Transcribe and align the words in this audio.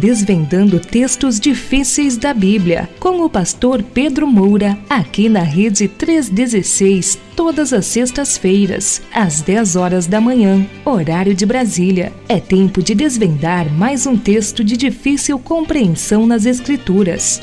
desvendando 0.00 0.80
textos 0.80 1.38
difíceis 1.38 2.16
da 2.16 2.32
Bíblia, 2.32 2.88
com 2.98 3.22
o 3.22 3.28
pastor 3.28 3.82
Pedro 3.82 4.26
Moura, 4.26 4.78
aqui 4.88 5.28
na 5.28 5.42
Rede 5.42 5.86
316, 5.88 7.18
todas 7.36 7.70
as 7.74 7.84
sextas-feiras, 7.84 9.02
às 9.14 9.42
10 9.42 9.76
horas 9.76 10.06
da 10.06 10.18
manhã, 10.18 10.66
horário 10.86 11.34
de 11.34 11.44
Brasília. 11.44 12.14
É 12.26 12.40
tempo 12.40 12.82
de 12.82 12.94
desvendar 12.94 13.70
mais 13.70 14.06
um 14.06 14.16
texto 14.16 14.64
de 14.64 14.74
difícil 14.74 15.38
compreensão 15.38 16.26
nas 16.26 16.46
Escrituras. 16.46 17.42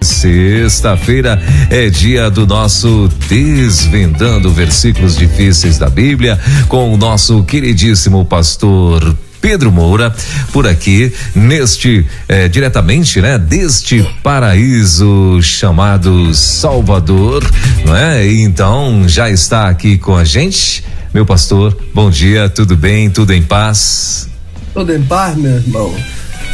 Sexta-feira 0.00 1.42
é 1.68 1.90
dia 1.90 2.30
do 2.30 2.46
nosso 2.46 3.08
Desvendando 3.28 4.50
Versículos 4.50 5.14
Difíceis 5.14 5.76
da 5.76 5.90
Bíblia 5.90 6.38
com 6.68 6.92
o 6.92 6.96
nosso 6.96 7.42
queridíssimo 7.44 8.24
pastor 8.24 9.14
Pedro 9.40 9.72
Moura 9.72 10.14
por 10.52 10.66
aqui 10.66 11.12
neste 11.34 12.06
eh, 12.28 12.48
diretamente, 12.48 13.20
né, 13.20 13.38
deste 13.38 14.02
paraíso 14.22 15.40
chamado 15.42 16.34
Salvador, 16.34 17.42
não 17.84 17.96
é? 17.96 18.26
E 18.26 18.42
então 18.42 19.08
já 19.08 19.30
está 19.30 19.68
aqui 19.68 19.96
com 19.98 20.16
a 20.16 20.24
gente, 20.24 20.84
meu 21.12 21.24
pastor. 21.24 21.76
Bom 21.94 22.10
dia, 22.10 22.48
tudo 22.48 22.76
bem? 22.76 23.10
Tudo 23.10 23.32
em 23.32 23.42
paz? 23.42 24.28
Tudo 24.74 24.94
em 24.94 25.02
paz, 25.02 25.36
meu 25.36 25.56
irmão 25.56 25.94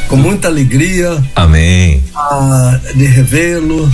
com 0.08 0.16
muita 0.16 0.48
alegria. 0.48 1.22
Amém. 1.34 2.02
Ah, 2.14 2.78
de 2.94 3.04
revê-lo 3.06 3.90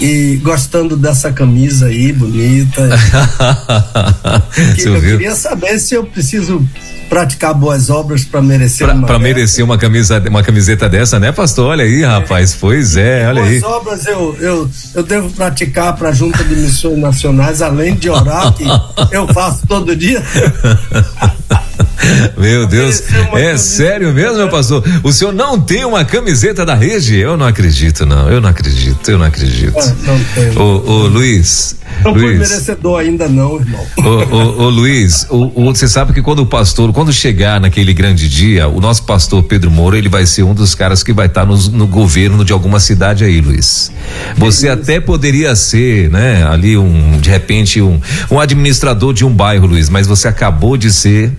e 0.00 0.36
gostando 0.42 0.96
dessa 0.96 1.32
camisa 1.32 1.86
aí 1.86 2.12
bonita. 2.12 2.88
que 4.76 4.82
eu 4.82 5.00
queria 5.00 5.34
saber 5.34 5.78
se 5.78 5.94
eu 5.94 6.04
preciso 6.04 6.66
praticar 7.08 7.54
boas 7.54 7.88
obras 7.88 8.24
para 8.24 8.42
merecer 8.42 8.86
pra, 8.86 8.96
uma 8.96 9.06
para 9.06 9.18
merecer 9.18 9.64
uma 9.64 9.78
camisa 9.78 10.22
uma 10.28 10.42
camiseta 10.42 10.88
dessa 10.88 11.18
né 11.18 11.32
pastor? 11.32 11.66
Olha 11.70 11.84
aí 11.84 12.02
rapaz. 12.02 12.56
Pois 12.58 12.96
é 12.96 13.26
olha 13.28 13.42
boas 13.42 13.52
aí. 13.52 13.60
boas 13.60 13.72
obras 13.76 14.06
eu, 14.06 14.36
eu 14.40 14.70
eu 14.94 15.02
devo 15.02 15.30
praticar 15.30 15.94
para 15.96 16.08
a 16.08 16.12
junta 16.12 16.42
de 16.42 16.56
missões 16.56 16.98
nacionais 16.98 17.62
além 17.62 17.94
de 17.94 18.10
orar 18.10 18.52
que 18.52 18.64
eu 19.14 19.26
faço 19.28 19.66
todo 19.66 19.94
dia 19.94 20.22
Meu 22.36 22.66
Deus, 22.66 23.02
é 23.34 23.56
sério 23.56 24.12
mesmo, 24.12 24.36
meu 24.36 24.48
pastor? 24.48 24.82
O 25.02 25.12
senhor 25.12 25.32
não 25.32 25.60
tem 25.60 25.84
uma 25.84 26.04
camiseta 26.04 26.64
da 26.64 26.74
rede? 26.74 27.16
Eu 27.16 27.36
não 27.36 27.46
acredito, 27.46 28.04
não. 28.04 28.28
Eu 28.28 28.40
não 28.40 28.48
acredito, 28.48 29.10
eu 29.10 29.18
não 29.18 29.26
acredito. 29.26 29.78
Ah, 29.78 29.94
não 30.04 30.24
tenho. 30.34 30.60
Ô, 30.60 30.90
ô 30.90 31.06
Luiz. 31.06 31.76
Não 32.04 32.12
Luiz, 32.12 32.24
fui 32.24 32.34
merecedor 32.38 33.00
ainda, 33.00 33.28
não, 33.28 33.56
irmão. 33.56 33.86
Ô, 33.98 34.34
ô, 34.34 34.64
ô 34.64 34.68
Luiz, 34.68 35.26
o, 35.30 35.52
o, 35.54 35.64
você 35.74 35.88
sabe 35.88 36.12
que 36.12 36.20
quando 36.20 36.40
o 36.40 36.46
pastor, 36.46 36.92
quando 36.92 37.12
chegar 37.12 37.60
naquele 37.60 37.94
grande 37.94 38.28
dia, 38.28 38.68
o 38.68 38.80
nosso 38.80 39.04
pastor 39.04 39.42
Pedro 39.44 39.70
Moura, 39.70 39.96
ele 39.96 40.08
vai 40.08 40.26
ser 40.26 40.42
um 40.42 40.52
dos 40.52 40.74
caras 40.74 41.02
que 41.02 41.12
vai 41.12 41.26
estar 41.26 41.42
tá 41.42 41.46
no, 41.46 41.56
no 41.70 41.86
governo 41.86 42.44
de 42.44 42.52
alguma 42.52 42.80
cidade 42.80 43.24
aí, 43.24 43.40
Luiz. 43.40 43.90
Você 44.36 44.68
é 44.68 44.72
até 44.72 45.00
poderia 45.00 45.54
ser, 45.56 46.10
né, 46.10 46.44
ali 46.46 46.76
um, 46.76 47.18
de 47.18 47.30
repente, 47.30 47.80
um, 47.80 48.00
um 48.30 48.38
administrador 48.38 49.14
de 49.14 49.24
um 49.24 49.30
bairro, 49.30 49.66
Luiz, 49.66 49.88
mas 49.88 50.06
você 50.06 50.28
acabou 50.28 50.76
de 50.76 50.92
ser 50.92 51.32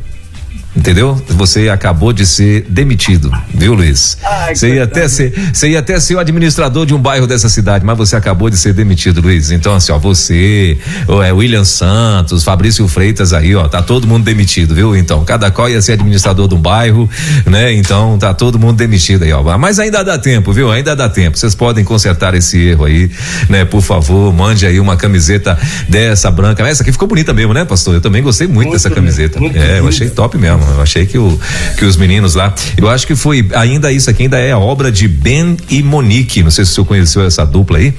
Entendeu? 0.78 1.20
Você 1.30 1.70
acabou 1.70 2.14
de 2.14 2.24
ser 2.24 2.64
demitido, 2.70 3.32
viu, 3.52 3.74
Luiz? 3.74 4.16
Você 4.54 4.76
ia 4.76 4.84
até 4.84 5.08
ser, 5.08 5.34
você 5.52 5.70
ia 5.70 5.80
até 5.80 6.00
ser 6.00 6.14
o 6.14 6.20
administrador 6.20 6.86
de 6.86 6.94
um 6.94 7.00
bairro 7.00 7.26
dessa 7.26 7.50
cidade, 7.50 7.84
mas 7.84 7.98
você 7.98 8.16
acabou 8.16 8.48
de 8.48 8.58
ser 8.58 8.74
demitido, 8.74 9.20
Luiz. 9.20 9.50
Então, 9.50 9.74
assim, 9.74 9.92
ó, 9.92 9.98
você, 9.98 10.78
o 11.08 11.24
é, 11.24 11.34
William 11.34 11.66
Santos, 11.66 12.44
Fabrício 12.44 12.88
Freitas 12.88 13.34
aí, 13.34 13.56
ó, 13.56 13.68
tá 13.68 13.82
todo 13.82 14.06
mundo 14.06 14.24
demitido, 14.24 14.76
viu? 14.76 14.96
Então, 14.96 15.26
cada 15.26 15.50
qual 15.50 15.68
ia 15.68 15.82
ser 15.82 15.94
administrador 15.94 16.48
de 16.48 16.54
um 16.54 16.60
bairro, 16.60 17.10
né? 17.48 17.74
Então, 17.74 18.20
tá 18.20 18.32
todo 18.36 18.60
mundo 18.60 18.78
demitido 18.78 19.24
aí, 19.24 19.34
ó. 19.34 19.58
Mas 19.58 19.80
ainda 19.80 20.04
dá 20.04 20.20
tempo, 20.20 20.54
viu? 20.54 20.72
Ainda 20.72 20.96
dá 20.96 21.10
tempo. 21.10 21.40
Vocês 21.40 21.56
podem 21.56 21.84
consertar 21.84 22.36
esse 22.36 22.56
erro 22.60 22.86
aí, 22.86 23.10
né? 23.50 23.66
Por 23.66 23.82
favor, 23.82 24.32
mande 24.32 24.68
aí 24.68 24.80
uma 24.80 24.96
camiseta 24.96 25.58
dessa 25.90 26.30
branca. 26.30 26.62
Essa 26.68 26.84
aqui 26.84 26.92
ficou 26.92 27.08
bonita 27.08 27.34
mesmo, 27.34 27.52
né, 27.52 27.66
pastor? 27.66 27.96
Eu 27.96 28.02
também 28.02 28.22
gostei 28.22 28.46
muito, 28.46 28.68
muito 28.68 28.74
dessa 28.74 28.92
camiseta. 28.92 29.40
é, 29.56 29.80
eu 29.80 29.88
achei 29.88 30.08
top 30.08 30.38
mesmo. 30.38 30.67
Eu 30.76 30.82
achei 30.82 31.06
que, 31.06 31.18
o, 31.18 31.40
que 31.78 31.86
os 31.86 31.98
meninos 31.98 32.36
lá. 32.36 32.54
Eu 32.78 32.90
acho 32.90 33.06
que 33.08 33.16
foi 33.16 33.48
ainda 33.54 33.92
isso 33.92 34.10
aqui, 34.10 34.24
ainda 34.24 34.38
é 34.40 34.52
a 34.52 34.58
obra 34.58 34.92
de 34.92 35.08
Ben 35.08 35.58
e 35.70 35.82
Monique. 35.82 36.44
Não 36.44 36.52
sei 36.52 36.66
se 36.66 36.72
o 36.72 36.74
senhor 36.76 36.86
conheceu 36.86 37.26
essa 37.26 37.46
dupla 37.46 37.78
aí. 37.78 37.94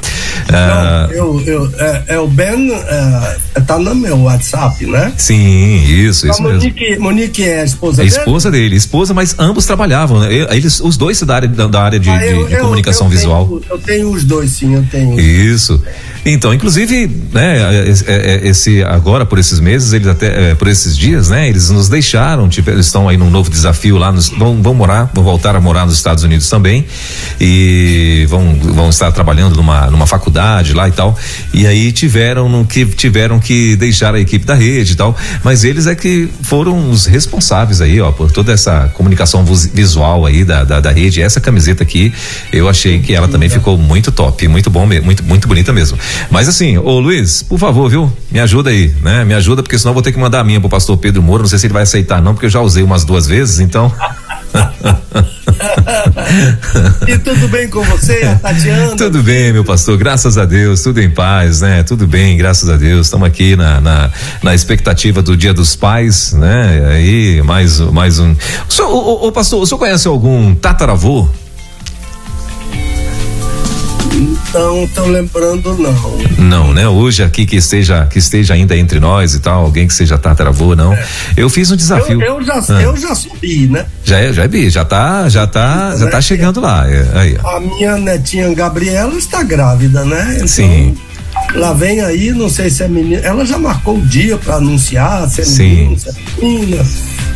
Não, 0.51 0.59
ah, 0.59 1.09
eu, 1.11 1.43
eu, 1.47 1.73
é, 1.79 2.03
é, 2.09 2.19
o 2.19 2.27
Ben, 2.27 2.73
é, 2.73 3.61
tá 3.61 3.79
no 3.79 3.95
meu 3.95 4.23
WhatsApp, 4.23 4.85
né? 4.87 5.13
Sim, 5.17 5.85
isso, 5.85 6.29
isso 6.29 6.43
Monique, 6.43 6.91
mesmo. 6.91 7.05
Monique 7.05 7.45
é 7.45 7.61
a 7.61 7.65
esposa 7.65 8.03
é 8.03 8.05
dele? 8.05 8.17
esposa 8.17 8.51
dele, 8.51 8.77
esposa, 8.77 9.15
mas 9.15 9.35
ambos 9.39 9.67
trabalhavam, 9.67 10.21
né? 10.21 10.29
Eles, 10.51 10.81
os 10.81 10.97
dois 10.97 11.21
da 11.23 11.35
área, 11.35 11.49
da 11.49 11.83
área 11.83 11.99
de, 11.99 12.11
ah, 12.11 12.25
eu, 12.25 12.45
de, 12.45 12.49
de 12.49 12.55
eu, 12.55 12.61
comunicação 12.61 13.07
eu 13.07 13.11
visual. 13.11 13.47
Tenho, 13.47 13.63
eu 13.71 13.79
tenho 13.79 14.11
os 14.11 14.25
dois, 14.25 14.51
sim, 14.51 14.75
eu 14.75 14.85
tenho. 14.91 15.19
Isso. 15.19 15.83
Então, 16.25 16.53
inclusive, 16.53 17.11
né, 17.33 17.85
esse 18.43 18.83
agora 18.83 19.25
por 19.25 19.39
esses 19.39 19.61
meses, 19.61 19.93
eles 19.93 20.07
até 20.07 20.55
por 20.55 20.69
esses 20.69 20.97
dias, 20.97 21.29
né, 21.29 21.49
eles 21.49 21.71
nos 21.71 21.89
deixaram, 21.89 22.49
tipo, 22.49 22.71
eles 22.71 22.87
estão 22.87 23.09
aí 23.09 23.17
num 23.17 23.31
novo 23.31 23.51
desafio 23.51 23.97
lá, 23.97 24.13
nos, 24.13 24.29
vão, 24.29 24.63
vão 24.63 24.75
morar, 24.75 25.11
vão 25.15 25.25
voltar 25.25 25.57
a 25.57 25.61
morar 25.61 25.87
nos 25.87 25.95
Estados 25.95 26.25
Unidos 26.25 26.49
também 26.49 26.87
e 27.41 28.27
vão, 28.29 28.55
vão 28.55 28.91
estar 28.91 29.11
trabalhando 29.13 29.57
numa, 29.57 29.91
numa 29.91 30.07
faculdade 30.07 30.73
lá 30.73 30.89
e 30.89 30.93
tal. 30.93 31.19
E 31.53 31.67
aí 31.67 31.93
tiveram 31.93 32.65
que 32.65 32.85
tiveram 32.87 33.39
que 33.39 33.77
deixar 33.77 34.15
a 34.15 34.21
equipe 34.21 34.45
da 34.45 34.55
rede 34.55 34.93
e 34.93 34.97
tal, 34.97 35.17
mas 35.43 35.65
eles 35.65 35.87
é 35.87 35.95
que 35.95 36.29
foram 36.43 36.91
os 36.91 37.07
responsáveis 37.07 37.81
aí, 37.81 38.01
ó, 38.01 38.13
por 38.13 38.31
toda 38.31 38.53
essa 38.53 38.89
comunicação 38.95 39.45
visual 39.45 40.27
aí 40.27 40.45
da, 40.45 40.65
da, 40.65 40.81
da 40.81 40.91
rede. 40.91 41.23
Essa 41.23 41.41
camiseta 41.41 41.83
aqui, 41.83 42.13
eu 42.53 42.69
achei 42.69 42.99
que 43.01 43.15
ela 43.15 43.29
também 43.29 43.49
ficou 43.49 43.77
muito 43.79 44.11
top, 44.13 44.47
muito 44.49 44.71
bom, 44.71 44.87
muito, 45.03 45.25
muito 45.25 45.49
bonita 45.49 45.73
mesmo. 45.73 45.99
Mas 46.31 46.49
assim, 46.49 46.79
ô 46.79 46.99
Luiz, 47.01 47.43
por 47.43 47.59
favor, 47.59 47.89
viu? 47.89 48.13
Me 48.31 48.41
ajuda 48.41 48.71
aí, 48.71 48.95
né? 49.03 49.25
Me 49.25 49.35
ajuda, 49.35 49.63
porque 49.63 49.79
senão 49.79 49.91
eu 49.91 49.95
vou 49.95 50.03
ter 50.03 50.13
que 50.13 50.19
mandar 50.19 50.41
a 50.41 50.45
minha 50.45 50.61
pro 50.61 50.69
pastor 50.69 50.97
Pedro 50.97 51.23
Moura. 51.23 51.43
Não 51.43 51.49
sei 51.49 51.59
se 51.59 51.67
ele 51.67 51.75
vai 51.75 51.83
aceitar, 51.83 52.21
não, 52.23 52.35
porque 52.35 52.47
eu 52.47 52.51
já 52.51 52.61
usei 52.61 52.83
umas 52.83 53.05
duas 53.05 53.27
vezes, 53.27 53.61
então. 53.61 53.93
e 57.07 57.19
tudo 57.19 57.49
bem 57.49 57.69
com 57.69 57.83
você, 57.85 58.37
Tatiana? 58.41 58.97
Tudo 58.97 59.23
bem, 59.23 59.53
meu 59.53 59.65
pastor, 59.65 59.97
graças 59.97 60.39
a 60.39 60.45
Deus, 60.45 60.83
tudo 60.83 61.01
em 61.01 61.11
paz, 61.11 61.61
né? 61.61 61.83
Tudo 61.83 62.07
bem, 62.07 62.37
graças 62.37 62.69
a 62.69 62.77
Deus. 62.77 63.07
Estamos 63.07 63.27
aqui 63.27 63.57
na, 63.57 63.81
na, 63.81 64.11
na, 64.43 64.55
expectativa 64.55 65.23
do 65.23 65.37
Dia 65.37 65.53
dos 65.53 65.77
Pais, 65.77 66.33
né? 66.33 66.87
Aí, 66.91 67.43
mais, 67.43 67.81
mais 67.81 68.19
um. 68.19 68.35
O, 68.69 68.73
senhor, 68.73 68.91
o, 68.91 69.29
o, 69.29 69.33
pastor, 69.33 69.63
o 69.63 69.67
senhor 69.67 69.79
conhece 69.79 70.09
algum 70.09 70.55
tataravô? 70.55 71.29
Não 74.53 74.85
estão 74.85 75.07
lembrando, 75.07 75.77
não. 75.77 76.19
Não, 76.39 76.73
né? 76.73 76.89
Hoje 76.89 77.23
aqui 77.23 77.45
que 77.45 77.57
esteja, 77.57 78.07
que 78.07 78.19
esteja 78.19 78.55
ainda 78.55 78.77
entre 78.77 78.99
nós 78.99 79.35
e 79.35 79.41
tal, 79.41 79.65
alguém 79.65 79.87
que 79.87 79.93
seja 79.93 80.17
tataravô, 80.17 80.75
não. 80.75 80.95
É. 80.95 81.07
Eu 81.37 81.51
fiz 81.51 81.71
um 81.71 81.77
desafio. 81.77 82.23
Eu, 82.23 82.39
eu 82.39 82.43
já, 82.43 82.55
ah. 82.55 82.83
eu 82.83 82.97
já 82.97 83.15
subi, 83.15 83.67
né? 83.67 83.85
Já 84.03 84.19
é, 84.19 84.33
já 84.33 84.45
é 84.45 84.49
bi, 84.49 84.71
já 84.71 84.85
tá, 84.85 85.29
já 85.29 85.47
tá, 85.47 85.95
já 85.97 86.09
tá 86.09 86.21
chegando 86.21 86.61
lá. 86.61 86.89
É, 86.89 87.07
aí. 87.15 87.39
A 87.45 87.61
minha 87.61 87.99
netinha 87.99 88.53
Gabriela 88.55 89.15
está 89.19 89.43
grávida, 89.43 90.05
né? 90.05 90.33
Então, 90.37 90.49
Sim. 90.49 90.97
Lá 91.55 91.73
vem 91.73 92.01
aí, 92.01 92.33
não 92.33 92.49
sei 92.49 92.71
se 92.71 92.83
é 92.83 92.89
menina. 92.89 93.21
Ela 93.23 93.45
já 93.45 93.59
marcou 93.59 93.99
o 93.99 94.01
dia 94.01 94.39
para 94.39 94.57
anunciar 94.57 95.29
se 95.29 95.43
é 95.43 95.45
Sim. 95.45 95.69
menino, 95.69 95.99
se 95.99 96.09
é 96.09 96.15
menina. 96.41 96.87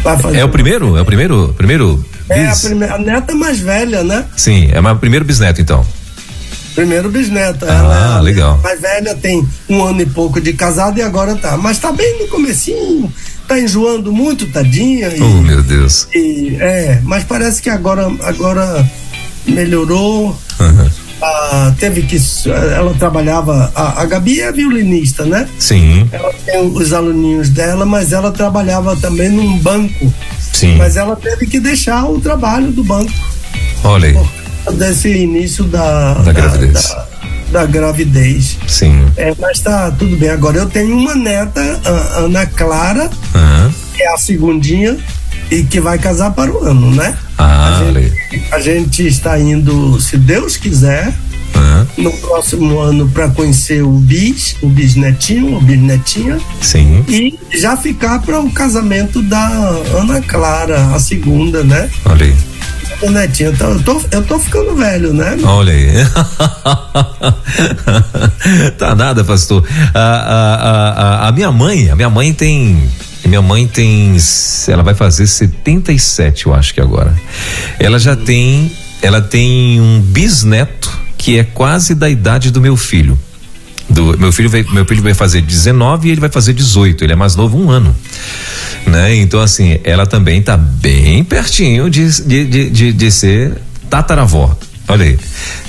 Vai 0.03 0.19
fazer 0.19 0.39
é 0.39 0.45
o 0.45 0.49
primeiro? 0.49 0.97
É 0.97 1.03
o 1.03 1.05
primeiro? 1.05 1.55
Primeiro? 1.57 2.05
É 2.29 2.47
a, 2.47 2.57
primeira, 2.57 2.95
a 2.95 2.99
neta 2.99 3.35
mais 3.35 3.61
velha, 3.61 4.03
né? 4.03 4.25
Sim, 4.37 4.71
é 4.73 4.81
o 4.81 4.97
primeiro 4.97 5.25
bisneto, 5.25 5.61
então. 5.61 5.85
Primeiro 6.75 7.11
bisneto. 7.11 7.65
Ah, 7.67 7.75
ela 7.75 8.19
é 8.19 8.23
legal. 8.23 8.59
Mais 8.63 8.81
velha 8.81 9.15
tem 9.15 9.47
um 9.69 9.85
ano 9.85 10.01
e 10.03 10.07
pouco 10.07 10.41
de 10.41 10.53
casada 10.53 10.99
e 10.99 11.03
agora 11.03 11.35
tá. 11.37 11.57
Mas 11.57 11.79
tá 11.79 11.93
bem 11.93 12.21
no 12.21 12.29
comecinho, 12.29 13.13
tá 13.47 13.59
enjoando 13.59 14.13
muito, 14.13 14.47
tadinha. 14.47 15.09
E, 15.09 15.21
oh, 15.21 15.43
meu 15.43 15.63
Deus. 15.63 16.09
E, 16.15 16.57
é, 16.61 17.01
mas 17.05 17.25
parece 17.25 17.61
que 17.61 17.69
agora, 17.69 18.11
agora 18.23 18.91
melhorou. 19.47 20.37
Uhum. 20.59 20.91
Ah, 21.23 21.73
teve 21.79 22.03
que. 22.03 22.19
Ela 22.49 22.95
trabalhava. 22.95 23.71
A, 23.75 24.03
a 24.03 24.07
Gabi 24.07 24.41
é 24.41 24.51
violinista, 24.51 25.25
né? 25.25 25.49
Sim. 25.59 26.09
Ela 26.11 26.33
tem 26.45 26.61
os 26.61 26.93
aluninhos 26.93 27.49
dela, 27.49 27.87
mas 27.87 28.13
ela 28.13 28.33
trabalhava 28.33 28.97
também 28.97 29.29
num 29.29 29.59
banco. 29.59 30.13
Sim. 30.53 30.77
Mas 30.77 30.97
ela 30.97 31.15
teve 31.15 31.47
que 31.47 31.61
deixar 31.61 32.07
o 32.07 32.21
trabalho 32.21 32.73
do 32.73 32.83
banco. 32.83 33.13
Olha 33.85 34.09
aí 34.09 34.42
desse 34.71 35.09
início 35.09 35.65
da, 35.65 36.15
da, 36.15 36.23
da 36.23 36.33
gravidez. 36.33 36.89
Da, 36.89 37.07
da, 37.53 37.67
gravidez. 37.67 38.59
Sim. 38.67 39.07
É, 39.17 39.35
mas 39.39 39.61
tá 39.61 39.91
tudo 39.91 40.17
bem. 40.17 40.31
Agora 40.31 40.59
eu 40.59 40.69
tenho 40.69 40.97
uma 40.97 41.15
neta, 41.15 41.61
Ana 42.17 42.47
Clara, 42.47 43.11
uhum. 43.35 43.73
que 43.95 44.03
é 44.03 44.13
a 44.13 44.17
segundinha 44.17 44.97
e 45.51 45.63
que 45.65 45.81
vai 45.81 45.99
casar 45.99 46.31
para 46.33 46.51
o 46.51 46.65
ano, 46.65 46.91
né? 46.95 47.17
Ah, 47.37 47.79
a, 47.79 47.93
gente, 47.93 48.45
a 48.53 48.61
gente 48.61 49.07
está 49.07 49.39
indo, 49.39 50.01
se 50.01 50.17
Deus 50.17 50.57
quiser, 50.57 51.13
Uhum. 51.55 52.05
No 52.05 52.13
próximo 52.13 52.79
ano 52.81 53.09
para 53.09 53.29
conhecer 53.29 53.83
o 53.83 53.93
bis, 53.93 54.57
o 54.63 54.69
bisnetinho, 54.69 55.57
o 55.57 55.61
bisnetinha. 55.61 56.41
Sim. 56.61 57.05
E 57.09 57.39
já 57.55 57.77
ficar 57.77 58.21
para 58.21 58.41
o 58.41 58.51
casamento 58.51 59.21
da 59.23 59.49
Ana 59.99 60.21
Clara, 60.23 60.95
a 60.95 60.99
segunda, 60.99 61.63
né? 61.63 61.91
Olha 62.05 62.27
aí. 62.27 62.52
Netinho, 63.11 63.53
então, 63.53 63.73
eu 63.73 63.83
tô, 63.83 64.01
eu 64.11 64.23
tô 64.25 64.39
ficando 64.39 64.77
velho, 64.77 65.13
né? 65.13 65.37
Olha 65.45 65.73
aí. 65.73 65.93
tá 68.79 68.95
nada, 68.95 69.25
pastor. 69.25 69.67
A, 69.93 70.01
a, 70.01 70.91
a, 71.25 71.29
a 71.29 71.33
minha 71.33 71.51
mãe, 71.51 71.91
a 71.91 71.97
minha 71.97 72.09
mãe 72.11 72.33
tem 72.33 72.89
minha 73.33 73.41
mãe 73.41 73.67
tem. 73.67 74.15
Ela 74.69 74.83
vai 74.83 74.95
fazer 74.95 75.27
77, 75.27 76.47
eu 76.47 76.55
acho 76.55 76.75
que 76.75 76.83
agora. 76.83 77.15
Ela 77.79 77.99
já 77.99 78.15
tem. 78.15 78.71
Ela 79.01 79.23
tem 79.23 79.81
um 79.81 80.03
bisneto 80.03 80.91
que 81.17 81.39
é 81.39 81.45
quase 81.45 81.95
da 81.95 82.11
idade 82.11 82.51
do 82.51 82.61
meu 82.61 82.77
filho. 82.77 83.19
Do, 83.89 84.19
meu 84.19 84.33
filho 84.33 84.49
vai, 84.49 84.65
meu 84.73 84.85
filho 84.85 85.03
vai 85.03 85.15
fazer 85.15 85.43
19 85.43 86.09
e 86.09 86.13
ele 86.13 86.21
vai 86.21 86.31
fazer 86.31 86.53
18. 86.53 87.05
Ele 87.05 87.13
é 87.13 87.17
mais 87.17 87.37
novo 87.37 87.59
um 87.59 87.71
ano. 87.71 87.95
Né? 88.87 89.17
Então, 89.17 89.41
assim, 89.41 89.79
ela 89.85 90.07
também 90.07 90.41
está 90.41 90.57
bem 90.57 91.23
pertinho 91.25 91.91
de, 91.91 92.09
de, 92.23 92.45
de, 92.45 92.71
de, 92.71 92.93
de 92.93 93.11
ser 93.11 93.53
tataravó. 93.91 94.57
Olha 94.89 95.05
aí. 95.05 95.19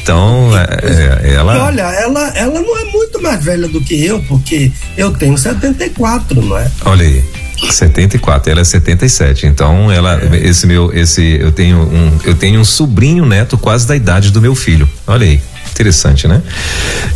Então, 0.02 0.50
é, 0.58 1.30
é, 1.30 1.34
ela. 1.34 1.66
Olha, 1.66 1.82
ela, 1.82 2.28
ela 2.36 2.62
não 2.62 2.78
é 2.78 2.86
muito 2.86 3.22
mais 3.22 3.44
velha 3.44 3.68
do 3.68 3.80
que 3.82 4.04
eu, 4.06 4.22
porque 4.24 4.72
eu 4.98 5.12
tenho 5.12 5.38
74, 5.38 6.42
não 6.42 6.58
é? 6.58 6.70
Olha 6.86 7.06
aí. 7.06 7.24
74, 7.72 8.52
ela 8.52 8.62
é 8.62 8.64
77. 8.64 9.48
Então, 9.48 9.92
ela 9.92 10.20
é. 10.22 10.48
esse 10.48 10.68
meu 10.68 10.92
esse 10.94 11.38
eu 11.40 11.52
tenho 11.52 11.78
um 11.78 12.20
eu 12.26 12.36
tenho 12.36 12.60
um 12.60 12.66
sobrinho 12.66 13.26
neto 13.26 13.58
quase 13.58 13.88
da 13.88 13.96
idade 13.96 14.32
do 14.32 14.42
meu 14.42 14.56
filho. 14.56 14.90
Olha 15.08 15.26
aí. 15.26 15.42
Interessante, 15.74 16.28
né? 16.28 16.40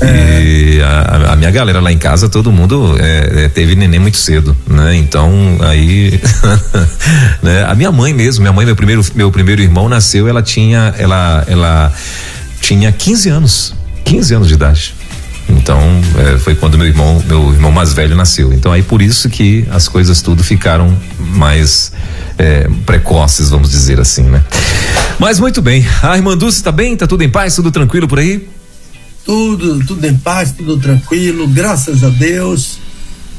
É. 0.02 0.42
E 0.42 0.82
a, 0.82 1.34
a, 1.34 1.36
minha 1.36 1.52
galera 1.52 1.80
lá 1.80 1.92
em 1.92 1.98
casa, 1.98 2.28
todo 2.28 2.52
mundo 2.52 2.98
é, 3.00 3.46
é 3.46 3.50
teve 3.50 3.76
neném 3.76 4.00
muito 4.00 4.18
cedo, 4.18 4.58
né? 4.68 4.96
Então, 4.96 5.32
aí. 5.62 6.20
né? 7.44 7.66
A 7.66 7.76
minha 7.76 7.92
mãe 7.92 8.16
mesmo, 8.16 8.42
minha 8.42 8.52
mãe, 8.52 8.66
meu 8.66 8.76
primeiro, 8.76 9.06
meu 9.14 9.32
primeiro 9.32 9.62
irmão 9.62 9.88
nasceu, 9.88 10.28
ela 10.28 10.42
tinha. 10.42 10.94
Ela, 10.98 11.46
ela 11.48 11.94
tinha 12.60 12.92
15 12.92 13.30
anos. 13.30 13.76
15 14.04 14.34
anos 14.34 14.48
de 14.48 14.56
idade. 14.56 14.96
Então, 15.50 15.80
é, 16.18 16.38
foi 16.40 16.56
quando 16.56 16.78
meu 16.78 16.88
irmão, 16.88 17.24
meu 17.28 17.54
irmão 17.54 17.72
mais 17.72 17.94
velho 17.94 18.16
nasceu. 18.16 18.52
Então, 18.52 18.72
aí 18.72 18.82
por 18.82 19.02
isso 19.02 19.30
que 19.30 19.68
as 19.70 19.88
coisas 19.88 20.22
tudo 20.22 20.44
ficaram 20.44 20.98
mais 21.20 21.92
é, 22.38 22.68
precoces, 22.86 23.50
vamos 23.50 23.70
dizer 23.70 24.00
assim, 24.00 24.24
né? 24.24 24.44
Mas 25.20 25.40
muito 25.40 25.62
bem. 25.62 25.86
A 26.04 26.16
irmã 26.16 26.38
Dulce 26.38 26.62
tá 26.62 26.72
bem? 26.72 26.96
Tá 26.96 27.08
tudo 27.08 27.24
em 27.24 27.30
paz? 27.30 27.56
Tudo 27.56 27.72
tranquilo 27.72 28.08
por 28.08 28.20
aí? 28.20 28.48
Tudo, 29.26 29.84
tudo 29.86 30.06
em 30.06 30.16
paz, 30.16 30.54
tudo 30.54 30.78
tranquilo, 30.78 31.48
graças 31.48 32.04
a 32.04 32.10
Deus. 32.10 32.80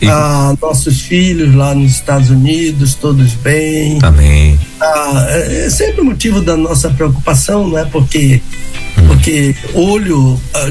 E... 0.01 0.07
Ah, 0.07 0.55
nossos 0.61 1.01
filhos 1.01 1.55
lá 1.55 1.75
nos 1.75 1.93
Estados 1.93 2.31
Unidos, 2.31 2.95
todos 2.95 3.33
bem. 3.35 3.99
Amém. 4.03 4.59
Ah, 4.81 5.27
é, 5.31 5.67
é 5.67 5.71
sempre 5.71 6.03
motivo 6.03 6.41
da 6.41 6.57
nossa 6.57 6.91
preocupação, 6.91 7.69
né? 7.71 7.89
Porque 7.91 8.41
hum. 8.99 9.07
porque 9.09 9.55
olho, 9.75 10.39
ah, 10.55 10.71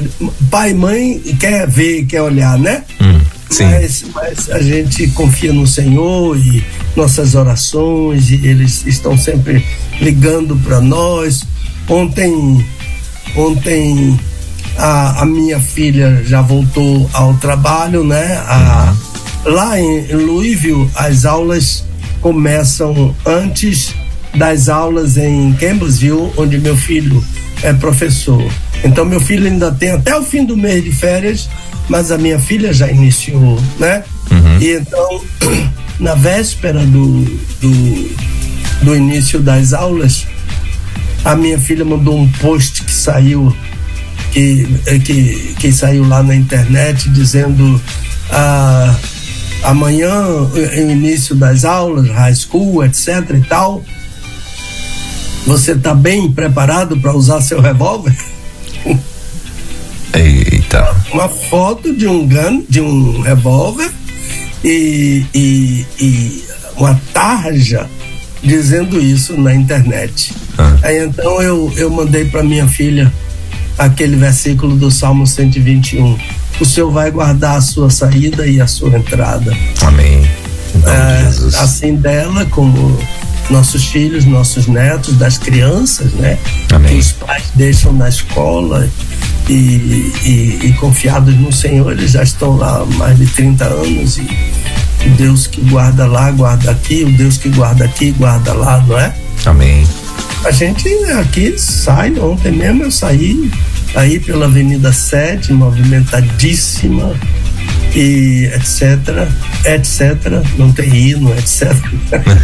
pai 0.51 0.71
e 0.71 0.73
mãe 0.73 1.19
quer 1.39 1.67
ver, 1.67 2.05
quer 2.05 2.21
olhar, 2.21 2.57
né? 2.57 2.83
Hum. 3.01 3.19
Mas, 3.59 4.05
mas, 4.13 4.49
a 4.49 4.59
gente 4.59 5.07
confia 5.09 5.53
no 5.53 5.65
Senhor 5.65 6.37
e 6.37 6.63
nossas 6.95 7.33
orações 7.33 8.29
e 8.29 8.35
eles 8.45 8.85
estão 8.85 9.17
sempre 9.17 9.65
ligando 10.01 10.55
para 10.57 10.81
nós. 10.81 11.43
Ontem, 11.87 12.65
ontem 13.35 14.19
a, 14.77 15.21
a, 15.21 15.25
minha 15.25 15.59
filha 15.59 16.21
já 16.25 16.41
voltou 16.41 17.09
ao 17.13 17.33
trabalho, 17.35 18.03
né? 18.03 18.35
A, 18.47 18.93
uhum. 18.93 19.07
Lá 19.53 19.79
em 19.79 20.11
Louisville 20.13 20.89
as 20.93 21.23
aulas 21.23 21.85
começam 22.19 23.15
antes 23.25 23.95
das 24.35 24.67
aulas 24.67 25.15
em 25.15 25.53
Campbellsville, 25.53 26.31
onde 26.35 26.59
meu 26.59 26.75
filho 26.75 27.23
é 27.63 27.71
professor. 27.71 28.43
Então 28.83 29.05
meu 29.05 29.21
filho 29.21 29.47
ainda 29.47 29.71
tem 29.71 29.91
até 29.91 30.17
o 30.17 30.23
fim 30.23 30.45
do 30.45 30.57
mês 30.57 30.83
de 30.83 30.91
férias 30.91 31.49
mas 31.89 32.11
a 32.11 32.17
minha 32.17 32.39
filha 32.39 32.73
já 32.73 32.89
iniciou, 32.89 33.61
né? 33.79 34.03
Uhum. 34.31 34.59
E 34.59 34.73
então, 34.73 35.21
na 35.99 36.15
véspera 36.15 36.85
do, 36.85 37.23
do, 37.61 38.15
do 38.83 38.95
início 38.95 39.39
das 39.39 39.73
aulas, 39.73 40.27
a 41.23 41.35
minha 41.35 41.59
filha 41.59 41.83
mandou 41.83 42.17
um 42.17 42.29
post 42.33 42.83
que 42.83 42.91
saiu 42.91 43.55
que, 44.31 44.67
que, 45.03 45.55
que 45.59 45.71
saiu 45.71 46.07
lá 46.07 46.21
na 46.21 46.35
internet 46.35 47.09
dizendo 47.09 47.81
ah, 48.29 48.95
amanhã 49.63 50.11
é 50.55 50.81
o 50.81 50.91
início 50.91 51.35
das 51.35 51.65
aulas, 51.65 52.07
high 52.09 52.35
school, 52.35 52.83
etc 52.83 53.29
e 53.35 53.41
tal. 53.47 53.83
Você 55.45 55.71
está 55.71 55.95
bem 55.95 56.31
preparado 56.31 56.97
para 56.97 57.15
usar 57.15 57.41
seu 57.41 57.61
revólver? 57.61 58.15
Eita. 60.17 60.95
Uma 61.13 61.29
foto 61.29 61.95
de 61.95 62.07
um 62.07 62.27
gun, 62.27 62.63
de 62.67 62.81
um 62.81 63.21
revólver 63.21 63.91
e, 64.63 65.25
e, 65.33 65.85
e 65.99 66.43
uma 66.75 66.99
tarja 67.13 67.87
dizendo 68.43 68.99
isso 68.99 69.39
na 69.39 69.53
internet. 69.53 70.33
Ah. 70.57 70.75
Aí 70.83 71.03
então 71.03 71.41
eu, 71.41 71.71
eu 71.75 71.89
mandei 71.89 72.25
para 72.25 72.43
minha 72.43 72.67
filha 72.67 73.11
aquele 73.77 74.15
versículo 74.15 74.75
do 74.75 74.89
Salmo 74.89 75.27
121. 75.27 76.17
O 76.59 76.65
Senhor 76.65 76.91
vai 76.91 77.11
guardar 77.11 77.57
a 77.57 77.61
sua 77.61 77.89
saída 77.89 78.47
e 78.47 78.59
a 78.59 78.67
sua 78.67 78.97
entrada. 78.97 79.55
Amém. 79.81 80.27
É, 80.85 81.57
assim 81.59 81.95
dela 81.95 82.45
como 82.45 82.97
nossos 83.49 83.85
filhos, 83.85 84.25
nossos 84.25 84.67
netos, 84.67 85.15
das 85.17 85.37
crianças, 85.37 86.11
né? 86.13 86.37
Amém. 86.73 86.93
Que 86.93 86.99
os 86.99 87.11
pais 87.13 87.43
deixam 87.55 87.93
na 87.93 88.09
escola 88.09 88.89
e, 89.49 90.11
e, 90.25 90.59
e, 90.63 90.73
confiados 90.73 91.33
no 91.35 91.51
Senhor, 91.51 91.91
eles 91.91 92.11
já 92.11 92.23
estão 92.23 92.57
lá 92.57 92.81
há 92.81 92.85
mais 92.97 93.17
de 93.17 93.25
30 93.27 93.65
anos 93.65 94.17
e 94.17 94.27
o 95.05 95.09
Deus 95.11 95.47
que 95.47 95.61
guarda 95.61 96.05
lá, 96.05 96.31
guarda 96.31 96.71
aqui, 96.71 97.03
o 97.03 97.11
Deus 97.13 97.37
que 97.37 97.49
guarda 97.49 97.85
aqui, 97.85 98.11
guarda 98.11 98.53
lá, 98.53 98.83
não 98.87 98.97
é? 98.97 99.15
Amém. 99.45 99.87
A 100.43 100.51
gente 100.51 100.87
aqui 101.05 101.57
sai, 101.57 102.17
ontem 102.19 102.51
mesmo 102.51 102.83
eu 102.83 102.91
saí 102.91 103.51
aí 103.95 104.19
pela 104.19 104.45
Avenida 104.45 104.91
7, 104.91 105.53
movimentadíssima 105.53 107.15
e 107.97 108.45
etc, 108.53 109.27
etc, 109.65 110.43
não 110.55 110.71
tem 110.71 110.95
hino, 110.95 111.33
etc. 111.33 111.75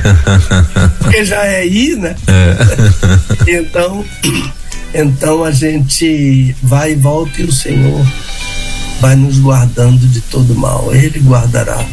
Porque 0.97 1.23
já 1.23 1.45
é 1.45 1.67
I, 1.67 1.95
né? 1.95 2.15
É. 2.27 3.59
então 3.59 4.03
então 4.95 5.43
a 5.43 5.51
gente 5.51 6.55
vai 6.63 6.93
e 6.93 6.95
volta 6.95 7.39
e 7.39 7.45
o 7.45 7.51
Senhor 7.51 8.03
vai 8.99 9.15
nos 9.15 9.37
guardando 9.37 10.07
de 10.07 10.21
todo 10.21 10.55
mal. 10.55 10.89
Ele 10.91 11.19
guardará 11.19 11.85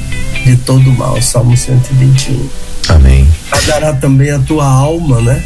de 0.43 0.57
todo 0.57 0.91
mal. 0.93 1.21
Salmo 1.21 1.55
121. 1.55 2.49
Amém. 2.89 3.29
Guardará 3.51 3.93
também 3.93 4.31
a 4.31 4.39
tua 4.39 4.67
alma, 4.67 5.21
né? 5.21 5.45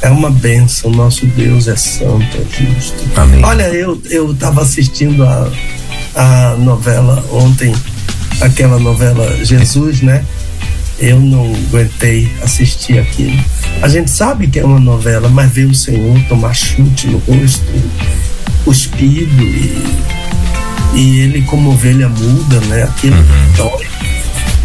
É 0.00 0.08
uma 0.08 0.30
benção. 0.30 0.90
Nosso 0.90 1.26
Deus 1.26 1.68
é 1.68 1.76
santo, 1.76 2.38
é 2.38 2.64
justo. 2.64 3.04
Amém. 3.16 3.44
Olha, 3.44 3.64
eu 3.64 4.00
eu 4.10 4.32
estava 4.32 4.62
assistindo 4.62 5.24
a, 5.24 5.50
a 6.18 6.54
novela 6.58 7.24
ontem, 7.32 7.74
aquela 8.42 8.78
novela 8.78 9.42
Jesus, 9.42 10.02
né? 10.02 10.24
eu 10.98 11.20
não 11.20 11.54
aguentei 11.68 12.30
assistir 12.42 12.98
aquilo. 12.98 13.38
A 13.80 13.88
gente 13.88 14.10
sabe 14.10 14.48
que 14.48 14.58
é 14.58 14.64
uma 14.64 14.80
novela, 14.80 15.28
mas 15.28 15.50
ver 15.52 15.66
o 15.66 15.74
Senhor 15.74 16.20
tomar 16.28 16.52
chute 16.54 17.06
no 17.06 17.18
rosto, 17.18 17.72
cuspido 18.64 19.42
e, 19.42 19.96
e 20.94 21.20
ele 21.20 21.42
como 21.42 21.70
ovelha 21.70 22.08
muda, 22.08 22.60
né? 22.62 22.82
Aquilo 22.82 23.16
uhum. 23.16 23.52
dói, 23.56 23.86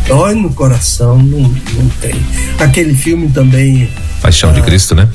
dói 0.07 0.36
no 0.36 0.51
coração, 0.53 1.17
não, 1.19 1.41
não 1.41 1.89
tem. 2.01 2.15
Aquele 2.60 2.95
filme 2.95 3.29
também. 3.29 3.89
Paixão 4.22 4.50
ah, 4.50 4.53
de 4.53 4.62
Cristo, 4.63 4.95
né? 4.95 5.07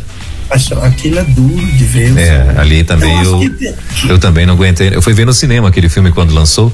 Aquilo 0.50 1.18
é 1.18 1.24
duro 1.24 1.66
de 1.66 1.84
ver. 1.84 2.16
É, 2.16 2.54
ali 2.58 2.82
também 2.82 3.22
eu, 3.22 3.42
eu, 3.42 3.74
eu, 4.08 4.18
também 4.18 4.46
não 4.46 4.54
aguentei. 4.54 4.90
Eu 4.92 5.02
fui 5.02 5.12
ver 5.12 5.26
no 5.26 5.32
cinema 5.32 5.68
aquele 5.68 5.88
filme 5.88 6.10
quando 6.10 6.32
lançou 6.32 6.72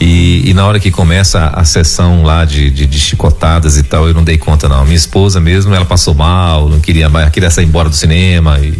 e, 0.00 0.50
e 0.50 0.54
na 0.54 0.66
hora 0.66 0.80
que 0.80 0.90
começa 0.90 1.38
a, 1.38 1.60
a 1.60 1.64
sessão 1.64 2.22
lá 2.22 2.44
de, 2.44 2.70
de, 2.70 2.86
de, 2.86 2.98
chicotadas 2.98 3.78
e 3.78 3.82
tal, 3.82 4.08
eu 4.08 4.14
não 4.14 4.24
dei 4.24 4.36
conta 4.36 4.68
não. 4.68 4.84
Minha 4.84 4.96
esposa 4.96 5.40
mesmo, 5.40 5.74
ela 5.74 5.84
passou 5.84 6.14
mal, 6.14 6.68
não 6.68 6.80
queria 6.80 7.08
mais, 7.08 7.30
queria 7.30 7.50
sair 7.50 7.66
embora 7.66 7.88
do 7.88 7.94
cinema 7.94 8.58
e, 8.58 8.76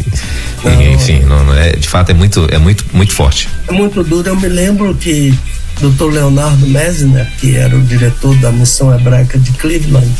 e 0.65 0.93
enfim, 0.93 1.19
não, 1.21 1.45
não, 1.45 1.53
é, 1.53 1.71
de 1.71 1.87
fato 1.87 2.09
é 2.09 2.13
muito, 2.13 2.47
é 2.51 2.57
muito, 2.57 2.85
muito 2.91 3.13
forte. 3.13 3.47
É 3.67 3.71
muito 3.71 4.03
duro. 4.03 4.27
Eu 4.27 4.35
me 4.35 4.49
lembro 4.49 4.93
que 4.95 5.33
Dr. 5.79 6.11
Leonardo 6.11 6.65
Messner, 6.67 7.29
que 7.37 7.55
era 7.55 7.75
o 7.75 7.81
diretor 7.81 8.35
da 8.37 8.51
missão 8.51 8.93
hebraica 8.93 9.37
de 9.37 9.51
Cleveland, 9.53 10.11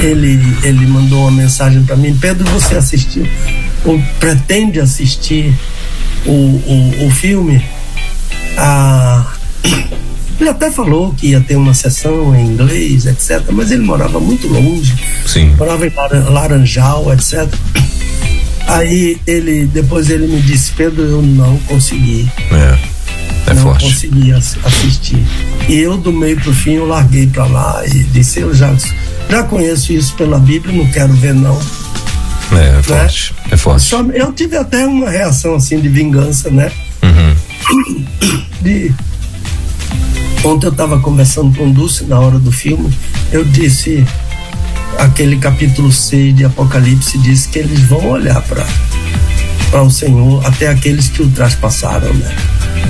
ele, 0.00 0.40
ele 0.62 0.86
mandou 0.86 1.22
uma 1.22 1.30
mensagem 1.30 1.82
para 1.82 1.96
mim: 1.96 2.16
Pedro, 2.20 2.44
você 2.50 2.74
assistiu 2.74 3.26
ou 3.84 4.02
pretende 4.18 4.80
assistir 4.80 5.54
o, 6.26 6.30
o, 6.30 7.06
o 7.06 7.10
filme, 7.10 7.64
a, 8.58 9.32
ele 10.40 10.50
até 10.50 10.70
falou 10.70 11.14
que 11.14 11.28
ia 11.28 11.40
ter 11.40 11.56
uma 11.56 11.72
sessão 11.72 12.34
em 12.34 12.46
inglês, 12.46 13.06
etc. 13.06 13.42
Mas 13.52 13.70
ele 13.70 13.82
morava 13.82 14.20
muito 14.20 14.48
longe. 14.48 14.94
Sim. 15.24 15.54
Morava 15.56 15.86
em 15.86 15.92
Laranjal, 16.30 17.12
etc. 17.12 17.48
Aí 18.66 19.18
ele, 19.26 19.64
depois 19.66 20.10
ele 20.10 20.26
me 20.26 20.42
disse, 20.42 20.72
Pedro, 20.72 21.02
eu 21.04 21.22
não 21.22 21.56
consegui. 21.68 22.28
É. 22.50 22.95
É 23.46 23.54
não 23.54 23.62
forte. 23.62 23.84
consegui 23.84 24.32
assistir. 24.32 25.24
E 25.68 25.74
eu, 25.74 25.96
do 25.96 26.12
meio 26.12 26.38
pro 26.40 26.52
fim, 26.52 26.74
eu 26.74 26.86
larguei 26.86 27.26
para 27.26 27.46
lá 27.46 27.82
e 27.86 28.02
disse, 28.04 28.40
eu 28.40 28.54
já, 28.54 28.74
já 29.30 29.42
conheço 29.44 29.92
isso 29.92 30.14
pela 30.14 30.38
Bíblia, 30.38 30.76
não 30.76 30.90
quero 30.90 31.12
ver 31.14 31.34
não. 31.34 31.58
É, 32.52 32.54
é 32.54 32.72
né? 32.72 32.82
forte. 32.82 33.34
É 33.50 33.56
forte. 33.56 33.82
Só, 33.82 34.02
eu 34.02 34.32
tive 34.32 34.56
até 34.56 34.86
uma 34.86 35.10
reação 35.10 35.54
assim 35.54 35.80
de 35.80 35.88
vingança, 35.88 36.50
né? 36.50 36.70
Uhum. 37.02 38.06
De, 38.62 38.92
ontem 40.44 40.66
eu 40.66 40.72
estava 40.72 40.98
conversando 40.98 41.56
com 41.56 41.68
o 41.68 41.72
Dulce 41.72 42.04
na 42.04 42.18
hora 42.18 42.38
do 42.38 42.50
filme, 42.50 42.92
eu 43.30 43.44
disse, 43.44 44.04
aquele 44.98 45.36
capítulo 45.36 45.92
6 45.92 46.34
de 46.34 46.44
Apocalipse 46.44 47.18
diz 47.18 47.46
que 47.46 47.58
eles 47.58 47.80
vão 47.82 48.04
olhar 48.08 48.40
para 48.42 48.66
para 49.70 49.82
o 49.82 49.90
Senhor 49.90 50.44
até 50.46 50.68
aqueles 50.68 51.08
que 51.08 51.22
o 51.22 51.28
traspassaram, 51.30 52.12
né? 52.14 52.34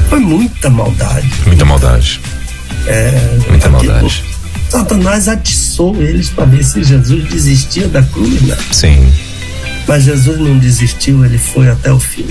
Foi 0.08 0.18
muita 0.18 0.70
maldade. 0.70 1.28
Muita 1.46 1.64
maldade. 1.64 2.20
É, 2.86 3.38
muita 3.48 3.68
maldade. 3.68 4.24
Satanás 4.68 5.28
atiçou 5.28 6.00
eles 6.00 6.28
para 6.28 6.44
ver 6.44 6.64
se 6.64 6.82
Jesus 6.82 7.28
desistia 7.28 7.88
da 7.88 8.02
cruz, 8.02 8.42
né? 8.42 8.56
Sim. 8.72 9.12
Mas 9.86 10.04
Jesus 10.04 10.38
não 10.38 10.58
desistiu, 10.58 11.24
ele 11.24 11.38
foi 11.38 11.68
até 11.68 11.92
o 11.92 12.00
fim. 12.00 12.26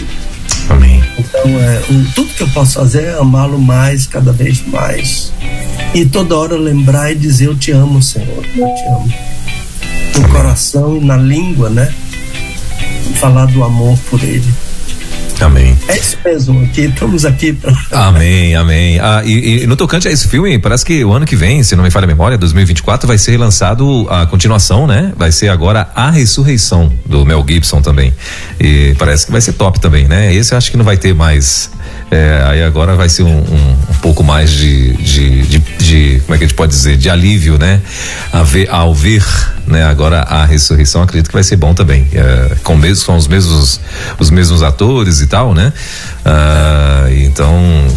Amém. 0.70 1.02
Então, 1.18 1.60
é, 1.60 1.82
tudo 2.14 2.34
que 2.34 2.44
eu 2.44 2.50
posso 2.50 2.74
fazer 2.74 3.04
é 3.04 3.18
amá-lo 3.18 3.60
mais, 3.60 4.06
cada 4.06 4.32
vez 4.32 4.66
mais. 4.68 5.32
E 5.94 6.06
toda 6.06 6.38
hora 6.38 6.58
lembrar 6.58 7.12
e 7.12 7.16
dizer: 7.16 7.46
Eu 7.46 7.56
te 7.56 7.72
amo, 7.72 8.02
Senhor, 8.02 8.46
eu 8.46 8.76
te 8.76 8.84
amo. 8.88 9.14
No 10.16 10.24
Amém. 10.24 10.32
coração 10.32 10.98
e 10.98 11.06
na 11.06 11.18
língua, 11.18 11.70
né? 11.70 11.94
Falar 13.16 13.46
do 13.48 13.64
amor 13.64 13.98
por 14.10 14.22
ele. 14.24 14.46
Amém. 15.42 15.78
É 15.88 15.98
isso 15.98 16.18
mesmo, 16.24 16.64
aqui, 16.64 16.82
estamos 16.82 17.26
aqui 17.26 17.54
pra... 17.54 17.74
Amém, 17.92 18.56
amém. 18.56 19.00
Ah, 19.00 19.22
e, 19.26 19.64
e, 19.64 19.68
no 19.68 19.76
tocante 19.76 20.08
a 20.08 20.12
esse 20.12 20.28
filme, 20.28 20.58
parece 20.58 20.86
que 20.86 21.04
o 21.04 21.12
ano 21.12 21.26
que 21.26 21.36
vem, 21.36 21.62
se 21.62 21.76
não 21.76 21.84
me 21.84 21.92
falha 21.92 22.06
a 22.06 22.08
memória, 22.08 22.38
2024, 22.38 23.08
vai 23.08 23.18
ser 23.18 23.38
lançado 23.38 24.08
a 24.10 24.26
continuação, 24.26 24.88
né? 24.88 25.12
Vai 25.18 25.32
ser 25.32 25.50
agora 25.50 25.90
A 25.94 26.10
Ressurreição, 26.10 26.92
do 27.06 27.26
Mel 27.26 27.44
Gibson 27.48 27.82
também. 27.82 28.14
E 28.60 28.96
parece 28.98 29.26
que 29.26 29.32
vai 29.32 29.42
ser 29.42 29.54
top 29.54 29.80
também, 29.80 30.08
né? 30.08 30.34
Esse 30.34 30.54
eu 30.54 30.58
acho 30.58 30.72
que 30.72 30.78
não 30.78 30.86
vai 30.86 30.98
ter 30.98 31.14
mais 31.14 31.70
é, 32.16 32.42
aí 32.46 32.64
agora 32.64 32.96
vai 32.96 33.10
ser 33.10 33.24
um, 33.24 33.38
um, 33.38 33.72
um 33.90 33.96
pouco 34.02 34.24
mais 34.24 34.50
de, 34.50 34.94
de, 34.94 35.42
de, 35.42 35.60
de, 35.60 36.20
como 36.22 36.36
é 36.36 36.38
que 36.38 36.46
a 36.46 36.48
gente 36.48 36.56
pode 36.56 36.72
dizer, 36.72 36.96
de 36.96 37.10
alívio, 37.10 37.58
né? 37.58 37.82
A 38.32 38.42
ver, 38.42 38.70
ao 38.70 38.96
ver, 38.96 39.26
né? 39.68 39.84
Agora 39.84 40.22
a 40.22 40.46
ressurreição, 40.46 41.02
acredito 41.02 41.28
que 41.28 41.34
vai 41.34 41.44
ser 41.44 41.58
bom 41.58 41.74
também, 41.74 42.08
é, 42.14 42.56
com, 42.64 42.78
mesmo, 42.78 43.06
com 43.06 43.18
os 43.18 43.28
mesmos 43.28 43.82
os 44.18 44.30
mesmos 44.30 44.64
atores 44.64 45.20
e 45.20 45.28
tal, 45.28 45.54
né? 45.54 45.74
Ah, 46.24 47.08
então 47.12 47.54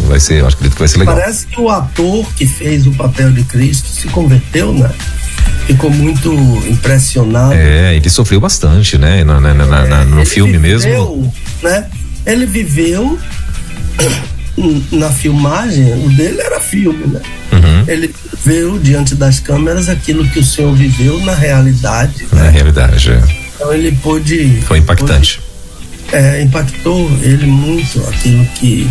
vai 0.07 0.19
ser, 0.19 0.41
eu 0.41 0.47
acredito 0.47 0.73
que 0.73 0.79
vai 0.79 0.87
ser 0.89 0.99
legal. 0.99 1.15
Parece 1.15 1.47
que 1.47 1.61
o 1.61 1.69
ator 1.69 2.25
que 2.35 2.45
fez 2.45 2.85
o 2.87 2.91
papel 2.91 3.31
de 3.31 3.43
Cristo 3.45 3.87
se 3.87 4.07
converteu, 4.09 4.73
né? 4.73 4.91
Ficou 5.65 5.89
muito 5.89 6.33
impressionado. 6.67 7.53
É, 7.53 7.95
ele 7.95 8.09
sofreu 8.09 8.41
bastante, 8.41 8.97
né? 8.97 9.23
Na, 9.23 9.39
na, 9.39 9.53
na, 9.53 10.01
é, 10.01 10.05
no 10.05 10.25
filme 10.25 10.57
viveu, 10.57 10.79
mesmo. 10.79 11.33
Né? 11.63 11.85
Ele 12.25 12.45
viveu 12.45 13.17
na 14.91 15.09
filmagem, 15.09 16.05
o 16.05 16.09
dele 16.09 16.41
era 16.41 16.59
filme, 16.59 17.05
né? 17.07 17.21
Uhum. 17.51 17.83
Ele 17.87 18.13
viu 18.45 18.77
diante 18.77 19.15
das 19.15 19.39
câmeras 19.39 19.89
aquilo 19.89 20.27
que 20.27 20.39
o 20.39 20.43
senhor 20.43 20.73
viveu 20.75 21.19
na 21.21 21.33
realidade. 21.33 22.27
Na 22.31 22.43
né? 22.43 22.49
realidade, 22.49 23.11
é. 23.11 23.21
Então 23.55 23.73
ele 23.73 23.91
pôde. 24.01 24.61
Foi 24.65 24.79
impactante. 24.79 25.39
Pôde, 25.39 25.49
é, 26.11 26.41
impactou 26.41 27.09
ele 27.21 27.45
muito 27.45 28.01
aquilo 28.09 28.45
que 28.55 28.89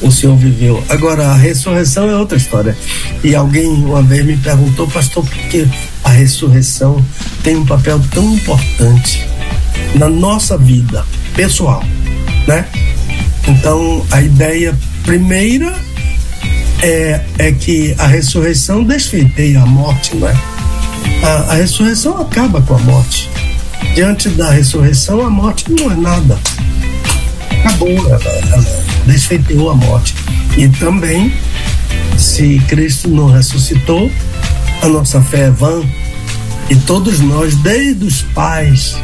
o 0.00 0.10
senhor 0.10 0.36
viveu. 0.36 0.82
Agora, 0.88 1.28
a 1.28 1.34
ressurreição 1.34 2.08
é 2.08 2.16
outra 2.16 2.36
história. 2.36 2.76
E 3.22 3.34
alguém 3.34 3.66
uma 3.66 4.02
vez 4.02 4.24
me 4.24 4.36
perguntou, 4.36 4.86
pastor, 4.88 5.24
por 5.24 5.38
que 5.48 5.66
a 6.02 6.10
ressurreição 6.10 7.04
tem 7.42 7.56
um 7.56 7.64
papel 7.64 8.00
tão 8.12 8.34
importante 8.34 9.26
na 9.94 10.08
nossa 10.08 10.58
vida 10.58 11.04
pessoal, 11.34 11.84
né? 12.46 12.66
Então, 13.46 14.04
a 14.10 14.22
ideia 14.22 14.76
primeira 15.02 15.74
é, 16.82 17.20
é 17.38 17.52
que 17.52 17.94
a 17.98 18.06
ressurreição 18.06 18.84
desfeiteia 18.84 19.60
a 19.60 19.66
morte, 19.66 20.16
não 20.16 20.28
é? 20.28 20.36
A, 21.22 21.52
a 21.52 21.54
ressurreição 21.54 22.20
acaba 22.20 22.60
com 22.62 22.74
a 22.74 22.78
morte. 22.78 23.30
Diante 23.94 24.28
da 24.30 24.50
ressurreição, 24.50 25.24
a 25.24 25.30
morte 25.30 25.70
não 25.70 25.90
é 25.90 25.94
nada. 25.94 26.38
Acabou, 27.60 27.88
ela, 27.88 28.20
ela 28.52 28.64
desfeiteou 29.06 29.70
a 29.70 29.74
morte. 29.74 30.14
E 30.56 30.68
também, 30.68 31.32
se 32.18 32.58
Cristo 32.68 33.08
não 33.08 33.30
ressuscitou, 33.30 34.10
a 34.82 34.88
nossa 34.88 35.20
fé 35.20 35.46
é 35.46 35.50
vã. 35.50 35.82
E 36.70 36.76
todos 36.76 37.20
nós, 37.20 37.54
desde 37.56 38.04
os 38.04 38.22
pais, 38.22 38.96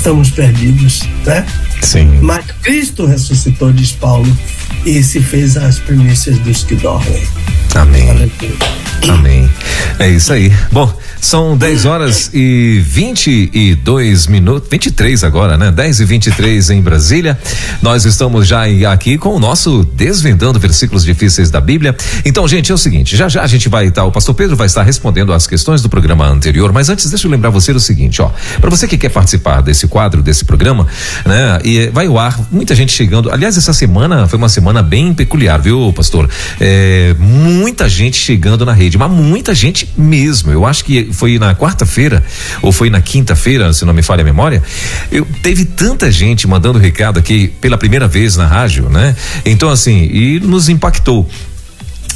estamos 0.00 0.30
perdidos, 0.30 1.02
né? 1.26 1.44
Sim. 1.82 2.20
Mas 2.22 2.46
Cristo 2.62 3.04
ressuscitou, 3.04 3.70
diz 3.70 3.92
Paulo, 3.92 4.26
e 4.86 5.02
se 5.02 5.20
fez 5.20 5.58
as 5.58 5.78
primícias 5.78 6.38
dos 6.38 6.64
que 6.64 6.74
dormem. 6.76 7.22
Amém. 7.74 8.08
Amém. 9.06 9.50
É 9.98 10.08
isso 10.08 10.32
aí. 10.32 10.50
Bom, 10.72 10.90
são 11.20 11.56
10 11.56 11.84
horas 11.84 12.30
e 12.32 12.80
22 12.84 14.26
minutos, 14.26 14.68
23 14.70 15.22
agora, 15.22 15.56
né? 15.58 15.70
10 15.70 16.00
e 16.00 16.04
23 16.04 16.70
em 16.70 16.80
Brasília. 16.80 17.38
Nós 17.82 18.04
estamos 18.04 18.46
já 18.46 18.64
aqui 18.90 19.18
com 19.18 19.30
o 19.30 19.38
nosso 19.38 19.84
Desvendando 19.84 20.58
Versículos 20.58 21.04
Difíceis 21.04 21.50
da 21.50 21.60
Bíblia. 21.60 21.94
Então, 22.24 22.48
gente, 22.48 22.72
é 22.72 22.74
o 22.74 22.78
seguinte: 22.78 23.16
já 23.16 23.28
já 23.28 23.42
a 23.42 23.46
gente 23.46 23.68
vai 23.68 23.86
estar, 23.86 24.04
o 24.04 24.12
pastor 24.12 24.34
Pedro 24.34 24.56
vai 24.56 24.66
estar 24.66 24.82
respondendo 24.82 25.32
às 25.32 25.46
questões 25.46 25.82
do 25.82 25.88
programa 25.88 26.26
anterior, 26.26 26.72
mas 26.72 26.88
antes, 26.88 27.08
deixa 27.10 27.26
eu 27.26 27.30
lembrar 27.30 27.50
você 27.50 27.72
o 27.72 27.80
seguinte: 27.80 28.22
ó, 28.22 28.30
para 28.60 28.70
você 28.70 28.88
que 28.88 28.96
quer 28.96 29.10
participar 29.10 29.60
desse 29.60 29.86
quadro, 29.86 30.22
desse 30.22 30.44
programa, 30.44 30.86
né? 31.26 31.58
E 31.64 31.88
vai 31.88 32.06
ao 32.06 32.18
ar, 32.18 32.38
muita 32.50 32.74
gente 32.74 32.92
chegando. 32.92 33.30
Aliás, 33.30 33.56
essa 33.56 33.72
semana 33.72 34.26
foi 34.26 34.38
uma 34.38 34.48
semana 34.48 34.82
bem 34.82 35.12
peculiar, 35.12 35.60
viu, 35.60 35.92
pastor? 35.92 36.28
É, 36.58 37.14
muita 37.18 37.88
gente 37.88 38.16
chegando 38.16 38.64
na 38.64 38.72
rede, 38.72 38.96
mas 38.96 39.10
muita 39.10 39.54
gente 39.54 39.88
mesmo. 39.96 40.50
Eu 40.50 40.64
acho 40.64 40.84
que 40.84 41.09
foi 41.12 41.38
na 41.38 41.54
quarta-feira 41.54 42.22
ou 42.62 42.72
foi 42.72 42.90
na 42.90 43.00
quinta-feira, 43.00 43.72
se 43.72 43.84
não 43.84 43.92
me 43.92 44.02
falha 44.02 44.22
a 44.22 44.24
memória, 44.24 44.62
eu 45.10 45.26
teve 45.42 45.64
tanta 45.64 46.10
gente 46.10 46.46
mandando 46.46 46.78
recado 46.78 47.18
aqui 47.18 47.48
pela 47.60 47.78
primeira 47.78 48.06
vez 48.06 48.36
na 48.36 48.46
rádio, 48.46 48.88
né? 48.88 49.14
Então 49.44 49.68
assim, 49.68 50.08
e 50.12 50.40
nos 50.40 50.68
impactou 50.68 51.28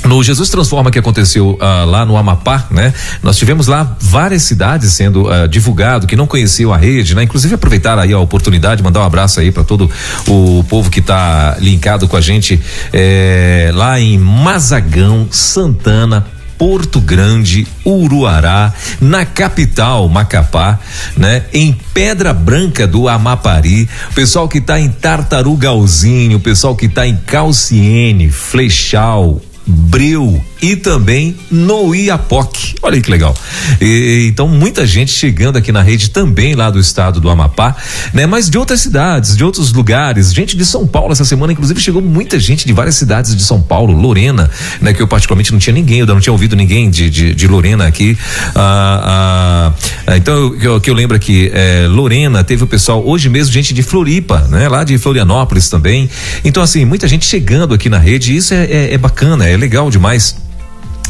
no 0.05 0.23
Jesus 0.23 0.49
Transforma 0.51 0.91
que 0.91 0.99
aconteceu 0.99 1.59
uh, 1.61 1.87
lá 1.87 2.05
no 2.05 2.17
Amapá, 2.17 2.67
né? 2.71 2.93
Nós 3.23 3.37
tivemos 3.37 3.67
lá 3.67 3.97
várias 4.01 4.43
cidades 4.43 4.93
sendo 4.93 5.29
uh, 5.29 5.49
divulgado 5.49 6.07
que 6.07 6.15
não 6.15 6.27
conheciam 6.27 6.73
a 6.73 6.77
rede, 6.77 7.15
né? 7.15 7.23
Inclusive 7.23 7.55
aproveitar 7.55 7.99
aí 7.99 8.13
a 8.13 8.19
oportunidade, 8.19 8.83
mandar 8.83 9.01
um 9.01 9.05
abraço 9.05 9.41
aí 9.41 9.51
para 9.51 9.65
todo 9.65 9.91
o 10.29 10.65
povo 10.69 10.91
que 10.91 11.01
está 11.01 11.57
linkado 11.59 12.07
com 12.07 12.17
a 12.17 12.21
gente 12.21 12.61
eh, 12.93 13.71
lá 13.75 13.99
em 13.99 14.19
Mazagão, 14.19 15.27
Santana, 15.31 16.27
Porto 16.65 16.99
Grande, 16.99 17.67
Uruará, 17.85 18.73
na 18.99 19.27
capital 19.27 20.09
Macapá, 20.09 20.81
né? 21.15 21.43
Em 21.53 21.79
Pedra 21.93 22.33
Branca 22.33 22.87
do 22.87 23.07
Amapari, 23.07 23.87
pessoal 24.15 24.49
que 24.49 24.57
está 24.57 24.81
em 24.81 24.89
Tartarugalzinho, 24.89 26.41
pessoal 26.41 26.75
que 26.75 26.87
está 26.87 27.07
em 27.07 27.19
Calciene, 27.19 28.31
Flechal, 28.31 29.43
Breu 29.67 30.43
e 30.65 30.77
também 30.77 31.37
no 31.51 31.95
Iapoc. 31.95 32.77
Olha 32.81 32.99
que 32.99 33.11
legal. 33.11 33.37
E, 33.83 34.29
então, 34.31 34.49
muita 34.49 34.87
gente 34.87 35.13
chegando 35.13 35.59
aqui 35.59 35.71
na 35.71 35.83
rede 35.83 36.09
também 36.09 36.55
lá 36.55 36.71
do 36.71 36.81
estado 36.81 37.21
do 37.21 37.29
Amapá, 37.29 37.77
né? 38.15 38.27
Mas 38.27 38.49
de 38.49 38.57
outras 38.57 38.81
cidades, 38.81 39.37
de 39.37 39.45
outros 39.45 39.75
lugares. 39.75 40.33
Gente 40.33 40.57
de 40.57 40.65
São 40.65 40.87
Paulo 40.87 41.13
essa 41.13 41.25
semana, 41.27 41.53
inclusive, 41.53 41.79
chegou 41.79 42.01
muita 42.01 42.41
gente 42.41 42.67
de 42.67 42.73
várias 42.73 42.95
cidades 42.95 43.37
de 43.37 43.43
São 43.43 43.61
Paulo, 43.61 43.93
Lorena, 43.93 44.51
né? 44.81 44.95
Que 44.95 45.03
eu 45.03 45.07
particularmente 45.07 45.53
não 45.53 45.59
tinha 45.59 45.75
ninguém, 45.75 45.99
eu 45.99 46.07
não 46.07 46.19
tinha 46.19 46.33
ouvido 46.33 46.57
ninguém 46.57 46.89
de, 46.89 47.11
de, 47.11 47.35
de 47.35 47.47
Lorena 47.47 47.87
aqui. 47.87 48.17
Ah, 48.55 49.75
ah, 50.07 50.17
então, 50.17 50.57
eu, 50.63 50.81
que 50.81 50.89
eu 50.89 50.95
lembro 50.95 51.15
aqui, 51.15 51.51
é, 51.53 51.87
Lorena, 51.87 52.43
teve 52.43 52.65
o 52.65 52.67
pessoal, 52.67 53.07
hoje 53.07 53.29
mesmo, 53.29 53.53
gente 53.53 53.75
de 53.75 53.83
Floripa, 53.83 54.49
né? 54.49 54.67
Lá 54.67 54.83
de 54.83 54.97
Florianópolis 54.97 55.69
também. 55.69 56.09
Então, 56.43 56.63
assim, 56.63 56.87
muita 56.87 57.07
gente 57.07 57.27
chegando 57.27 57.75
aqui 57.75 57.91
na 57.91 57.99
rede, 57.99 58.35
isso 58.35 58.55
é, 58.55 58.65
é, 58.65 58.95
é 58.95 58.97
bacana, 58.97 59.47
é 59.47 59.59
legal 59.59 59.91
demais. 59.91 60.43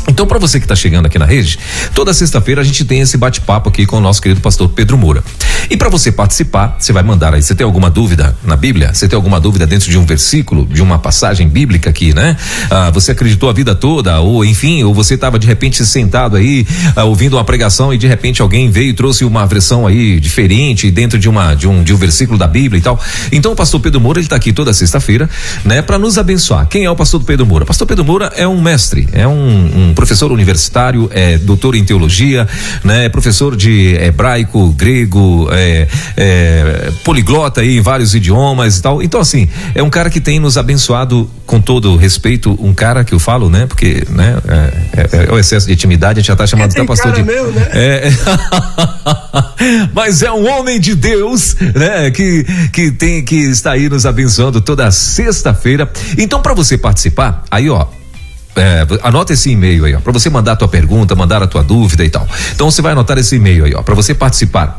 Então, 0.09 0.27
para 0.27 0.39
você 0.39 0.59
que 0.59 0.65
está 0.65 0.77
chegando 0.77 1.07
aqui 1.07 1.19
na 1.19 1.25
rede, 1.25 1.59
toda 1.95 2.13
sexta-feira 2.13 2.61
a 2.61 2.65
gente 2.65 2.85
tem 2.85 3.01
esse 3.01 3.17
bate-papo 3.17 3.69
aqui 3.69 3.87
com 3.87 3.97
o 3.97 4.01
nosso 4.01 4.21
querido 4.21 4.41
pastor 4.41 4.69
Pedro 4.69 4.99
Moura. 4.99 5.25
E 5.71 5.77
para 5.77 5.89
você 5.89 6.13
participar, 6.13 6.77
você 6.79 6.93
vai 6.93 7.03
mandar 7.03 7.35
aí. 7.35 7.43
Você 7.43 7.55
tem 7.55 7.65
alguma 7.65 7.89
dúvida 7.89 8.37
na 8.45 8.55
Bíblia? 8.55 8.93
Você 8.93 9.09
tem 9.09 9.17
alguma 9.17 9.41
dúvida 9.41 9.67
dentro 9.67 9.91
de 9.91 9.97
um 9.97 10.05
versículo, 10.05 10.67
de 10.67 10.83
uma 10.83 10.99
passagem 10.99 11.49
bíblica 11.49 11.89
aqui, 11.89 12.15
né? 12.15 12.37
Ah, 12.71 12.91
você 12.91 13.13
acreditou 13.13 13.49
a 13.49 13.53
vida 13.53 13.75
toda, 13.75 14.21
ou 14.21 14.45
enfim, 14.45 14.83
ou 14.85 14.93
você 14.93 15.15
estava 15.15 15.39
de 15.39 15.47
repente 15.47 15.85
sentado 15.87 16.37
aí, 16.37 16.67
ah, 16.95 17.05
ouvindo 17.05 17.37
uma 17.37 17.45
pregação 17.45 17.93
e 17.93 17.99
de 17.99 18.07
repente 18.07 18.43
alguém 18.43 18.71
veio 18.71 18.91
e 18.91 18.95
trouxe 18.95 19.25
uma 19.25 19.47
versão 19.47 19.87
aí 19.87 20.21
diferente 20.21 20.91
dentro 20.91 21.19
de 21.19 21.29
uma 21.29 21.55
de 21.55 21.67
um 21.67 21.83
de 21.83 21.95
um 21.95 21.97
versículo 21.97 22.39
da 22.39 22.47
Bíblia 22.47 22.79
e 22.79 22.83
tal. 22.83 23.01
Então, 23.33 23.53
o 23.53 23.57
pastor 23.57 23.81
Pedro 23.81 24.01
Moura 24.01 24.19
ele 24.19 24.27
está 24.27 24.37
aqui 24.37 24.53
toda 24.53 24.73
sexta-feira, 24.73 25.31
né, 25.65 25.81
para 25.81 25.99
nos 25.99 26.19
abençoar. 26.19 26.67
Quem 26.67 26.85
é 26.85 26.91
o 26.91 26.97
pastor 26.97 27.23
Pedro 27.23 27.47
Moura? 27.47 27.65
Pastor 27.65 27.87
Pedro 27.87 28.05
Moura 28.05 28.31
é 28.37 28.47
um 28.47 28.61
mestre, 28.61 29.09
é 29.13 29.27
um, 29.27 29.89
um 29.91 29.94
professor 29.95 30.31
universitário, 30.33 31.09
é 31.13 31.39
doutor 31.39 31.75
em 31.75 31.85
teologia, 31.85 32.47
né? 32.83 33.07
É 33.07 33.09
professor 33.09 33.57
de 33.57 33.95
hebraico, 33.95 34.71
grego, 34.73 35.49
é, 35.53 35.87
é, 36.17 36.93
poliglota 37.05 37.61
aí 37.61 37.79
em 37.79 37.81
vários 37.81 38.15
idiomas 38.15 38.79
e 38.79 38.83
tal. 38.83 39.03
Então, 39.03 39.21
assim, 39.21 39.49
é 39.75 39.83
um 39.83 39.91
cara 39.91 40.11
que 40.11 40.21
tem 40.21 40.39
nos 40.39 40.57
abençoado 40.57 41.31
com 41.47 41.61
todo 41.61 41.97
respeito, 41.97 42.57
um 42.61 42.75
cara 42.75 43.05
que 43.05 43.13
eu 43.13 43.19
falo, 43.19 43.49
né? 43.49 43.67
Porque, 43.67 44.05
né? 44.11 44.37
É, 44.49 45.01
é, 45.01 45.27
é 45.27 45.33
o 45.33 45.39
excesso 45.39 45.67
de 45.67 45.73
intimidade, 45.73 46.19
a 46.19 46.23
gente 46.23 46.29
já 46.29 46.37
tá 46.37 46.47
chamando 46.47 46.71
até 46.73 46.85
pastor 46.85 47.13
de. 47.13 47.23
Meu, 47.23 47.51
né? 47.53 47.69
É, 47.73 48.11
mas 49.95 50.23
é 50.23 50.31
um 50.31 50.47
homem 50.49 50.81
de 50.81 50.95
Deus, 50.95 51.57
né? 51.75 52.11
Que, 52.11 52.45
que 52.73 52.91
tem, 52.91 53.25
que 53.25 53.37
está 53.37 53.73
aí 53.73 53.89
nos 53.89 54.07
abençoando 54.07 54.61
toda 54.61 54.91
sexta-feira. 54.91 55.91
Então, 56.19 56.41
para 56.41 56.55
você 56.55 56.77
participar, 56.77 57.45
aí, 57.51 57.69
ó, 57.69 57.87
é, 58.57 58.87
anota 59.03 59.33
esse 59.33 59.51
e-mail 59.51 59.85
aí, 59.85 59.95
ó, 59.95 60.01
para 60.01 60.13
você 60.13 60.31
mandar 60.31 60.53
a 60.53 60.57
tua 60.57 60.69
pergunta, 60.69 61.15
mandar 61.15 61.43
a 61.43 61.47
tua 61.47 61.63
dúvida 61.63 62.05
e 62.05 62.11
tal. 62.11 62.27
Então 62.55 62.71
você 62.71 62.81
vai 62.81 62.93
anotar 62.93 63.19
esse 63.19 63.37
e-mail 63.37 63.65
aí, 63.65 63.75
ó, 63.75 63.83
para 63.83 63.95
você 63.95 64.15
participar. 64.15 64.79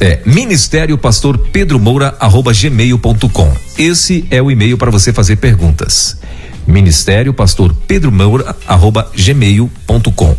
É 0.00 0.20
Ministério 0.24 0.96
Pastor 0.96 1.38
Pedro 1.38 1.78
Moura 1.78 2.14
arroba 2.20 2.52
gmail.com. 2.52 3.54
Esse 3.76 4.26
é 4.30 4.40
o 4.40 4.50
e-mail 4.50 4.78
para 4.78 4.90
você 4.90 5.12
fazer 5.12 5.36
perguntas. 5.36 6.16
Ministério 6.66 7.32
Pastor 7.32 7.74
Pedro 7.86 8.12
Moura 8.12 8.54
arroba 8.66 9.10
gmail.com 9.16 10.36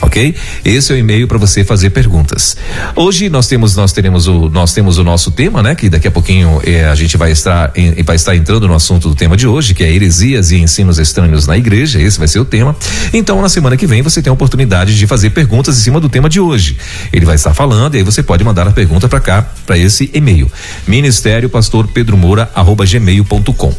ok? 0.00 0.34
Esse 0.64 0.92
é 0.92 0.96
o 0.96 0.98
e-mail 0.98 1.26
para 1.26 1.38
você 1.38 1.64
fazer 1.64 1.90
perguntas. 1.90 2.56
Hoje 2.94 3.28
nós 3.28 3.46
temos 3.46 3.76
nós 3.76 3.92
teremos 3.92 4.26
o 4.26 4.48
nós 4.48 4.72
temos 4.72 4.98
o 4.98 5.04
nosso 5.04 5.30
tema, 5.30 5.62
né? 5.62 5.74
Que 5.74 5.88
daqui 5.88 6.08
a 6.08 6.10
pouquinho 6.10 6.60
eh, 6.64 6.84
a 6.84 6.94
gente 6.94 7.16
vai 7.16 7.32
estar 7.32 7.72
em, 7.74 8.02
vai 8.02 8.16
estar 8.16 8.34
entrando 8.36 8.66
no 8.68 8.74
assunto 8.74 9.08
do 9.08 9.14
tema 9.14 9.36
de 9.36 9.46
hoje, 9.46 9.74
que 9.74 9.84
é 9.84 9.92
heresias 9.92 10.50
e 10.50 10.56
ensinos 10.56 10.98
estranhos 10.98 11.46
na 11.46 11.56
igreja. 11.56 12.00
Esse 12.00 12.18
vai 12.18 12.28
ser 12.28 12.40
o 12.40 12.44
tema. 12.44 12.76
Então 13.12 13.40
na 13.40 13.48
semana 13.48 13.76
que 13.76 13.86
vem 13.86 14.02
você 14.02 14.22
tem 14.22 14.30
a 14.30 14.34
oportunidade 14.34 14.96
de 14.96 15.06
fazer 15.06 15.30
perguntas 15.30 15.76
em 15.78 15.80
cima 15.80 16.00
do 16.00 16.08
tema 16.08 16.28
de 16.28 16.40
hoje. 16.40 16.76
Ele 17.12 17.24
vai 17.24 17.34
estar 17.34 17.54
falando 17.54 17.94
e 17.94 17.98
aí 17.98 18.02
você 18.02 18.22
pode 18.22 18.44
mandar 18.44 18.66
a 18.66 18.72
pergunta 18.72 19.08
para 19.08 19.20
cá 19.20 19.46
para 19.66 19.76
esse 19.76 20.10
e-mail. 20.14 20.50
Ministério 20.86 21.48
Pastor 21.48 21.86
Pedro 21.88 22.16
Moura 22.16 22.50
arroba 22.54 22.84
gmail.com. 22.84 23.74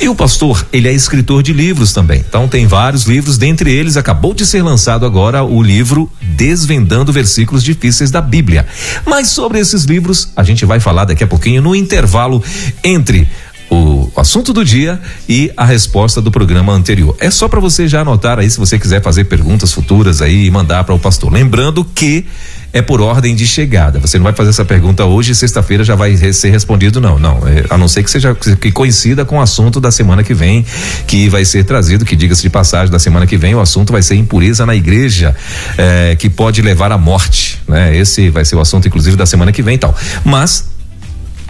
E 0.00 0.08
o 0.08 0.14
pastor 0.14 0.66
ele 0.72 0.88
é 0.88 0.92
escritor 0.92 1.42
de 1.42 1.52
livros 1.52 1.92
também. 1.92 2.24
Então 2.28 2.48
tem 2.48 2.66
vários 2.66 3.04
livros. 3.04 3.38
Dentre 3.38 3.70
eles 3.70 3.96
acabou 3.96 4.34
de 4.34 4.44
ser 4.44 4.62
lançado 4.62 5.06
agora 5.06 5.44
o 5.44 5.61
livro 5.62 6.10
Desvendando 6.20 7.12
Versículos 7.12 7.62
Difíceis 7.62 8.10
da 8.10 8.20
Bíblia. 8.20 8.66
Mas 9.06 9.28
sobre 9.28 9.58
esses 9.58 9.84
livros 9.84 10.30
a 10.36 10.42
gente 10.42 10.64
vai 10.64 10.80
falar 10.80 11.04
daqui 11.04 11.24
a 11.24 11.26
pouquinho 11.26 11.62
no 11.62 11.74
intervalo 11.74 12.42
entre 12.82 13.28
o 13.72 14.12
assunto 14.16 14.52
do 14.52 14.64
dia 14.64 15.00
e 15.28 15.50
a 15.56 15.64
resposta 15.64 16.20
do 16.20 16.30
programa 16.30 16.72
anterior. 16.72 17.16
É 17.18 17.30
só 17.30 17.48
para 17.48 17.58
você 17.58 17.88
já 17.88 18.02
anotar 18.02 18.38
aí 18.38 18.50
se 18.50 18.58
você 18.58 18.78
quiser 18.78 19.02
fazer 19.02 19.24
perguntas 19.24 19.72
futuras 19.72 20.20
aí 20.20 20.46
e 20.46 20.50
mandar 20.50 20.84
para 20.84 20.94
o 20.94 20.98
pastor. 20.98 21.32
Lembrando 21.32 21.82
que 21.84 22.26
é 22.72 22.80
por 22.80 23.00
ordem 23.00 23.34
de 23.34 23.46
chegada. 23.46 23.98
Você 23.98 24.18
não 24.18 24.24
vai 24.24 24.32
fazer 24.32 24.50
essa 24.50 24.64
pergunta 24.64 25.04
hoje 25.04 25.34
sexta-feira 25.34 25.84
já 25.84 25.94
vai 25.94 26.16
ser 26.16 26.50
respondido, 26.50 27.00
não. 27.00 27.18
Não. 27.18 27.46
É, 27.46 27.64
a 27.68 27.76
não 27.76 27.86
ser 27.86 28.02
que 28.02 28.10
seja 28.10 28.34
que 28.34 28.72
coincida 28.72 29.24
com 29.24 29.38
o 29.38 29.40
assunto 29.40 29.80
da 29.80 29.90
semana 29.90 30.22
que 30.22 30.32
vem, 30.32 30.64
que 31.06 31.28
vai 31.28 31.44
ser 31.44 31.64
trazido, 31.64 32.04
que 32.04 32.16
diga-se 32.16 32.42
de 32.42 32.50
passagem, 32.50 32.90
da 32.90 32.98
semana 32.98 33.26
que 33.26 33.36
vem, 33.36 33.54
o 33.54 33.60
assunto 33.60 33.92
vai 33.92 34.02
ser 34.02 34.14
impureza 34.16 34.64
na 34.64 34.74
igreja, 34.74 35.34
é, 35.76 36.16
que 36.16 36.30
pode 36.30 36.62
levar 36.62 36.90
à 36.92 36.98
morte. 36.98 37.60
Né? 37.68 37.96
Esse 37.96 38.30
vai 38.30 38.44
ser 38.44 38.56
o 38.56 38.60
assunto, 38.60 38.88
inclusive, 38.88 39.16
da 39.16 39.26
semana 39.26 39.52
que 39.52 39.62
vem 39.62 39.74
e 39.74 39.78
tal. 39.78 39.94
Mas 40.24 40.71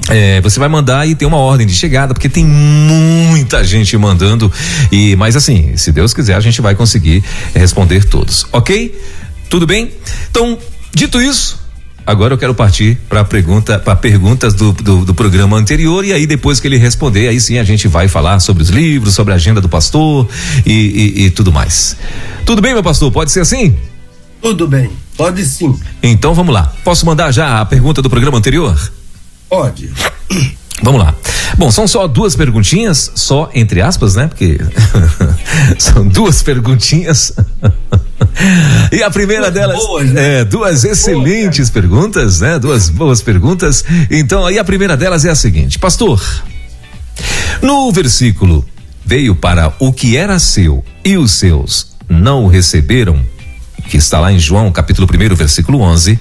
é, 0.09 0.41
você 0.41 0.59
vai 0.59 0.69
mandar 0.69 1.07
e 1.07 1.15
tem 1.15 1.27
uma 1.27 1.39
ordem 1.39 1.67
de 1.67 1.75
chegada, 1.75 2.15
porque 2.15 2.29
tem 2.29 2.45
muita 2.45 3.65
gente 3.65 3.97
mandando. 3.97 4.51
E, 4.91 5.17
mas 5.17 5.37
assim, 5.37 5.77
se 5.77 5.93
Deus 5.93 6.13
quiser, 6.13 6.35
a 6.35 6.41
gente 6.41 6.61
vai 6.61 6.75
conseguir 6.75 7.23
responder 7.55 8.05
todos, 8.05 8.47
ok? 8.53 8.99
Tudo 9.49 9.67
bem? 9.67 9.93
Então, 10.31 10.59
Dito 10.95 11.23
isso, 11.23 11.59
agora 12.07 12.35
eu 12.35 12.39
quero 12.39 12.55
partir 12.55 12.99
para 13.09 13.25
pergunta, 13.25 13.79
para 13.79 13.97
perguntas 13.97 14.53
do, 14.53 14.73
do, 14.73 15.07
do, 15.07 15.15
programa 15.15 15.57
anterior 15.57 16.05
e 16.05 16.13
aí 16.13 16.27
depois 16.27 16.61
que 16.61 16.69
ele 16.69 16.77
responder, 16.77 17.29
aí 17.29 17.41
sim 17.41 17.59
a 17.59 17.65
gente 17.65 17.89
vai 17.89 18.09
falar 18.09 18.41
sobre 18.41 18.63
os 18.63 18.69
livros, 18.69 19.15
sobre 19.15 19.33
a 19.33 19.37
agenda 19.37 19.59
do 19.59 19.71
pastor 19.71 20.29
e, 20.67 20.73
e, 21.17 21.25
e 21.25 21.31
tudo 21.31 21.51
mais. 21.51 21.97
Tudo 22.45 22.61
bem, 22.61 22.75
meu 22.75 22.83
pastor? 22.83 23.11
Pode 23.11 23.33
ser 23.33 23.41
assim? 23.41 23.75
Tudo 24.43 24.69
bem, 24.69 24.91
pode 25.17 25.45
sim. 25.47 25.75
Então 26.03 26.35
vamos 26.35 26.53
lá. 26.53 26.71
Posso 26.85 27.07
mandar 27.07 27.33
já 27.33 27.63
a 27.63 27.65
pergunta 27.65 28.03
do 28.03 28.11
programa 28.11 28.37
anterior? 28.37 28.79
Pode. 29.53 29.93
Vamos 30.83 30.99
lá. 30.99 31.15
Bom, 31.59 31.71
são 31.71 31.87
só 31.87 32.09
duas 32.09 32.35
perguntinhas, 32.35 33.13
só 33.15 33.51
entre 33.55 33.83
aspas, 33.83 34.15
né? 34.15 34.27
Porque 34.27 34.59
são 35.79 36.09
duas 36.09 36.43
perguntinhas. 36.43 37.35
e 38.91 39.03
a 39.03 39.11
primeira 39.11 39.51
duas 39.51 39.55
delas 39.55 39.77
boas, 39.77 40.11
né? 40.11 40.41
é 40.41 40.45
duas 40.47 40.85
excelentes 40.85 41.69
Boa, 41.69 41.83
perguntas, 41.83 42.41
né? 42.41 42.59
Duas 42.59 42.89
boas 42.89 43.21
perguntas. 43.21 43.85
Então, 44.11 44.47
aí 44.47 44.59
a 44.59 44.65
primeira 44.65 44.97
delas 44.97 45.23
é 45.27 45.29
a 45.29 45.35
seguinte: 45.35 45.79
Pastor, 45.79 46.19
no 47.61 47.93
versículo 47.93 48.65
veio 49.05 49.37
para 49.37 49.71
o 49.79 49.93
que 49.93 50.17
era 50.17 50.39
seu 50.39 50.83
e 51.05 51.19
os 51.19 51.33
seus 51.33 51.95
não 52.09 52.45
o 52.45 52.49
receberam, 52.49 53.23
que 53.91 53.99
está 53.99 54.19
lá 54.19 54.33
em 54.33 54.39
João, 54.39 54.73
capítulo 54.73 55.07
1, 55.07 55.35
versículo 55.35 55.83
11. 55.83 56.19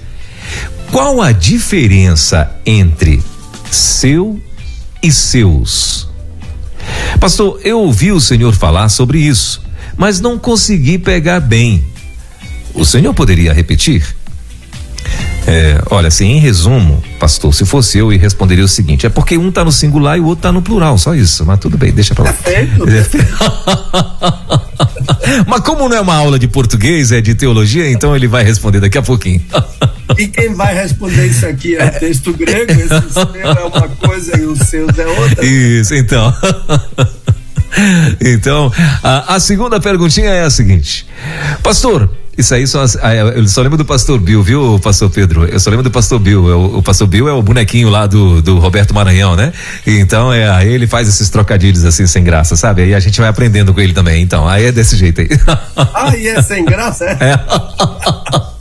Qual 0.92 1.20
a 1.22 1.32
diferença 1.32 2.54
entre 2.66 3.22
seu 3.70 4.38
e 5.02 5.10
seus. 5.10 6.06
Pastor, 7.18 7.58
eu 7.64 7.80
ouvi 7.80 8.12
o 8.12 8.20
senhor 8.20 8.54
falar 8.54 8.90
sobre 8.90 9.18
isso, 9.18 9.62
mas 9.96 10.20
não 10.20 10.38
consegui 10.38 10.98
pegar 10.98 11.40
bem. 11.40 11.82
O 12.74 12.84
senhor 12.84 13.14
poderia 13.14 13.54
repetir? 13.54 14.04
É, 15.46 15.80
olha, 15.90 16.08
assim, 16.08 16.26
em 16.26 16.38
resumo, 16.38 17.02
pastor, 17.18 17.54
se 17.54 17.64
fosse 17.64 17.96
eu, 17.96 18.12
eu 18.12 18.18
responderia 18.18 18.64
o 18.64 18.68
seguinte: 18.68 19.06
é 19.06 19.08
porque 19.08 19.38
um 19.38 19.50
tá 19.50 19.64
no 19.64 19.72
singular 19.72 20.18
e 20.18 20.20
o 20.20 20.26
outro 20.26 20.42
tá 20.42 20.52
no 20.52 20.60
plural, 20.60 20.98
só 20.98 21.14
isso. 21.14 21.46
Mas 21.46 21.58
tudo 21.58 21.78
bem, 21.78 21.90
deixa 21.90 22.14
pra 22.14 22.24
lá. 22.24 22.34
mas 25.48 25.60
como 25.60 25.88
não 25.88 25.96
é 25.96 26.00
uma 26.00 26.14
aula 26.14 26.38
de 26.38 26.46
português, 26.46 27.12
é 27.12 27.22
de 27.22 27.34
teologia, 27.34 27.90
então 27.90 28.14
ele 28.14 28.28
vai 28.28 28.44
responder 28.44 28.80
daqui 28.80 28.98
a 28.98 29.02
pouquinho. 29.02 29.40
E 30.18 30.28
quem 30.28 30.54
vai 30.54 30.74
responder 30.74 31.26
isso 31.26 31.46
aqui 31.46 31.76
é 31.76 31.88
texto 31.90 32.32
grego, 32.32 32.72
esse 32.72 32.88
seu 33.12 33.34
é 33.34 33.64
uma 33.64 33.88
coisa 33.88 34.38
e 34.38 34.44
o 34.44 34.56
seu 34.56 34.86
é 34.88 35.06
outra. 35.20 35.44
Isso, 35.44 35.94
então. 35.94 36.32
Então, 38.20 38.70
a, 39.02 39.36
a 39.36 39.40
segunda 39.40 39.80
perguntinha 39.80 40.28
é 40.28 40.44
a 40.44 40.50
seguinte: 40.50 41.06
Pastor, 41.62 42.10
isso 42.36 42.54
aí 42.54 42.66
só, 42.66 42.84
ah, 43.02 43.14
eu 43.14 43.46
só 43.46 43.60
lembro 43.60 43.76
do 43.76 43.84
pastor 43.84 44.18
Bill, 44.18 44.42
viu, 44.42 44.80
pastor 44.82 45.10
Pedro? 45.10 45.44
Eu 45.44 45.60
só 45.60 45.68
lembro 45.68 45.82
do 45.82 45.90
pastor 45.90 46.18
Bill. 46.18 46.50
É 46.50 46.54
o, 46.54 46.78
o 46.78 46.82
pastor 46.82 47.06
Bill 47.06 47.28
é 47.28 47.32
o 47.32 47.42
bonequinho 47.42 47.90
lá 47.90 48.06
do, 48.06 48.40
do 48.40 48.58
Roberto 48.58 48.94
Maranhão, 48.94 49.36
né? 49.36 49.52
Então, 49.86 50.32
é, 50.32 50.48
aí 50.48 50.72
ele 50.72 50.86
faz 50.86 51.08
esses 51.08 51.28
trocadilhos 51.28 51.84
assim, 51.84 52.06
sem 52.06 52.24
graça, 52.24 52.56
sabe? 52.56 52.82
Aí 52.82 52.94
a 52.94 53.00
gente 53.00 53.20
vai 53.20 53.28
aprendendo 53.28 53.74
com 53.74 53.80
ele 53.80 53.92
também. 53.92 54.22
Então, 54.22 54.48
aí 54.48 54.66
é 54.66 54.72
desse 54.72 54.96
jeito 54.96 55.20
aí. 55.20 55.28
Ah, 55.76 56.16
e 56.16 56.28
é 56.28 56.40
sem 56.40 56.64
graça, 56.64 57.04
é? 57.04 57.18
é. 57.20 58.51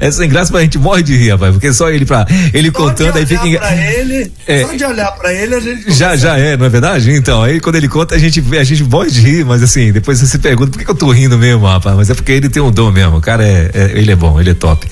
É 0.00 0.10
sem 0.10 0.28
graça, 0.28 0.52
mas 0.52 0.60
a 0.60 0.64
gente 0.64 0.78
morre 0.78 1.02
de 1.02 1.16
rir, 1.16 1.30
rapaz, 1.30 1.52
porque 1.52 1.72
só 1.72 1.90
ele 1.90 2.04
pra 2.04 2.26
ele 2.52 2.70
só 2.70 2.78
contando 2.78 3.16
aí 3.16 3.26
fica. 3.26 3.58
Pra 3.58 3.92
ele, 3.92 4.32
é, 4.46 4.62
só 4.62 4.72
de 4.72 4.84
olhar 4.84 5.10
pra 5.12 5.32
ele 5.32 5.54
a 5.54 5.60
gente. 5.60 5.92
Já, 5.92 6.16
já 6.16 6.38
é, 6.38 6.56
não 6.56 6.66
é 6.66 6.68
verdade? 6.68 7.10
Então, 7.10 7.42
aí 7.42 7.60
quando 7.60 7.76
ele 7.76 7.88
conta, 7.88 8.14
a 8.14 8.18
gente, 8.18 8.42
a 8.56 8.64
gente 8.64 8.84
morre 8.84 9.10
de 9.10 9.20
rir, 9.20 9.44
mas 9.44 9.62
assim, 9.62 9.92
depois 9.92 10.18
você 10.18 10.26
se 10.26 10.38
pergunta 10.38 10.70
por 10.70 10.78
que, 10.78 10.84
que 10.84 10.90
eu 10.90 10.94
tô 10.94 11.10
rindo 11.10 11.36
mesmo, 11.36 11.66
rapaz? 11.66 11.96
Mas 11.96 12.10
é 12.10 12.14
porque 12.14 12.32
ele 12.32 12.48
tem 12.48 12.62
um 12.62 12.70
dom 12.70 12.90
mesmo. 12.90 13.16
O 13.16 13.20
cara 13.20 13.44
é, 13.44 13.70
é 13.74 13.92
ele 13.94 14.12
é 14.12 14.16
bom, 14.16 14.40
ele 14.40 14.50
é 14.50 14.54
top. 14.54 14.86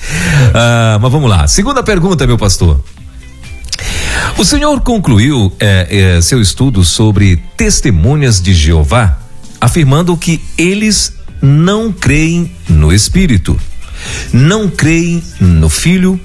Ah, 0.53 0.99
mas 1.01 1.11
vamos 1.11 1.29
lá. 1.29 1.47
Segunda 1.47 1.81
pergunta, 1.81 2.27
meu 2.27 2.37
pastor. 2.37 2.83
O 4.37 4.43
senhor 4.43 4.79
concluiu 4.81 5.51
é, 5.59 6.15
é, 6.17 6.21
seu 6.21 6.41
estudo 6.41 6.83
sobre 6.83 7.41
testemunhas 7.55 8.41
de 8.41 8.53
Jeová, 8.53 9.17
afirmando 9.59 10.15
que 10.17 10.41
eles 10.57 11.13
não 11.41 11.91
creem 11.91 12.51
no 12.67 12.91
Espírito 12.93 13.59
não 14.31 14.69
creem 14.69 15.23
no 15.39 15.69
Filho 15.69 16.19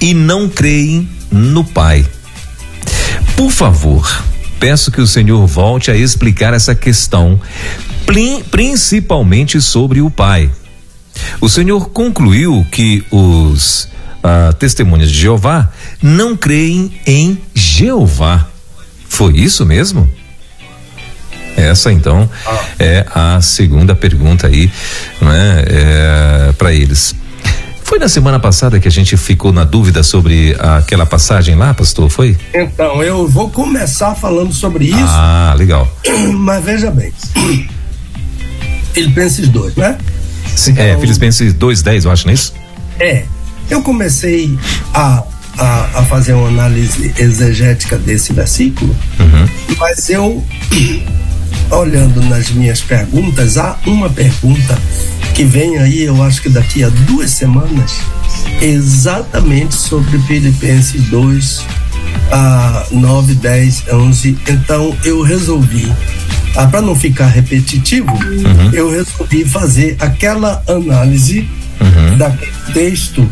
e 0.00 0.14
não 0.14 0.48
creem 0.48 1.08
no 1.30 1.64
Pai. 1.64 2.06
Por 3.36 3.50
favor, 3.50 4.24
peço 4.58 4.90
que 4.90 5.00
o 5.00 5.06
Senhor 5.06 5.46
volte 5.46 5.90
a 5.90 5.96
explicar 5.96 6.54
essa 6.54 6.74
questão 6.74 7.40
principalmente 8.50 9.60
sobre 9.60 10.00
o 10.00 10.10
Pai. 10.10 10.50
O 11.40 11.48
Senhor 11.48 11.88
concluiu 11.90 12.64
que 12.70 13.04
os 13.10 13.88
ah, 14.22 14.52
testemunhas 14.58 15.10
de 15.10 15.18
Jeová 15.18 15.70
não 16.02 16.36
creem 16.36 16.92
em 17.06 17.38
Jeová. 17.54 18.48
Foi 19.08 19.36
isso 19.36 19.64
mesmo? 19.64 20.08
Essa 21.56 21.92
então 21.92 22.28
ah. 22.46 22.64
é 22.78 23.06
a 23.14 23.40
segunda 23.40 23.94
pergunta 23.94 24.46
aí, 24.46 24.70
né, 25.20 25.64
é, 25.66 26.52
para 26.52 26.72
eles. 26.72 27.14
Foi 27.82 28.00
na 28.00 28.08
semana 28.08 28.40
passada 28.40 28.80
que 28.80 28.88
a 28.88 28.90
gente 28.90 29.16
ficou 29.16 29.52
na 29.52 29.62
dúvida 29.62 30.02
sobre 30.02 30.56
aquela 30.58 31.06
passagem 31.06 31.54
lá, 31.54 31.72
pastor? 31.72 32.10
Foi? 32.10 32.36
Então, 32.52 33.00
eu 33.00 33.28
vou 33.28 33.48
começar 33.48 34.14
falando 34.16 34.52
sobre 34.52 34.86
isso. 34.86 34.96
Ah, 35.06 35.54
legal. 35.56 35.88
Mas 36.34 36.64
veja 36.64 36.90
bem. 36.90 37.12
Filipenses 38.92 39.48
2, 39.48 39.76
né? 39.76 39.96
Sim, 40.56 40.70
é, 40.70 40.72
então, 40.72 40.84
é, 40.84 40.98
Filipenses 40.98 41.54
2:10, 41.54 42.04
eu 42.06 42.10
acho, 42.10 42.26
não 42.26 42.32
é 42.32 42.34
isso? 42.34 42.54
É. 42.98 43.24
Eu 43.68 43.82
comecei 43.82 44.58
a, 44.94 45.22
a, 45.58 45.98
a 45.98 46.02
fazer 46.04 46.32
uma 46.32 46.48
análise 46.48 47.12
exegética 47.18 47.98
desse 47.98 48.32
versículo, 48.32 48.94
uhum. 49.20 49.76
mas 49.78 50.08
eu, 50.08 50.42
olhando 51.70 52.22
nas 52.22 52.50
minhas 52.50 52.80
perguntas, 52.80 53.56
há 53.56 53.76
uma 53.86 54.08
pergunta 54.08 54.78
que 55.34 55.44
vem 55.44 55.78
aí, 55.78 56.04
eu 56.04 56.22
acho 56.22 56.40
que 56.42 56.48
daqui 56.48 56.82
a 56.82 56.88
duas 56.88 57.30
semanas, 57.30 58.00
exatamente 58.60 59.74
sobre 59.74 60.18
Filipenses 60.20 61.02
2, 61.04 61.64
a 62.32 62.86
9, 62.90 63.34
10, 63.34 63.84
11. 63.92 64.38
Então 64.48 64.96
eu 65.04 65.22
resolvi, 65.22 65.92
ah, 66.56 66.66
para 66.66 66.80
não 66.80 66.94
ficar 66.94 67.26
repetitivo, 67.26 68.12
uhum. 68.12 68.70
eu 68.72 68.90
resolvi 68.90 69.44
fazer 69.44 69.96
aquela 70.00 70.62
análise 70.66 71.48
uhum. 71.80 72.16
daquele 72.16 72.52
texto 72.72 73.28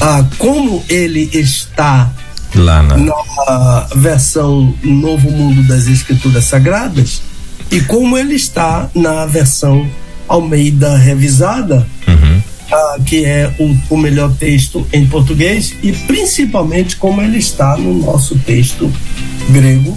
ah, 0.00 0.24
como 0.38 0.84
ele 0.88 1.28
está 1.32 2.10
lá 2.54 2.82
na... 2.82 2.96
na 2.96 3.86
versão 3.96 4.74
Novo 4.82 5.30
Mundo 5.30 5.62
das 5.64 5.86
Escrituras 5.86 6.44
Sagradas 6.44 7.22
e 7.70 7.80
como 7.82 8.16
ele 8.16 8.34
está 8.34 8.90
na 8.94 9.26
versão 9.26 9.88
Almeida 10.28 10.96
revisada, 10.96 11.86
uhum. 12.06 12.42
ah, 12.70 12.98
que 13.04 13.24
é 13.24 13.50
o, 13.58 13.94
o, 13.94 13.96
melhor 13.96 14.30
texto 14.34 14.86
em 14.92 15.06
português, 15.06 15.74
e 15.82 15.90
principalmente 15.92 16.96
como 16.96 17.22
ele 17.22 17.38
está 17.38 17.76
no 17.76 17.94
nosso 17.94 18.38
texto 18.40 18.92
grego, 19.50 19.96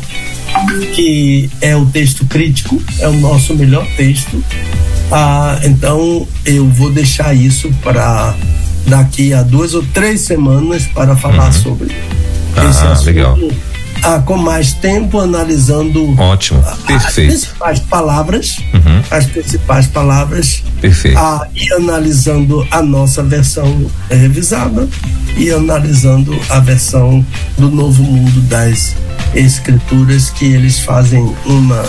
que 0.96 1.50
é 1.60 1.76
o 1.76 1.86
texto 1.86 2.26
crítico, 2.26 2.82
é 3.00 3.10
o 3.10 3.14
nosso 3.14 3.54
melhor 3.56 3.86
texto. 3.98 4.42
Ah, 5.12 5.60
então 5.64 6.26
eu 6.46 6.66
vou 6.70 6.90
deixar 6.92 7.34
isso 7.36 7.70
para 7.84 8.34
daqui 8.88 9.34
a 9.34 9.44
duas 9.44 9.74
ou 9.74 9.84
três 9.94 10.22
semanas 10.22 10.88
para 10.88 11.16
falar 11.16 11.48
uhum. 11.48 11.52
sobre 11.52 11.96
ah, 12.56 12.70
esse 12.70 12.86
assunto. 12.86 13.06
Legal. 13.06 13.38
Ah, 14.04 14.20
com 14.20 14.36
mais 14.36 14.74
tempo 14.74 15.20
analisando 15.20 16.20
Ótimo, 16.20 16.62
perfeito. 16.88 17.08
as 17.08 17.14
principais 17.14 17.80
palavras, 17.80 18.58
uhum. 18.74 19.04
as 19.12 19.26
principais 19.28 19.88
palavras, 19.88 20.64
perfeito. 20.82 21.18
Ah, 21.18 21.48
e 21.56 21.72
analisando 21.74 22.68
a 22.72 22.82
nossa 22.82 23.22
versão 23.22 23.90
revisada 24.10 24.88
e 25.38 25.52
analisando 25.52 26.38
a 26.50 26.60
versão 26.60 27.26
do 27.58 27.70
Novo 27.70 28.04
Mundo 28.04 28.42
das 28.42 28.96
Escrituras 29.36 30.30
que 30.30 30.46
eles 30.46 30.80
fazem 30.80 31.22
uma 31.46 31.84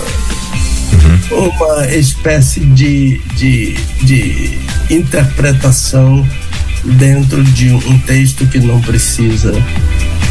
uhum. 0.92 1.48
uma 1.48 1.87
espécie 1.87 2.61
de, 2.61 3.18
de, 3.37 3.75
de 4.03 4.59
interpretação 4.90 6.27
dentro 6.85 7.42
de 7.42 7.70
um 7.72 7.98
texto 8.01 8.46
que 8.46 8.59
não 8.59 8.81
precisa 8.81 9.53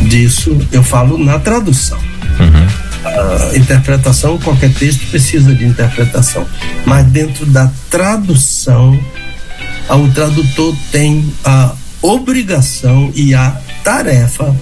disso. 0.08 0.58
Eu 0.72 0.84
falo 0.84 1.18
na 1.18 1.40
tradução. 1.40 1.98
Uhum. 1.98 3.52
A 3.54 3.58
interpretação, 3.58 4.38
qualquer 4.38 4.72
texto 4.74 5.08
precisa 5.10 5.54
de 5.56 5.66
interpretação, 5.66 6.48
mas 6.86 7.06
dentro 7.08 7.46
da 7.48 7.72
tradução, 7.90 9.00
o 9.90 10.08
tradutor 10.10 10.76
tem 10.92 11.34
a 11.44 11.74
obrigação 12.02 13.12
e 13.16 13.34
a 13.34 13.58
tarefa 13.84 14.56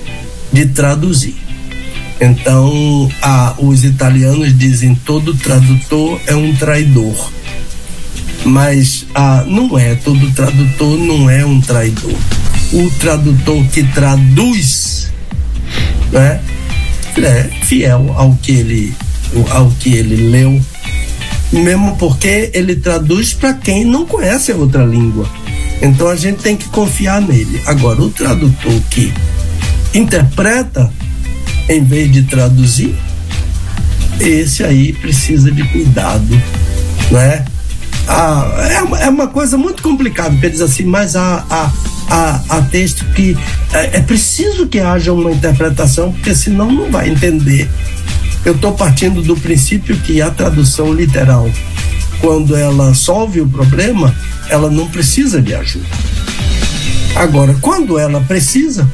de 0.52 0.66
traduzir. 0.68 1.36
Então, 2.22 3.10
a, 3.22 3.56
os 3.60 3.84
italianos 3.84 4.58
dizem 4.58 4.96
todo 4.96 5.34
tradutor 5.36 6.20
é 6.28 6.36
um 6.36 6.54
traidor 6.56 7.30
mas 8.46 9.06
ah, 9.14 9.44
não 9.48 9.78
é, 9.78 9.96
todo 9.96 10.32
tradutor 10.32 10.98
não 10.98 11.30
é 11.30 11.46
um 11.46 11.60
traidor. 11.62 12.16
O 12.72 12.90
tradutor 13.00 13.66
que 13.68 13.84
traduz, 13.84 14.89
né, 16.12 16.42
é 17.18 17.44
fiel 17.66 18.14
ao 18.16 18.36
que 18.36 18.52
ele, 18.52 18.94
ao 19.52 19.70
que 19.72 19.94
ele 19.94 20.30
leu, 20.30 20.62
mesmo 21.52 21.96
porque 21.98 22.52
ele 22.54 22.76
traduz 22.76 23.34
para 23.34 23.54
quem 23.54 23.84
não 23.84 24.06
conhece 24.06 24.52
a 24.52 24.56
outra 24.56 24.84
língua. 24.84 25.30
Então 25.82 26.08
a 26.08 26.16
gente 26.16 26.42
tem 26.42 26.56
que 26.56 26.68
confiar 26.70 27.22
nele. 27.22 27.62
Agora, 27.66 28.02
o 28.02 28.10
tradutor 28.10 28.80
que 28.90 29.14
interpreta 29.94 30.92
em 31.68 31.84
vez 31.84 32.12
de 32.12 32.24
traduzir, 32.24 32.96
esse 34.20 34.64
aí 34.64 34.92
precisa 34.94 35.52
de 35.52 35.64
cuidado, 35.70 36.42
né? 37.12 37.46
Ah, 38.12 38.68
é, 38.68 39.06
é, 39.06 39.10
uma 39.10 39.28
coisa 39.28 39.56
muito 39.56 39.84
complicada, 39.84 40.32
porque 40.32 40.50
diz 40.50 40.62
assim, 40.62 40.84
mas 40.84 41.16
há, 41.16 41.46
há, 41.48 41.72
há, 42.10 42.42
há 42.50 42.62
texto 42.64 43.06
que 43.14 43.38
é, 43.72 43.98
é, 43.98 44.02
preciso 44.02 44.68
que 44.68 44.80
haja 44.80 45.14
uma 45.14 45.32
interpretação, 45.32 46.12
porque 46.12 46.34
senão 46.34 46.72
não 46.72 46.90
vai 46.90 47.08
entender. 47.08 47.70
Eu 48.44 48.56
estou 48.56 48.74
partindo 48.74 49.22
do 49.22 49.38
princípio 49.38 49.96
que 49.98 50.24
a 50.24 50.32
tradução 50.32 50.92
literal, 50.92 51.48
quando 52.20 52.56
ela 52.56 52.96
solve 52.96 53.42
o 53.42 53.48
problema, 53.48 54.14
ela 54.50 54.72
não 54.72 54.88
precisa 54.88 55.40
de 55.40 55.54
ajuda. 55.54 55.86
Agora, 57.16 57.56
quando 57.62 58.00
ela 58.00 58.22
precisa, 58.22 58.90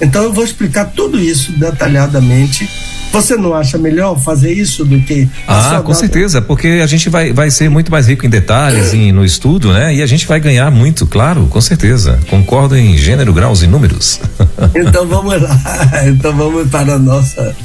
então 0.00 0.22
eu 0.22 0.32
vou 0.32 0.44
explicar 0.44 0.86
tudo 0.86 1.20
isso 1.20 1.52
detalhadamente 1.52 2.66
você 3.12 3.36
não 3.36 3.54
acha 3.54 3.78
melhor 3.78 4.18
fazer 4.18 4.52
isso 4.52 4.84
do 4.84 5.00
que. 5.00 5.28
Ah, 5.46 5.80
com 5.82 5.88
data? 5.88 5.94
certeza, 5.94 6.42
porque 6.42 6.80
a 6.82 6.86
gente 6.86 7.08
vai, 7.08 7.32
vai 7.32 7.50
ser 7.50 7.68
muito 7.68 7.90
mais 7.90 8.06
rico 8.06 8.26
em 8.26 8.30
detalhes 8.30 8.92
e 8.92 9.12
no 9.12 9.24
estudo, 9.24 9.72
né? 9.72 9.94
E 9.94 10.02
a 10.02 10.06
gente 10.06 10.26
vai 10.26 10.38
ganhar 10.38 10.70
muito, 10.70 11.06
claro, 11.06 11.46
com 11.46 11.60
certeza. 11.60 12.18
Concordo 12.28 12.76
em 12.76 12.96
gênero, 12.96 13.32
graus 13.32 13.62
e 13.62 13.66
números. 13.66 14.20
então 14.74 15.06
vamos 15.06 15.40
lá. 15.40 15.58
Então 16.08 16.34
vamos 16.36 16.68
para 16.68 16.94
a 16.94 16.98
nossa, 16.98 17.56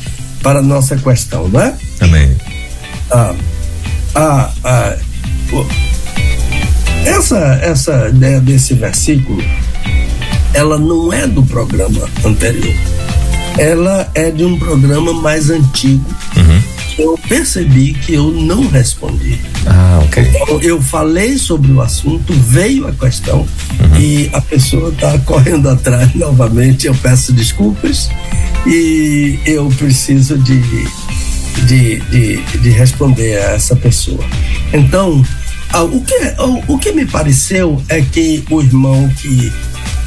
para 0.41 0.60
a 0.60 0.62
nossa 0.62 0.95
questão, 0.97 1.47
não 1.47 1.62
é? 1.62 1.73
Amém. 1.99 2.36
Ah, 3.12 3.34
ah, 4.15 4.51
ah, 4.63 4.95
essa, 7.06 7.38
essa 7.62 8.10
ideia 8.10 8.39
desse 8.39 8.73
versículo, 8.73 9.43
ela 10.53 10.77
não 10.77 11.12
é 11.12 11.27
do 11.27 11.43
programa 11.43 12.08
anterior 12.25 12.73
ela 13.58 14.10
é 14.16 14.32
de 14.32 14.44
um 14.44 14.58
programa 14.58 15.13
mais 15.13 15.50
antigo. 15.50 16.06
Uhum. 16.36 16.62
Eu 16.98 17.20
percebi 17.28 17.94
que 17.94 18.13
eu 18.13 18.32
não 18.32 18.68
respondi. 18.68 19.39
Ah, 19.66 20.02
ok. 20.04 20.24
Então, 20.24 20.62
eu 20.62 20.82
falei 20.82 21.38
sobre 21.38 21.72
o 21.72 21.82
assunto, 21.82 22.34
veio 22.34 22.88
a 22.88 22.92
questão 22.92 23.39
uhum. 23.39 24.00
e 24.00 24.30
a 24.32 24.42
pessoa 24.42 24.89
está 24.89 25.18
correndo 25.20 25.70
atrás 25.70 26.13
novamente. 26.16 26.88
Eu 26.88 26.96
peço 26.96 27.34
desculpas 27.34 28.10
e 28.68 29.39
eu 29.46 29.68
preciso 29.70 30.38
de, 30.38 30.62
de, 31.66 32.00
de, 32.00 32.38
de 32.60 32.70
responder 32.70 33.38
a 33.39 33.54
essa 33.54 33.76
pessoa. 33.76 34.24
Então, 34.72 35.24
o 35.92 36.02
que, 36.02 36.16
o, 36.39 36.74
o 36.74 36.78
que 36.78 36.92
me 36.92 37.06
pareceu 37.06 37.82
é 37.89 38.02
que 38.02 38.44
o 38.52 38.62
irmão 38.62 39.10
que 39.18 39.52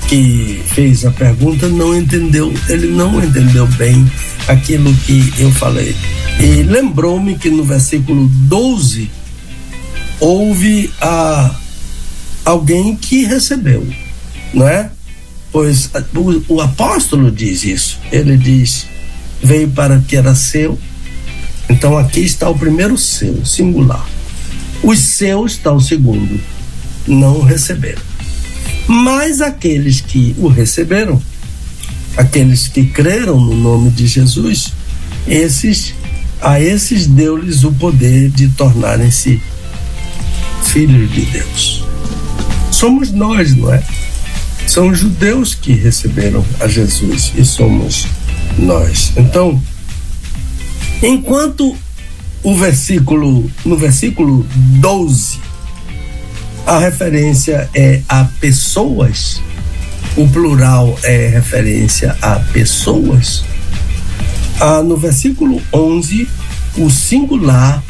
que 0.09 0.62
fez 0.66 1.05
a 1.05 1.11
pergunta 1.11 1.69
não 1.69 1.97
entendeu, 1.97 2.53
ele 2.69 2.88
não 2.88 3.23
entendeu 3.23 3.66
bem 3.69 4.11
aquilo 4.47 4.95
que 4.95 5.33
eu 5.38 5.51
falei. 5.51 5.97
E 6.40 6.62
lembrou-me 6.62 7.37
que 7.37 7.51
no 7.51 7.64
versículo 7.64 8.29
12 8.29 9.11
houve 10.21 10.90
a 11.01 11.55
alguém 12.45 12.95
que 12.95 13.25
recebeu, 13.25 13.87
não 14.55 14.69
é? 14.69 14.90
Pois 15.51 15.90
o, 16.14 16.55
o 16.55 16.61
apóstolo 16.61 17.31
diz 17.31 17.64
isso. 17.64 17.99
Ele 18.12 18.37
diz: 18.37 18.87
veio 19.42 19.69
para 19.71 19.99
que 20.01 20.16
era 20.16 20.35
seu. 20.35 20.79
Então 21.69 21.99
aqui 21.99 22.21
está 22.21 22.49
o 22.49 22.57
primeiro 22.57 22.97
seu, 22.97 23.45
singular. 23.45 24.07
Os 24.83 24.99
seus 25.01 25.53
está 25.53 25.73
o 25.73 25.81
segundo, 25.81 26.38
não 27.09 27.40
receberam. 27.40 28.03
Mas 28.87 29.40
aqueles 29.40 30.01
que 30.01 30.35
o 30.38 30.49
receberam, 30.49 31.20
aqueles 32.16 32.68
que 32.68 32.87
creram 32.87 33.40
no 33.40 33.55
nome 33.55 33.90
de 33.90 34.07
Jesus, 34.07 34.72
esses 35.27 35.94
a 36.40 36.61
esses 36.61 37.07
deu-lhes 37.07 37.64
o 37.64 37.72
poder 37.72 38.31
de 38.31 38.49
tornarem-se 38.49 39.40
filhos 40.64 41.11
de 41.12 41.22
Deus. 41.22 41.85
Somos 42.70 43.11
nós, 43.11 43.55
não 43.57 43.72
é? 43.72 43.83
São 44.66 44.88
os 44.88 44.99
judeus 44.99 45.55
que 45.55 45.72
receberam 45.72 46.44
a 46.61 46.68
Jesus 46.68 47.33
e 47.37 47.44
somos 47.44 48.07
nós. 48.59 49.12
Então, 49.16 49.61
enquanto 51.03 51.77
o 52.42 52.55
versículo, 52.55 53.51
no 53.64 53.77
versículo 53.77 54.46
12, 54.55 55.40
a 56.66 56.79
referência 56.81 57.70
é 57.72 58.00
a 58.09 58.24
pessoas, 58.40 59.40
o 60.16 60.29
plural 60.29 60.98
é 61.05 61.29
referência 61.29 62.16
a 62.20 62.40
pessoas. 62.52 63.44
Ah, 64.61 64.83
no 64.83 64.96
versículo 64.96 65.62
11, 65.72 66.29
o 66.79 66.90
singular 66.90 67.83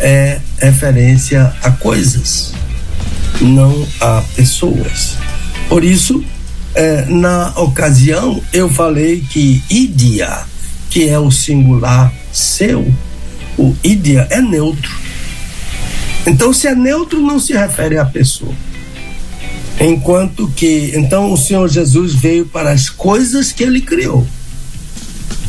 é 0.00 0.40
referência 0.58 1.52
a 1.62 1.70
coisas, 1.70 2.54
não 3.42 3.86
a 4.00 4.22
pessoas. 4.34 5.18
Por 5.68 5.84
isso, 5.84 6.24
é, 6.74 7.04
na 7.04 7.52
ocasião, 7.56 8.42
eu 8.54 8.70
falei 8.70 9.20
que 9.20 9.62
idia, 9.68 10.44
que 10.88 11.06
é 11.06 11.18
o 11.18 11.30
singular 11.30 12.10
seu, 12.32 12.90
o 13.58 13.76
idia 13.84 14.26
é 14.30 14.40
neutro. 14.40 15.07
Então, 16.28 16.52
se 16.52 16.68
é 16.68 16.74
neutro, 16.74 17.18
não 17.22 17.40
se 17.40 17.54
refere 17.54 17.96
à 17.96 18.04
pessoa. 18.04 18.52
Enquanto 19.80 20.46
que, 20.48 20.92
então, 20.94 21.32
o 21.32 21.38
Senhor 21.38 21.66
Jesus 21.70 22.14
veio 22.14 22.44
para 22.44 22.70
as 22.70 22.90
coisas 22.90 23.50
que 23.50 23.62
ele 23.64 23.80
criou. 23.80 24.26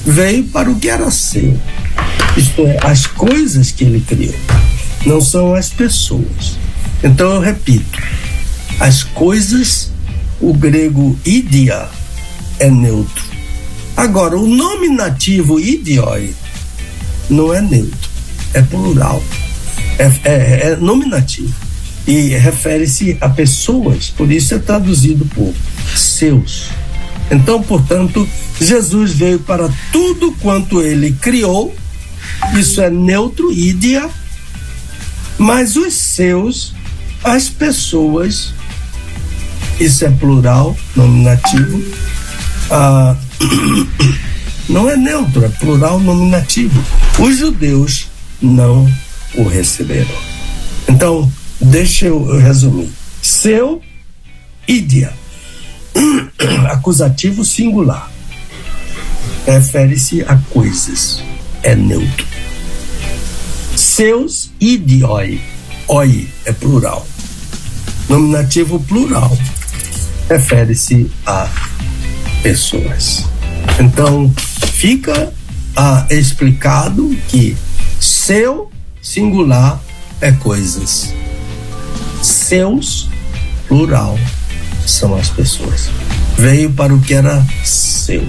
Veio 0.06 0.46
para 0.46 0.72
o 0.72 0.80
que 0.80 0.90
era 0.90 1.12
seu. 1.12 1.60
Isto 2.38 2.66
é, 2.66 2.78
as 2.82 3.06
coisas 3.06 3.72
que 3.72 3.84
ele 3.84 4.00
criou. 4.00 4.34
Não 5.06 5.20
são 5.20 5.54
as 5.54 5.70
pessoas. 5.70 6.58
Então, 7.04 7.34
eu 7.34 7.42
repito: 7.42 8.02
as 8.80 9.04
coisas, 9.04 9.92
o 10.40 10.54
grego 10.54 11.20
idia 11.26 11.90
é 12.58 12.70
neutro. 12.70 13.26
Agora, 13.98 14.38
o 14.38 14.48
nominativo 14.48 15.60
idioi 15.60 16.34
não 17.30 17.54
é 17.54 17.60
neutro, 17.60 18.10
é 18.54 18.62
plural, 18.62 19.22
é, 20.00 20.12
é, 20.24 20.72
é 20.72 20.76
nominativo 20.78 21.54
e 22.08 22.30
refere-se 22.30 23.18
a 23.22 23.30
pessoas, 23.30 24.10
por 24.10 24.32
isso 24.32 24.56
é 24.56 24.60
traduzido 24.60 25.26
por 25.26 25.54
seus. 25.96 26.70
Então, 27.30 27.62
portanto, 27.62 28.28
Jesus 28.60 29.12
veio 29.12 29.40
para 29.40 29.70
tudo 29.92 30.32
quanto 30.42 30.82
ele 30.82 31.12
criou, 31.12 31.76
isso 32.58 32.82
é 32.82 32.90
neutro, 32.90 33.52
idia, 33.52 34.10
mas 35.38 35.76
os 35.76 35.94
seus, 35.94 36.74
as 37.24 37.48
pessoas, 37.50 38.54
isso 39.80 40.04
é 40.06 40.10
plural, 40.10 40.76
nominativo, 40.96 41.84
ah, 42.72 43.16
não 44.68 44.90
é 44.90 44.98
neutro, 44.98 45.46
é 45.46 45.50
plural 45.50 46.00
nominativo. 46.00 46.84
Os 47.20 47.38
judeus 47.38 48.08
não 48.42 48.92
o 49.36 49.44
receberam. 49.44 50.16
Então, 50.88 51.32
deixa 51.60 52.08
eu 52.08 52.38
resumir. 52.38 52.90
Seu 53.22 53.82
idia, 54.68 55.14
acusativo 56.70 57.44
singular, 57.44 58.12
refere-se 59.46 60.22
a 60.24 60.36
coisas, 60.50 61.22
é 61.64 61.76
neutro. 61.76 62.26
Seus 63.76 64.52
idioi, 64.60 65.42
oi 65.88 66.28
é 66.46 66.54
plural. 66.54 67.06
Nominativo 68.08 68.80
plural 68.80 69.38
refere-se 70.30 71.10
a 71.26 71.50
pessoas. 72.44 73.26
Então, 73.80 74.32
fica 74.74 75.34
ah, 75.76 76.06
explicado 76.10 77.16
que 77.28 77.58
seu 78.00 78.72
singular 79.12 79.82
é 80.22 80.32
coisas, 80.34 81.16
seus 82.22 83.10
plural 83.68 84.20
são 84.86 85.16
as 85.16 85.30
pessoas. 85.30 85.90
Veio 86.38 86.72
para 86.74 86.94
o 86.94 87.02
que 87.02 87.16
era 87.16 87.44
seu, 87.64 88.24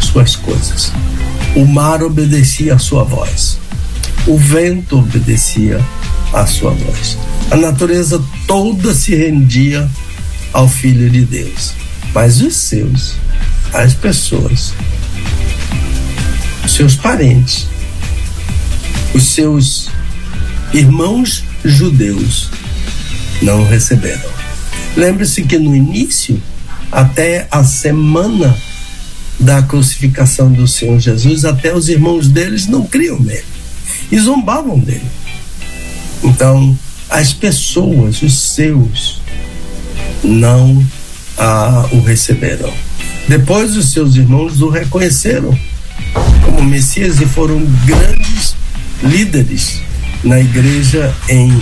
suas 0.00 0.34
coisas. 0.34 0.90
O 1.54 1.64
mar 1.64 2.02
obedecia 2.02 2.74
à 2.74 2.78
sua 2.80 3.04
voz, 3.04 3.56
o 4.26 4.36
vento 4.36 4.98
obedecia 4.98 5.80
à 6.32 6.44
sua 6.44 6.72
voz. 6.72 7.16
A 7.48 7.56
natureza 7.56 8.20
toda 8.48 8.92
se 8.92 9.14
rendia 9.14 9.88
ao 10.52 10.68
Filho 10.68 11.08
de 11.08 11.24
Deus, 11.24 11.72
mas 12.12 12.40
os 12.40 12.56
seus 12.56 13.14
as 13.72 13.94
pessoas, 13.94 14.74
seus 16.66 16.96
parentes, 16.96 17.68
os 19.14 19.24
seus 19.28 19.88
irmãos 20.72 21.44
judeus 21.64 22.50
não 23.42 23.64
receberam. 23.64 24.30
Lembre-se 24.96 25.42
que 25.42 25.58
no 25.58 25.74
início, 25.74 26.40
até 26.90 27.46
a 27.50 27.62
semana 27.62 28.56
da 29.38 29.62
crucificação 29.62 30.50
do 30.50 30.66
Senhor 30.66 30.98
Jesus, 30.98 31.44
até 31.44 31.74
os 31.74 31.88
irmãos 31.88 32.28
deles 32.28 32.66
não 32.66 32.84
criam 32.84 33.18
nele 33.20 33.44
e 34.10 34.18
zombavam 34.18 34.78
dele. 34.78 35.06
Então, 36.24 36.76
as 37.08 37.32
pessoas, 37.32 38.20
os 38.22 38.40
seus, 38.40 39.20
não 40.24 40.84
ah, 41.36 41.88
o 41.92 42.00
receberão. 42.00 42.72
Depois 43.28 43.76
os 43.76 43.92
seus 43.92 44.16
irmãos 44.16 44.60
o 44.60 44.68
reconheceram 44.68 45.56
como 46.44 46.62
Messias 46.62 47.20
e 47.20 47.26
foram 47.26 47.64
grandes 47.84 48.57
líderes 49.02 49.80
na 50.24 50.40
igreja 50.40 51.14
em 51.28 51.60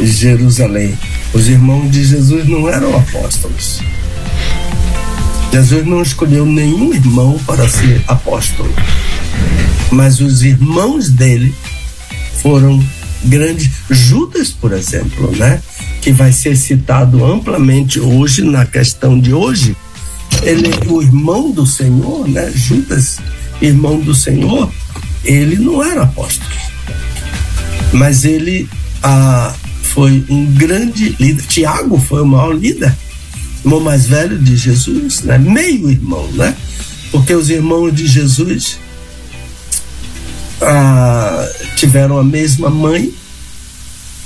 Jerusalém. 0.00 0.96
Os 1.32 1.48
irmãos 1.48 1.90
de 1.90 2.04
Jesus 2.04 2.48
não 2.48 2.68
eram 2.68 2.96
apóstolos. 2.96 3.80
Jesus 5.52 5.86
não 5.86 6.02
escolheu 6.02 6.44
nenhum 6.44 6.92
irmão 6.92 7.38
para 7.46 7.68
ser 7.68 8.02
apóstolo, 8.08 8.74
mas 9.90 10.20
os 10.20 10.42
irmãos 10.42 11.10
dele 11.10 11.54
foram 12.42 12.84
grandes. 13.24 13.70
Judas, 13.88 14.50
por 14.50 14.72
exemplo, 14.72 15.30
né? 15.36 15.62
Que 16.00 16.10
vai 16.10 16.32
ser 16.32 16.56
citado 16.56 17.24
amplamente 17.24 18.00
hoje 18.00 18.42
na 18.42 18.66
questão 18.66 19.18
de 19.18 19.32
hoje, 19.32 19.76
ele, 20.42 20.70
o 20.88 21.00
irmão 21.00 21.52
do 21.52 21.64
Senhor, 21.64 22.28
né? 22.28 22.50
Judas, 22.52 23.18
irmão 23.62 24.00
do 24.00 24.14
Senhor, 24.14 24.70
ele 25.24 25.56
não 25.56 25.82
era 25.82 26.02
apóstolo, 26.02 26.50
mas 27.92 28.24
ele 28.24 28.68
ah, 29.02 29.54
foi 29.82 30.24
um 30.28 30.46
grande 30.46 31.16
líder. 31.18 31.46
Tiago 31.46 31.98
foi 31.98 32.22
o 32.22 32.26
maior 32.26 32.52
líder, 32.52 32.94
irmão 33.64 33.80
mais 33.80 34.06
velho 34.06 34.38
de 34.38 34.56
Jesus, 34.56 35.22
né? 35.22 35.38
Meio 35.38 35.90
irmão, 35.90 36.26
né? 36.32 36.54
Porque 37.10 37.34
os 37.34 37.48
irmãos 37.48 37.94
de 37.94 38.06
Jesus 38.06 38.78
ah, 40.60 41.48
tiveram 41.76 42.18
a 42.18 42.24
mesma 42.24 42.68
mãe, 42.68 43.12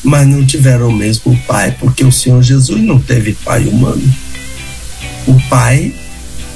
mas 0.03 0.27
não 0.27 0.45
tiveram 0.45 0.89
o 0.89 0.97
mesmo 0.97 1.37
pai, 1.47 1.77
porque 1.79 2.05
o 2.05 2.13
Senhor 2.13 2.43
Jesus 2.43 2.81
não 2.83 2.99
teve 2.99 3.35
pai 3.45 3.67
humano. 3.67 4.03
O 5.27 5.35
pai 5.49 5.95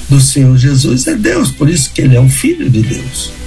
do 0.09 0.21
Senhor 0.21 0.57
Jesus 0.57 1.07
é 1.07 1.15
Deus, 1.15 1.51
por 1.51 1.69
isso 1.69 1.91
que 1.93 2.03
ele 2.03 2.17
é 2.17 2.21
um 2.21 2.31
filho 2.31 2.71
de 2.71 2.83
Deus. 2.83 3.42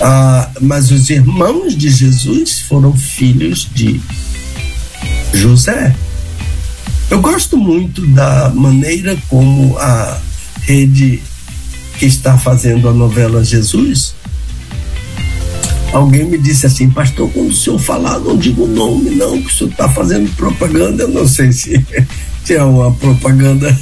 Ah, 0.00 0.50
mas 0.60 0.90
os 0.90 1.10
irmãos 1.10 1.76
de 1.76 1.90
Jesus 1.90 2.60
foram 2.60 2.92
filhos 2.96 3.68
de 3.74 4.00
José. 5.34 5.94
Eu 7.10 7.20
gosto 7.20 7.56
muito 7.56 8.06
da 8.08 8.50
maneira 8.50 9.16
como 9.28 9.76
a 9.78 10.18
rede 10.62 11.20
que 11.98 12.06
está 12.06 12.38
fazendo 12.38 12.88
a 12.88 12.92
novela 12.92 13.44
Jesus. 13.44 14.14
Alguém 15.92 16.24
me 16.24 16.38
disse 16.38 16.66
assim, 16.66 16.88
pastor, 16.88 17.28
quando 17.32 17.50
o 17.50 17.56
senhor 17.56 17.78
falar, 17.78 18.18
não 18.20 18.36
diga 18.36 18.62
o 18.62 18.68
nome, 18.68 19.10
não, 19.10 19.42
que 19.42 19.48
o 19.48 19.52
senhor 19.52 19.70
está 19.70 19.88
fazendo 19.88 20.34
propaganda. 20.36 21.02
Eu 21.02 21.08
não 21.08 21.26
sei 21.26 21.52
se 21.52 21.84
se 22.44 22.54
é 22.54 22.62
uma 22.62 22.92
propaganda, 22.92 23.76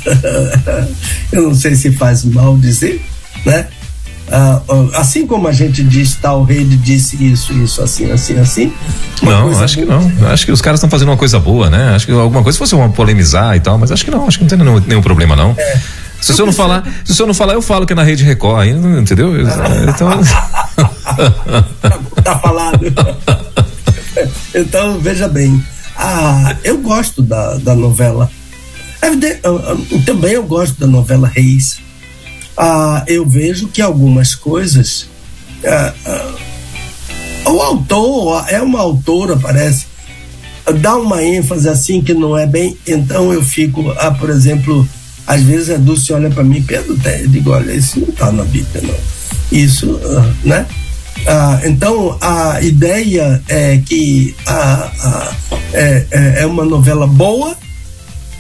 eu 1.30 1.42
não 1.42 1.54
sei 1.54 1.74
se 1.76 1.92
faz 1.92 2.24
mal 2.24 2.56
dizer, 2.56 3.00
né? 3.44 3.68
Ah, 4.30 4.60
assim 4.94 5.26
como 5.26 5.48
a 5.48 5.52
gente 5.52 5.82
diz, 5.82 6.16
tal 6.16 6.44
rede 6.44 6.76
disse 6.76 7.22
isso, 7.24 7.52
isso, 7.52 7.82
assim, 7.82 8.10
assim, 8.10 8.38
assim. 8.38 8.72
Não, 9.22 9.50
acho 9.50 9.76
boa. 9.76 9.78
que 10.00 10.18
não. 10.18 10.28
Acho 10.28 10.46
que 10.46 10.52
os 10.52 10.60
caras 10.60 10.78
estão 10.78 10.90
fazendo 10.90 11.08
uma 11.08 11.16
coisa 11.16 11.38
boa, 11.38 11.70
né? 11.70 11.94
Acho 11.94 12.06
que 12.06 12.12
alguma 12.12 12.42
coisa 12.42 12.58
fosse 12.58 12.74
uma 12.74 12.88
polemizar 12.90 13.56
e 13.56 13.60
tal, 13.60 13.78
mas 13.78 13.90
acho 13.90 14.04
que 14.04 14.10
não, 14.10 14.26
acho 14.26 14.38
que 14.38 14.44
não 14.44 14.48
tem 14.48 14.58
nenhum, 14.58 14.80
nenhum 14.86 15.02
problema, 15.02 15.34
não. 15.34 15.54
É. 15.56 15.80
Se 16.20 16.32
o 16.32 16.34
senhor 16.34 16.46
não 16.46 16.52
falar, 16.52 16.84
se 17.04 17.12
o 17.12 17.14
senhor 17.14 17.26
não 17.26 17.34
falar, 17.34 17.54
eu 17.54 17.62
falo 17.62 17.86
que 17.86 17.92
é 17.92 17.96
na 17.96 18.02
rede 18.02 18.24
Record, 18.24 18.62
aí, 18.62 18.70
entendeu? 18.70 19.32
Então. 19.40 20.10
tá 22.22 22.38
falado. 22.38 22.80
Então, 24.52 24.98
veja 24.98 25.28
bem, 25.28 25.62
ah, 25.96 26.56
eu 26.64 26.78
gosto 26.78 27.22
da, 27.22 27.54
da 27.58 27.76
novela. 27.76 28.28
Também 30.04 30.32
eu 30.32 30.42
gosto 30.42 30.80
da 30.80 30.86
novela 30.86 31.28
Reis. 31.28 31.78
Ah, 32.58 33.04
eu 33.06 33.24
vejo 33.24 33.68
que 33.68 33.80
algumas 33.80 34.34
coisas. 34.34 35.06
Ah, 35.64 35.94
ah, 36.04 37.50
o 37.50 37.62
autor, 37.62 38.44
é 38.48 38.60
uma 38.60 38.80
autora, 38.80 39.36
parece, 39.36 39.86
dá 40.80 40.96
uma 40.96 41.22
ênfase 41.22 41.68
assim 41.68 42.02
que 42.02 42.12
não 42.12 42.36
é 42.36 42.46
bem, 42.46 42.76
então 42.86 43.32
eu 43.32 43.42
fico, 43.42 43.90
ah, 43.96 44.10
por 44.10 44.28
exemplo, 44.28 44.86
às 45.26 45.42
vezes 45.42 45.70
a 45.70 45.76
Dulce 45.76 46.12
olha 46.12 46.30
para 46.30 46.42
mim, 46.42 46.60
Pedro, 46.62 46.98
eu 47.04 47.28
digo, 47.28 47.50
olha, 47.52 47.72
isso 47.72 48.00
não 48.00 48.08
está 48.08 48.32
na 48.32 48.44
Bíblia, 48.44 48.82
não. 48.82 48.94
Isso, 49.50 49.98
ah, 50.04 50.32
né? 50.44 50.66
Ah, 51.26 51.60
então 51.64 52.18
a 52.20 52.60
ideia 52.60 53.42
é 53.48 53.78
que 53.78 54.34
a, 54.46 54.54
a, 54.54 55.32
é, 55.72 56.06
é, 56.10 56.34
é 56.40 56.46
uma 56.46 56.64
novela 56.64 57.06
boa, 57.06 57.56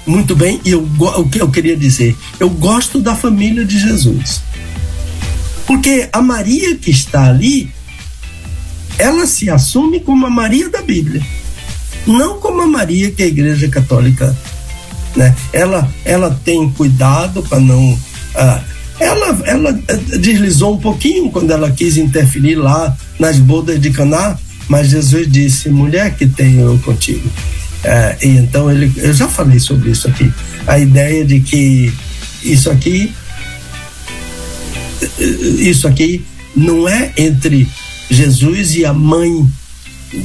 muito 0.08 0.34
bem, 0.34 0.60
e 0.64 0.70
eu, 0.70 0.88
o 0.98 1.28
que 1.28 1.40
eu 1.40 1.50
queria 1.50 1.76
dizer, 1.76 2.16
eu 2.40 2.48
gosto 2.48 3.00
da 3.00 3.14
família 3.14 3.64
de 3.64 3.78
Jesus. 3.78 4.42
Porque 5.66 6.08
a 6.12 6.22
Maria 6.22 6.76
que 6.76 6.90
está 6.90 7.28
ali, 7.28 7.70
ela 8.98 9.26
se 9.26 9.50
assume 9.50 10.00
como 10.00 10.26
a 10.26 10.30
Maria 10.30 10.68
da 10.70 10.80
Bíblia, 10.80 11.22
não 12.06 12.40
como 12.40 12.62
a 12.62 12.66
Maria 12.66 13.10
que 13.10 13.22
a 13.22 13.26
Igreja 13.26 13.68
Católica, 13.68 14.34
né? 15.14 15.36
Ela, 15.52 15.88
ela 16.04 16.40
tem 16.44 16.70
cuidado 16.70 17.42
para 17.42 17.60
não 17.60 17.98
ah, 18.34 18.62
ela, 19.00 19.40
ela 19.44 19.80
eh, 19.88 19.96
deslizou 20.18 20.74
um 20.74 20.78
pouquinho 20.78 21.30
quando 21.30 21.50
ela 21.50 21.70
quis 21.70 21.96
interferir 21.96 22.56
lá 22.56 22.96
nas 23.18 23.38
bodas 23.38 23.80
de 23.80 23.90
Caná, 23.90 24.36
mas 24.68 24.88
Jesus 24.88 25.30
disse: 25.30 25.68
mulher 25.68 26.16
que 26.16 26.26
tenho 26.26 26.62
eu 26.62 26.78
contigo. 26.78 27.28
É, 27.84 28.16
e 28.22 28.28
então 28.28 28.70
ele, 28.70 28.92
eu 28.96 29.12
já 29.12 29.28
falei 29.28 29.58
sobre 29.58 29.90
isso 29.90 30.08
aqui. 30.08 30.32
A 30.66 30.78
ideia 30.78 31.24
de 31.24 31.40
que 31.40 31.92
isso 32.42 32.70
aqui, 32.70 33.12
isso 35.58 35.86
aqui 35.86 36.24
não 36.56 36.88
é 36.88 37.12
entre 37.16 37.68
Jesus 38.10 38.74
e 38.74 38.84
a 38.84 38.92
mãe 38.92 39.48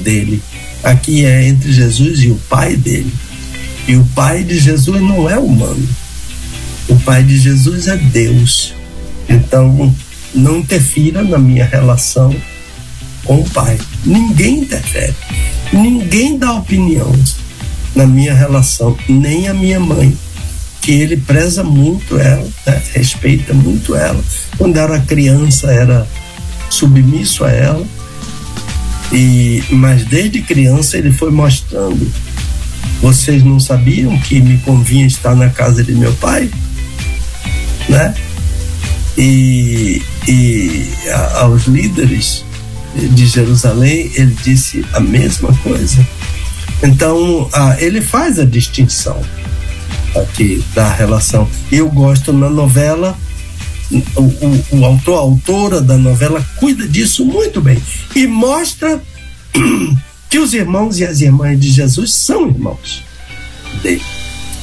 dele. 0.03 0.41
Aqui 0.83 1.25
é 1.25 1.47
entre 1.47 1.71
Jesus 1.71 2.23
e 2.23 2.29
o 2.29 2.35
pai 2.49 2.75
dele. 2.75 3.13
E 3.87 3.95
o 3.95 4.05
pai 4.15 4.43
de 4.43 4.59
Jesus 4.59 5.01
não 5.01 5.29
é 5.29 5.37
humano 5.37 5.87
o 6.87 6.99
pai 6.99 7.23
de 7.23 7.37
Jesus 7.37 7.87
é 7.87 7.97
Deus. 7.97 8.73
Então, 9.29 9.93
não 10.33 10.59
interfira 10.59 11.23
na 11.23 11.37
minha 11.37 11.65
relação 11.65 12.35
com 13.23 13.39
o 13.39 13.49
pai. 13.49 13.77
Ninguém 14.05 14.59
interfere. 14.59 15.15
Ninguém 15.71 16.37
dá 16.37 16.53
opinião 16.53 17.11
na 17.95 18.05
minha 18.05 18.33
relação, 18.33 18.97
nem 19.07 19.47
a 19.47 19.53
minha 19.53 19.79
mãe, 19.79 20.17
que 20.81 20.91
ele 20.91 21.17
preza 21.17 21.63
muito 21.63 22.17
ela, 22.19 22.47
né? 22.65 22.81
respeita 22.93 23.53
muito 23.53 23.95
ela. 23.95 24.21
Quando 24.57 24.77
era 24.77 24.99
criança, 24.99 25.71
era 25.71 26.07
submisso 26.69 27.43
a 27.45 27.51
ela. 27.51 27.85
E, 29.11 29.63
mas 29.69 30.05
desde 30.05 30.41
criança 30.41 30.97
ele 30.97 31.11
foi 31.11 31.31
mostrando. 31.31 32.11
Vocês 33.01 33.43
não 33.43 33.59
sabiam 33.59 34.17
que 34.19 34.41
me 34.41 34.57
convinha 34.59 35.05
estar 35.05 35.35
na 35.35 35.49
casa 35.49 35.83
de 35.83 35.93
meu 35.93 36.13
pai? 36.13 36.49
né? 37.89 38.13
E, 39.17 40.01
e 40.27 40.87
aos 41.35 41.65
líderes 41.65 42.43
de 42.95 43.25
Jerusalém, 43.25 44.11
ele 44.15 44.35
disse 44.43 44.85
a 44.93 44.99
mesma 44.99 45.53
coisa. 45.57 46.05
Então, 46.81 47.49
a, 47.53 47.79
ele 47.79 48.01
faz 48.01 48.39
a 48.39 48.45
distinção 48.45 49.21
aqui 50.15 50.63
da 50.73 50.91
relação. 50.93 51.47
Eu 51.71 51.89
gosto 51.89 52.31
na 52.33 52.49
novela, 52.49 53.17
o, 53.91 53.97
o, 54.21 54.65
o 54.79 54.85
autor, 54.85 55.17
a 55.17 55.21
autora 55.21 55.81
da 55.81 55.97
novela 55.97 56.45
cuida 56.57 56.87
disso 56.87 57.25
muito 57.25 57.61
bem 57.61 57.81
e 58.15 58.25
mostra 58.27 59.01
que 60.29 60.39
os 60.39 60.53
irmãos 60.53 60.99
e 60.99 61.05
as 61.05 61.21
irmãs 61.21 61.59
de 61.59 61.69
Jesus 61.69 62.13
são 62.13 62.47
irmãos 62.47 63.03
dele, 63.81 64.01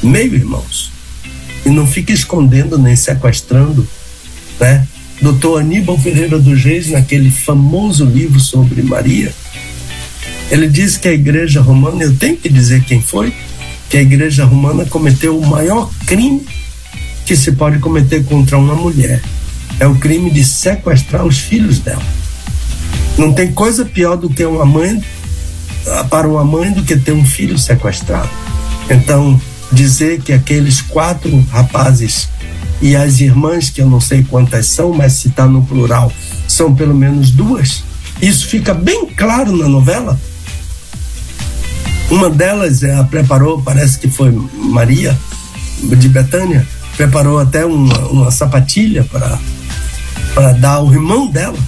meio 0.02 0.34
irmãos 0.34 0.90
e 1.64 1.68
não 1.68 1.86
fica 1.86 2.12
escondendo 2.12 2.78
nem 2.78 2.96
sequestrando, 2.96 3.86
né? 4.58 4.86
Doutor 5.20 5.60
Aníbal 5.60 5.98
Ferreira 5.98 6.38
dos 6.38 6.62
Reis, 6.64 6.88
naquele 6.88 7.30
famoso 7.30 8.04
livro 8.04 8.40
sobre 8.40 8.82
Maria, 8.82 9.34
ele 10.50 10.68
diz 10.68 10.96
que 10.96 11.06
a 11.06 11.12
igreja 11.12 11.60
romana, 11.60 12.02
eu 12.02 12.16
tenho 12.16 12.36
que 12.36 12.48
dizer 12.48 12.82
quem 12.84 13.00
foi, 13.00 13.32
que 13.88 13.96
a 13.96 14.02
igreja 14.02 14.44
romana 14.44 14.84
cometeu 14.84 15.38
o 15.38 15.46
maior 15.46 15.90
crime 16.06 16.46
que 17.24 17.36
se 17.36 17.52
pode 17.52 17.78
cometer 17.78 18.24
contra 18.24 18.58
uma 18.58 18.74
mulher. 18.74 19.22
É 19.78 19.86
o 19.86 19.94
crime 19.94 20.30
de 20.30 20.44
sequestrar 20.44 21.24
os 21.24 21.38
filhos 21.38 21.78
dela. 21.78 22.02
Não 23.16 23.32
tem 23.32 23.52
coisa 23.52 23.84
pior 23.84 24.16
do 24.16 24.28
que 24.28 24.44
uma 24.44 24.64
mãe, 24.64 25.02
para 26.10 26.28
uma 26.28 26.44
mãe, 26.44 26.72
do 26.72 26.82
que 26.82 26.96
ter 26.96 27.12
um 27.12 27.24
filho 27.24 27.56
sequestrado. 27.56 28.28
Então, 28.90 29.40
dizer 29.70 30.20
que 30.20 30.32
aqueles 30.32 30.80
quatro 30.80 31.40
rapazes 31.52 32.28
e 32.82 32.96
as 32.96 33.20
irmãs, 33.20 33.70
que 33.70 33.80
eu 33.80 33.88
não 33.88 34.00
sei 34.00 34.24
quantas 34.24 34.66
são, 34.66 34.92
mas 34.92 35.12
se 35.12 35.28
está 35.28 35.46
no 35.46 35.64
plural, 35.64 36.12
são 36.48 36.74
pelo 36.74 36.94
menos 36.94 37.30
duas. 37.30 37.84
Isso 38.20 38.48
fica 38.48 38.74
bem 38.74 39.06
claro 39.06 39.56
na 39.56 39.68
novela. 39.68 40.18
Uma 42.10 42.28
delas 42.28 42.82
ela 42.82 43.04
preparou, 43.04 43.62
parece 43.62 43.98
que 43.98 44.10
foi 44.10 44.32
Maria 44.54 45.16
de 45.82 46.08
Betânia, 46.08 46.66
preparou 46.96 47.38
até 47.38 47.64
uma, 47.64 47.98
uma 48.08 48.30
sapatilha 48.30 49.04
para 50.34 50.52
dar 50.52 50.74
ao 50.74 50.92
irmão 50.92 51.28
dela. 51.28 51.58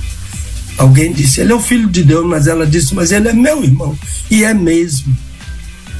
Alguém 0.76 1.12
disse, 1.12 1.40
ele 1.40 1.52
é 1.52 1.54
o 1.54 1.60
filho 1.60 1.88
de 1.88 2.02
Deus, 2.02 2.26
mas 2.26 2.46
ela 2.46 2.66
disse, 2.66 2.94
mas 2.94 3.12
ele 3.12 3.28
é 3.28 3.32
meu 3.32 3.62
irmão. 3.62 3.96
E 4.30 4.42
é 4.42 4.52
mesmo. 4.52 5.16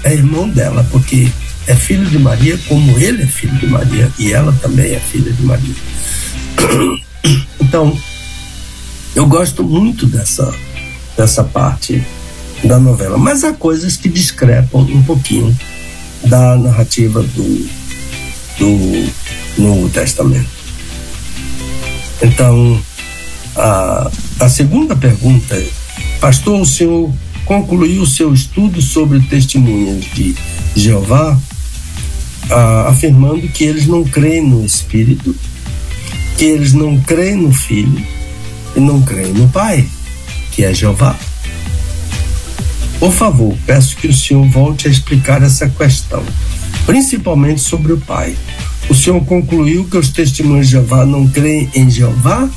É 0.03 0.13
irmão 0.13 0.49
dela, 0.49 0.85
porque 0.91 1.31
é 1.69 1.77
filho 1.77 2.05
de 2.07 2.19
Maria, 2.19 2.59
como 2.67 2.99
ele 2.99 3.23
é 3.23 3.27
filho 3.27 3.55
de 3.55 3.67
Maria 3.69 4.11
e 4.19 4.33
ela 4.33 4.53
também 4.61 4.93
é 4.93 4.99
filha 4.99 5.33
de 5.33 5.43
Maria. 5.43 5.75
Então, 7.61 7.97
eu 9.15 9.27
gosto 9.27 9.63
muito 9.63 10.05
dessa, 10.07 10.53
dessa 11.17 11.45
parte 11.45 12.05
da 12.65 12.79
novela, 12.79 13.19
mas 13.19 13.45
há 13.45 13.53
coisas 13.53 13.97
que 13.97 14.09
discrepam 14.09 14.83
um 14.83 15.03
pouquinho 15.03 15.57
da 16.25 16.57
narrativa 16.57 17.23
do, 17.23 17.69
do 18.59 19.13
Novo 19.59 19.89
Testamento. 19.91 20.49
Então, 22.23 22.81
a, 23.57 24.11
a 24.41 24.49
segunda 24.49 24.95
pergunta 24.95 25.57
é: 25.57 25.69
Pastor, 26.21 26.61
o 26.61 26.67
senhor 26.67 27.13
concluiu 27.45 28.03
o 28.03 28.07
seu 28.07 28.33
estudo 28.33 28.81
sobre 28.81 29.21
testemunhas 29.21 30.05
de 30.15 30.35
Jeová 30.77 31.39
ah, 32.51 32.87
afirmando 32.89 33.49
que 33.49 33.65
eles 33.65 33.87
não 33.87 34.05
creem 34.05 34.49
no 34.49 34.65
Espírito, 34.65 35.35
que 36.37 36.45
eles 36.45 36.73
não 36.73 37.01
creem 37.01 37.37
no 37.37 37.53
Filho 37.53 38.05
e 38.77 38.81
não 38.81 39.03
creem 39.03 39.33
no 39.33 39.49
Pai, 39.49 39.87
que 40.53 40.65
é 40.65 40.73
Jeová. 40.73 41.19
Por 43.03 43.13
favor, 43.13 43.59
peço 43.67 43.97
que 43.97 44.07
o 44.07 44.13
senhor 44.15 44.47
volte 44.47 44.87
a 44.87 44.91
explicar 44.93 45.43
essa 45.43 45.69
questão, 45.69 46.23
principalmente 46.87 47.61
sobre 47.61 47.93
o 47.93 47.99
Pai. 47.99 48.37
O 48.89 48.95
senhor 48.95 49.21
concluiu 49.25 49.85
que 49.87 49.97
os 49.97 50.11
testemunhos 50.11 50.67
de 50.67 50.75
Jeová 50.75 51.05
não 51.05 51.27
creem 51.27 51.69
em 51.75 51.91
Jeová? 51.91 52.49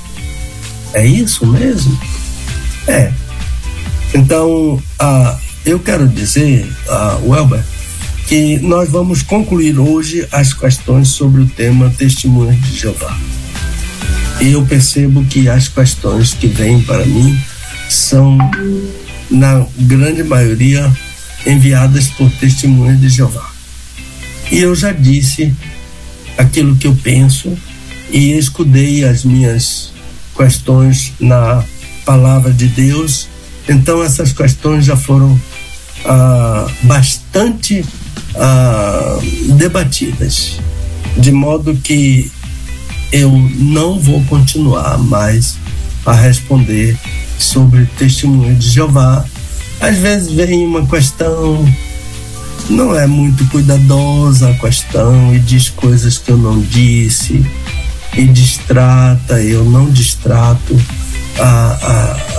É 0.94 1.04
isso 1.04 1.48
mesmo? 1.48 2.00
É. 2.88 3.12
Então, 4.14 4.80
ah, 5.00 5.36
eu 5.66 5.80
quero 5.80 6.08
dizer, 6.08 6.72
ah, 6.90 7.20
Welber, 7.24 7.64
que 8.28 8.60
nós 8.60 8.88
vamos 8.88 9.24
concluir 9.24 9.80
hoje 9.80 10.28
as 10.32 10.54
questões 10.54 11.08
sobre 11.08 11.42
o 11.42 11.48
tema 11.48 11.92
Testemunhas 11.98 12.62
de 12.62 12.82
Jeová. 12.82 13.18
E 14.40 14.52
eu 14.52 14.64
percebo 14.64 15.26
que 15.26 15.50
as 15.50 15.68
questões 15.68 16.36
que 16.36 16.46
vêm 16.46 16.84
para 16.84 17.04
mim 17.04 17.36
são, 17.90 18.38
na 19.30 19.66
grande 19.78 20.24
maioria, 20.24 20.92
enviadas 21.46 22.08
por 22.10 22.30
testemunhas 22.32 23.00
de 23.00 23.10
Jeová. 23.10 23.52
E 24.52 24.60
eu 24.60 24.76
já 24.76 24.92
disse 24.92 25.54
aquilo 26.38 26.76
que 26.76 26.88
eu 26.88 26.96
penso 26.96 27.58
e 28.10 28.34
escudei 28.34 29.04
as 29.04 29.24
minhas 29.24 29.92
questões 30.36 31.14
na 31.20 31.64
palavra 32.06 32.52
de 32.52 32.68
Deus. 32.68 33.28
Então 33.68 34.04
essas 34.04 34.32
questões 34.32 34.86
já 34.86 34.96
foram 34.96 35.40
ah, 36.06 36.68
bastante 36.84 37.84
ah, 38.36 39.20
debatidas, 39.58 40.60
de 41.18 41.32
modo 41.32 41.76
que 41.78 42.32
eu 43.12 43.32
não 43.56 44.00
vou 44.00 44.24
continuar 44.26 44.98
mais 44.98 45.58
a 46.06 46.14
responder 46.14 46.98
sobre 47.38 47.86
testemunho 47.98 48.56
de 48.56 48.70
Jeová, 48.70 49.26
às 49.80 49.98
vezes 49.98 50.32
vem 50.32 50.66
uma 50.66 50.86
questão, 50.86 51.68
não 52.70 52.96
é 52.96 53.06
muito 53.06 53.46
cuidadosa 53.48 54.50
a 54.50 54.54
questão 54.54 55.34
e 55.36 55.40
diz 55.40 55.70
coisas 55.70 56.18
que 56.18 56.32
eu 56.32 56.38
não 56.38 56.60
disse 56.62 57.46
e 58.18 58.26
distrata, 58.26 59.42
eu 59.42 59.66
não 59.66 59.90
distrato 59.90 60.80
a, 61.40 61.44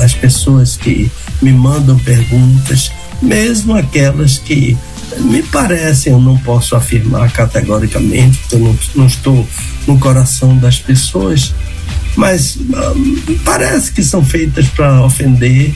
a, 0.00 0.04
as 0.04 0.14
pessoas 0.14 0.76
que 0.76 1.10
me 1.42 1.52
mandam 1.52 1.98
perguntas, 1.98 2.90
mesmo 3.20 3.76
aquelas 3.76 4.38
que 4.38 4.76
me 5.18 5.42
parecem, 5.42 6.12
eu 6.12 6.20
não 6.20 6.36
posso 6.38 6.74
afirmar 6.76 7.30
categoricamente, 7.32 8.38
porque 8.38 8.54
eu 8.56 8.60
não, 8.60 8.78
não 8.94 9.06
estou 9.06 9.46
no 9.86 9.98
coração 9.98 10.56
das 10.56 10.78
pessoas, 10.78 11.54
mas 12.16 12.56
uh, 12.56 13.38
parece 13.44 13.92
que 13.92 14.02
são 14.02 14.24
feitas 14.24 14.66
para 14.68 15.04
ofender, 15.04 15.74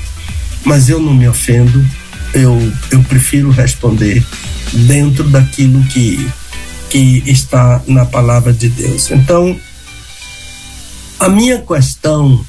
mas 0.64 0.88
eu 0.88 0.98
não 0.98 1.14
me 1.14 1.28
ofendo, 1.28 1.86
eu, 2.34 2.72
eu 2.90 3.02
prefiro 3.04 3.50
responder 3.50 4.24
dentro 4.72 5.24
daquilo 5.24 5.82
que, 5.84 6.28
que 6.88 7.22
está 7.26 7.82
na 7.86 8.06
palavra 8.06 8.52
de 8.52 8.68
Deus. 8.68 9.10
Então, 9.10 9.58
a 11.18 11.28
minha 11.28 11.58
questão, 11.60 12.44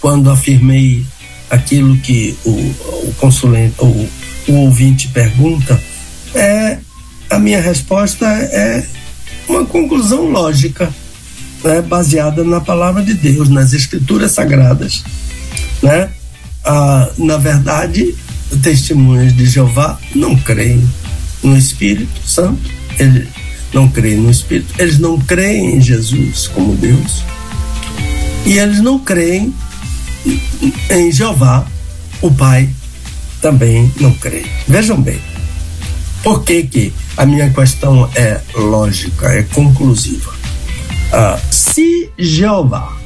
quando 0.00 0.30
afirmei 0.30 1.04
aquilo 1.50 1.96
que 1.98 2.36
o, 2.44 2.50
o 2.50 3.14
consulente, 3.18 3.74
o, 3.78 4.08
o 4.48 4.52
ouvinte 4.54 5.08
pergunta, 5.08 5.80
é 6.34 6.78
a 7.28 7.38
minha 7.38 7.60
resposta 7.60 8.26
é 8.26 8.86
uma 9.48 9.64
conclusão 9.64 10.30
lógica, 10.30 10.92
né, 11.62 11.80
baseada 11.82 12.44
na 12.44 12.60
palavra 12.60 13.02
de 13.02 13.14
Deus, 13.14 13.48
nas 13.48 13.72
escrituras 13.72 14.32
sagradas, 14.32 15.04
né? 15.82 16.10
Ah, 16.64 17.10
na 17.18 17.36
verdade, 17.36 18.14
testemunhas 18.62 19.34
de 19.34 19.46
Jeová 19.46 19.98
não 20.14 20.36
creem 20.36 20.82
no 21.42 21.56
Espírito 21.56 22.20
Santo, 22.24 22.70
eles 22.98 23.28
não 23.72 23.88
creem 23.88 24.18
no 24.18 24.30
Espírito, 24.30 24.72
eles 24.78 24.98
não 24.98 25.18
creem 25.18 25.76
em 25.76 25.80
Jesus 25.80 26.48
como 26.48 26.76
Deus 26.76 27.24
e 28.44 28.58
eles 28.58 28.80
não 28.80 28.98
creem 28.98 29.54
em 30.90 31.10
Jeová, 31.10 31.66
o 32.20 32.30
Pai 32.30 32.68
também 33.40 33.92
não 34.00 34.12
crê. 34.14 34.44
Vejam 34.68 35.00
bem, 35.00 35.20
por 36.22 36.44
que, 36.44 36.62
que 36.62 36.92
a 37.16 37.26
minha 37.26 37.50
questão 37.50 38.08
é 38.14 38.40
lógica, 38.54 39.28
é 39.28 39.42
conclusiva? 39.42 40.41
Ah, 41.12 41.38
se 41.50 42.10
Jeová, 42.18 42.96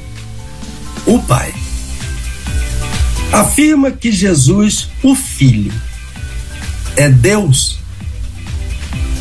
o 1.05 1.19
Pai, 1.19 1.53
afirma 3.33 3.91
que 3.91 4.11
Jesus, 4.11 4.89
o 5.03 5.13
Filho, 5.13 5.73
é 6.95 7.09
Deus, 7.09 7.79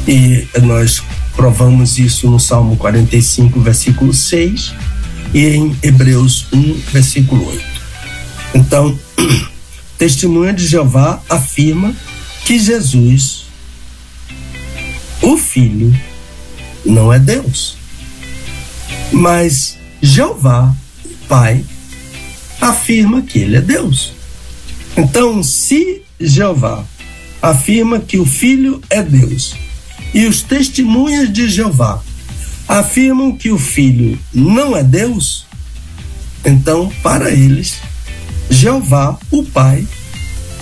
e 0.06 0.46
nós 0.62 1.02
provamos 1.34 1.98
isso 1.98 2.30
no 2.30 2.38
Salmo 2.38 2.76
45, 2.76 3.60
versículo 3.60 4.14
6, 4.14 4.72
e 5.34 5.46
em 5.46 5.76
Hebreus 5.82 6.46
1, 6.52 6.74
versículo 6.92 7.48
8. 7.48 7.64
Então, 8.54 8.96
Testemunha 9.98 10.52
de 10.52 10.66
Jeová 10.66 11.22
afirma 11.28 11.94
que 12.44 12.58
Jesus, 12.58 13.46
o 15.22 15.36
Filho, 15.36 15.98
não 16.84 17.12
é 17.12 17.18
Deus. 17.18 17.75
Mas 19.12 19.78
Jeová, 20.02 20.74
o 21.04 21.26
Pai, 21.28 21.64
afirma 22.60 23.22
que 23.22 23.38
ele 23.38 23.56
é 23.56 23.60
Deus. 23.60 24.12
Então, 24.96 25.42
se 25.42 26.02
Jeová 26.20 26.84
afirma 27.40 28.00
que 28.00 28.18
o 28.18 28.26
Filho 28.26 28.80
é 28.88 29.02
Deus 29.02 29.54
e 30.14 30.26
os 30.26 30.42
testemunhas 30.42 31.32
de 31.32 31.48
Jeová 31.48 32.02
afirmam 32.66 33.36
que 33.36 33.50
o 33.50 33.58
Filho 33.58 34.18
não 34.32 34.76
é 34.76 34.82
Deus, 34.82 35.46
então, 36.44 36.90
para 37.02 37.30
eles, 37.30 37.80
Jeová, 38.48 39.18
o 39.30 39.44
Pai, 39.44 39.86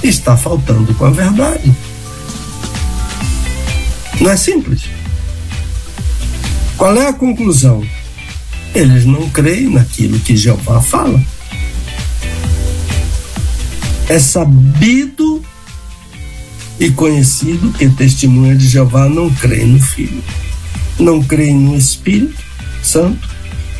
está 0.02 0.36
faltando 0.36 0.94
com 0.94 1.04
a 1.04 1.10
verdade. 1.10 1.74
Não 4.20 4.30
é 4.30 4.36
simples. 4.36 4.82
Qual 6.76 6.96
é 6.96 7.06
a 7.06 7.12
conclusão? 7.12 7.86
Eles 8.74 9.04
não 9.04 9.28
creem 9.30 9.70
naquilo 9.70 10.18
que 10.18 10.36
Jeová 10.36 10.80
fala. 10.80 11.22
É 14.08 14.18
sabido 14.18 15.42
e 16.78 16.90
conhecido 16.90 17.72
que 17.72 17.88
testemunha 17.88 18.56
de 18.56 18.66
Jeová 18.66 19.08
não 19.08 19.30
crê 19.30 19.64
no 19.64 19.80
Filho, 19.80 20.22
não 20.98 21.22
crê 21.22 21.52
no 21.52 21.76
Espírito 21.76 22.42
Santo, 22.82 23.28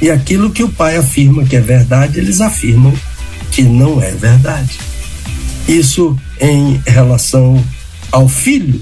e 0.01 0.11
aquilo 0.11 0.51
que 0.51 0.63
o 0.63 0.69
Pai 0.69 0.97
afirma 0.97 1.45
que 1.45 1.57
é 1.57 1.61
verdade, 1.61 2.19
eles 2.19 2.41
afirmam 2.41 2.95
que 3.51 3.63
não 3.63 4.01
é 4.01 4.13
verdade. 4.13 4.79
Isso 5.67 6.17
em 6.41 6.81
relação 6.87 7.63
ao 8.13 8.29
filho, 8.29 8.81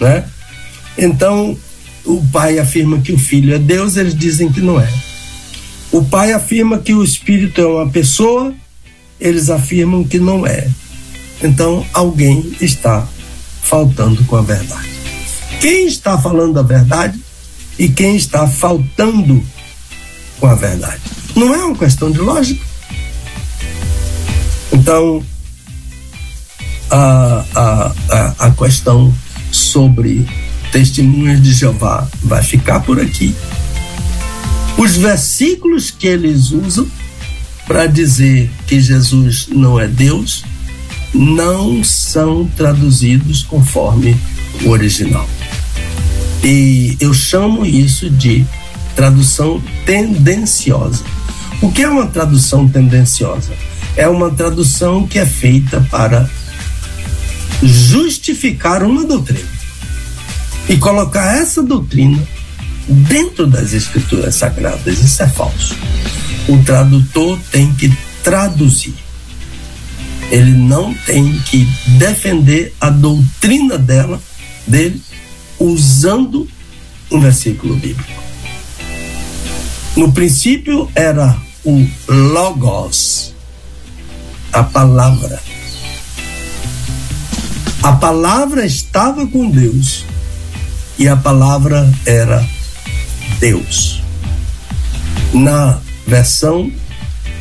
né? 0.00 0.24
Então, 0.98 1.56
o 2.04 2.24
pai 2.32 2.58
afirma 2.58 2.98
que 3.00 3.12
o 3.12 3.18
filho 3.18 3.54
é 3.54 3.58
Deus, 3.58 3.96
eles 3.96 4.14
dizem 4.14 4.50
que 4.50 4.60
não 4.60 4.80
é. 4.80 4.88
O 5.92 6.04
pai 6.04 6.32
afirma 6.32 6.78
que 6.78 6.92
o 6.94 7.02
espírito 7.02 7.60
é 7.60 7.66
uma 7.66 7.88
pessoa, 7.88 8.54
eles 9.20 9.48
afirmam 9.50 10.04
que 10.04 10.18
não 10.18 10.46
é. 10.46 10.68
Então, 11.42 11.86
alguém 11.92 12.54
está 12.60 13.06
faltando 13.62 14.24
com 14.24 14.36
a 14.36 14.42
verdade. 14.42 14.88
Quem 15.60 15.86
está 15.86 16.18
falando 16.18 16.58
a 16.58 16.62
verdade 16.62 17.18
e 17.78 17.88
quem 17.88 18.16
está 18.16 18.46
faltando 18.46 19.42
com 20.38 20.46
a 20.46 20.54
verdade? 20.54 21.00
Não 21.34 21.54
é 21.54 21.64
uma 21.64 21.76
questão 21.76 22.10
de 22.10 22.18
lógica. 22.18 22.64
Então, 24.72 25.22
a, 26.90 27.44
a, 27.54 27.92
a, 28.10 28.46
a 28.46 28.50
questão 28.52 29.12
sobre 29.50 30.26
testemunhas 30.70 31.42
de 31.42 31.52
Jeová 31.52 32.06
vai 32.22 32.42
ficar 32.42 32.80
por 32.80 33.00
aqui. 33.00 33.34
Os 34.76 34.96
versículos 34.96 35.90
que 35.90 36.06
eles 36.06 36.50
usam 36.50 36.86
para 37.66 37.86
dizer 37.86 38.50
que 38.66 38.80
Jesus 38.80 39.48
não 39.48 39.80
é 39.80 39.88
Deus 39.88 40.44
não 41.14 41.82
são 41.82 42.46
traduzidos 42.56 43.42
conforme 43.42 44.16
o 44.64 44.68
original. 44.68 45.28
E 46.44 46.96
eu 47.00 47.14
chamo 47.14 47.64
isso 47.64 48.10
de 48.10 48.44
tradução 48.94 49.62
tendenciosa. 49.84 51.04
O 51.62 51.72
que 51.72 51.82
é 51.82 51.88
uma 51.88 52.06
tradução 52.06 52.68
tendenciosa? 52.68 53.52
é 53.96 54.06
uma 54.06 54.30
tradução 54.30 55.06
que 55.06 55.18
é 55.18 55.24
feita 55.24 55.80
para 55.90 56.28
justificar 57.62 58.82
uma 58.82 59.04
doutrina 59.04 59.48
e 60.68 60.76
colocar 60.76 61.38
essa 61.38 61.62
doutrina 61.62 62.22
dentro 62.88 63.46
das 63.46 63.72
escrituras 63.72 64.34
sagradas. 64.34 64.98
Isso 65.00 65.22
é 65.22 65.28
falso. 65.28 65.76
O 66.48 66.62
tradutor 66.64 67.38
tem 67.50 67.72
que 67.74 67.92
traduzir. 68.22 68.94
Ele 70.30 70.52
não 70.52 70.92
tem 70.92 71.38
que 71.40 71.64
defender 71.98 72.74
a 72.80 72.90
doutrina 72.90 73.78
dela, 73.78 74.20
dele, 74.66 75.00
usando 75.58 76.48
um 77.10 77.20
versículo 77.20 77.76
bíblico. 77.76 78.22
No 79.96 80.12
princípio 80.12 80.90
era 80.94 81.36
o 81.64 81.86
Logos, 82.08 83.32
a 84.52 84.62
palavra. 84.62 85.40
A 87.82 87.92
palavra 87.92 88.66
estava 88.66 89.26
com 89.26 89.48
Deus 89.48 90.04
e 90.98 91.06
a 91.06 91.16
palavra 91.16 91.88
era 92.04 92.46
Deus. 93.38 94.02
Na 95.32 95.80
versão 96.06 96.72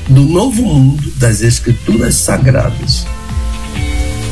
do 0.08 0.22
Novo 0.22 0.64
Mundo 0.64 1.12
das 1.18 1.42
Escrituras 1.42 2.16
Sagradas, 2.16 3.06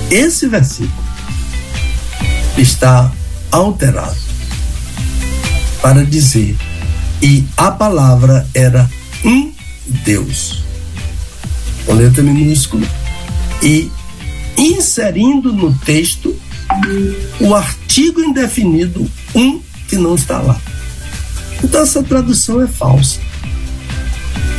esse 0.10 0.48
versículo 0.48 1.04
está 2.58 3.12
alterado 3.52 4.18
para 5.82 6.06
dizer 6.06 6.56
e 7.22 7.44
a 7.58 7.72
palavra 7.72 8.48
era 8.54 8.90
um 9.24 9.52
Deus 10.04 10.64
com 11.86 11.94
letra 11.94 12.24
minúscula, 12.24 12.88
e 13.62 13.92
inserindo 14.58 15.54
no 15.54 15.74
texto 15.80 16.36
o 17.40 17.54
artigo 17.54 18.22
indefinido 18.22 19.10
um 19.36 19.60
que 19.88 19.98
não 19.98 20.16
está 20.16 20.40
lá. 20.40 20.60
Então 21.62 21.82
essa 21.82 22.02
tradução 22.02 22.62
é 22.62 22.68
falsa. 22.68 23.20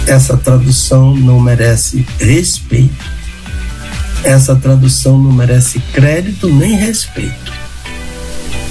Essa 0.07 0.37
tradução 0.37 1.17
não 1.17 1.41
merece 1.41 2.07
respeito. 2.19 3.15
essa 4.23 4.57
tradução 4.57 5.19
não 5.19 5.33
merece 5.33 5.79
crédito 5.93 6.49
nem 6.49 6.77
respeito. 6.77 7.53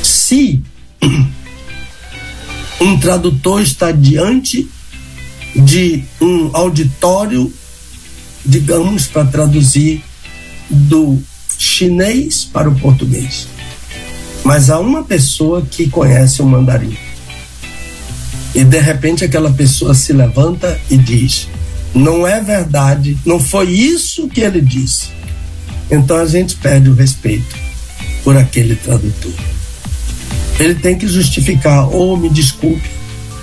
Se 0.01 0.61
um 2.81 2.99
tradutor 2.99 3.61
está 3.61 3.91
diante 3.91 4.67
de 5.55 6.03
um 6.19 6.49
auditório, 6.53 7.53
digamos, 8.45 9.05
para 9.05 9.25
traduzir 9.25 10.03
do 10.69 11.21
chinês 11.57 12.43
para 12.43 12.69
o 12.69 12.75
português. 12.75 13.47
Mas 14.43 14.69
há 14.69 14.79
uma 14.79 15.03
pessoa 15.03 15.61
que 15.61 15.89
conhece 15.89 16.41
o 16.41 16.45
mandarim. 16.45 16.97
E 18.55 18.63
de 18.63 18.79
repente 18.79 19.23
aquela 19.25 19.51
pessoa 19.51 19.93
se 19.93 20.13
levanta 20.13 20.79
e 20.89 20.97
diz: 20.97 21.47
Não 21.93 22.25
é 22.27 22.41
verdade, 22.41 23.17
não 23.25 23.39
foi 23.39 23.71
isso 23.71 24.27
que 24.27 24.41
ele 24.41 24.61
disse. 24.61 25.09
Então 25.89 26.17
a 26.17 26.25
gente 26.25 26.55
perde 26.57 26.89
o 26.89 26.95
respeito 26.95 27.55
por 28.23 28.37
aquele 28.37 28.75
tradutor. 28.75 29.33
Ele 30.59 30.75
tem 30.75 30.97
que 30.97 31.07
justificar, 31.07 31.87
ou 31.89 32.13
oh, 32.13 32.17
me 32.17 32.29
desculpe, 32.29 32.89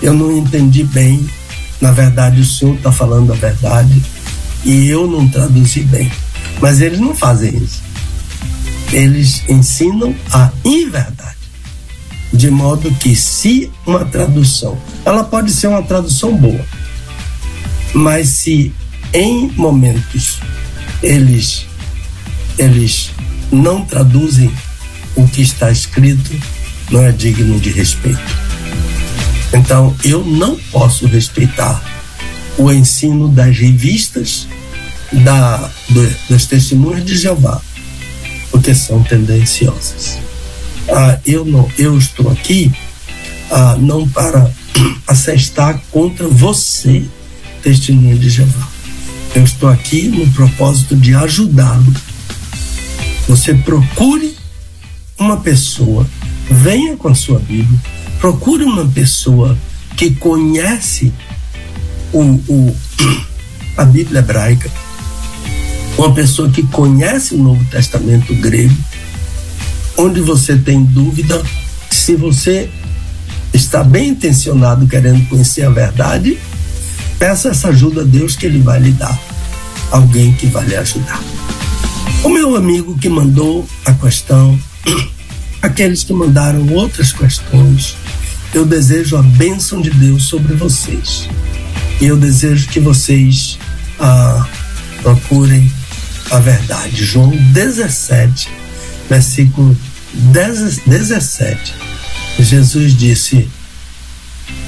eu 0.00 0.14
não 0.14 0.36
entendi 0.36 0.84
bem, 0.84 1.28
na 1.80 1.90
verdade 1.90 2.40
o 2.40 2.44
senhor 2.44 2.76
está 2.76 2.92
falando 2.92 3.32
a 3.32 3.36
verdade 3.36 4.00
e 4.64 4.88
eu 4.88 5.06
não 5.06 5.28
traduzi 5.28 5.80
bem. 5.82 6.10
Mas 6.60 6.80
eles 6.80 7.00
não 7.00 7.14
fazem 7.14 7.56
isso. 7.56 7.82
Eles 8.92 9.42
ensinam 9.48 10.14
a 10.32 10.50
inverdade. 10.64 11.19
De 12.32 12.50
modo 12.50 12.90
que 12.94 13.14
se 13.16 13.70
uma 13.86 14.04
tradução, 14.04 14.78
ela 15.04 15.24
pode 15.24 15.50
ser 15.52 15.66
uma 15.66 15.82
tradução 15.82 16.36
boa, 16.36 16.64
mas 17.92 18.28
se 18.28 18.72
em 19.12 19.50
momentos 19.56 20.38
eles 21.02 21.66
eles 22.56 23.10
não 23.50 23.84
traduzem 23.84 24.52
o 25.16 25.26
que 25.26 25.42
está 25.42 25.70
escrito, 25.70 26.30
não 26.90 27.02
é 27.02 27.10
digno 27.10 27.58
de 27.58 27.70
respeito. 27.70 28.20
Então, 29.52 29.94
eu 30.04 30.24
não 30.24 30.56
posso 30.70 31.06
respeitar 31.06 31.82
o 32.56 32.70
ensino 32.70 33.28
das 33.28 33.56
revistas 33.56 34.46
da, 35.12 35.70
do, 35.88 36.08
das 36.28 36.46
testemunhas 36.46 37.04
de 37.04 37.16
Jeová, 37.16 37.60
porque 38.50 38.74
são 38.74 39.02
tendenciosas. 39.02 40.18
Ah, 40.92 41.18
eu 41.24 41.44
não, 41.44 41.70
eu 41.78 41.96
estou 41.96 42.30
aqui 42.30 42.72
ah, 43.50 43.76
não 43.78 44.08
para 44.08 44.50
assestar 45.06 45.80
contra 45.90 46.28
você, 46.28 47.04
testemunha 47.62 48.16
de 48.16 48.30
Jeová. 48.30 48.68
Eu 49.34 49.44
estou 49.44 49.68
aqui 49.68 50.08
no 50.08 50.26
propósito 50.32 50.96
de 50.96 51.14
ajudá-lo. 51.14 51.94
Você 53.28 53.54
procure 53.54 54.36
uma 55.18 55.36
pessoa, 55.36 56.06
venha 56.50 56.96
com 56.96 57.08
a 57.08 57.14
sua 57.14 57.38
Bíblia, 57.38 57.78
procure 58.18 58.64
uma 58.64 58.86
pessoa 58.86 59.56
que 59.96 60.14
conhece 60.14 61.12
o, 62.12 62.22
o, 62.22 62.76
a 63.76 63.84
Bíblia 63.84 64.18
hebraica, 64.18 64.70
uma 65.96 66.12
pessoa 66.12 66.50
que 66.50 66.62
conhece 66.64 67.34
o 67.34 67.38
Novo 67.38 67.64
Testamento 67.66 68.34
grego, 68.34 68.74
onde 69.96 70.20
você 70.20 70.56
tem 70.56 70.84
dúvida 70.84 71.42
se 71.90 72.16
você 72.16 72.70
está 73.52 73.82
bem 73.82 74.10
intencionado 74.10 74.86
querendo 74.86 75.28
conhecer 75.28 75.64
a 75.64 75.70
verdade, 75.70 76.38
peça 77.18 77.48
essa 77.48 77.68
ajuda 77.68 78.02
a 78.02 78.04
Deus 78.04 78.36
que 78.36 78.46
Ele 78.46 78.60
vai 78.60 78.80
lhe 78.80 78.92
dar. 78.92 79.18
Alguém 79.90 80.32
que 80.32 80.46
vai 80.46 80.66
lhe 80.66 80.76
ajudar. 80.76 81.20
O 82.22 82.28
meu 82.28 82.54
amigo 82.54 82.96
que 82.98 83.08
mandou 83.08 83.66
a 83.84 83.92
questão, 83.92 84.58
aqueles 85.60 86.04
que 86.04 86.12
mandaram 86.12 86.66
outras 86.68 87.12
questões, 87.12 87.96
eu 88.54 88.64
desejo 88.64 89.16
a 89.16 89.22
bênção 89.22 89.80
de 89.80 89.90
Deus 89.90 90.24
sobre 90.24 90.54
vocês. 90.54 91.28
E 92.00 92.04
eu 92.04 92.16
desejo 92.16 92.68
que 92.68 92.80
vocês 92.80 93.58
ah, 93.98 94.46
procurem 95.02 95.70
a 96.30 96.38
verdade. 96.38 97.04
João 97.04 97.30
17, 97.30 98.48
versículo 99.10 99.76
17. 100.14 101.74
Jesus 102.38 102.96
disse: 102.96 103.48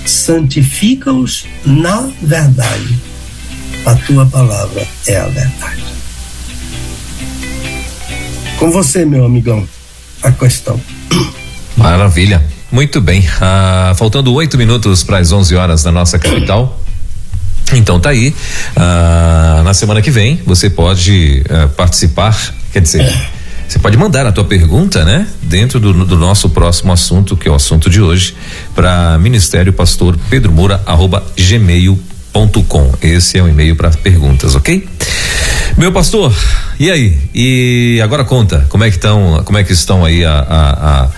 santifica-os 0.05 1.47
na 1.64 2.11
verdade. 2.20 2.99
A 3.86 3.95
tua 3.95 4.26
palavra 4.26 4.86
é 5.07 5.16
a 5.16 5.28
verdade. 5.28 5.82
Com 8.59 8.70
você, 8.70 9.05
meu 9.05 9.24
amigão, 9.24 9.66
a 10.22 10.30
questão. 10.30 10.80
Maravilha. 11.76 12.45
Muito 12.70 13.01
bem. 13.01 13.26
Ah, 13.40 13.93
faltando 13.97 14.32
oito 14.34 14.57
minutos 14.57 15.03
para 15.03 15.18
as 15.18 15.32
11 15.32 15.55
horas 15.57 15.82
da 15.82 15.93
nossa 15.93 16.18
capital. 16.18 16.80
Então 17.74 17.99
tá 17.99 18.11
aí. 18.11 18.34
Ah, 18.76 19.62
na 19.64 19.74
semana 19.74 20.01
que 20.01 20.11
vem 20.11 20.40
você 20.47 20.70
pode 20.70 21.43
ah, 21.51 21.68
participar, 21.68 22.36
quer 22.72 22.80
dizer, 22.82 23.11
você 23.72 23.78
pode 23.78 23.96
mandar 23.96 24.26
a 24.26 24.32
tua 24.32 24.44
pergunta, 24.44 25.02
né? 25.02 25.26
Dentro 25.40 25.80
do, 25.80 26.04
do 26.04 26.18
nosso 26.18 26.50
próximo 26.50 26.92
assunto, 26.92 27.34
que 27.34 27.48
é 27.48 27.50
o 27.50 27.54
assunto 27.54 27.88
de 27.88 28.02
hoje, 28.02 28.36
para 28.74 29.16
Ministério 29.16 29.72
Pastor 29.72 30.14
Pedro 30.28 30.52
Moura, 30.52 30.82
arroba 30.84 31.24
gmail.com. 31.34 32.92
Esse 33.00 33.38
é 33.38 33.42
o 33.42 33.48
e-mail 33.48 33.74
para 33.74 33.88
perguntas, 33.88 34.54
ok? 34.54 34.86
Meu 35.78 35.90
pastor, 35.90 36.30
e 36.78 36.90
aí? 36.90 37.18
E 37.34 37.98
agora 38.04 38.24
conta, 38.24 38.66
como 38.68 38.84
é 38.84 38.90
que 38.90 38.96
estão, 38.96 39.40
como 39.42 39.56
é 39.56 39.64
que 39.64 39.72
estão 39.72 40.04
aí 40.04 40.22
a, 40.22 40.34
a, 40.34 41.04
a 41.04 41.08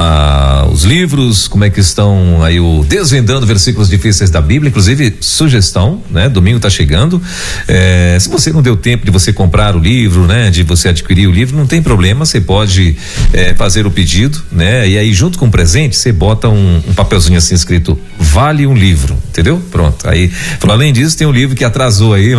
ah, 0.00 0.68
os 0.70 0.84
livros, 0.84 1.48
como 1.48 1.64
é 1.64 1.70
que 1.70 1.80
estão 1.80 2.40
aí 2.44 2.60
o 2.60 2.84
desvendando 2.84 3.44
versículos 3.44 3.88
difíceis 3.88 4.30
da 4.30 4.40
Bíblia, 4.40 4.68
inclusive 4.68 5.16
sugestão, 5.20 6.00
né? 6.08 6.28
Domingo 6.28 6.58
está 6.58 6.70
chegando. 6.70 7.20
Eh, 7.66 8.16
se 8.20 8.28
você 8.28 8.52
não 8.52 8.62
deu 8.62 8.76
tempo 8.76 9.04
de 9.04 9.10
você 9.10 9.32
comprar 9.32 9.74
o 9.74 9.78
livro, 9.80 10.24
né? 10.24 10.50
De 10.50 10.62
você 10.62 10.88
adquirir 10.88 11.26
o 11.26 11.32
livro, 11.32 11.56
não 11.56 11.66
tem 11.66 11.82
problema, 11.82 12.24
você 12.24 12.40
pode 12.40 12.96
eh, 13.32 13.54
fazer 13.54 13.88
o 13.88 13.90
pedido, 13.90 14.40
né? 14.52 14.88
E 14.88 14.96
aí 14.96 15.12
junto 15.12 15.36
com 15.36 15.46
o 15.46 15.50
presente 15.50 15.96
você 15.96 16.12
bota 16.12 16.48
um, 16.48 16.80
um 16.86 16.94
papelzinho 16.94 17.36
assim 17.36 17.56
escrito 17.56 17.98
vale 18.16 18.64
um 18.68 18.74
livro, 18.74 19.18
entendeu? 19.30 19.60
Pronto. 19.72 20.08
Aí, 20.08 20.28
falou, 20.60 20.76
além 20.76 20.92
disso 20.92 21.18
tem 21.18 21.26
um 21.26 21.32
livro 21.32 21.56
que 21.56 21.64
atrasou 21.64 22.14
aí. 22.14 22.34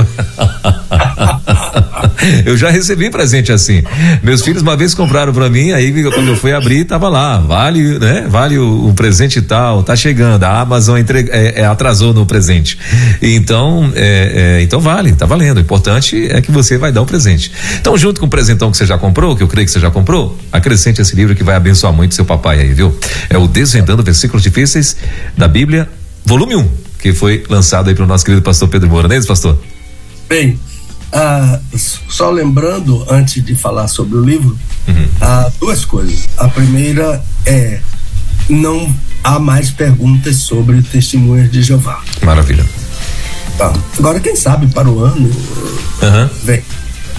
eu 2.46 2.56
já 2.56 2.70
recebi 2.70 3.10
presente 3.10 3.52
assim. 3.52 3.84
Meus 4.24 4.44
filhos 4.44 4.62
uma 4.62 4.78
vez 4.78 4.94
compraram 4.94 5.34
para 5.34 5.50
mim, 5.50 5.72
aí 5.72 5.92
quando 6.04 6.30
eu 6.30 6.38
fui 6.38 6.54
abrir 6.54 6.86
tava 6.86 7.10
lá 7.10 7.49
vale, 7.50 7.98
né? 7.98 8.28
Vale 8.30 8.60
o, 8.60 8.90
o 8.90 8.94
presente 8.94 9.42
tal, 9.42 9.82
tá 9.82 9.96
chegando. 9.96 10.44
A 10.44 10.62
Amazon 10.62 11.00
entre, 11.00 11.28
é, 11.32 11.62
é, 11.62 11.66
atrasou 11.66 12.14
no 12.14 12.24
presente. 12.24 12.78
Então, 13.20 13.92
é, 13.96 14.60
é, 14.60 14.62
então 14.62 14.80
vale, 14.80 15.14
tá 15.14 15.26
valendo. 15.26 15.58
O 15.58 15.60
importante 15.60 16.28
é 16.30 16.42
que 16.42 16.52
você 16.52 16.78
vai 16.78 16.92
dar 16.92 17.02
o 17.02 17.08
presente. 17.08 17.52
Então, 17.82 17.98
junto 17.98 18.20
com 18.20 18.28
o 18.28 18.30
presentão 18.30 18.70
que 18.70 18.78
você 18.78 18.86
já 18.86 19.00
comprou, 19.00 19.36
que 19.36 19.42
eu 19.42 19.48
creio 19.48 19.66
que 19.66 19.72
você 19.72 19.80
já 19.80 19.90
comprou, 19.90 20.38
acrescente 20.52 21.02
esse 21.02 21.16
livro 21.16 21.34
que 21.34 21.44
vai 21.44 21.56
abençoar 21.56 21.92
muito 21.92 22.14
seu 22.14 22.24
papai 22.24 22.60
aí, 22.60 22.72
viu? 22.72 22.96
É 23.32 23.38
o 23.40 23.48
Desvendando 23.48 24.04
Versículos 24.04 24.44
Difíceis 24.44 24.96
da 25.36 25.48
Bíblia, 25.48 25.90
volume 26.24 26.56
1, 26.56 26.60
um, 26.60 26.70
que 27.00 27.14
foi 27.14 27.44
lançado 27.50 27.90
aí 27.90 27.96
pelo 27.96 28.08
nosso 28.08 28.24
querido 28.24 28.44
pastor 28.44 28.68
Pedro 28.68 28.88
Moura, 28.88 29.08
não 29.08 29.26
pastor? 29.26 29.58
Bem, 30.30 30.60
ah, 31.12 31.60
só 32.08 32.30
lembrando, 32.30 33.04
antes 33.10 33.44
de 33.44 33.56
falar 33.56 33.88
sobre 33.88 34.20
o 34.20 34.24
livro, 34.24 34.56
uhum. 34.88 35.08
ah, 35.22 35.52
duas 35.60 35.86
coisas. 35.86 36.28
A 36.38 36.48
primeira 36.48 37.24
é 37.46 37.80
não 38.50 38.94
há 39.24 39.40
mais 39.40 39.70
perguntas 39.70 40.38
sobre 40.38 40.82
testemunhas 40.82 41.52
de 41.52 41.62
Jeová. 41.62 42.02
Maravilha. 42.24 42.66
Tá. 43.58 43.74
Agora, 43.98 44.20
quem 44.20 44.36
sabe 44.36 44.68
para 44.68 44.90
o 44.90 45.04
ano 45.04 45.30
uhum. 45.30 46.30
vem 46.44 46.64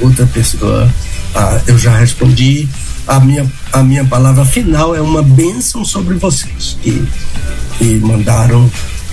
outra 0.00 0.26
pessoa. 0.26 0.92
Ah, 1.34 1.60
eu 1.66 1.78
já 1.78 1.96
respondi. 1.96 2.68
A 3.06 3.18
minha, 3.18 3.50
a 3.72 3.82
minha 3.82 4.04
palavra 4.04 4.44
final 4.44 4.94
é 4.94 5.00
uma 5.00 5.22
bênção 5.22 5.84
sobre 5.84 6.14
vocês 6.14 6.76
que, 6.80 7.06
que 7.76 7.96
mandaram 7.96 8.70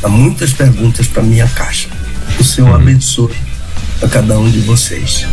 muitas 0.08 0.54
perguntas 0.54 1.08
para 1.08 1.24
minha 1.24 1.48
caixa. 1.48 1.90
O 2.40 2.44
Senhor 2.44 2.70
uhum. 2.70 2.76
abençoe 2.76 3.47
a 4.02 4.08
cada 4.08 4.38
um 4.40 4.50
de 4.50 4.60
vocês. 4.60 5.26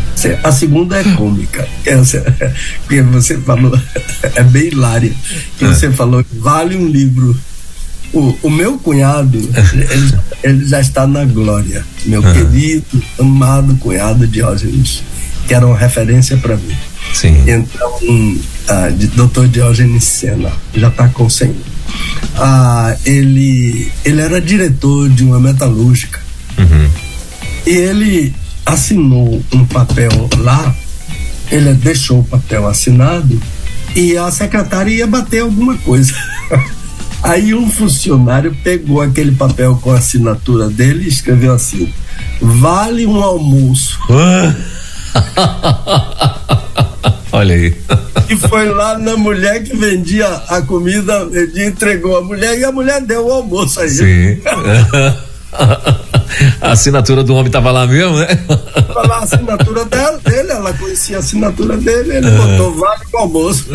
A 0.43 0.53
segunda 0.53 0.99
é 0.99 1.05
cômica, 1.17 1.67
essa 1.85 2.21
que 2.89 3.03
você 3.03 3.39
falou, 3.39 3.79
é 4.23 4.43
bem 4.43 4.69
hilária, 4.69 5.13
que 5.59 5.65
você 5.65 5.91
falou 5.91 6.25
vale 6.33 6.77
um 6.77 6.89
livro. 6.89 7.37
O, 8.13 8.39
o 8.45 8.51
meu 8.51 8.79
cunhado, 8.79 9.39
ele, 9.91 10.15
ele, 10.43 10.67
já 10.67 10.81
está 10.81 11.07
na 11.07 11.25
glória, 11.25 11.85
meu 12.07 12.23
querido, 12.23 13.03
amado 13.19 13.77
cunhado 13.77 14.27
Diógenes, 14.27 15.03
que 15.49 15.55
era 15.55 15.67
uma 15.67 15.77
referência 15.77 16.37
para 16.37 16.57
mim. 16.57 16.77
Sim. 17.13 17.43
Então, 17.47 17.99
um, 18.03 18.41
uh, 18.69 18.93
de, 18.93 19.09
Dr. 19.09 19.47
Diógenes 19.51 20.05
Sena, 20.05 20.53
já 20.73 20.89
está 20.89 21.09
com 21.09 21.29
100. 21.29 21.51
Uh, 21.51 21.55
ele, 23.05 23.91
ele 24.05 24.21
era 24.21 24.41
diretor 24.41 25.09
de 25.09 25.25
uma 25.25 25.41
metalúrgica. 25.41 26.21
Uhum. 26.57 26.89
E 27.67 27.71
ele 27.71 28.35
assinou 28.67 29.43
um 29.53 29.65
papel 29.67 30.11
lá 30.39 30.75
ele 31.51 31.75
deixou 31.75 32.21
o 32.21 32.25
papel 32.25 32.67
assinado 32.67 33.41
e 33.95 34.17
a 34.17 34.31
secretária 34.31 34.91
ia 34.91 35.07
bater 35.07 35.43
alguma 35.43 35.77
coisa. 35.79 36.15
Aí 37.23 37.55
um 37.55 37.71
funcionário 37.71 38.55
pegou 38.63 39.01
aquele 39.01 39.33
papel 39.33 39.79
com 39.81 39.93
a 39.93 39.99
assinatura 39.99 40.69
dele 40.69 41.05
e 41.05 41.09
escreveu 41.09 41.55
assim: 41.55 41.91
vale 42.41 43.07
um 43.07 43.23
almoço. 43.23 43.99
Olha 47.33 47.55
aí. 47.55 47.75
E 48.29 48.37
foi 48.37 48.69
lá 48.69 48.99
na 48.99 49.17
mulher 49.17 49.65
que 49.65 49.75
vendia 49.75 50.27
a 50.27 50.61
comida, 50.63 51.27
ele 51.33 51.67
entregou 51.67 52.17
a 52.17 52.23
mulher 52.23 52.59
e 52.59 52.65
a 52.65 52.71
mulher 52.71 53.01
deu 53.01 53.27
o 53.27 53.33
almoço 53.33 53.81
aí. 53.81 53.89
Sim. 53.89 54.41
a 56.61 56.73
assinatura 56.73 57.23
do 57.23 57.35
homem 57.35 57.51
tava 57.51 57.71
lá 57.71 57.87
mesmo, 57.87 58.19
né? 58.19 58.27
Tava 58.27 59.07
lá 59.07 59.17
a 59.19 59.23
assinatura 59.23 59.85
dela, 59.85 60.19
dele, 60.19 60.51
ela 60.51 60.73
conhecia 60.75 61.17
a 61.17 61.21
assinatura 61.21 61.77
dele, 61.77 62.17
ele 62.17 62.31
botou 62.31 62.75
vale 62.75 63.05
o 63.13 63.19
almoço. 63.19 63.67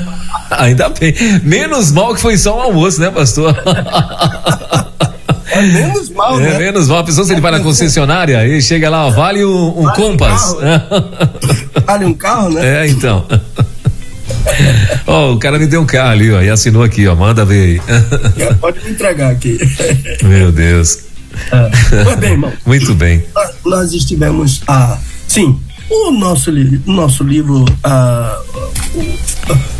Ainda 0.50 0.88
bem. 0.90 1.14
Menos 1.42 1.90
mal 1.92 2.14
que 2.14 2.20
foi 2.20 2.36
só 2.36 2.58
um 2.58 2.60
almoço, 2.60 3.00
né, 3.00 3.10
pastor? 3.10 3.56
É 5.50 5.60
menos 5.60 6.10
mal, 6.10 6.40
é, 6.40 6.42
né? 6.42 6.58
Menos 6.58 6.88
mal. 6.88 6.98
A 6.98 7.04
pessoa 7.04 7.26
se 7.26 7.32
ele 7.32 7.40
vai 7.40 7.52
na 7.52 7.60
concessionária 7.60 8.46
e 8.46 8.60
chega 8.60 8.88
lá, 8.88 9.06
ó, 9.06 9.10
vale 9.10 9.44
um, 9.44 9.80
um 9.80 9.82
vale 9.82 9.96
Compass. 9.96 10.54
Um 10.54 11.80
vale 11.86 12.04
um 12.04 12.14
carro, 12.14 12.50
né? 12.50 12.84
É, 12.84 12.88
então. 12.88 13.24
Ó, 15.06 15.30
oh, 15.30 15.34
o 15.34 15.38
cara 15.38 15.58
me 15.58 15.66
deu 15.66 15.80
um 15.80 15.86
carro 15.86 16.10
ali, 16.10 16.32
ó, 16.32 16.42
e 16.42 16.50
assinou 16.50 16.82
aqui, 16.82 17.06
ó, 17.06 17.14
manda 17.14 17.44
ver 17.44 17.62
aí. 17.62 17.82
É, 18.38 18.54
pode 18.54 18.84
me 18.84 18.90
entregar 18.90 19.30
aqui. 19.30 19.58
Meu 20.22 20.50
Deus. 20.50 21.11
É. 21.50 22.16
bem, 22.16 22.32
irmão. 22.32 22.52
Muito 22.64 22.94
bem. 22.94 23.24
Nós 23.64 23.92
estivemos, 23.92 24.62
ah, 24.66 24.98
sim, 25.26 25.58
o 25.90 26.10
nosso, 26.10 26.50
o 26.50 26.92
nosso 26.92 27.22
livro, 27.24 27.64
ah, 27.84 28.38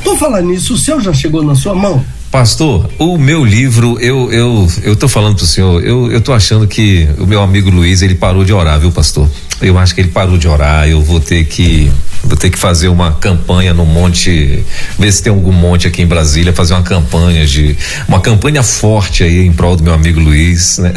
por 0.05 0.19
falar 0.19 0.43
nisso, 0.43 0.75
o 0.75 0.79
seu 0.79 1.01
já 1.01 1.13
chegou 1.13 1.43
na 1.43 1.55
sua 1.55 1.75
mão? 1.75 2.05
Pastor, 2.33 2.89
o 2.99 3.19
meu 3.19 3.45
livro, 3.45 3.99
eu 4.01 4.33
eu 4.33 4.67
eu 4.83 4.97
tô 4.97 5.07
falando 5.07 5.37
pro 5.37 5.45
senhor, 5.45 5.85
eu 5.85 6.11
eu 6.11 6.19
tô 6.19 6.33
achando 6.33 6.67
que 6.67 7.07
o 7.19 7.27
meu 7.27 7.43
amigo 7.43 7.69
Luiz, 7.69 8.01
ele 8.01 8.15
parou 8.15 8.43
de 8.43 8.55
orar, 8.55 8.81
viu, 8.81 8.91
pastor? 8.91 9.31
Eu 9.61 9.79
acho 9.79 9.95
que 9.95 10.01
ele 10.01 10.09
parou 10.09 10.39
de 10.39 10.49
orar, 10.49 10.89
eu 10.89 11.03
vou 11.03 11.21
ter 11.21 11.45
que 11.45 11.93
vou 12.25 12.35
ter 12.35 12.49
que 12.49 12.59
fazer 12.59 12.89
uma 12.89 13.13
campanha 13.13 13.75
no 13.75 13.85
monte, 13.85 14.65
ver 14.99 15.13
se 15.13 15.23
tem 15.23 15.31
algum 15.31 15.53
monte 15.53 15.87
aqui 15.87 16.01
em 16.01 16.07
Brasília, 16.07 16.55
fazer 16.55 16.73
uma 16.73 16.83
campanha 16.83 17.47
de 17.47 17.77
uma 18.09 18.19
campanha 18.19 18.63
forte 18.63 19.23
aí 19.23 19.47
em 19.47 19.53
prol 19.53 19.77
do 19.77 19.85
meu 19.85 19.93
amigo 19.93 20.19
Luiz, 20.19 20.79
né? 20.79 20.93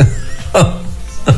哈 0.51 0.79
哈 1.25 1.33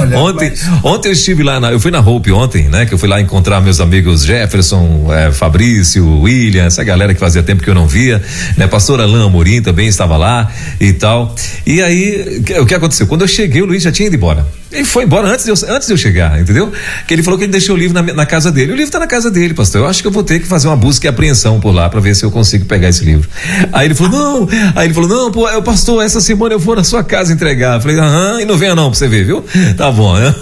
Olha, 0.00 0.18
ontem, 0.18 0.50
mas... 0.50 0.84
ontem 0.84 1.08
eu 1.08 1.12
estive 1.12 1.42
lá, 1.42 1.58
na, 1.58 1.72
eu 1.72 1.80
fui 1.80 1.90
na 1.90 2.00
Hope 2.00 2.30
ontem, 2.32 2.68
né? 2.68 2.86
Que 2.86 2.94
eu 2.94 2.98
fui 2.98 3.08
lá 3.08 3.20
encontrar 3.20 3.60
meus 3.60 3.80
amigos 3.80 4.24
Jefferson, 4.24 5.06
é, 5.12 5.32
Fabrício, 5.32 6.20
William, 6.20 6.64
essa 6.64 6.82
galera 6.84 7.14
que 7.14 7.20
fazia 7.20 7.42
tempo 7.42 7.62
que 7.62 7.70
eu 7.70 7.74
não 7.74 7.86
via, 7.86 8.22
né? 8.56 8.66
Pastor 8.66 9.00
Alain 9.00 9.24
Amorim 9.24 9.62
também 9.62 9.88
estava 9.88 10.16
lá 10.16 10.50
e 10.80 10.92
tal. 10.92 11.34
E 11.66 11.82
aí, 11.82 12.42
o 12.60 12.66
que 12.66 12.74
aconteceu? 12.74 13.06
Quando 13.06 13.22
eu 13.22 13.28
cheguei, 13.28 13.62
o 13.62 13.66
Luiz 13.66 13.82
já 13.82 13.92
tinha 13.92 14.06
ido 14.06 14.16
embora. 14.16 14.46
Ele 14.72 14.84
foi 14.84 15.02
embora 15.02 15.26
antes 15.26 15.44
de 15.44 15.50
eu, 15.50 15.74
antes 15.74 15.88
de 15.88 15.94
eu 15.94 15.96
chegar, 15.96 16.40
entendeu? 16.40 16.72
Que 17.06 17.14
ele 17.14 17.24
falou 17.24 17.36
que 17.36 17.44
ele 17.44 17.50
deixou 17.50 17.74
o 17.74 17.78
livro 17.78 17.92
na, 17.92 18.14
na 18.14 18.24
casa 18.24 18.52
dele. 18.52 18.70
O 18.70 18.76
livro 18.76 18.84
está 18.84 19.00
na 19.00 19.06
casa 19.06 19.28
dele, 19.28 19.52
pastor. 19.52 19.80
Eu 19.80 19.88
acho 19.88 20.00
que 20.00 20.06
eu 20.06 20.12
vou 20.12 20.22
ter 20.22 20.38
que 20.38 20.46
fazer 20.46 20.68
uma 20.68 20.76
busca 20.76 21.06
e 21.06 21.08
apreensão 21.08 21.58
por 21.58 21.72
lá 21.72 21.88
para 21.88 21.98
ver 21.98 22.14
se 22.14 22.24
eu 22.24 22.30
consigo 22.30 22.64
pegar 22.66 22.88
esse 22.88 23.04
livro. 23.04 23.28
Aí 23.72 23.88
ele 23.88 23.96
falou: 23.96 24.12
"Não". 24.12 24.48
Aí 24.76 24.86
ele 24.86 24.94
falou: 24.94 25.08
"Não, 25.08 25.32
pô, 25.32 25.48
eu 25.48 25.60
pastor, 25.60 26.04
essa 26.04 26.20
semana 26.20 26.54
eu 26.54 26.58
vou 26.58 26.76
na 26.76 26.84
sua 26.84 27.02
casa 27.02 27.32
entregar". 27.32 27.76
Eu 27.76 27.80
falei: 27.80 27.98
"Aham, 27.98 28.42
e 28.42 28.44
não 28.44 28.56
venha 28.56 28.74
não 28.76 28.90
para 28.90 28.98
você 28.98 29.08
ver, 29.08 29.19
viu?". 29.24 29.44
Tá 29.76 29.90
bom. 29.90 30.18
Né? 30.18 30.34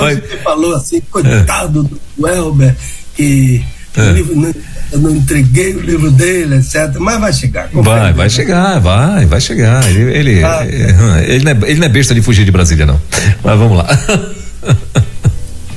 Mas... 0.00 0.18
Você 0.18 0.36
falou 0.38 0.74
assim, 0.74 1.00
coitado 1.10 1.82
do 2.16 2.28
Elber, 2.28 2.74
que 3.14 3.64
é. 3.96 4.12
livro 4.12 4.36
não 4.36 4.54
eu 4.92 5.00
não 5.00 5.10
entreguei 5.10 5.74
o 5.74 5.80
livro 5.80 6.10
dele, 6.10 6.56
etc. 6.56 6.96
Mas 6.98 7.20
vai 7.20 7.32
chegar. 7.32 7.68
Vai, 7.72 8.12
vai 8.12 8.30
chegar, 8.30 8.78
vai, 8.78 9.26
vai 9.26 9.40
chegar. 9.40 9.88
Ele, 9.88 10.00
ele, 10.16 10.44
ah, 10.44 10.64
é. 10.64 11.34
ele, 11.34 11.44
não 11.44 11.54
é, 11.56 11.70
ele 11.70 11.80
não 11.80 11.86
é 11.86 11.88
besta 11.88 12.14
de 12.14 12.22
fugir 12.22 12.44
de 12.44 12.52
Brasília, 12.52 12.86
não. 12.86 13.00
Mas 13.42 13.58
vamos 13.58 13.78
lá. 13.78 13.88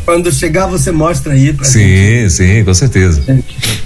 Quando 0.05 0.31
chegar, 0.31 0.67
você 0.67 0.91
mostra 0.91 1.33
aí 1.33 1.53
pra 1.53 1.65
Sim, 1.65 1.79
gente, 1.79 2.29
sim, 2.31 2.63
com 2.63 2.73
certeza. 2.73 3.21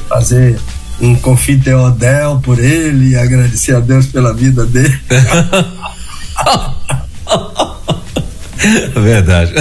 Fazer 0.07 0.57
um 1.01 1.15
confiteodel 1.15 2.39
por 2.41 2.59
ele 2.59 3.09
e 3.09 3.15
agradecer 3.17 3.75
a 3.75 3.79
Deus 3.79 4.05
pela 4.07 4.33
vida 4.33 4.65
dele. 4.65 4.97
Verdade. 8.95 9.53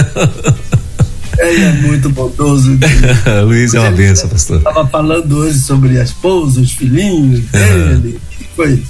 Ele 1.37 1.63
é 1.63 1.71
muito 1.73 2.09
bondoso. 2.09 2.77
Luiz 3.45 3.73
é 3.73 3.79
uma 3.79 3.91
benção, 3.91 4.29
pastor. 4.29 4.57
Estava 4.57 4.87
falando 4.87 5.37
hoje 5.39 5.59
sobre 5.59 5.99
a 5.99 6.03
esposa, 6.03 6.61
os 6.61 6.71
filhinhos 6.71 7.41
dele. 7.45 8.19
Foi. 8.55 8.83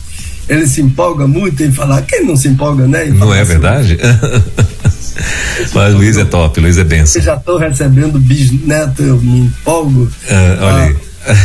Ele 0.50 0.68
se 0.68 0.82
empolga 0.82 1.26
muito 1.26 1.64
em 1.64 1.72
falar. 1.72 2.02
Quem 2.02 2.26
não 2.26 2.36
se 2.36 2.50
empolga, 2.50 2.86
né? 2.86 3.06
Não 3.06 3.34
é 3.34 3.42
assim, 3.42 3.52
verdade? 3.52 3.98
Mas 5.74 5.94
Luiz 5.94 6.18
é 6.18 6.26
top, 6.26 6.60
Luiz 6.60 6.78
é 6.78 6.84
benção. 6.84 7.22
Eu 7.22 7.26
já 7.26 7.36
estou 7.36 7.58
recebendo 7.58 8.20
bisneto, 8.20 9.04
eu 9.04 9.22
me 9.22 9.42
empolgo. 9.42 10.10
Ah, 10.30 10.58
olha 10.62 10.84
aí. 10.84 10.96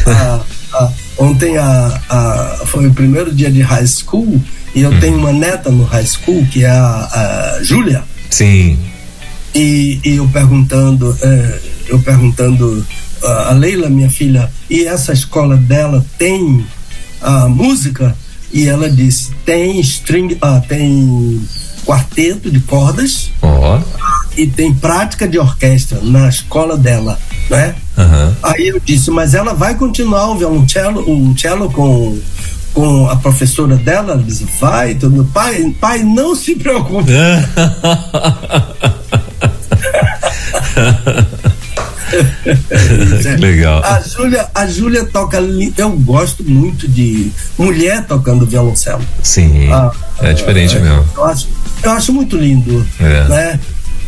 Ah, 0.07 0.41
ah, 0.75 0.91
ontem 1.19 1.57
a, 1.57 2.01
a, 2.09 2.63
foi 2.67 2.89
o 2.89 2.93
primeiro 2.93 3.33
dia 3.33 3.51
de 3.51 3.61
high 3.61 3.87
school 3.87 4.43
e 4.79 4.83
eu 4.83 5.01
tenho 5.01 5.19
uma 5.19 5.33
neta 5.33 5.73
no 5.73 5.83
high 5.83 6.07
school 6.07 6.47
que 6.47 6.63
é 6.63 6.71
a, 6.71 7.57
a 7.59 7.65
Júlia. 7.65 8.05
Sim. 8.31 8.79
E, 9.53 9.99
e 10.05 10.17
eu 10.17 10.29
perguntando, 10.29 11.19
é, 11.21 11.59
eu 11.89 11.99
perguntando 11.99 12.87
a 13.21 13.53
Leila, 13.55 13.91
minha 13.91 14.09
filha, 14.09 14.49
e 14.71 14.85
essa 14.85 15.13
escola 15.13 15.57
dela 15.57 16.07
tem 16.17 16.65
a 17.21 17.49
música? 17.49 18.17
E 18.53 18.69
ela 18.69 18.89
disse: 18.89 19.33
tem 19.45 19.81
string, 19.81 20.39
ah, 20.41 20.63
tem 20.67 21.41
quarteto 21.85 22.49
de 22.49 22.61
cordas 22.61 23.33
oh. 23.43 23.83
e 24.37 24.47
tem 24.47 24.73
prática 24.73 25.27
de 25.27 25.41
orquestra 25.41 25.99
na 26.03 26.29
escola 26.29 26.77
dela, 26.77 27.19
né? 27.51 27.75
Uhum. 27.97 28.35
Aí 28.45 28.69
eu 28.69 28.79
disse: 28.79 29.11
mas 29.11 29.35
ela 29.35 29.55
vai 29.55 29.75
continuar 29.75 30.31
o 30.31 30.39
violoncelo, 30.39 31.01
o 31.01 31.37
cello 31.37 31.69
com 31.69 32.17
com 32.79 33.09
a 33.09 33.17
professora 33.17 33.75
dela, 33.75 34.13
ela 34.13 34.23
disse, 34.23 34.47
vai, 34.61 34.95
tudo, 34.95 35.25
pai, 35.35 35.75
pai, 35.81 36.05
não 36.05 36.37
se 36.37 36.55
preocupe. 36.55 37.11
Legal. 43.41 43.83
A 43.85 44.01
Júlia, 44.01 44.49
a 44.55 44.65
Júlia 44.69 45.05
toca, 45.05 45.39
eu 45.77 45.91
gosto 45.91 46.45
muito 46.45 46.87
de 46.87 47.33
mulher 47.59 48.07
tocando 48.07 48.47
violoncelo. 48.47 49.03
Sim. 49.25 49.73
Ah, 49.73 49.91
é 50.21 50.33
diferente 50.33 50.77
é, 50.77 50.81
mesmo. 50.81 51.05
Eu 51.17 51.25
acho, 51.25 51.49
eu 51.83 51.91
acho 51.91 52.13
muito 52.13 52.37
lindo, 52.37 52.87
é. 53.01 53.29
né? 53.29 53.59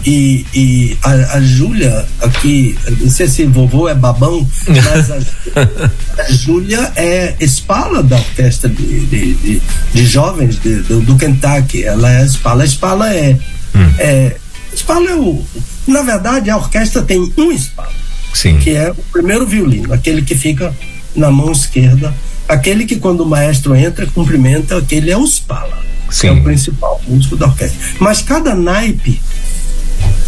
E, 0.05 0.46
e 0.55 0.98
a, 1.03 1.36
a 1.36 1.40
Júlia 1.40 2.07
aqui, 2.20 2.78
não 3.01 3.11
sei 3.11 3.28
se 3.28 3.44
vovô 3.44 3.88
é 3.88 3.94
babão, 3.94 4.48
mas 4.66 5.11
a, 5.11 5.18
a 6.22 6.32
Júlia 6.32 6.92
é 6.96 7.36
espala 7.38 8.03
da 8.03 8.16
orquestra 8.16 8.68
de, 8.68 9.07
de, 9.07 9.34
de, 9.34 9.62
de 9.92 10.07
jovens 10.07 10.59
de, 10.59 10.76
do, 10.82 11.01
do, 11.01 11.16
Kentucky. 11.16 11.84
Ela 11.84 12.20
é 12.20 12.24
espala. 12.24 12.62
A 12.62 12.66
espala 12.66 13.14
é, 13.14 13.38
hum. 13.74 13.94
é 13.98 14.36
espala 14.72 15.11
é 15.11 15.16
o, 15.16 15.44
na 15.86 16.03
verdade, 16.03 16.51
a 16.51 16.57
orquestra 16.57 17.03
tem 17.03 17.32
um 17.36 17.53
espalo, 17.53 17.92
Sim. 18.32 18.59
que 18.59 18.70
é 18.70 18.90
o 18.90 19.03
primeiro 19.12 19.46
violino, 19.46 19.92
aquele 19.92 20.22
que 20.22 20.34
fica 20.34 20.74
na 21.14 21.30
mão 21.30 21.53
esquerda, 21.53 22.14
aquele 22.48 22.84
que 22.84 22.96
quando 22.96 23.20
o 23.20 23.26
maestro 23.26 23.74
entra, 23.74 24.07
cumprimenta, 24.07 24.78
aquele 24.78 25.11
é 25.11 25.16
o 25.16 25.24
espala, 25.24 25.82
que 26.09 26.26
é 26.26 26.32
o 26.32 26.42
principal 26.42 27.01
músico 27.07 27.36
da 27.36 27.46
orquestra. 27.46 27.78
Mas 27.98 28.22
cada 28.22 28.55
naipe 28.55 29.20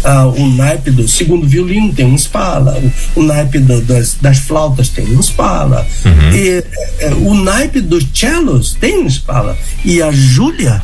ah, 0.05 0.27
o 0.27 0.49
naipe 0.49 0.91
do 0.91 1.07
segundo 1.07 1.47
violino 1.47 1.93
tem 1.93 2.07
um 2.07 2.15
espala, 2.15 2.81
o, 3.15 3.23
naipe 3.23 3.59
do, 3.59 3.81
das, 3.83 4.17
das, 4.21 4.39
flautas 4.39 4.89
tem 4.89 5.07
um 5.17 5.21
espala, 5.21 5.87
uhum. 6.05 6.33
e 6.35 6.65
é, 6.99 7.15
o 7.15 7.35
naipe 7.35 7.81
dos 7.81 8.07
cellos 8.13 8.77
tem 8.81 8.99
um 8.99 9.07
espala. 9.07 9.57
E 9.85 10.03
a 10.03 10.11
Júlia 10.11 10.83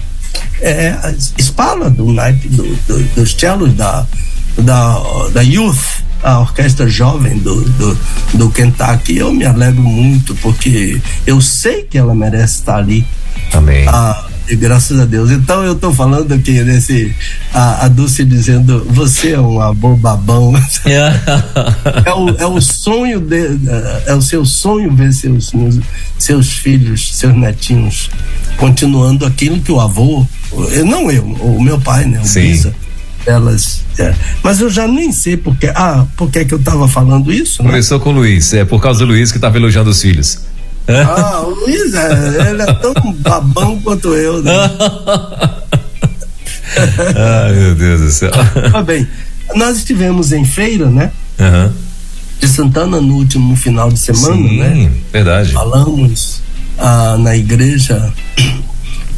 é 0.60 0.90
a 0.90 1.14
espala 1.36 1.90
do 1.90 2.12
naipe 2.12 2.48
do, 2.48 2.64
do, 2.86 3.02
dos 3.14 3.32
cellos 3.32 3.74
da, 3.74 4.06
da, 4.58 4.98
da 5.32 5.42
Youth, 5.42 6.02
a 6.22 6.40
orquestra 6.40 6.88
jovem 6.88 7.38
do, 7.38 7.62
do, 7.62 7.98
do 8.34 8.50
Kentucky. 8.50 9.16
Eu 9.16 9.32
me 9.32 9.44
alegro 9.44 9.82
muito 9.82 10.34
porque 10.36 11.00
eu 11.26 11.40
sei 11.40 11.82
que 11.82 11.98
ela 11.98 12.14
merece 12.14 12.56
estar 12.56 12.76
ali. 12.76 13.06
Amém. 13.52 13.84
Ah, 13.88 14.26
graças 14.56 14.98
a 14.98 15.04
Deus. 15.04 15.30
Então 15.30 15.64
eu 15.64 15.72
estou 15.72 15.92
falando 15.94 16.32
aqui 16.32 16.62
nesse 16.62 17.14
a, 17.52 17.84
a 17.84 17.88
Dulce 17.88 18.24
dizendo 18.24 18.86
você 18.90 19.32
é 19.32 19.40
um 19.40 19.60
amor 19.60 19.96
babão. 19.96 20.54
é, 20.86 22.12
o, 22.14 22.28
é 22.30 22.46
o 22.46 22.60
sonho 22.60 23.20
de, 23.20 23.58
é 24.06 24.14
o 24.14 24.22
seu 24.22 24.44
sonho 24.44 24.94
ver 24.94 25.12
seus 25.12 25.52
seus 26.18 26.52
filhos, 26.52 27.16
seus 27.16 27.34
netinhos 27.34 28.10
continuando 28.58 29.24
aquilo 29.24 29.60
que 29.60 29.72
o 29.72 29.80
avô, 29.80 30.26
não 30.84 31.10
eu, 31.10 31.24
o 31.24 31.62
meu 31.62 31.80
pai, 31.80 32.04
né, 32.04 32.20
o 32.20 32.26
Sim. 32.26 32.72
Elas, 33.26 33.84
é. 33.98 34.14
Mas 34.42 34.60
eu 34.60 34.70
já 34.70 34.88
nem 34.88 35.12
sei 35.12 35.36
porque. 35.36 35.66
Ah, 35.74 36.06
por 36.16 36.30
que 36.30 36.46
que 36.46 36.54
eu 36.54 36.58
estava 36.58 36.88
falando 36.88 37.30
isso? 37.30 37.62
Né? 37.62 37.68
Começou 37.68 38.00
com 38.00 38.10
o 38.10 38.12
Luiz, 38.12 38.54
é 38.54 38.64
por 38.64 38.80
causa 38.80 39.00
do 39.00 39.06
Luiz 39.06 39.30
que 39.30 39.36
estava 39.36 39.58
elogiando 39.58 39.90
os 39.90 40.00
filhos. 40.00 40.38
Ah, 40.88 41.42
o 41.42 41.50
Luiz, 41.50 41.92
é, 41.94 42.50
ele 42.50 42.62
é 42.62 42.72
tão 42.74 42.94
babão 43.18 43.78
quanto 43.80 44.14
eu, 44.14 44.42
né? 44.42 44.52
Ai, 47.16 47.52
meu 47.52 47.74
Deus 47.74 48.00
do 48.00 48.10
céu. 48.10 48.30
Tá 48.72 48.82
bem, 48.82 49.06
nós 49.54 49.78
estivemos 49.78 50.32
em 50.32 50.44
feira, 50.44 50.88
né? 50.90 51.10
Uhum. 51.38 51.72
De 52.40 52.48
Santana 52.48 53.00
no 53.00 53.14
último 53.14 53.56
final 53.56 53.90
de 53.90 53.98
semana, 53.98 54.36
Sim, 54.36 54.58
né? 54.58 54.90
verdade. 55.12 55.52
Falamos 55.52 56.40
ah, 56.78 57.16
na 57.18 57.36
igreja 57.36 58.12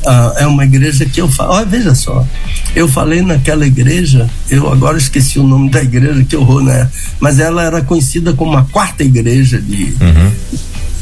ah, 0.07 0.35
é 0.39 0.47
uma 0.47 0.65
igreja 0.65 1.05
que 1.05 1.21
eu 1.21 1.29
falo. 1.29 1.53
Olha, 1.55 1.67
veja 1.67 1.95
só, 1.95 2.27
eu 2.75 2.89
falei 2.89 3.21
naquela 3.23 3.67
igreja, 3.67 4.29
eu 4.49 4.71
agora 4.73 4.97
esqueci 4.97 5.39
o 5.39 5.47
nome 5.47 5.69
da 5.69 5.83
igreja, 5.83 6.25
que 6.25 6.37
horror, 6.37 6.63
né? 6.63 6.89
Mas 7.19 7.39
ela 7.39 7.63
era 7.63 7.83
conhecida 7.83 8.33
como 8.33 8.57
a 8.57 8.65
quarta 8.65 9.05
igreja 9.05 9.61
de, 9.61 9.95
uhum. 10.01 10.31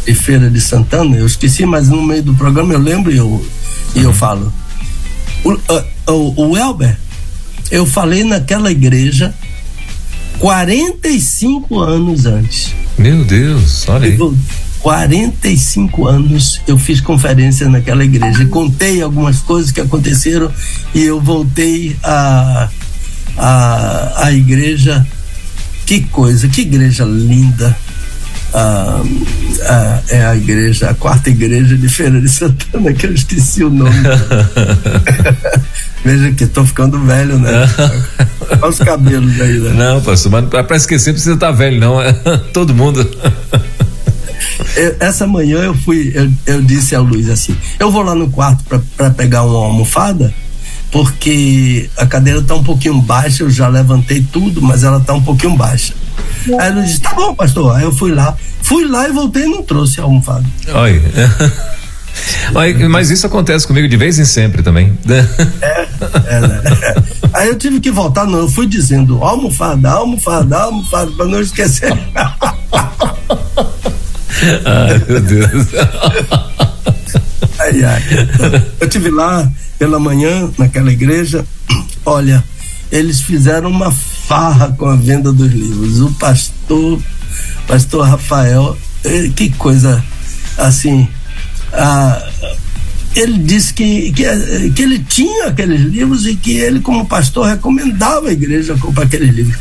De 0.09 0.15
Feira 0.15 0.49
de 0.49 0.59
Santana. 0.59 1.17
Eu 1.17 1.27
esqueci, 1.27 1.67
mas 1.67 1.91
no 1.91 2.03
meio 2.03 2.23
do 2.23 2.35
programa 2.35 2.73
eu 2.73 2.79
lembro 2.79 3.13
e 3.13 3.19
eu, 3.19 3.29
uhum. 3.29 3.47
e 3.95 4.03
eu 4.03 4.13
falo. 4.15 4.53
O, 5.45 5.53
o, 6.11 6.49
o 6.49 6.57
Elber, 6.57 6.97
eu 7.71 7.85
falei 7.85 8.25
naquela 8.25 8.71
igreja 8.71 9.35
45 10.39 11.79
anos 11.79 12.25
antes. 12.25 12.75
Meu 12.97 13.23
Deus, 13.23 13.87
olha 13.87 14.09
aí. 14.09 14.19
Eu, 14.19 14.35
45 14.81 16.07
anos 16.07 16.63
eu 16.67 16.79
fiz 16.79 17.03
conferência 17.03 17.69
naquela 17.69 18.03
igreja. 18.03 18.47
Contei 18.47 19.03
algumas 19.03 19.41
coisas 19.41 19.71
que 19.71 19.81
aconteceram 19.81 20.51
e 20.95 21.05
eu 21.05 21.21
voltei 21.21 21.97
a, 22.03 22.71
a, 23.37 24.25
a 24.25 24.33
igreja. 24.33 25.07
Que 25.85 26.01
coisa, 26.01 26.49
que 26.49 26.63
igreja 26.63 27.05
linda. 27.05 27.77
Ah, 28.53 29.03
ah, 29.63 30.01
é 30.09 30.25
a 30.25 30.37
igreja, 30.37 30.91
a 30.91 30.95
quarta 30.95 31.29
igreja 31.29 31.77
de 31.77 31.89
Feira 31.89 32.21
de 32.21 32.29
Santana, 32.29 32.93
que 32.93 33.07
eu 33.07 33.13
esqueci 33.13 33.63
o 33.63 33.71
nome. 33.71 33.95
Veja 36.05 36.33
que 36.33 36.45
estou 36.45 36.65
ficando 36.65 36.99
velho, 37.01 37.39
né? 37.39 37.69
Olha 38.63 38.69
os 38.69 38.79
cabelos 38.79 39.39
aí, 39.41 39.59
né? 39.59 39.73
Não, 39.75 40.01
pastor, 40.01 40.33
mas 40.33 40.49
para 40.49 40.77
esquecer 40.77 41.13
precisa 41.13 41.35
estar 41.35 41.49
tá 41.49 41.53
velho, 41.53 41.79
não. 41.79 42.01
É 42.01 42.13
todo 42.53 42.75
mundo. 42.75 43.09
Essa 45.01 45.27
manhã 45.27 45.59
eu 45.59 45.75
fui, 45.75 46.13
eu, 46.15 46.31
eu 46.47 46.63
disse 46.63 46.95
ao 46.95 47.03
Luiz 47.03 47.29
assim: 47.29 47.55
eu 47.79 47.91
vou 47.91 48.03
lá 48.03 48.15
no 48.15 48.31
quarto 48.31 48.65
para 48.97 49.11
pegar 49.11 49.43
uma 49.43 49.67
almofada, 49.67 50.33
porque 50.91 51.91
a 51.97 52.07
cadeira 52.07 52.41
está 52.41 52.55
um 52.55 52.65
pouquinho 52.65 53.01
baixa, 53.03 53.43
eu 53.43 53.51
já 53.51 53.69
levantei 53.69 54.25
tudo, 54.33 54.63
mas 54.63 54.85
ela 54.85 54.99
está 54.99 55.13
um 55.13 55.23
pouquinho 55.23 55.57
baixa. 55.57 55.93
Aí 56.59 56.73
ele 56.73 56.83
disse: 56.83 57.01
tá 57.01 57.15
bom, 57.15 57.35
pastor. 57.35 57.77
Aí 57.77 57.85
eu 57.85 57.93
fui 57.93 58.13
lá, 58.13 58.37
fui 58.63 58.87
lá 58.87 59.09
e 59.09 59.13
voltei 59.13 59.45
e 59.45 59.49
não 59.49 59.63
trouxe 59.63 60.01
a 60.01 60.05
almofada. 60.05 60.45
Oi. 60.75 61.03
Mas 62.89 63.11
isso 63.11 63.27
acontece 63.27 63.67
comigo 63.67 63.89
de 63.89 63.97
vez 63.97 64.19
em 64.19 64.25
sempre 64.25 64.63
também. 64.63 64.99
É, 65.09 65.87
é, 66.37 66.41
né? 66.41 66.63
Aí 67.33 67.49
eu 67.49 67.57
tive 67.57 67.81
que 67.81 67.91
voltar, 67.91 68.27
não. 68.27 68.39
Eu 68.41 68.49
fui 68.49 68.67
dizendo 68.67 69.23
almofada, 69.23 69.91
almofada, 69.91 70.57
almofada, 70.57 71.11
para 71.13 71.27
não 71.27 71.41
esquecer. 71.41 71.93
Ai, 74.65 75.03
meu 75.09 75.21
Deus. 75.21 75.67
Ai, 77.59 77.85
ai. 77.85 78.03
Eu 78.81 78.89
tive 78.89 79.11
lá 79.11 79.51
pela 79.79 79.99
manhã 79.99 80.49
naquela 80.57 80.93
igreja. 80.93 81.45
Olha, 82.07 82.43
eles 82.91 83.21
fizeram 83.21 83.69
uma 83.69 83.93
farra 84.29 84.71
com 84.77 84.87
a 84.87 84.95
venda 84.95 85.33
dos 85.33 85.51
livros. 85.51 86.03
O 86.03 86.13
pastor, 86.13 87.01
pastor 87.67 88.07
Rafael, 88.07 88.77
eh, 89.03 89.31
que 89.35 89.49
coisa 89.51 90.05
assim. 90.59 91.09
Ah, 91.73 92.31
ele 93.17 93.39
disse 93.39 93.73
que, 93.73 94.13
que, 94.13 94.71
que, 94.71 94.83
ele 94.83 94.99
tinha 95.01 95.47
aqueles 95.47 95.81
livros 95.81 96.27
e 96.27 96.37
que 96.37 96.53
ele, 96.53 96.81
como 96.81 97.07
pastor, 97.07 97.47
recomendava 97.47 98.29
a 98.29 98.33
igreja 98.33 98.77
comprar 98.77 99.05
aqueles 99.05 99.35
livros. 99.35 99.57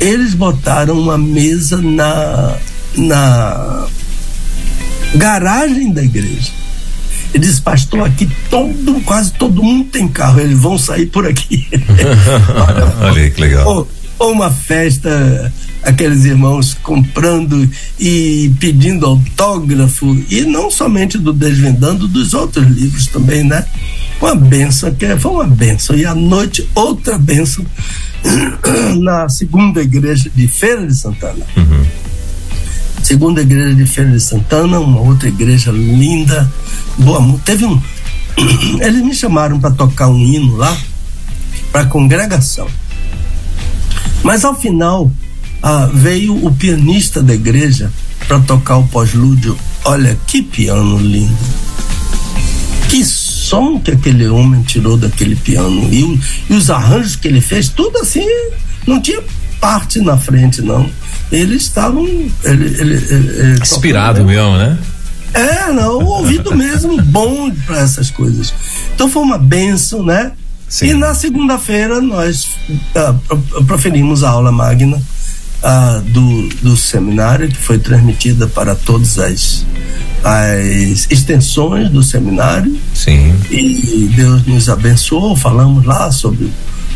Eles 0.00 0.34
botaram 0.34 0.98
uma 0.98 1.18
mesa 1.18 1.76
na, 1.76 2.56
na 2.96 3.86
garagem 5.14 5.92
da 5.92 6.02
igreja. 6.02 6.50
Ele 7.34 7.46
disse, 7.46 7.60
pastor, 7.60 8.06
aqui 8.06 8.28
todo, 8.48 9.00
quase 9.02 9.32
todo 9.34 9.62
mundo 9.62 9.84
tem 9.90 10.08
carro, 10.08 10.40
eles 10.40 10.58
vão 10.58 10.78
sair 10.78 11.06
por 11.06 11.26
aqui. 11.26 11.68
Olha, 13.02 13.30
que 13.30 13.40
legal. 13.40 13.86
Ou 14.18 14.32
uma 14.32 14.50
festa, 14.50 15.52
aqueles 15.82 16.24
irmãos 16.24 16.74
comprando 16.82 17.68
e 17.98 18.52
pedindo 18.58 19.06
autógrafo, 19.06 20.16
e 20.28 20.42
não 20.42 20.70
somente 20.70 21.18
do 21.18 21.32
Desvendando, 21.32 22.08
dos 22.08 22.34
outros 22.34 22.66
livros 22.66 23.06
também, 23.06 23.44
né? 23.44 23.64
Uma 24.20 24.34
benção, 24.34 24.92
que 24.94 25.16
foi 25.16 25.30
uma 25.30 25.46
benção. 25.46 25.96
E 25.96 26.04
à 26.04 26.14
noite, 26.14 26.68
outra 26.74 27.16
benção 27.16 27.64
na 29.00 29.28
segunda 29.28 29.80
igreja 29.80 30.28
de 30.34 30.48
Feira 30.48 30.86
de 30.86 30.94
Santana. 30.94 31.46
Uhum 31.56 32.08
segunda 33.08 33.40
igreja 33.40 33.74
de 33.74 33.86
Feira 33.86 34.10
de 34.10 34.20
Santana, 34.20 34.78
uma 34.78 35.00
outra 35.00 35.28
igreja 35.28 35.70
linda, 35.70 36.46
boa. 36.98 37.40
Teve 37.42 37.64
um. 37.64 37.80
Eles 38.84 39.02
me 39.02 39.14
chamaram 39.14 39.58
para 39.58 39.70
tocar 39.70 40.08
um 40.08 40.18
hino 40.18 40.56
lá 40.56 40.76
para 41.72 41.86
congregação. 41.86 42.68
Mas 44.22 44.44
ao 44.44 44.54
final 44.54 45.10
ah, 45.62 45.88
veio 45.92 46.44
o 46.44 46.52
pianista 46.52 47.22
da 47.22 47.34
igreja 47.34 47.90
para 48.26 48.38
tocar 48.40 48.78
o 48.78 48.88
pós-lúdio. 48.88 49.56
Olha 49.84 50.18
que 50.26 50.42
piano 50.42 50.98
lindo. 50.98 51.36
Que 52.88 53.04
som 53.04 53.78
que 53.78 53.90
aquele 53.90 54.28
homem 54.28 54.62
tirou 54.62 54.96
daquele 54.96 55.36
piano. 55.36 55.92
E, 55.92 56.02
o, 56.02 56.20
e 56.50 56.54
os 56.54 56.70
arranjos 56.70 57.16
que 57.16 57.28
ele 57.28 57.40
fez, 57.40 57.68
tudo 57.68 57.98
assim, 57.98 58.26
não 58.86 59.00
tinha 59.00 59.22
parte 59.60 60.00
na 60.00 60.16
frente, 60.16 60.62
não 60.62 60.88
eles 61.30 61.62
estavam. 61.62 62.04
Ele, 62.06 62.30
ele, 62.44 62.94
ele, 62.94 63.58
Inspirado 63.60 64.24
mesmo, 64.24 64.56
né? 64.56 64.78
É, 65.34 65.70
não, 65.72 65.98
o 65.98 66.06
ouvido 66.06 66.56
mesmo 66.56 67.00
bom 67.02 67.50
para 67.66 67.80
essas 67.80 68.10
coisas. 68.10 68.52
Então 68.94 69.10
foi 69.10 69.22
uma 69.22 69.38
benção, 69.38 70.02
né? 70.02 70.32
Sim. 70.68 70.88
E 70.88 70.94
na 70.94 71.14
segunda-feira 71.14 72.00
nós 72.00 72.56
uh, 72.94 73.64
proferimos 73.64 74.22
a 74.22 74.30
aula 74.30 74.52
magna 74.52 75.00
uh, 75.62 76.02
do, 76.02 76.48
do 76.62 76.76
seminário, 76.76 77.48
que 77.48 77.56
foi 77.56 77.78
transmitida 77.78 78.46
para 78.46 78.74
todas 78.74 79.18
as, 79.18 79.66
as 80.22 81.06
extensões 81.10 81.90
do 81.90 82.02
seminário. 82.02 82.76
Sim. 82.94 83.34
E 83.50 84.10
Deus 84.14 84.46
nos 84.46 84.68
abençoou, 84.68 85.36
falamos 85.36 85.84
lá 85.84 86.10
sobre 86.12 86.50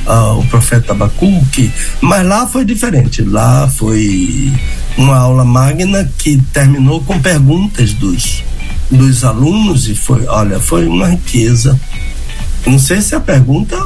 uh, 0.07 0.39
o 0.39 0.47
profeta 0.47 0.93
Abacuque, 0.93 1.73
mas 2.01 2.27
lá 2.27 2.47
foi 2.47 2.65
diferente. 2.65 3.23
Lá 3.23 3.69
foi 3.69 4.53
uma 4.97 5.17
aula 5.17 5.45
magna 5.45 6.11
que 6.19 6.37
terminou 6.53 7.01
com 7.03 7.19
perguntas 7.21 7.93
dos, 7.95 8.43
dos 8.91 9.25
alunos 9.25 9.89
e 9.89 9.95
foi, 9.95 10.27
olha, 10.27 10.61
foi 10.61 10.87
uma 10.87 11.09
riqueza. 11.09 11.79
Não 12.67 12.79
sei 12.79 13.01
se 13.01 13.15
a 13.15 13.21
pergunta 13.21 13.77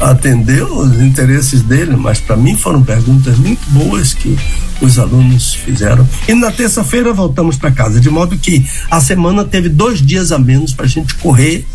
atendeu 0.00 0.66
os 0.76 1.00
interesses 1.00 1.62
dele, 1.62 1.96
mas 1.96 2.20
para 2.20 2.36
mim 2.36 2.56
foram 2.56 2.82
perguntas 2.82 3.38
muito 3.38 3.64
boas 3.70 4.12
que 4.12 4.36
os 4.80 4.98
alunos 4.98 5.54
fizeram. 5.54 6.06
E 6.28 6.34
na 6.34 6.50
terça-feira 6.50 7.12
voltamos 7.12 7.56
para 7.56 7.70
casa, 7.70 8.00
de 8.00 8.10
modo 8.10 8.36
que 8.36 8.66
a 8.90 9.00
semana 9.00 9.44
teve 9.44 9.68
dois 9.68 10.00
dias 10.00 10.32
a 10.32 10.38
menos 10.38 10.72
para 10.72 10.86
a 10.86 10.88
gente 10.88 11.14
correr 11.16 11.66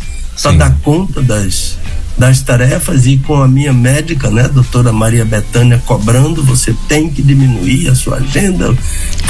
para 0.41 0.51
dar 0.53 0.77
conta 0.81 1.21
das 1.21 1.77
das 2.19 2.41
tarefas. 2.41 3.05
E 3.07 3.17
com 3.17 3.41
a 3.41 3.47
minha 3.47 3.71
médica, 3.71 4.29
né, 4.29 4.47
doutora 4.47 4.91
Maria 4.91 5.23
Betânia, 5.23 5.81
cobrando, 5.85 6.43
você 6.43 6.75
tem 6.87 7.09
que 7.09 7.21
diminuir 7.21 7.87
a 7.87 7.95
sua 7.95 8.17
agenda, 8.17 8.75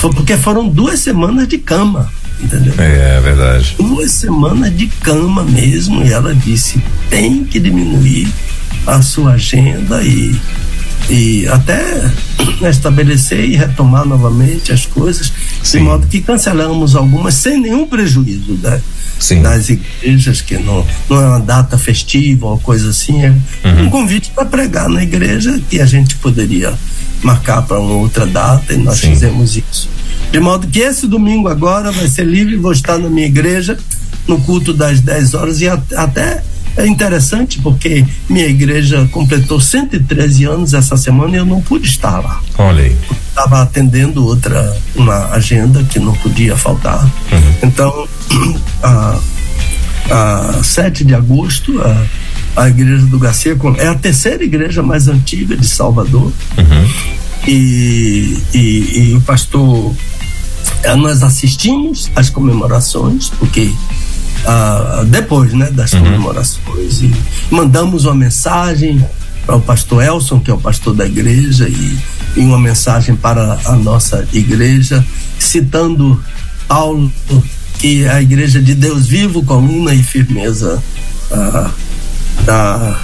porque 0.02 0.36
foram 0.36 0.68
duas 0.68 1.00
semanas 1.00 1.48
de 1.48 1.60
cama, 1.60 2.12
entendeu? 2.42 2.74
É, 2.78 3.18
é 3.18 3.22
verdade. 3.22 3.76
Duas 3.78 4.12
semanas 4.12 4.76
de 4.76 4.88
cama 4.88 5.44
mesmo, 5.44 6.04
e 6.04 6.12
ela 6.12 6.34
disse, 6.34 6.82
tem 7.10 7.44
que 7.44 7.60
diminuir 7.60 8.28
a 8.88 9.02
sua 9.02 9.34
agenda 9.34 10.02
e 10.04 10.36
e 11.10 11.48
até 11.48 12.12
estabelecer 12.70 13.46
e 13.46 13.56
retomar 13.56 14.06
novamente 14.06 14.72
as 14.72 14.86
coisas, 14.86 15.32
Sim. 15.64 15.80
de 15.80 15.84
modo 15.84 16.08
que 16.08 16.22
cancelamos 16.22 16.96
algumas 16.96 17.36
sem 17.36 17.60
nenhum 17.60 17.88
prejuízo, 17.88 18.58
né? 18.62 18.82
Sim. 19.20 19.42
das 19.42 19.70
igrejas, 19.70 20.42
que 20.42 20.58
não, 20.58 20.86
não 21.10 21.22
é 21.22 21.26
uma 21.26 21.40
data 21.42 21.78
festiva 21.78 22.48
ou 22.48 22.58
coisa 22.58 22.90
assim, 22.90 23.22
é 23.22 23.30
uhum. 23.66 23.86
um 23.86 23.90
convite 23.90 24.32
para 24.34 24.46
pregar 24.46 24.88
na 24.88 25.04
igreja 25.04 25.62
que 25.70 25.82
a 25.82 25.86
gente 25.86 26.16
poderia 26.16 26.74
marcar 27.22 27.62
para 27.64 27.80
uma 27.80 27.96
outra 27.96 28.26
data 28.26 28.74
e 28.74 28.78
nós 28.78 29.00
Sim. 29.00 29.10
fizemos 29.10 29.58
isso. 29.58 29.90
De 30.32 30.40
modo 30.40 30.68
que 30.68 30.80
esse 30.80 31.06
domingo 31.06 31.50
agora 31.50 31.92
vai 31.92 32.08
ser 32.08 32.26
livre, 32.26 32.56
vou 32.56 32.72
estar 32.72 32.98
na 32.98 33.10
minha 33.10 33.28
igreja 33.28 33.78
no 34.28 34.40
culto 34.42 34.74
das 34.74 35.02
10 35.02 35.34
horas 35.34 35.60
e 35.60 35.68
até 35.68 36.44
É 36.80 36.88
interessante 36.88 37.60
porque 37.60 38.06
minha 38.30 38.48
igreja 38.48 39.06
completou 39.12 39.60
113 39.60 40.46
anos 40.46 40.74
essa 40.74 40.96
semana 40.96 41.36
e 41.36 41.40
eu 41.40 41.46
não 41.46 41.62
pude 41.62 41.86
estar 41.86 42.20
lá. 42.20 42.42
Olha 42.58 42.86
aí. 42.86 42.96
Estava 43.28 43.62
atendendo 43.62 44.26
outra, 44.26 44.78
uma 44.96 45.26
agenda 45.32 45.84
que 45.84 46.00
não 46.00 46.14
podia 46.14 46.56
faltar. 46.56 47.04
Uhum. 47.04 47.54
Então, 47.64 48.08
a, 48.82 49.20
a 50.10 50.64
7 50.64 51.04
de 51.04 51.14
agosto, 51.14 51.82
a, 51.82 52.64
a 52.64 52.70
igreja 52.70 53.06
do 53.08 53.20
Garcia 53.20 53.58
é 53.78 53.88
a 53.88 53.96
terceira 53.96 54.42
igreja 54.42 54.82
mais 54.82 55.10
antiga 55.10 55.58
de 55.58 55.68
Salvador. 55.68 56.32
Uhum. 56.58 56.90
E, 57.46 58.42
e, 58.54 59.10
e 59.10 59.14
o 59.18 59.22
pastor, 59.22 59.94
eh, 60.84 60.96
nós 60.96 61.24
assistimos 61.24 62.10
às 62.16 62.30
comemorações, 62.30 63.30
porque 63.38 63.70
ah, 64.46 65.04
depois 65.08 65.54
né, 65.54 65.70
das 65.72 65.94
uhum. 65.94 66.04
comemorações. 66.04 67.02
E 67.02 67.14
mandamos 67.52 68.06
uma 68.06 68.16
mensagem 68.16 69.04
para 69.46 69.56
o 69.56 69.62
pastor 69.62 70.04
Elson, 70.04 70.40
que 70.40 70.52
é 70.52 70.54
o 70.54 70.60
pastor 70.60 70.94
da 70.94 71.06
igreja, 71.06 71.68
e, 71.68 71.98
e 72.36 72.40
uma 72.42 72.60
mensagem 72.60 73.16
para 73.16 73.60
a 73.66 73.76
nossa 73.76 74.28
igreja, 74.34 75.06
citando 75.40 76.24
Paulo, 76.68 77.12
que 77.80 78.04
é 78.04 78.10
a 78.10 78.22
igreja 78.22 78.62
de 78.62 78.76
Deus 78.76 79.08
vivo, 79.08 79.44
coluna 79.44 79.94
e 79.94 80.04
firmeza 80.04 80.82
ah, 81.32 81.72
da, 82.46 83.00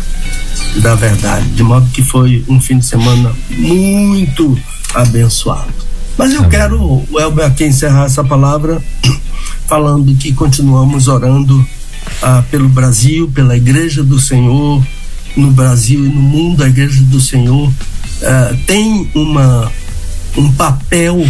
da 0.82 0.96
verdade. 0.96 1.48
De 1.50 1.64
modo 1.64 1.90
que 1.92 2.04
foi 2.04 2.44
um 2.48 2.62
fim 2.62 2.78
de 2.78 2.86
semana 2.86 3.32
muito 3.50 4.58
abençoado. 4.94 5.85
Mas 6.18 6.34
eu 6.34 6.48
quero, 6.48 6.82
o 6.82 7.20
Elber, 7.20 7.46
aqui 7.46 7.66
encerrar 7.66 8.06
essa 8.06 8.24
palavra 8.24 8.82
falando 9.68 10.16
que 10.16 10.34
continuamos 10.34 11.08
orando 11.08 11.66
ah, 12.22 12.44
pelo 12.50 12.70
Brasil, 12.70 13.30
pela 13.34 13.58
Igreja 13.58 14.04
do 14.04 14.20
Senhor 14.20 14.86
no 15.36 15.52
Brasil 15.52 16.06
e 16.06 16.10
no 16.10 16.22
mundo. 16.22 16.64
A 16.64 16.68
Igreja 16.68 17.02
do 17.04 17.20
Senhor 17.20 17.72
ah, 18.24 18.56
tem 18.66 19.10
uma, 19.14 19.72
um 20.38 20.52
papel 20.54 21.26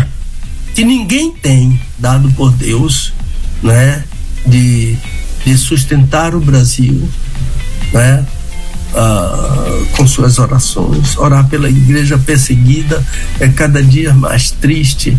que 0.75 0.83
ninguém 0.83 1.31
tem 1.31 1.79
dado 1.97 2.29
por 2.31 2.51
Deus, 2.51 3.13
né, 3.63 4.03
de, 4.45 4.97
de 5.45 5.57
sustentar 5.57 6.35
o 6.35 6.39
Brasil, 6.39 7.09
né, 7.93 8.25
ah, 8.95 9.83
com 9.95 10.07
suas 10.07 10.39
orações. 10.39 11.17
Orar 11.17 11.47
pela 11.47 11.69
igreja 11.69 12.17
perseguida 12.17 13.03
é 13.39 13.47
cada 13.49 13.83
dia 13.83 14.13
mais 14.13 14.51
triste 14.51 15.17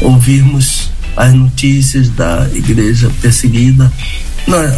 ouvirmos 0.00 0.90
as 1.16 1.32
notícias 1.32 2.10
da 2.10 2.46
igreja 2.52 3.10
perseguida. 3.20 3.90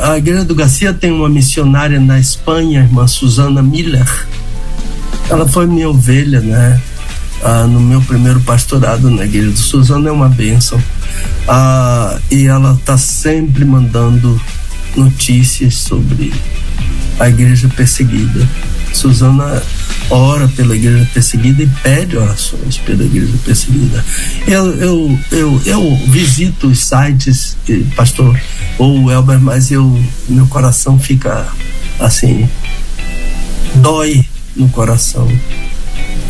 a 0.05 0.17
igreja 0.17 0.45
do 0.45 0.55
Garcia 0.55 0.95
tem 0.95 1.11
uma 1.11 1.29
missionária 1.29 1.99
na 1.99 2.19
Espanha, 2.19 2.81
a 2.81 2.85
irmã 2.85 3.07
Susana 3.07 3.63
Miller. 3.63 4.09
Ela 5.29 5.47
foi 5.47 5.67
minha 5.67 5.91
ovelha, 5.91 6.41
né? 6.41 6.81
Ah, 7.43 7.67
no 7.67 7.81
meu 7.81 8.01
primeiro 8.01 8.41
pastorado 8.41 9.11
na 9.11 9.25
igreja 9.25 9.51
do 9.51 9.59
Susana 9.59 10.09
é 10.09 10.13
uma 10.13 10.29
bênção. 10.29 10.83
Ah, 11.47 12.19
e 12.31 12.47
ela 12.47 12.75
está 12.75 12.97
sempre 12.97 13.65
mandando 13.65 14.41
notícias 14.99 15.75
sobre 15.75 16.33
a 17.19 17.29
igreja 17.29 17.69
perseguida. 17.69 18.49
Susana 18.93 19.63
ora 20.11 20.49
pela 20.49 20.75
igreja 20.75 21.07
perseguida 21.13 21.63
e 21.63 21.67
pede 21.83 22.17
orações 22.17 22.79
pela 22.79 23.05
igreja 23.05 23.35
perseguida. 23.45 24.05
Eu, 24.47 24.75
eu, 24.77 25.19
eu, 25.31 25.63
eu 25.65 25.97
visito 26.09 26.69
os 26.69 26.85
sites, 26.85 27.57
pastor 27.95 28.39
ou 28.79 29.11
Elber, 29.11 29.41
mas 29.41 29.71
eu, 29.71 30.03
meu 30.29 30.47
coração 30.47 30.99
fica 30.99 31.47
assim, 32.01 32.49
dói 33.77 34.25
no 34.57 34.69
coração. 34.69 35.29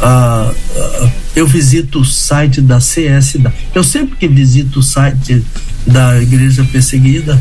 Ah, 0.01 0.53
ah, 0.77 1.11
eu 1.35 1.47
visito 1.47 2.01
o 2.01 2.05
site 2.05 2.61
da 2.61 2.81
CS, 2.81 3.37
eu 3.75 3.85
sempre 3.85 4.17
que 4.17 4.29
visito 4.29 4.81
o 4.81 4.83
site 4.83 5.45
da 5.87 6.21
igreja 6.21 6.65
perseguida, 6.65 7.41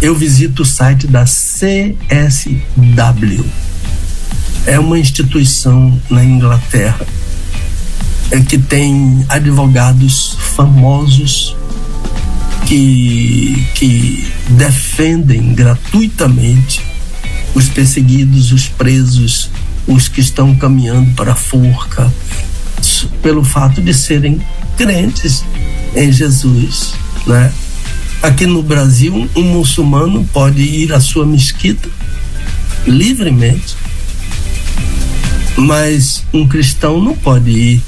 eu 0.00 0.14
visito 0.14 0.62
o 0.62 0.66
site 0.66 1.06
da 1.06 1.24
CSW 1.24 1.94
é 4.66 4.78
uma 4.78 4.98
instituição 4.98 6.00
na 6.08 6.24
Inglaterra 6.24 7.06
é 8.30 8.40
que 8.40 8.56
tem 8.58 9.24
advogados 9.28 10.36
famosos 10.54 11.56
que, 12.66 13.66
que 13.74 14.32
defendem 14.50 15.52
gratuitamente 15.54 16.86
os 17.54 17.68
perseguidos, 17.68 18.52
os 18.52 18.68
presos, 18.68 19.50
os 19.88 20.06
que 20.06 20.20
estão 20.20 20.54
caminhando 20.54 21.10
para 21.16 21.32
a 21.32 21.36
forca, 21.36 22.12
pelo 23.22 23.42
fato 23.42 23.82
de 23.82 23.92
serem 23.92 24.40
crentes 24.76 25.44
em 25.96 26.12
Jesus, 26.12 26.94
né? 27.26 27.52
Aqui 28.22 28.46
no 28.46 28.62
Brasil, 28.62 29.28
um 29.34 29.42
muçulmano 29.42 30.28
pode 30.32 30.60
ir 30.60 30.92
à 30.92 31.00
sua 31.00 31.24
mesquita 31.24 31.88
livremente 32.86 33.76
mas 35.60 36.24
um 36.32 36.46
cristão 36.46 37.00
não 37.00 37.14
pode 37.14 37.50
ir 37.50 37.82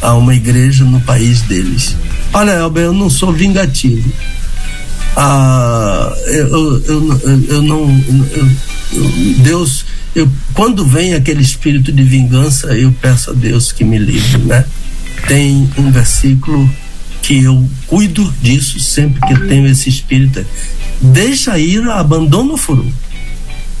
a 0.00 0.14
uma 0.14 0.34
igreja 0.34 0.84
no 0.84 1.00
país 1.00 1.42
deles. 1.42 1.96
Olha, 2.32 2.52
Elber, 2.52 2.84
eu 2.84 2.92
não 2.92 3.08
sou 3.08 3.32
vingativo. 3.32 4.10
Ah, 5.16 6.12
eu, 6.26 6.82
eu, 6.82 7.20
eu, 7.22 7.44
eu 7.48 7.62
não. 7.62 7.86
Deus, 9.38 9.86
eu, 10.14 10.28
quando 10.52 10.84
vem 10.84 11.14
aquele 11.14 11.42
espírito 11.42 11.90
de 11.90 12.02
vingança, 12.02 12.76
eu 12.76 12.92
peço 13.00 13.30
a 13.30 13.34
Deus 13.34 13.72
que 13.72 13.82
me 13.82 13.98
livre, 13.98 14.38
né? 14.42 14.64
Tem 15.26 15.68
um 15.78 15.90
versículo 15.90 16.70
que 17.26 17.42
eu 17.42 17.68
cuido 17.88 18.32
disso 18.40 18.78
sempre 18.78 19.20
que 19.26 19.48
tenho 19.48 19.66
esse 19.66 19.88
espírito. 19.88 20.46
Deixa 21.00 21.58
ir, 21.58 21.82
abandona 21.90 22.52
o 22.52 22.56
furu. 22.56 22.86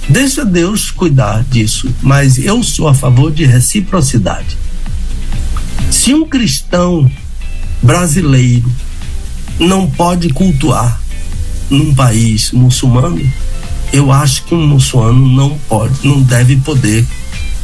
Deixa 0.08 0.44
Deus 0.44 0.90
cuidar 0.90 1.44
disso, 1.44 1.88
mas 2.02 2.38
eu 2.38 2.60
sou 2.64 2.88
a 2.88 2.94
favor 2.94 3.30
de 3.30 3.44
reciprocidade. 3.44 4.58
Se 5.92 6.12
um 6.12 6.26
cristão 6.26 7.08
brasileiro 7.80 8.70
não 9.60 9.88
pode 9.88 10.28
cultuar 10.30 11.00
num 11.70 11.94
país 11.94 12.50
muçulmano, 12.50 13.30
eu 13.92 14.10
acho 14.10 14.42
que 14.42 14.56
um 14.56 14.66
muçulmano 14.66 15.28
não 15.28 15.56
pode, 15.68 16.04
não 16.04 16.20
deve 16.20 16.56
poder 16.56 17.06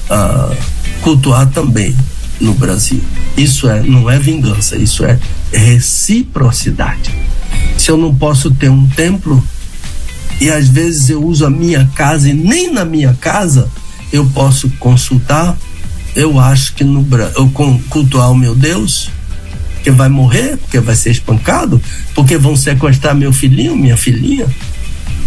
uh, 0.09 0.57
cultuar 1.03 1.51
também 1.51 1.97
no 2.43 2.53
Brasil. 2.55 3.01
Isso 3.37 3.69
é, 3.69 3.83
não 3.83 4.11
é 4.11 4.19
vingança, 4.19 4.77
isso 4.77 5.05
é 5.05 5.19
reciprocidade. 5.53 7.15
Se 7.79 7.91
eu 7.91 7.97
não 7.97 8.15
posso 8.15 8.51
ter 8.51 8.69
um 8.69 8.87
templo 8.89 9.43
e 10.41 10.51
às 10.51 10.69
vezes 10.69 11.09
eu 11.09 11.25
uso 11.25 11.47
a 11.47 11.51
minha 11.51 11.89
casa 11.95 12.29
e 12.29 12.35
nem 12.35 12.73
na 12.73 12.85
minha 12.85 13.17
casa 13.21 13.71
eu 14.13 14.27
posso 14.27 14.69
consultar. 14.79 15.57
Eu 16.15 16.39
acho 16.39 16.75
que 16.75 16.85
no 16.85 17.07
eu 17.37 17.49
cultuar 17.89 18.31
o 18.31 18.37
meu 18.37 18.55
Deus, 18.55 19.09
que 19.83 19.91
vai 19.91 20.09
morrer, 20.09 20.59
porque 20.59 20.79
vai 20.79 20.95
ser 20.95 21.11
espancado, 21.11 21.81
porque 22.15 22.37
vão 22.37 22.55
sequestrar 22.55 23.15
meu 23.15 23.33
filhinho, 23.33 23.75
minha 23.75 23.97
filhinha, 23.97 24.47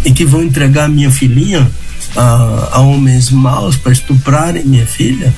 e 0.04 0.12
que 0.12 0.24
vão 0.24 0.44
entregar 0.44 0.88
minha 0.88 1.10
filhinha 1.10 1.68
a, 2.14 2.68
a 2.72 2.80
homens 2.80 3.30
maus 3.30 3.76
para 3.76 3.90
estuprarem 3.90 4.64
minha 4.64 4.86
filha. 4.86 5.34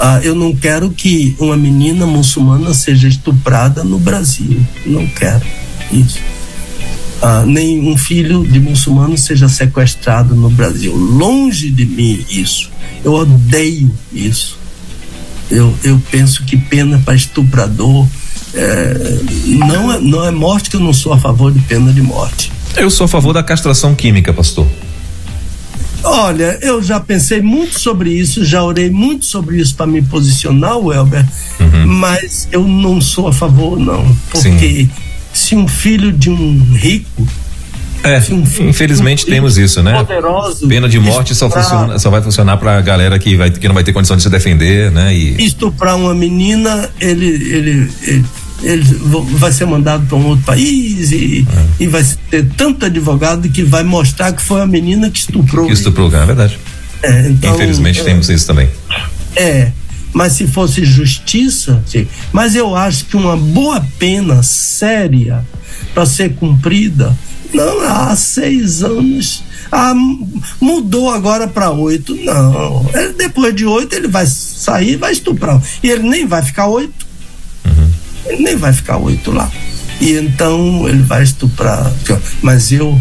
Ah, 0.00 0.20
eu 0.22 0.34
não 0.34 0.54
quero 0.54 0.90
que 0.90 1.34
uma 1.38 1.56
menina 1.56 2.06
muçulmana 2.06 2.72
seja 2.72 3.08
estuprada 3.08 3.82
no 3.82 3.98
Brasil. 3.98 4.60
Não 4.86 5.06
quero 5.06 5.44
isso 5.92 6.20
ah, 7.20 7.44
nem 7.44 7.80
um 7.80 7.96
filho 7.96 8.46
de 8.46 8.60
muçulmano 8.60 9.16
seja 9.18 9.48
sequestrado 9.48 10.34
no 10.34 10.50
Brasil. 10.50 10.94
Longe 10.94 11.70
de 11.70 11.84
mim 11.84 12.24
isso. 12.30 12.70
Eu 13.04 13.12
odeio 13.12 13.90
isso. 14.12 14.58
Eu, 15.50 15.74
eu 15.82 16.00
penso 16.10 16.44
que 16.44 16.56
pena 16.56 17.00
para 17.04 17.14
estuprador 17.14 18.06
é, 18.54 19.18
não, 19.46 19.92
é, 19.92 20.00
não 20.00 20.24
é 20.24 20.30
morte 20.30 20.70
que 20.70 20.76
eu 20.76 20.80
não 20.80 20.92
sou 20.92 21.12
a 21.12 21.18
favor 21.18 21.52
de 21.52 21.58
pena 21.60 21.92
de 21.92 22.02
morte. 22.02 22.52
Eu 22.76 22.90
sou 22.90 23.04
a 23.04 23.08
favor 23.08 23.32
da 23.32 23.42
castração 23.42 23.94
química, 23.94 24.32
pastor. 24.32 24.66
Olha, 26.02 26.58
eu 26.62 26.82
já 26.82 27.00
pensei 27.00 27.40
muito 27.40 27.78
sobre 27.78 28.10
isso, 28.10 28.44
já 28.44 28.62
orei 28.62 28.90
muito 28.90 29.24
sobre 29.24 29.58
isso 29.58 29.74
para 29.74 29.86
me 29.86 30.00
posicionar, 30.02 30.78
Welber, 30.78 31.26
uhum. 31.58 31.86
mas 31.86 32.48
eu 32.52 32.66
não 32.66 33.00
sou 33.00 33.28
a 33.28 33.32
favor, 33.32 33.78
não. 33.78 34.04
Porque 34.30 34.86
Sim 34.86 34.90
se 35.32 35.54
um 35.54 35.68
filho 35.68 36.12
de 36.12 36.30
um 36.30 36.74
rico 36.74 37.26
é, 38.02 38.18
um 38.32 38.68
infelizmente 38.68 39.26
um 39.26 39.30
temos 39.30 39.58
isso, 39.58 39.82
né? 39.82 39.92
Poderoso, 39.98 40.68
Pena 40.68 40.88
de 40.88 41.00
morte 41.00 41.34
só, 41.34 41.50
funciona, 41.50 41.98
só 41.98 42.10
vai 42.10 42.22
funcionar 42.22 42.56
para 42.56 42.78
a 42.78 42.80
galera 42.80 43.18
que, 43.18 43.36
vai, 43.36 43.50
que 43.50 43.66
não 43.66 43.74
vai 43.74 43.82
ter 43.82 43.92
condição 43.92 44.16
de 44.16 44.22
se 44.22 44.30
defender, 44.30 44.90
né? 44.92 45.12
E... 45.12 45.44
Estuprar 45.44 45.96
uma 45.96 46.14
menina, 46.14 46.88
ele, 47.00 47.26
ele, 47.26 47.90
ele 48.02 48.24
ele 48.62 48.84
vai 49.36 49.52
ser 49.52 49.66
mandado 49.66 50.06
para 50.06 50.16
um 50.16 50.26
outro 50.26 50.44
país 50.44 51.12
e, 51.12 51.46
é. 51.48 51.84
e 51.84 51.86
vai 51.86 52.04
ter 52.30 52.46
tanto 52.56 52.86
advogado 52.86 53.48
que 53.48 53.62
vai 53.62 53.84
mostrar 53.84 54.32
que 54.32 54.42
foi 54.42 54.60
a 54.60 54.66
menina 54.66 55.10
que 55.10 55.18
estuprou. 55.18 55.66
Que 55.66 55.72
estuprou, 55.72 56.12
é 56.14 56.26
verdade. 56.26 56.58
É, 57.02 57.28
então, 57.28 57.54
Infelizmente 57.54 58.00
é, 58.00 58.04
temos 58.04 58.28
isso 58.28 58.46
também. 58.46 58.68
É, 59.36 59.70
mas 60.12 60.32
se 60.32 60.46
fosse 60.46 60.84
justiça, 60.84 61.82
sim. 61.86 62.06
mas 62.32 62.56
eu 62.56 62.74
acho 62.74 63.04
que 63.04 63.16
uma 63.16 63.36
boa 63.36 63.84
pena 63.98 64.42
séria 64.42 65.44
para 65.94 66.06
ser 66.06 66.34
cumprida, 66.34 67.16
não 67.54 67.80
há 67.82 68.14
seis 68.16 68.82
anos. 68.82 69.44
Ah, 69.70 69.94
mudou 70.60 71.10
agora 71.10 71.46
para 71.46 71.70
oito. 71.70 72.14
Não. 72.16 72.88
Ele, 72.94 73.12
depois 73.12 73.54
de 73.54 73.66
oito 73.66 73.94
ele 73.94 74.08
vai 74.08 74.26
sair 74.26 74.92
e 74.92 74.96
vai 74.96 75.12
estuprar. 75.12 75.60
E 75.82 75.90
ele 75.90 76.08
nem 76.08 76.26
vai 76.26 76.42
ficar 76.42 76.68
oito. 76.68 77.07
Ele 78.28 78.42
nem 78.42 78.56
vai 78.56 78.72
ficar 78.72 78.98
oito 78.98 79.30
lá. 79.32 79.50
E 80.00 80.12
então 80.12 80.88
ele 80.88 81.02
vai 81.02 81.22
estuprar. 81.22 81.92
Mas 82.42 82.70
eu, 82.70 83.00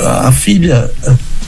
a 0.00 0.32
filha 0.32 0.90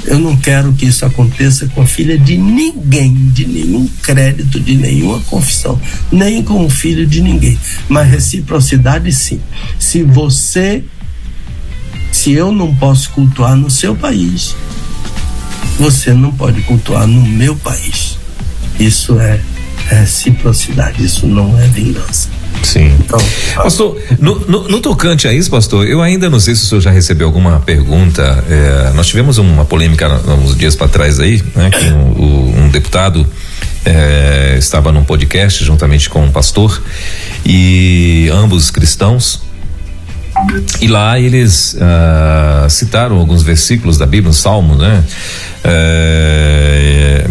eu 0.07 0.19
não 0.19 0.37
quero 0.37 0.73
que 0.75 0.87
isso 0.87 1.05
aconteça 1.05 1.67
com 1.69 1.83
a 1.83 1.87
filha 1.87 2.19
de 2.19 2.37
ninguém, 2.37 3.15
de 3.33 3.47
nenhum 3.47 3.89
crédito, 4.03 4.61
de 4.61 4.77
nenhuma 4.77 5.21
confissão, 5.21 5.81
nem 6.13 6.43
com 6.43 6.65
o 6.65 6.71
filho 6.71 7.07
de 7.07 7.23
ninguém. 7.23 7.59
Mas 7.89 8.11
reciprocidade, 8.11 9.11
sim. 9.13 9.41
Se 9.79 10.03
você, 10.03 10.85
se 12.13 12.33
eu 12.33 12.53
não 12.53 12.75
posso 12.75 13.11
cultuar 13.11 13.57
no 13.57 13.71
seu 13.71 13.97
país, 13.97 14.55
você 15.79 16.13
não 16.13 16.33
pode 16.33 16.61
cultuar 16.63 17.07
no 17.07 17.23
meu 17.23 17.57
país. 17.57 18.19
Isso 18.79 19.19
é 19.19 19.41
reciprocidade, 19.89 21.03
isso 21.03 21.27
não 21.27 21.59
é 21.59 21.67
vingança. 21.69 22.29
Sim. 22.63 22.95
Então, 22.99 23.19
pastor, 23.57 23.97
no, 24.19 24.39
no, 24.41 24.69
no, 24.69 24.81
tocante 24.81 25.29
a 25.29 25.33
isso, 25.33 25.51
pastor, 25.51 25.87
eu 25.87 26.01
ainda 26.01 26.31
não 26.31 26.41
sei 26.41 26.55
se 26.55 26.65
o 26.65 26.67
senhor 26.67 26.81
já 26.81 26.91
recebeu 26.91 27.27
alguma 27.27 27.61
pergunta. 27.61 28.23
É, 28.49 28.93
nós 28.95 29.07
tivemos 29.07 29.39
uma 29.39 29.65
polêmica 29.65 30.09
uns 30.43 30.57
dias 30.57 30.75
para 30.75 30.89
trás 30.89 31.21
aí, 31.21 31.43
né? 31.55 31.71
Que 31.71 31.87
um, 31.93 32.65
um 32.65 32.69
deputado 32.69 33.27
é, 33.85 34.57
estava 34.59 34.91
num 34.91 35.05
podcast 35.05 35.63
juntamente 35.65 36.09
com 36.09 36.25
um 36.25 36.31
pastor 36.31 36.83
e 37.45 38.31
ambos 38.33 38.71
cristãos. 38.71 39.43
E 40.81 40.89
lá 40.89 41.19
eles 41.19 41.75
uh, 41.75 42.69
citaram 42.69 43.19
alguns 43.19 43.43
versículos 43.43 43.97
da 43.97 44.05
Bíblia, 44.05 44.31
um 44.31 44.35
salmo, 44.35 44.75
né? 44.75 45.05
É, 45.63 47.25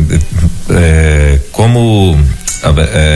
é, 0.69 1.39
como 1.51 2.17
é, 2.17 2.42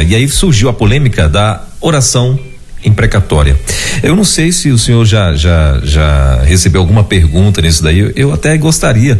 e 0.08 0.16
aí 0.16 0.28
surgiu 0.28 0.70
a 0.70 0.74
polêmica 0.74 1.28
da 1.30 1.64
oração 1.80 2.40
imprecatória. 2.84 3.58
Eu 4.04 4.16
não 4.16 4.24
sei 4.24 4.52
se 4.52 4.70
o 4.70 4.78
senhor 4.78 5.06
já 5.06 5.36
já, 5.36 5.80
já 5.84 6.42
recebeu 6.44 6.82
alguma 6.82 7.04
pergunta 7.04 7.62
nisso 7.62 7.84
daí. 7.84 8.00
Eu, 8.00 8.12
eu 8.16 8.34
até 8.34 8.56
gostaria. 8.58 9.16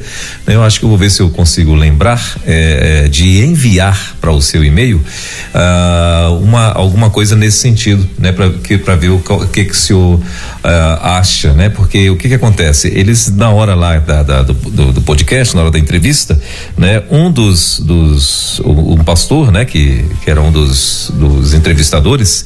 Né? 0.46 0.56
Eu 0.56 0.64
acho 0.64 0.80
que 0.80 0.86
eu 0.86 0.90
vou 0.90 0.98
ver 0.98 1.10
se 1.10 1.22
eu 1.22 1.30
consigo 1.30 1.74
lembrar 1.74 2.38
é, 2.46 3.04
é, 3.06 3.08
de 3.08 3.44
enviar 3.44 4.16
para 4.22 4.32
o 4.32 4.42
seu 4.42 4.64
e-mail 4.64 4.98
uh, 4.98 6.34
uma 6.38 6.72
alguma 6.74 7.10
coisa 7.10 7.36
nesse 7.36 7.58
sentido, 7.58 8.08
né? 8.20 8.32
Para 8.32 8.50
que 8.52 8.78
para 8.78 8.96
ver 8.96 9.10
o 9.10 9.20
que 9.52 9.66
que 9.66 9.72
o 9.72 9.76
senhor 9.76 10.16
uh, 10.16 10.22
acha, 11.02 11.54
né? 11.54 11.70
Porque 11.70 12.10
o 12.10 12.18
que 12.18 12.28
que 12.28 12.34
acontece? 12.34 12.88
Eles 12.88 13.30
na 13.36 13.50
hora 13.50 13.74
lá 13.74 13.98
da, 13.98 14.24
da 14.24 14.44
do, 14.44 14.54
do, 14.54 14.94
do, 14.94 15.02
podcast, 15.02 15.56
na 15.56 15.62
hora 15.62 15.72
da 15.72 15.80
entrevista, 15.80 16.40
né? 16.78 17.04
Um 17.10 17.32
dos 17.32 17.80
dos 17.80 18.60
um 18.66 19.04
pastor, 19.04 19.52
né? 19.52 19.66
Que 19.66 20.06
que 20.24 20.30
era 20.30 20.42
um 20.42 20.52
dos 20.52 21.12
dos 21.14 21.54
entrevistadores, 21.54 22.46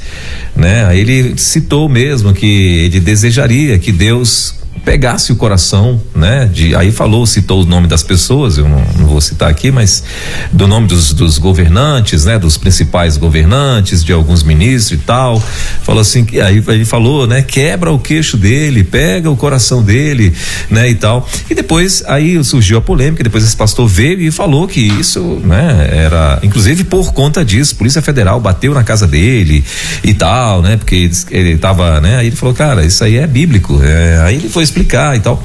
né? 0.55 0.86
Aí 0.86 0.99
ele 0.99 1.11
citou 1.38 1.88
mesmo 1.89 2.34
que 2.34 2.45
ele 2.86 2.99
desejaria 2.99 3.78
que 3.80 3.91
Deus 3.91 4.61
pegasse 4.84 5.32
o 5.32 5.36
coração, 5.36 6.01
né? 6.15 6.49
De, 6.51 6.75
aí 6.75 6.91
falou, 6.91 7.25
citou 7.25 7.63
o 7.63 7.65
nome 7.65 7.88
das 7.88 8.03
pessoas, 8.03 8.57
eu 8.57 8.67
não, 8.67 8.84
não 8.97 9.05
vou 9.07 9.21
citar 9.21 9.49
aqui, 9.49 9.71
mas 9.71 10.03
do 10.51 10.67
nome 10.67 10.88
dos, 10.88 11.13
dos, 11.13 11.38
governantes, 11.38 12.25
né? 12.25 12.39
Dos 12.39 12.57
principais 12.57 13.17
governantes, 13.17 14.03
de 14.03 14.11
alguns 14.11 14.43
ministros 14.43 14.99
e 14.99 15.03
tal. 15.03 15.41
Falou 15.84 16.01
assim, 16.01 16.25
aí 16.43 16.63
ele 16.67 16.86
falou, 16.86 17.27
né? 17.27 17.41
Quebra 17.41 17.91
o 17.91 17.99
queixo 17.99 18.38
dele, 18.38 18.84
pega 18.84 19.29
o 19.29 19.36
coração 19.36 19.84
dele, 19.84 20.34
né? 20.69 20.89
E 20.89 20.95
tal. 20.95 21.27
E 21.49 21.53
depois 21.53 22.03
aí 22.07 22.43
surgiu 22.43 22.77
a 22.77 22.82
polêmica, 22.82 23.23
depois 23.23 23.43
esse 23.43 23.55
pastor 23.55 23.88
veio 23.88 24.21
e 24.21 24.32
falou 24.32 24.67
que 24.67 24.79
isso, 24.79 25.41
né? 25.43 25.89
Era, 25.91 26.39
inclusive 26.41 26.84
por 26.84 27.13
conta 27.13 27.45
disso, 27.45 27.75
Polícia 27.75 28.01
Federal 28.01 28.39
bateu 28.39 28.73
na 28.73 28.84
casa 28.84 29.07
dele 29.07 29.63
e 30.03 30.13
tal, 30.13 30.61
né? 30.61 30.77
Porque 30.77 30.95
ele, 30.95 31.15
ele 31.29 31.57
tava, 31.57 32.01
né? 32.01 32.17
Aí 32.17 32.27
ele 32.27 32.36
falou, 32.36 32.55
cara, 32.55 32.84
isso 32.84 33.03
aí 33.03 33.17
é 33.17 33.27
bíblico. 33.27 33.79
É, 33.84 34.19
aí 34.21 34.36
ele 34.36 34.49
foi 34.49 34.63
explicar 34.72 35.15
e 35.15 35.19
tal. 35.19 35.43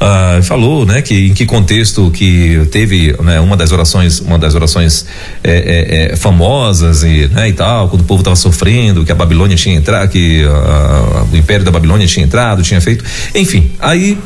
Ah, 0.00 0.40
falou, 0.42 0.84
né, 0.84 1.00
que 1.00 1.28
em 1.28 1.34
que 1.34 1.46
contexto 1.46 2.10
que 2.10 2.66
teve, 2.72 3.14
né, 3.22 3.38
uma 3.38 3.56
das 3.56 3.70
orações, 3.70 4.18
uma 4.18 4.36
das 4.36 4.52
orações 4.52 5.06
é, 5.44 5.52
é, 5.52 6.12
é, 6.12 6.16
famosas 6.16 7.04
e, 7.04 7.28
né, 7.28 7.48
e 7.48 7.52
tal, 7.52 7.88
quando 7.88 8.02
o 8.02 8.04
povo 8.04 8.20
estava 8.20 8.34
sofrendo, 8.34 9.04
que 9.04 9.12
a 9.12 9.14
Babilônia 9.14 9.56
tinha 9.56 9.76
entrado, 9.76 10.08
que 10.08 10.44
ah, 10.44 11.24
o 11.32 11.36
Império 11.36 11.64
da 11.64 11.70
Babilônia 11.70 12.04
tinha 12.06 12.24
entrado, 12.24 12.64
tinha 12.64 12.80
feito, 12.80 13.04
enfim, 13.32 13.70
aí 13.78 14.18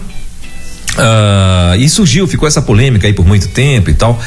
Uh, 0.96 1.76
e 1.78 1.88
surgiu, 1.90 2.26
ficou 2.26 2.48
essa 2.48 2.62
polêmica 2.62 3.06
aí 3.06 3.12
por 3.12 3.26
muito 3.26 3.48
tempo 3.48 3.90
e 3.90 3.94
tal. 3.94 4.18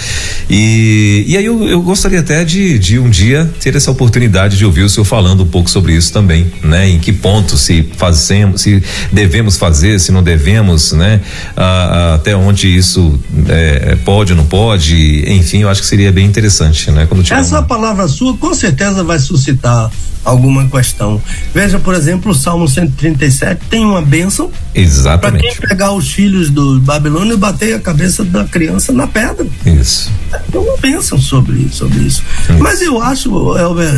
E, 0.47 1.25
e 1.27 1.35
aí 1.35 1.45
eu, 1.45 1.67
eu 1.67 1.81
gostaria 1.81 2.19
até 2.19 2.45
de, 2.45 2.77
de 2.77 2.99
um 2.99 3.09
dia 3.09 3.49
ter 3.59 3.75
essa 3.75 3.89
oportunidade 3.89 4.55
de 4.55 4.65
ouvir 4.65 4.83
o 4.83 4.89
senhor 4.89 5.05
falando 5.05 5.43
um 5.43 5.47
pouco 5.47 5.69
sobre 5.69 5.93
isso 5.93 6.13
também, 6.13 6.45
né? 6.63 6.87
Em 6.87 6.99
que 6.99 7.11
ponto 7.11 7.57
se 7.57 7.89
fazemos, 7.97 8.61
se 8.61 8.83
devemos 9.11 9.57
fazer, 9.57 9.99
se 9.99 10.11
não 10.11 10.21
devemos, 10.21 10.91
né? 10.91 11.21
Uh, 11.57 12.15
até 12.15 12.35
onde 12.35 12.67
isso 12.67 13.19
é, 13.47 13.97
pode 14.05 14.33
ou 14.33 14.37
não 14.37 14.45
pode, 14.45 15.23
enfim, 15.27 15.59
eu 15.59 15.69
acho 15.69 15.81
que 15.81 15.87
seria 15.87 16.11
bem 16.11 16.25
interessante, 16.25 16.91
né? 16.91 17.07
Quando 17.07 17.25
essa 17.31 17.59
uma... 17.59 17.63
palavra 17.63 18.07
sua 18.07 18.37
com 18.37 18.53
certeza 18.53 19.03
vai 19.03 19.17
suscitar 19.17 19.89
alguma 20.23 20.67
questão. 20.67 21.21
Veja, 21.53 21.79
por 21.79 21.93
exemplo, 21.95 22.31
o 22.31 22.35
Salmo 22.35 22.67
137 22.67 23.61
tem 23.69 23.85
uma 23.85 24.01
bênção. 24.01 24.51
Exatamente. 24.73 25.41
Para 25.41 25.51
quem 25.51 25.69
pegar 25.69 25.91
os 25.93 26.11
filhos 26.11 26.49
do 26.49 26.79
Babilônio 26.79 27.33
e 27.33 27.37
bater 27.37 27.75
a 27.75 27.79
cabeça 27.79 28.23
da 28.23 28.45
criança 28.45 28.91
na 28.91 29.07
pedra. 29.07 29.45
Isso. 29.65 30.11
Tem 30.51 30.61
uma 30.61 30.77
bênção 30.77 31.19
sobre, 31.19 31.69
sobre 31.71 31.99
isso. 31.99 32.23
isso. 32.43 32.53
Mas 32.59 32.81
eu 32.81 33.01
acho, 33.01 33.57
Elber, 33.57 33.91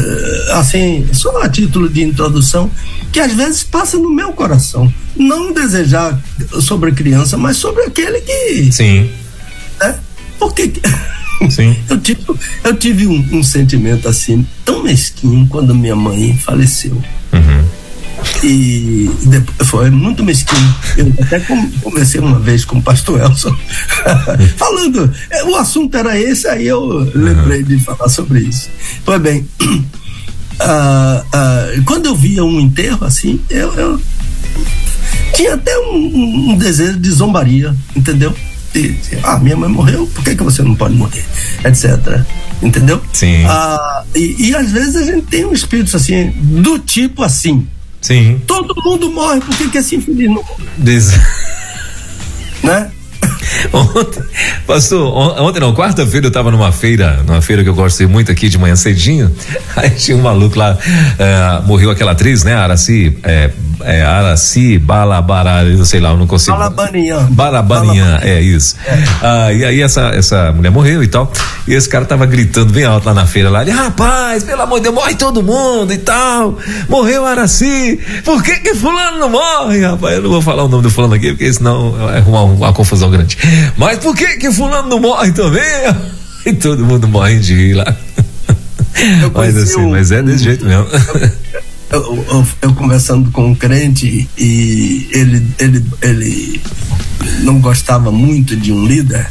assim, 0.54 1.08
só 1.12 1.42
a 1.42 1.50
título 1.50 1.90
de 1.90 2.04
introdução, 2.04 2.70
que 3.12 3.20
às 3.20 3.34
vezes 3.34 3.64
passa 3.64 3.98
no 3.98 4.10
meu 4.10 4.32
coração. 4.34 4.92
Não 5.16 5.52
desejar 5.52 6.20
sobre 6.62 6.92
a 6.92 6.94
criança, 6.94 7.38
mas 7.38 7.58
sobre 7.58 7.84
aquele 7.84 8.22
que. 8.22 8.72
Sim. 8.72 9.10
Né? 9.80 9.96
Porque. 10.40 10.72
Sim. 11.50 11.76
eu 11.90 12.00
tive, 12.00 12.22
eu 12.64 12.76
tive 12.76 13.08
um, 13.08 13.40
um, 13.40 13.44
sentimento 13.44 14.08
assim, 14.08 14.46
tão 14.64 14.84
mesquinho 14.84 15.48
quando 15.48 15.74
minha 15.74 15.96
mãe 15.96 16.38
faleceu. 16.38 17.02
Uhum. 17.34 17.66
E 18.44 19.10
depois, 19.26 19.70
foi 19.70 19.90
muito 19.90 20.24
mesquinho. 20.24 20.76
Eu 20.98 21.14
até 21.22 21.40
conversei 21.82 22.20
uma 22.20 22.40
vez 22.40 22.66
com 22.66 22.78
o 22.78 22.82
pastor 22.82 23.20
Elson, 23.20 23.56
falando, 24.58 25.12
é, 25.30 25.44
o 25.46 25.56
assunto 25.56 25.96
era 25.96 26.20
esse, 26.20 26.48
aí 26.48 26.68
eu 26.68 26.82
uhum. 26.82 27.12
lembrei 27.16 27.64
de 27.64 27.80
falar 27.80 28.10
sobre 28.10 28.42
isso. 28.42 28.70
Pois 29.04 29.22
bem, 29.22 29.48
uh, 29.62 29.74
uh, 31.80 31.84
quando 31.86 32.08
eu 32.08 32.16
via 32.16 32.44
um 32.44 32.60
enterro 32.60 33.06
assim, 33.06 33.40
eu, 33.50 33.74
eu 33.74 34.02
tinha 35.34 35.56
até 35.56 35.78
um, 35.80 36.52
um 36.52 36.58
desejo 36.58 37.00
de 37.00 37.12
zombaria, 37.12 37.76
entendeu? 37.96 38.36
De, 38.74 38.98
ah, 39.24 39.38
minha 39.40 39.56
mãe 39.56 39.70
morreu, 39.70 40.08
por 40.08 40.24
que, 40.24 40.36
que 40.36 40.44
você 40.44 40.62
não 40.62 40.76
pode 40.76 40.96
morrer? 40.96 41.26
Etc. 41.64 41.86
Entendeu? 42.62 43.02
Sim. 43.14 43.46
Ah, 43.46 44.04
e, 44.16 44.50
e 44.50 44.56
às 44.56 44.72
vezes 44.72 44.96
a 44.96 45.04
gente 45.04 45.28
tem 45.28 45.46
um 45.46 45.54
espírito 45.54 45.96
assim, 45.96 46.32
do 46.36 46.80
tipo 46.80 47.24
assim. 47.24 47.68
Sim. 48.02 48.42
Todo 48.48 48.74
mundo 48.84 49.12
morre, 49.12 49.42
por 49.42 49.56
que, 49.56 49.70
que 49.70 49.78
esse 49.78 49.96
infeliz 49.96 50.28
não 50.28 50.36
morre? 50.36 50.66
Des... 50.78 51.12
Né? 52.64 52.92
Ontem, 53.74 54.24
pastor, 54.68 55.02
ontem 55.42 55.60
não, 55.60 55.74
quarta-feira 55.74 56.28
eu 56.28 56.30
estava 56.30 56.52
numa 56.52 56.72
feira, 56.72 57.24
numa 57.26 57.42
feira 57.42 57.64
que 57.64 57.70
eu 57.70 57.74
gosto 57.74 58.08
muito 58.08 58.32
aqui 58.32 58.50
de 58.50 58.58
manhã 58.58 58.76
cedinho. 58.76 59.34
Aí 59.76 59.90
tinha 59.92 60.16
um 60.16 60.22
maluco 60.22 60.58
lá, 60.58 60.78
é, 61.18 61.66
morreu 61.66 61.90
aquela 61.90 62.12
atriz, 62.12 62.44
né? 62.44 62.54
Araci, 62.54 63.18
é, 63.24 63.52
é, 63.86 64.04
Araci 64.04 64.78
Balabará, 64.78 65.64
eu 65.64 65.86
sei 65.86 66.00
lá, 66.00 66.12
eu 66.12 66.18
não 66.18 66.28
consigo. 66.28 66.58
Balabanian. 66.58 67.28
Balabanian, 67.32 68.20
é 68.22 68.42
isso. 68.42 68.76
É. 68.86 69.04
Ah, 69.22 69.54
e 69.54 69.66
aí 69.66 69.82
essa, 69.82 70.10
essa 70.10 70.52
mulher 70.52 70.72
morreu 70.72 71.04
e 71.04 71.08
tal. 71.08 71.32
E 71.68 71.74
esse 71.74 71.88
cara 71.88 72.06
tava 72.06 72.26
gritando 72.26 72.74
bem 72.74 72.86
alto 72.86 73.06
lá 73.06 73.14
na 73.14 73.26
feira 73.26 73.50
lá, 73.50 73.62
ele, 73.62 73.72
rapaz, 73.72 74.44
pelo 74.44 74.62
amor 74.62 74.80
de 74.80 74.84
Deus, 74.84 74.96
morre 74.96 75.16
todo 75.16 75.44
mundo 75.44 75.94
e 75.94 75.98
tal. 75.98 76.58
Morreu 76.90 77.26
Araci, 77.26 78.00
por 78.24 78.44
que 78.44 78.58
que 78.58 78.76
fulano 78.76 79.20
não 79.20 79.30
morre, 79.30 79.82
rapaz? 79.82 80.16
Eu 80.16 80.24
não 80.24 80.30
vou 80.30 80.42
falar 80.42 80.64
o 80.64 80.68
nome 80.68 80.84
do 80.84 80.90
fulano 80.90 81.14
aqui, 81.14 81.32
porque 81.32 81.52
senão 81.54 81.96
é 82.14 82.20
uma, 82.20 82.44
uma 82.44 82.74
confusão 82.74 83.10
grande. 83.10 83.38
Mas 83.78 84.00
por 84.00 84.16
que 84.16 84.38
que 84.38 84.52
fulano 84.52 84.90
não 84.90 85.00
morre 85.00 85.32
também? 85.32 85.62
E 86.44 86.54
todo 86.54 86.84
mundo 86.84 87.08
morre 87.08 87.38
de 87.38 87.54
rir 87.54 87.74
lá. 87.74 87.96
Mas 89.34 89.56
assim, 89.56 89.80
um, 89.80 89.92
mas 89.92 90.12
é 90.12 90.22
desse 90.22 90.44
jeito 90.44 90.66
mesmo. 90.66 90.88
eu, 91.54 91.62
eu, 91.92 92.48
eu, 92.62 92.74
conversando 92.74 93.32
com 93.32 93.48
um 93.48 93.56
crente 93.56 94.30
e 94.38 95.10
ele, 95.12 95.46
ele, 95.60 95.86
ele 96.02 96.62
não 97.44 97.60
gostava 97.60 98.12
muito 98.12 98.56
de 98.56 98.72
um 98.72 98.86
líder. 98.86 99.30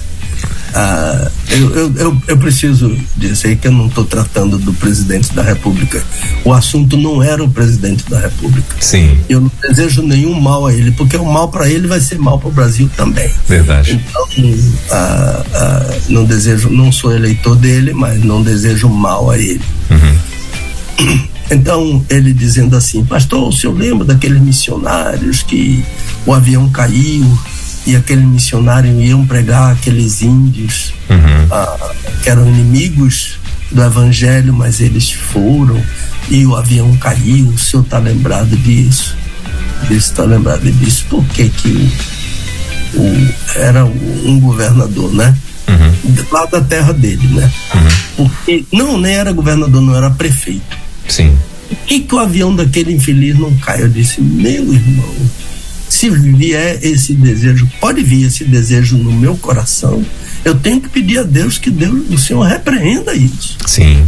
Ah, 0.73 1.31
eu, 1.51 1.75
eu, 1.75 1.95
eu, 1.97 2.23
eu, 2.29 2.39
preciso 2.39 2.97
dizer 3.17 3.57
que 3.57 3.67
eu 3.67 3.73
não 3.73 3.89
estou 3.89 4.05
tratando 4.05 4.57
do 4.57 4.73
presidente 4.73 5.35
da 5.35 5.43
República. 5.43 6.03
O 6.45 6.53
assunto 6.53 6.97
não 6.97 7.23
era 7.23 7.43
o 7.43 7.51
presidente 7.51 8.09
da 8.09 8.21
República. 8.21 8.77
Sim. 8.79 9.19
Eu 9.29 9.41
não 9.41 9.51
desejo 9.69 10.03
nenhum 10.03 10.39
mal 10.41 10.67
a 10.67 10.73
ele, 10.73 10.93
porque 10.93 11.17
o 11.17 11.25
mal 11.25 11.49
para 11.49 11.69
ele 11.69 11.89
vai 11.89 12.01
ser 12.01 12.19
mal 12.19 12.39
para 12.39 12.49
o 12.49 12.53
Brasil 12.53 12.89
também. 12.97 13.29
Verdade. 13.49 14.01
Então, 14.09 14.29
ah, 14.93 15.45
ah, 15.55 15.99
não 16.09 16.25
desejo, 16.25 16.71
não 16.71 16.93
sou 16.93 17.13
eleitor 17.13 17.57
dele, 17.57 17.93
mas 17.93 18.23
não 18.23 18.43
desejo 18.43 18.89
mal 18.89 19.31
a 19.31 19.39
ele. 19.39 19.63
Uhum. 19.91 21.31
Então, 21.51 22.05
ele 22.09 22.33
dizendo 22.33 22.77
assim, 22.77 23.05
pastor, 23.05 23.49
o 23.49 23.53
senhor 23.53 23.77
lembra 23.77 24.05
daqueles 24.05 24.41
missionários 24.41 25.43
que 25.43 25.85
o 26.25 26.33
avião 26.33 26.69
caiu 26.71 27.39
e 27.87 27.97
aquele 27.97 28.23
missionário 28.25 29.01
iam 29.01 29.27
pregar 29.27 29.73
aqueles 29.73 30.23
índios 30.23 30.95
uhum. 31.09 31.49
ah, 31.51 31.91
que 32.23 32.31
eram 32.31 32.49
inimigos 32.49 33.39
do 33.71 33.83
evangelho, 33.83 34.53
mas 34.53 34.81
eles 34.81 35.11
foram 35.11 35.83
e 36.29 36.47
o 36.47 36.55
avião 36.55 36.97
caiu. 36.99 37.49
O 37.49 37.59
senhor 37.59 37.83
está 37.83 37.99
lembrado 37.99 38.57
disso? 38.57 39.17
Está 39.91 40.25
lembrado 40.25 40.71
disso? 40.71 41.05
Por 41.09 41.25
que 41.27 41.49
que 41.49 41.93
o, 42.95 43.01
o, 43.01 43.35
era 43.57 43.85
um 43.85 44.39
governador, 44.39 45.13
né? 45.13 45.37
Uhum. 45.69 46.25
Lá 46.31 46.47
da 46.47 46.61
terra 46.61 46.93
dele, 46.93 47.27
né? 47.29 47.51
Uhum. 47.75 48.27
Porque 48.29 48.65
não, 48.73 48.99
nem 48.99 49.15
era 49.15 49.33
governador, 49.33 49.81
não 49.81 49.97
era 49.97 50.11
prefeito. 50.11 50.90
Sim. 51.11 51.37
Por 51.69 51.77
que, 51.87 52.01
que 52.01 52.15
o 52.15 52.19
avião 52.19 52.55
daquele 52.55 52.93
infeliz 52.93 53.39
não 53.39 53.55
cai? 53.59 53.83
Eu 53.83 53.89
disse, 53.89 54.21
meu 54.21 54.73
irmão, 54.73 55.15
se 55.89 56.09
vier 56.11 56.79
esse 56.83 57.15
desejo, 57.15 57.69
pode 57.81 58.03
vir 58.03 58.27
esse 58.27 58.45
desejo 58.45 58.97
no 58.97 59.13
meu 59.13 59.37
coração, 59.37 60.05
eu 60.45 60.55
tenho 60.55 60.81
que 60.81 60.89
pedir 60.89 61.19
a 61.19 61.23
Deus 61.23 61.59
que 61.59 61.71
Deus, 61.71 62.09
o 62.11 62.19
Senhor 62.19 62.43
repreenda 62.43 63.15
isso. 63.15 63.59
Sim. 63.67 64.05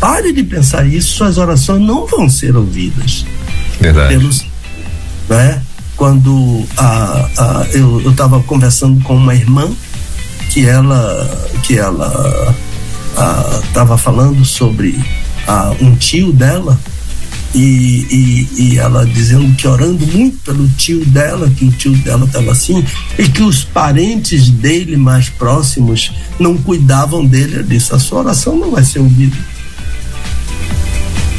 Pare 0.00 0.32
de 0.32 0.42
pensar 0.42 0.86
isso, 0.86 1.14
suas 1.14 1.38
orações 1.38 1.80
não 1.80 2.06
vão 2.06 2.28
ser 2.28 2.56
ouvidas. 2.56 3.24
Verdade. 3.80 4.14
Pelos, 4.14 4.44
né? 5.28 5.62
Quando 5.96 6.66
a, 6.76 7.28
a, 7.38 7.66
eu 7.72 8.10
estava 8.10 8.42
conversando 8.42 9.00
com 9.04 9.16
uma 9.16 9.34
irmã 9.34 9.70
que 10.50 10.66
ela 10.66 11.48
que 11.62 11.78
ela 11.78 12.54
estava 13.68 13.96
falando 13.96 14.44
sobre 14.44 14.98
a, 15.46 15.74
um 15.80 15.94
tio 15.94 16.32
dela 16.32 16.78
e, 17.54 17.58
e, 17.58 18.48
e, 18.62 18.78
ela 18.78 19.06
dizendo 19.06 19.54
que 19.54 19.66
orando 19.68 20.04
muito 20.08 20.38
pelo 20.38 20.68
tio 20.70 21.04
dela, 21.04 21.48
que 21.48 21.64
o 21.64 21.70
tio 21.70 21.94
dela 21.98 22.26
estava 22.26 22.50
assim, 22.50 22.84
e 23.16 23.28
que 23.28 23.42
os 23.42 23.62
parentes 23.62 24.50
dele 24.50 24.96
mais 24.96 25.28
próximos 25.28 26.12
não 26.40 26.56
cuidavam 26.56 27.24
dele. 27.24 27.58
Eu 27.58 27.62
disse: 27.62 27.94
a 27.94 27.98
sua 27.98 28.20
oração 28.20 28.56
não 28.56 28.72
vai 28.72 28.82
ser 28.82 28.98
ouvida. 28.98 29.36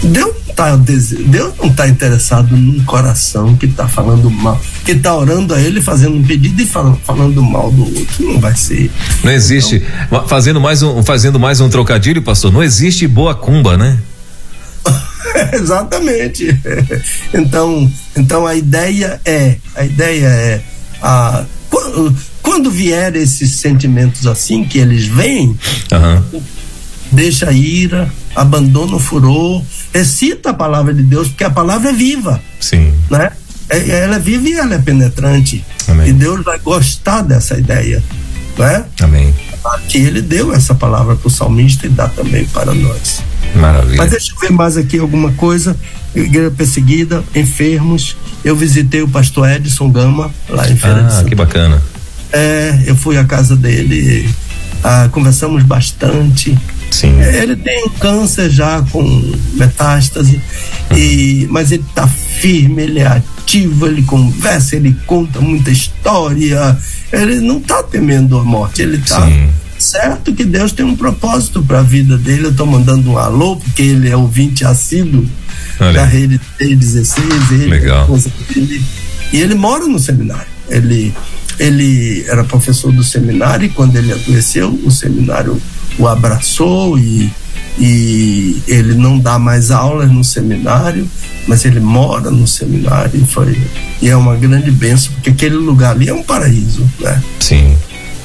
Deus 0.04 0.45
tá, 0.56 0.76
Deus 0.76 1.54
não 1.58 1.68
está 1.68 1.88
interessado 1.88 2.56
num 2.56 2.84
coração 2.86 3.56
que 3.56 3.66
está 3.66 3.88
falando 3.88 4.30
mal, 4.32 4.60
que 4.86 4.94
está 4.94 5.16
orando 5.16 5.54
a 5.54 5.60
ele, 5.60 5.82
fazendo 5.82 6.16
um 6.16 6.24
pedido 6.24 6.62
e 6.62 6.66
falando, 6.66 7.00
falando 7.04 7.44
mal 7.44 7.72
do 7.72 7.84
outro. 7.84 8.26
Não 8.26 8.40
vai 8.40 8.56
ser. 8.56 8.90
Não 9.24 9.32
existe. 9.32 9.84
Então, 10.08 10.28
fazendo, 10.28 10.62
mais 10.62 10.82
um, 10.82 11.04
fazendo 11.04 11.40
mais 11.40 11.60
um 11.60 11.70
trocadilho, 11.70 12.22
pastor, 12.22 12.52
não 12.52 12.64
existe 12.64 13.08
boa 13.08 13.36
cumba, 13.36 13.78
né? 13.78 14.00
Exatamente. 15.54 16.58
Então, 17.34 17.92
então 18.16 18.48
a 18.48 18.56
ideia 18.56 19.20
é, 19.26 19.58
a 19.76 19.84
ideia 19.84 20.28
é 20.28 20.62
a 21.02 21.44
quando, 21.70 22.16
quando 22.42 22.72
vier 22.72 23.16
esses 23.16 23.58
sentimentos 23.58 24.26
assim 24.26 24.64
que 24.64 24.78
eles 24.78 25.06
vêm, 25.06 25.48
uhum. 25.92 26.42
deixa 27.12 27.50
a 27.50 27.52
ira, 27.52 28.10
abandona 28.34 28.96
o 28.96 29.00
furor, 29.00 29.62
recita 29.96 30.50
a 30.50 30.54
palavra 30.54 30.94
de 30.94 31.02
Deus, 31.02 31.30
porque 31.30 31.46
a 31.46 31.50
palavra 31.50 31.90
é 31.90 31.94
viva. 31.94 32.42
Sim. 32.60 32.94
Né? 33.10 33.32
É, 33.70 33.90
ela 34.02 34.18
é 34.18 34.20
viva 34.20 34.50
e 34.50 34.54
ela 34.54 34.76
é 34.76 34.78
penetrante. 34.78 35.64
Amém. 35.88 36.10
E 36.10 36.14
Deus 36.14 36.44
vai 36.44 36.60
gostar 36.60 37.22
dessa 37.22 37.58
ideia. 37.58 38.04
Né? 38.58 38.84
Amém. 39.02 39.34
Que 39.88 39.98
ele 39.98 40.22
deu 40.22 40.54
essa 40.54 40.76
palavra 40.76 41.16
para 41.16 41.28
o 41.28 41.32
salmista 41.32 41.88
e 41.88 41.90
dá 41.90 42.10
também 42.10 42.46
para 42.46 42.74
nós. 42.74 43.24
Maravilha. 43.56 43.98
Mas 43.98 44.12
deixa 44.12 44.34
eu 44.34 44.40
ver 44.40 44.52
mais 44.52 44.76
aqui 44.76 45.00
alguma 45.00 45.32
coisa. 45.32 45.76
Igreja 46.14 46.52
perseguida, 46.52 47.24
enfermos. 47.34 48.18
Eu 48.44 48.56
visitei 48.56 49.02
o 49.02 49.08
pastor 49.08 49.50
Edson 49.50 49.90
Gama 49.90 50.30
lá 50.50 50.70
em 50.70 50.76
Feira 50.76 51.08
Ah, 51.10 51.24
que 51.24 51.36
bacana. 51.36 51.82
É, 52.32 52.84
eu 52.86 52.96
fui 52.96 53.18
à 53.18 53.24
casa 53.24 53.56
dele, 53.56 54.30
ah, 54.84 55.08
conversamos 55.12 55.64
bastante. 55.64 56.58
Sim. 56.92 57.20
Ele 57.22 57.56
tem 57.56 57.90
câncer 58.00 58.50
já 58.50 58.82
com 58.92 59.04
metástase, 59.54 60.42
e, 60.96 61.48
mas 61.50 61.72
ele 61.72 61.84
está 61.88 62.08
firme, 62.08 62.84
ele 62.84 63.00
é 63.00 63.08
ativo, 63.08 63.88
ele 63.88 64.04
conversa, 64.04 64.76
ele 64.76 64.96
conta 65.06 65.42
muita 65.42 65.72
história. 65.72 66.78
Ele 67.12 67.40
não 67.42 67.58
está 67.58 67.84
temendo 67.84 68.38
a 68.38 68.44
morte, 68.44 68.82
ele 68.82 68.98
está 68.98 69.28
certo 69.78 70.34
que 70.34 70.44
Deus 70.44 70.72
tem 70.72 70.86
um 70.86 70.96
propósito 70.96 71.62
para 71.62 71.80
a 71.80 71.84
vida 71.84 72.18
dele. 72.18 72.46
Eu 72.46 72.52
estou 72.52 72.66
mandando 72.66 73.12
um 73.12 73.18
alô, 73.18 73.58
porque 73.58 73.82
ele 73.82 74.10
é 74.10 74.16
ouvinte 74.16 74.66
assíduo 74.66 75.26
Olha. 75.80 75.94
da 75.94 76.06
rede 76.06 76.40
T16. 76.60 77.52
Ele, 77.52 77.66
Legal. 77.68 78.08
Ele, 78.56 78.84
e 79.32 79.42
ele 79.42 79.56
mora 79.56 79.86
no 79.86 80.00
seminário. 80.00 80.55
Ele, 80.70 81.14
ele 81.60 82.26
era 82.28 82.44
professor 82.44 82.92
do 82.92 83.04
seminário 83.04 83.66
e 83.66 83.70
quando 83.70 83.96
ele 83.96 84.12
adoeceu, 84.12 84.80
o 84.84 84.92
seminário 84.92 85.62
o 85.98 86.08
abraçou 86.08 86.98
e, 86.98 87.32
e 87.80 88.62
ele 88.68 88.94
não 88.96 89.18
dá 89.18 89.40
mais 89.40 89.72
aulas 89.72 90.12
no 90.12 90.24
seminário, 90.24 91.10
mas 91.48 91.64
ele 91.66 91.80
mora 91.80 92.32
no 92.32 92.48
seminário 92.48 93.22
e 93.22 93.26
foi 93.26 93.58
e 94.02 94.10
é 94.10 94.16
uma 94.16 94.36
grande 94.36 94.72
benção 94.72 95.14
porque 95.14 95.30
aquele 95.30 95.56
lugar 95.56 95.92
ali 95.92 96.10
é 96.10 96.14
um 96.14 96.24
paraíso, 96.24 96.90
né? 97.00 97.22
Sim 97.40 97.76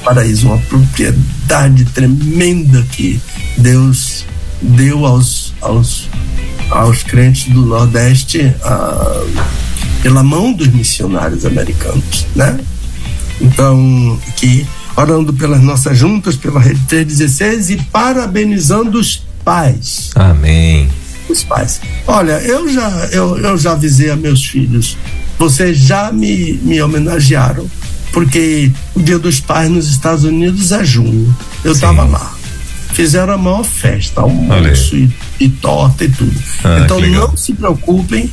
paraíso, 0.03 0.47
uma 0.47 0.57
propriedade 0.57 1.85
tremenda 1.85 2.83
que 2.91 3.19
Deus 3.57 4.25
deu 4.61 5.05
aos, 5.05 5.50
aos, 5.61 6.09
aos 6.69 7.03
crentes 7.03 7.51
do 7.53 7.65
Nordeste 7.65 8.53
ah, 8.63 9.23
pela 10.01 10.23
mão 10.23 10.51
dos 10.53 10.67
missionários 10.67 11.45
americanos, 11.45 12.25
né? 12.35 12.59
Então, 13.39 14.19
que 14.35 14.65
orando 14.95 15.33
pelas 15.33 15.61
nossas 15.61 15.97
juntas, 15.97 16.35
pela 16.35 16.59
Rede 16.59 16.81
316 16.87 17.69
e 17.71 17.77
parabenizando 17.91 18.99
os 18.99 19.23
pais. 19.43 20.11
Amém. 20.15 20.89
Os 21.29 21.43
pais. 21.43 21.81
Olha, 22.05 22.33
eu 22.41 22.71
já, 22.71 22.89
eu, 23.11 23.37
eu 23.37 23.57
já 23.57 23.71
avisei 23.71 24.09
a 24.09 24.15
meus 24.15 24.45
filhos, 24.45 24.97
vocês 25.39 25.77
já 25.77 26.11
me, 26.11 26.53
me 26.63 26.81
homenagearam 26.81 27.69
porque 28.11 28.71
o 28.93 29.01
Dia 29.01 29.17
dos 29.17 29.39
Pais 29.39 29.69
nos 29.69 29.87
Estados 29.89 30.23
Unidos 30.23 30.71
é 30.71 30.83
junho. 30.83 31.33
Eu 31.63 31.71
estava 31.71 32.03
lá. 32.03 32.33
Fizeram 32.93 33.33
a 33.33 33.37
maior 33.37 33.63
festa, 33.63 34.21
almoço 34.21 34.95
e, 34.95 35.09
e, 35.39 35.49
torta 35.49 36.03
e 36.03 36.09
tudo. 36.09 36.35
Ah, 36.63 36.81
então 36.83 36.99
não 36.99 37.35
se 37.37 37.53
preocupem 37.53 38.31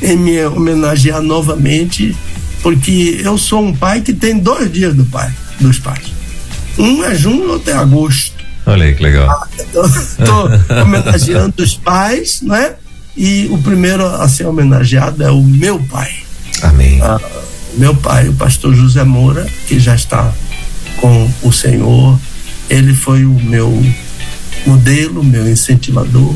em 0.00 0.16
me 0.16 0.44
homenagear 0.44 1.20
novamente, 1.20 2.16
porque 2.62 3.20
eu 3.24 3.36
sou 3.36 3.64
um 3.64 3.74
pai 3.74 4.00
que 4.00 4.12
tem 4.12 4.38
dois 4.38 4.72
dias 4.72 4.94
do 4.94 5.04
pai, 5.06 5.32
dos 5.60 5.78
pais. 5.78 6.12
Um 6.78 7.04
é 7.04 7.14
junho, 7.14 7.50
outro 7.50 7.70
é 7.70 7.74
agosto. 7.74 8.36
Olha 8.66 8.84
aí 8.84 8.94
que 8.94 9.02
legal. 9.02 9.30
Ah, 9.30 9.46
Estou 10.18 10.50
homenageando 10.82 11.62
os 11.62 11.76
pais, 11.76 12.42
né? 12.42 12.74
E 13.16 13.48
o 13.50 13.58
primeiro 13.58 14.06
a 14.06 14.28
ser 14.28 14.46
homenageado 14.46 15.22
é 15.22 15.30
o 15.30 15.42
meu 15.42 15.78
pai. 15.78 16.12
Amém. 16.62 17.00
Ah, 17.02 17.18
meu 17.76 17.94
pai, 17.94 18.28
o 18.28 18.34
pastor 18.34 18.74
José 18.74 19.04
Moura, 19.04 19.46
que 19.66 19.78
já 19.78 19.94
está 19.94 20.32
com 21.00 21.30
o 21.42 21.52
Senhor, 21.52 22.18
ele 22.68 22.94
foi 22.94 23.24
o 23.24 23.34
meu 23.34 23.84
modelo, 24.66 25.22
meu 25.22 25.48
incentivador. 25.48 26.34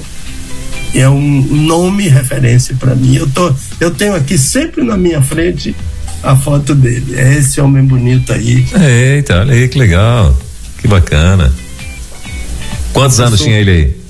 É 0.95 1.09
um 1.09 1.43
nome 1.43 2.09
referência 2.09 2.75
para 2.79 2.95
mim. 2.95 3.17
Eu, 3.17 3.29
tô, 3.29 3.53
eu 3.81 3.91
tenho 3.93 4.15
aqui 4.15 4.37
sempre 4.37 4.83
na 4.83 4.97
minha 4.97 5.23
frente 5.23 5.75
a 6.23 6.35
foto 6.35 6.75
dele. 6.75 7.15
É 7.17 7.35
esse 7.35 7.61
homem 7.61 7.85
bonito 7.85 8.33
aí. 8.33 8.67
Eita, 9.15 9.41
olha 9.41 9.55
aí 9.55 9.69
que 9.69 9.79
legal. 9.79 10.37
Que 10.79 10.89
bacana. 10.89 11.53
Quantos 12.93 13.19
eu 13.19 13.27
anos 13.27 13.39
sou... 13.39 13.47
tinha 13.47 13.61
ele 13.61 13.71
aí? 13.71 14.01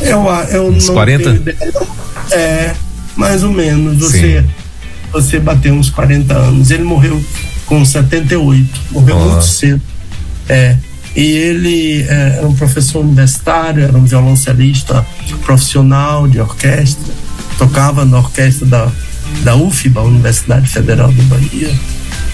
Eu, 0.00 0.24
eu 0.50 0.68
Uns 0.68 0.86
não 0.86 0.94
40? 0.94 1.56
É, 2.32 2.74
mais 3.16 3.42
ou 3.42 3.52
menos. 3.52 3.98
Você. 3.98 4.42
Sim 4.42 4.48
você 5.12 5.38
bateu 5.38 5.74
uns 5.74 5.90
40 5.90 6.34
anos. 6.34 6.70
Ele 6.70 6.84
morreu 6.84 7.22
com 7.66 7.84
78, 7.84 8.80
morreu 8.90 9.16
oh. 9.16 9.30
muito 9.30 9.44
cedo. 9.44 9.80
É. 10.48 10.76
E 11.16 11.22
ele 11.22 12.02
é, 12.02 12.36
era 12.38 12.46
um 12.46 12.54
professor 12.54 13.00
universitário, 13.00 13.82
era 13.82 13.96
um 13.96 14.04
violoncelista 14.04 15.04
profissional 15.44 16.28
de 16.28 16.40
orquestra. 16.40 17.12
tocava 17.56 18.04
na 18.04 18.18
orquestra 18.18 18.66
da, 18.66 18.92
da 19.42 19.56
UFBA, 19.56 20.02
Universidade 20.02 20.68
Federal 20.68 21.10
da 21.10 21.22
Bahia, 21.24 21.74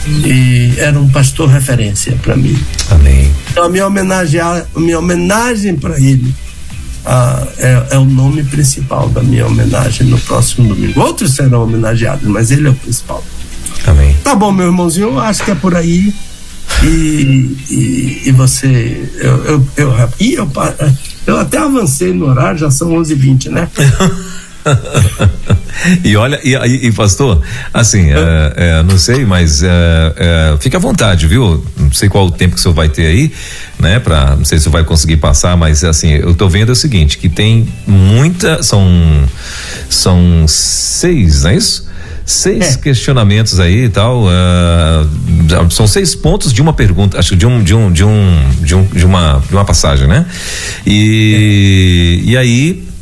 e 0.07 0.75
era 0.79 0.99
um 0.99 1.09
pastor 1.09 1.49
referência 1.49 2.15
para 2.21 2.37
mim. 2.37 2.59
Amém. 2.91 3.33
Então 3.51 3.65
a 3.65 3.69
minha 3.69 3.87
homenagem, 3.87 4.41
a 4.41 4.67
minha 4.77 4.99
homenagem 4.99 5.77
para 5.77 5.99
ele 5.99 6.35
ah, 7.07 7.47
é, 7.59 7.87
é, 7.91 7.99
o 7.99 8.05
nome 8.05 8.43
principal 8.45 9.09
da 9.11 9.23
minha 9.23 9.47
homenagem 9.47 10.07
no 10.07 10.19
próximo 10.19 10.75
domingo. 10.75 11.01
Outros 11.01 11.35
serão 11.35 11.63
homenageados, 11.63 12.27
mas 12.27 12.51
ele 12.51 12.67
é 12.67 12.71
o 12.71 12.75
principal. 12.75 13.23
Amém. 13.87 14.17
Tá 14.25 14.35
bom, 14.35 14.51
meu 14.51 14.67
irmãozinho, 14.67 15.19
acho 15.19 15.45
que 15.45 15.51
é 15.51 15.55
por 15.55 15.77
aí. 15.77 16.15
E, 16.85 17.57
e, 17.71 18.23
e 18.27 18.33
você. 18.33 19.09
Eu, 19.17 19.45
eu, 19.45 19.69
eu, 19.77 19.95
eu, 20.21 20.51
eu 21.27 21.39
até 21.39 21.59
avancei 21.59 22.13
no 22.13 22.27
horário, 22.27 22.59
já 22.59 22.71
são 22.71 22.91
11h20, 22.91 23.49
né? 23.49 23.69
e 26.05 26.17
olha, 26.17 26.39
e, 26.43 26.87
e, 26.87 26.93
pastor, 26.93 27.41
assim, 27.73 28.11
é, 28.11 28.53
é, 28.57 28.83
não 28.83 28.99
sei, 28.99 29.25
mas 29.25 29.63
é, 29.63 29.69
é, 30.17 30.57
fica 30.61 30.77
à 30.77 30.81
vontade, 30.81 31.27
viu? 31.27 31.65
Não 31.79 31.93
sei 31.93 32.09
qual 32.09 32.27
o 32.27 32.31
tempo 32.31 32.55
que 32.55 32.61
o 32.61 32.63
senhor 32.63 32.75
vai 32.75 32.89
ter 32.89 33.07
aí, 33.07 33.33
né? 33.79 33.99
Pra, 33.99 34.37
não 34.37 34.45
sei 34.45 34.59
se 34.59 34.69
vai 34.69 34.85
conseguir 34.85 35.17
passar, 35.17 35.57
mas 35.57 35.85
assim, 35.85 36.13
eu 36.13 36.35
tô 36.35 36.49
vendo 36.49 36.71
o 36.71 36.77
seguinte, 36.77 37.19
que 37.19 37.29
tem 37.29 37.69
muita, 37.87 38.63
são, 38.63 38.87
são 39.89 40.45
seis, 40.47 41.43
não 41.43 41.51
é 41.51 41.57
isso? 41.57 41.94
Seis 42.25 42.77
é. 42.77 42.79
questionamentos 42.79 43.61
aí 43.61 43.85
e 43.85 43.89
tal. 43.89 44.25
Uh, 44.25 45.71
são 45.71 45.87
seis 45.87 46.15
pontos 46.15 46.53
de 46.53 46.63
uma 46.63 46.73
pergunta, 46.73 47.19
acho 47.19 47.37
de 47.37 47.47
um 47.47 47.63
de 47.63 47.75
um 47.75 47.93
de 47.93 48.05
um 48.05 48.51
de, 48.61 48.75
um, 48.75 48.85
de 48.85 49.05
uma 49.05 49.43
de 49.47 49.53
uma 49.55 49.65
passagem, 49.65 50.07
né? 50.07 50.27
E 50.87 52.23
é. 52.25 52.31
e 52.31 52.37
aí 52.37 52.94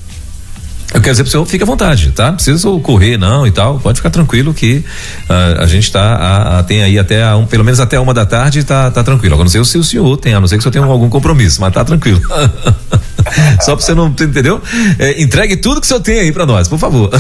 eu 0.95 1.01
quero 1.01 1.13
dizer 1.13 1.23
pro 1.23 1.31
senhor, 1.31 1.47
fique 1.47 1.63
à 1.63 1.67
vontade, 1.67 2.11
tá? 2.11 2.27
Não 2.27 2.35
precisa 2.35 2.69
correr, 2.83 3.17
não, 3.17 3.47
e 3.47 3.51
tal. 3.51 3.79
Pode 3.79 3.99
ficar 3.99 4.11
tranquilo 4.11 4.53
que 4.53 4.85
uh, 5.29 5.63
a 5.63 5.67
gente 5.67 5.91
tá, 5.91 6.17
a, 6.17 6.59
a, 6.59 6.63
tem 6.63 6.83
aí 6.83 6.99
até, 6.99 7.23
a 7.23 7.37
um, 7.37 7.47
pelo 7.47 7.65
menos 7.65 7.81
até 7.81 7.99
uma 7.99 8.13
da 8.13 8.27
tarde, 8.27 8.63
tá, 8.63 8.91
tá 8.91 9.03
tranquilo. 9.03 9.35
Agora 9.35 9.45
não 9.45 9.51
sei 9.51 9.65
se 9.65 9.79
o 9.79 9.85
senhor 9.85 10.17
tem, 10.19 10.35
a 10.35 10.41
não 10.41 10.47
ser 10.47 10.57
que 10.57 10.61
o 10.61 10.63
senhor 10.63 10.73
tenha 10.73 10.85
algum 10.85 11.09
compromisso, 11.09 11.61
mas 11.61 11.73
tá 11.73 11.83
tranquilo. 11.85 12.21
Só 13.63 13.75
pra 13.75 13.85
você 13.85 13.95
não, 13.95 14.09
entendeu? 14.09 14.61
É, 14.99 15.23
entregue 15.23 15.57
tudo 15.57 15.81
que 15.81 15.87
o 15.87 15.89
senhor 15.89 16.01
tem 16.01 16.21
aí 16.21 16.33
pra 16.33 16.45
nós, 16.45 16.69
por 16.69 16.79
favor. 16.79 17.11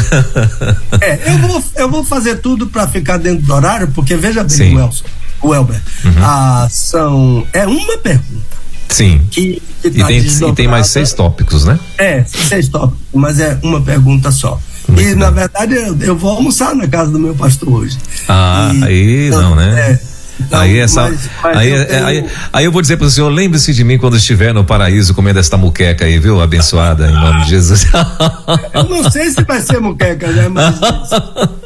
é, 1.01 1.32
eu 1.32 1.39
vou, 1.39 1.65
eu 1.77 1.89
vou 1.89 2.05
fazer 2.05 2.36
tudo 2.36 2.66
pra 2.66 2.86
ficar 2.86 3.16
dentro 3.16 3.47
do 3.47 3.55
horário, 3.55 3.89
porque 3.94 4.16
veja 4.16 4.43
bem, 4.43 4.51
Sim. 4.51 4.77
o 4.77 4.81
Elson, 4.81 5.05
o 5.40 5.55
Elber, 5.55 5.81
uhum. 6.05 6.12
ah, 6.19 6.69
são, 6.70 7.47
é 7.53 7.66
uma 7.66 7.97
pergunta. 7.99 8.51
Sim. 8.93 9.20
Que, 9.31 9.62
que 9.81 9.90
tá 9.90 10.12
e, 10.12 10.23
tem, 10.23 10.48
e 10.48 10.52
tem 10.55 10.69
mais 10.69 10.89
seis 10.89 11.12
tópicos, 11.12 11.64
né? 11.64 11.78
É, 11.98 12.24
seis 12.24 12.69
tópicos, 12.69 13.01
mas 13.12 13.40
é 13.40 13.59
uma 13.62 13.81
pergunta 13.81 14.31
só. 14.31 14.60
Muito 14.89 15.01
e 15.01 15.05
bem. 15.05 15.14
na 15.14 15.31
verdade 15.31 15.74
eu, 15.74 15.97
eu, 16.01 16.16
vou 16.16 16.32
almoçar 16.32 16.74
na 16.74 16.89
casa 16.89 17.10
do 17.10 17.19
meu 17.19 17.35
pastor 17.35 17.69
hoje. 17.69 17.98
Ah, 18.28 18.73
e, 18.74 18.85
aí 18.85 19.27
então, 19.28 19.43
não, 19.43 19.56
né? 19.56 19.93
É, 19.93 20.11
então, 20.40 20.60
aí, 20.60 20.78
essa, 20.78 21.02
mas, 21.02 21.30
mas 21.42 21.56
aí, 21.56 21.70
eu 21.70 21.76
é, 21.76 21.84
tenho... 21.84 22.06
aí, 22.06 22.26
aí, 22.52 22.64
eu 22.64 22.72
vou 22.72 22.82
dizer 22.82 22.96
para 22.96 23.06
o 23.06 23.10
senhor, 23.10 23.28
lembre-se 23.28 23.72
de 23.72 23.84
mim 23.84 23.98
quando 23.98 24.16
estiver 24.16 24.52
no 24.52 24.64
paraíso 24.64 25.14
comendo 25.14 25.38
esta 25.38 25.56
muqueca 25.56 26.04
aí, 26.04 26.18
viu? 26.18 26.40
Abençoada 26.40 27.09
em 27.09 27.12
nome 27.12 27.44
de 27.44 27.50
Jesus. 27.50 27.86
eu 28.74 28.84
não 28.84 29.10
sei 29.10 29.30
se 29.30 29.44
vai 29.44 29.60
ser 29.60 29.80
muqueca, 29.80 30.28
né? 30.28 30.48
Mas 30.48 30.76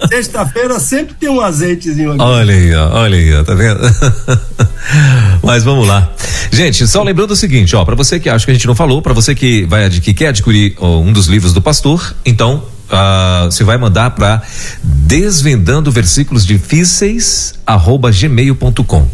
sexta-feira 0.09 0.79
sempre 0.79 1.15
tem 1.15 1.29
um 1.29 1.41
azeitezinho 1.41 2.13
aqui. 2.13 2.23
Olha 2.23 2.55
aí, 2.55 2.75
ó, 2.75 2.91
olha 2.93 3.17
aí, 3.17 3.35
ó, 3.35 3.45
tá 3.45 3.55
vendo? 3.55 3.81
Mas 5.43 5.65
vamos 5.65 5.87
lá. 5.87 6.11
Gente, 6.51 6.87
só 6.87 7.03
lembrando 7.03 7.33
o 7.33 7.37
seguinte, 7.37 7.75
ó, 7.77 7.85
para 7.85 7.95
você 7.95 8.21
que 8.21 8.29
acha 8.29 8.45
que 8.45 8.51
a 8.51 8.55
gente 8.55 8.67
não 8.67 8.75
falou, 8.75 9.03
para 9.03 9.13
você 9.13 9.35
que 9.35 9.65
vai 9.67 9.89
que 9.91 10.15
quer 10.15 10.29
adquirir 10.29 10.75
ó, 10.79 11.01
um 11.01 11.13
dos 11.13 11.27
livros 11.27 11.53
do 11.53 11.63
pastor, 11.63 12.15
então 12.25 12.65
Uh, 12.87 13.47
você 13.47 13.65
vai 13.65 13.77
mandar 13.77 14.11
para 14.11 14.43
desvendando 14.83 15.91
versículos 15.91 16.47
difíceis 16.47 17.55
arroba 17.67 18.13
gmail.com 18.13 19.09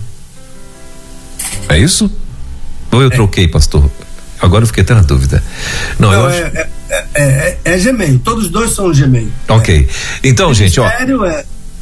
é 1.68 1.78
isso? 1.78 2.10
Ou 2.90 3.00
eu 3.02 3.08
é. 3.08 3.10
troquei, 3.10 3.48
pastor? 3.48 3.90
Agora 4.40 4.64
eu 4.64 4.66
fiquei 4.66 4.82
até 4.82 4.94
na 4.94 5.02
dúvida. 5.02 5.42
Não, 5.98 6.10
Não 6.10 6.20
eu 6.20 6.28
é, 6.28 6.42
acho... 6.42 6.56
é, 6.56 6.68
é, 6.90 7.04
é, 7.14 7.58
é, 7.64 7.78
Gmail, 7.78 8.18
todos 8.18 8.48
dois 8.48 8.72
são 8.72 8.92
Gmail. 8.92 9.30
Ok. 9.48 9.88
Então, 10.22 10.52
gente, 10.52 10.78
ó. 10.80 10.86
É 10.86 11.06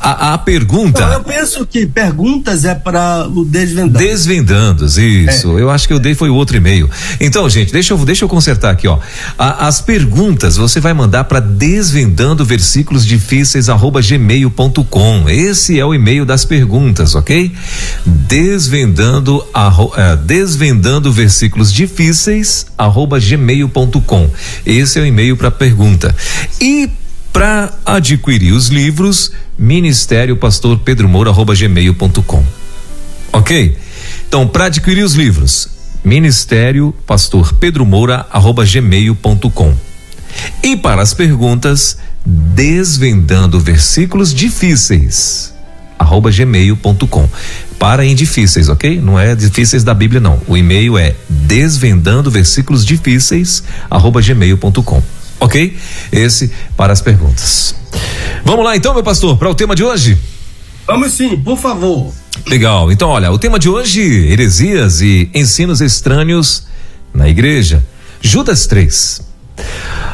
a, 0.02 0.34
a 0.34 0.38
pergunta. 0.38 1.02
Então, 1.02 1.12
eu 1.12 1.20
penso 1.20 1.66
que 1.66 1.86
perguntas 1.86 2.64
é 2.64 2.74
para 2.74 3.26
o 3.28 3.44
desvendando. 3.44 3.98
Desvendandos, 3.98 4.98
isso. 4.98 5.58
É. 5.58 5.62
Eu 5.62 5.70
acho 5.70 5.86
que 5.86 5.92
eu 5.92 5.98
dei 5.98 6.14
foi 6.14 6.30
o 6.30 6.34
outro 6.34 6.56
e-mail. 6.56 6.88
Então, 7.20 7.48
gente, 7.48 7.72
deixa 7.72 7.92
eu, 7.92 7.98
deixa 7.98 8.24
eu 8.24 8.28
consertar 8.28 8.70
aqui, 8.70 8.88
ó. 8.88 8.98
A, 9.38 9.66
as 9.66 9.80
perguntas 9.80 10.56
você 10.56 10.80
vai 10.80 10.94
mandar 10.94 11.24
para 11.24 11.40
desvendando 11.40 12.44
versículos 12.44 13.04
difíceis 13.06 13.68
arroba 13.68 14.00
gmail.com. 14.00 15.28
Esse 15.28 15.78
é 15.78 15.84
o 15.84 15.94
e-mail 15.94 16.24
das 16.24 16.44
perguntas, 16.44 17.14
ok? 17.14 17.52
Desvendando, 18.04 19.44
arro, 19.52 19.92
é, 19.96 20.16
desvendando 20.16 21.12
versículos 21.12 21.72
difíceis 21.72 22.66
arroba 22.76 23.18
gmail.com. 23.18 24.30
Esse 24.64 24.98
é 24.98 25.02
o 25.02 25.06
e-mail 25.06 25.36
para 25.36 25.50
pergunta. 25.50 26.14
E 26.60 26.88
para 27.32 27.72
adquirir 27.84 28.52
os 28.52 28.68
livros, 28.68 29.32
ministério 29.58 30.36
pastor 30.36 30.78
Pedro 30.78 31.08
Moura, 31.08 31.30
arroba 31.30 31.54
gmail.com. 31.54 32.44
Ok? 33.32 33.76
Então, 34.28 34.46
para 34.46 34.66
adquirir 34.66 35.04
os 35.04 35.14
livros, 35.14 35.68
ministério 36.04 36.94
pastor 37.06 37.54
Pedro 37.54 37.86
Moura, 37.86 38.26
arroba 38.30 38.64
gmail.com. 38.64 39.74
E 40.62 40.76
para 40.76 41.02
as 41.02 41.14
perguntas, 41.14 41.98
desvendando 42.24 43.58
versículos 43.58 44.34
difíceis, 44.34 45.52
arroba 45.98 46.30
gmail.com. 46.30 47.28
Para 47.78 48.04
em 48.04 48.14
difíceis, 48.14 48.68
ok? 48.68 49.00
Não 49.00 49.18
é 49.18 49.34
difíceis 49.34 49.82
da 49.82 49.94
Bíblia, 49.94 50.20
não. 50.20 50.40
O 50.46 50.56
e-mail 50.56 50.98
é 50.98 51.14
desvendando 51.28 52.30
versículos 52.30 52.84
difíceis, 52.84 53.62
arroba 53.88 54.20
gmail.com. 54.20 55.02
Ok? 55.40 55.76
Esse 56.12 56.52
para 56.76 56.92
as 56.92 57.00
perguntas. 57.00 57.74
Vamos 58.44 58.64
lá 58.64 58.76
então, 58.76 58.94
meu 58.94 59.02
pastor, 59.02 59.36
para 59.36 59.50
o 59.50 59.54
tema 59.54 59.74
de 59.74 59.82
hoje? 59.82 60.18
Vamos 60.86 61.12
sim, 61.12 61.36
por 61.36 61.58
favor. 61.58 62.12
Legal. 62.46 62.90
Então, 62.92 63.08
olha, 63.08 63.30
o 63.32 63.38
tema 63.38 63.58
de 63.58 63.68
hoje: 63.68 64.00
heresias 64.00 65.00
e 65.00 65.30
ensinos 65.34 65.80
estranhos 65.80 66.66
na 67.12 67.28
igreja. 67.28 67.84
Judas 68.20 68.66
3. 68.66 69.22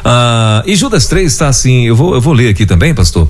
Ah, 0.03 0.63
e 0.65 0.75
Judas 0.75 1.07
3 1.07 1.31
está 1.31 1.47
assim, 1.47 1.85
eu 1.85 1.95
vou, 1.95 2.15
eu 2.15 2.21
vou 2.21 2.33
ler 2.33 2.49
aqui 2.49 2.65
também, 2.65 2.93
pastor. 2.93 3.29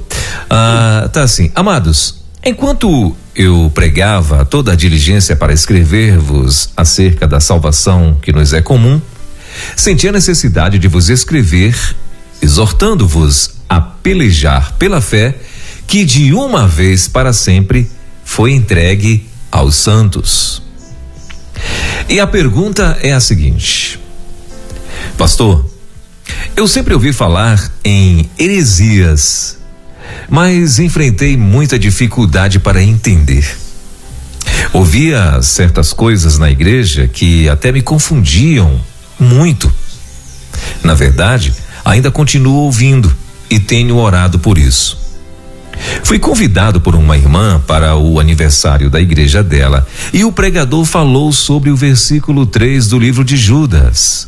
Ah, 0.49 1.09
tá 1.11 1.23
assim, 1.23 1.51
amados, 1.55 2.23
enquanto 2.45 3.15
eu 3.35 3.71
pregava 3.73 4.45
toda 4.45 4.73
a 4.73 4.75
diligência 4.75 5.35
para 5.35 5.53
escrever-vos 5.53 6.69
acerca 6.75 7.27
da 7.27 7.39
salvação 7.39 8.17
que 8.21 8.31
nos 8.31 8.53
é 8.53 8.61
comum, 8.61 9.01
senti 9.75 10.07
a 10.07 10.11
necessidade 10.11 10.79
de 10.79 10.87
vos 10.87 11.09
escrever, 11.09 11.75
exortando-vos 12.41 13.55
a 13.67 13.81
pelejar 13.81 14.73
pela 14.73 15.01
fé 15.01 15.35
que 15.85 16.03
de 16.03 16.33
uma 16.33 16.67
vez 16.67 17.07
para 17.07 17.31
sempre 17.31 17.89
foi 18.23 18.51
entregue 18.51 19.25
aos 19.51 19.75
santos. 19.75 20.61
E 22.09 22.19
a 22.19 22.27
pergunta 22.27 22.97
é 23.01 23.13
a 23.13 23.19
seguinte: 23.19 23.99
Pastor, 25.17 25.65
eu 26.55 26.67
sempre 26.67 26.93
ouvi 26.93 27.13
falar 27.13 27.71
em 27.83 28.29
heresias, 28.37 29.57
mas 30.29 30.79
enfrentei 30.79 31.37
muita 31.37 31.79
dificuldade 31.79 32.59
para 32.59 32.83
entender. 32.83 33.57
Ouvia 34.73 35.41
certas 35.41 35.93
coisas 35.93 36.37
na 36.37 36.49
igreja 36.49 37.07
que 37.07 37.47
até 37.47 37.71
me 37.71 37.81
confundiam 37.81 38.79
muito. 39.19 39.71
Na 40.83 40.93
verdade, 40.93 41.53
ainda 41.83 42.11
continuo 42.11 42.63
ouvindo 42.63 43.13
e 43.49 43.59
tenho 43.59 43.97
orado 43.97 44.39
por 44.39 44.57
isso. 44.57 44.97
Fui 46.03 46.17
convidado 46.17 46.81
por 46.81 46.95
uma 46.95 47.17
irmã 47.17 47.61
para 47.67 47.95
o 47.95 48.19
aniversário 48.19 48.89
da 48.89 48.99
igreja 48.99 49.43
dela 49.43 49.87
e 50.11 50.23
o 50.23 50.31
pregador 50.31 50.85
falou 50.85 51.31
sobre 51.31 51.69
o 51.69 51.75
versículo 51.75 52.45
3 52.45 52.87
do 52.87 52.97
livro 52.97 53.23
de 53.23 53.37
Judas. 53.37 54.27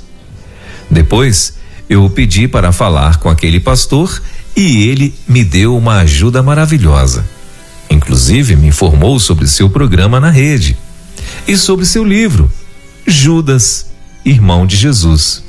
Depois, 0.90 1.54
eu 1.90 2.10
pedi 2.10 2.48
para 2.48 2.72
falar 2.72 3.18
com 3.18 3.30
aquele 3.30 3.60
pastor 3.60 4.22
e 4.56 4.88
ele 4.88 5.14
me 5.28 5.44
deu 5.44 5.76
uma 5.76 6.00
ajuda 6.00 6.44
maravilhosa. 6.44 7.26
Inclusive, 7.90 8.56
me 8.56 8.68
informou 8.68 9.20
sobre 9.20 9.48
seu 9.48 9.70
programa 9.70 10.20
na 10.20 10.30
rede 10.30 10.78
e 11.48 11.58
sobre 11.58 11.86
seu 11.86 12.04
livro, 12.04 12.52
Judas 13.08 13.89
irmão 14.26 14.66
de 14.66 14.76
Jesus. 14.76 15.44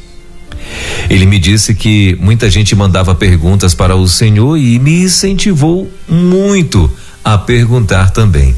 Ele 1.08 1.26
me 1.26 1.38
disse 1.38 1.74
que 1.74 2.16
muita 2.20 2.50
gente 2.50 2.74
mandava 2.74 3.14
perguntas 3.14 3.74
para 3.74 3.96
o 3.96 4.06
Senhor 4.06 4.56
e 4.56 4.78
me 4.78 5.02
incentivou 5.02 5.90
muito 6.08 6.90
a 7.24 7.36
perguntar 7.36 8.10
também. 8.10 8.54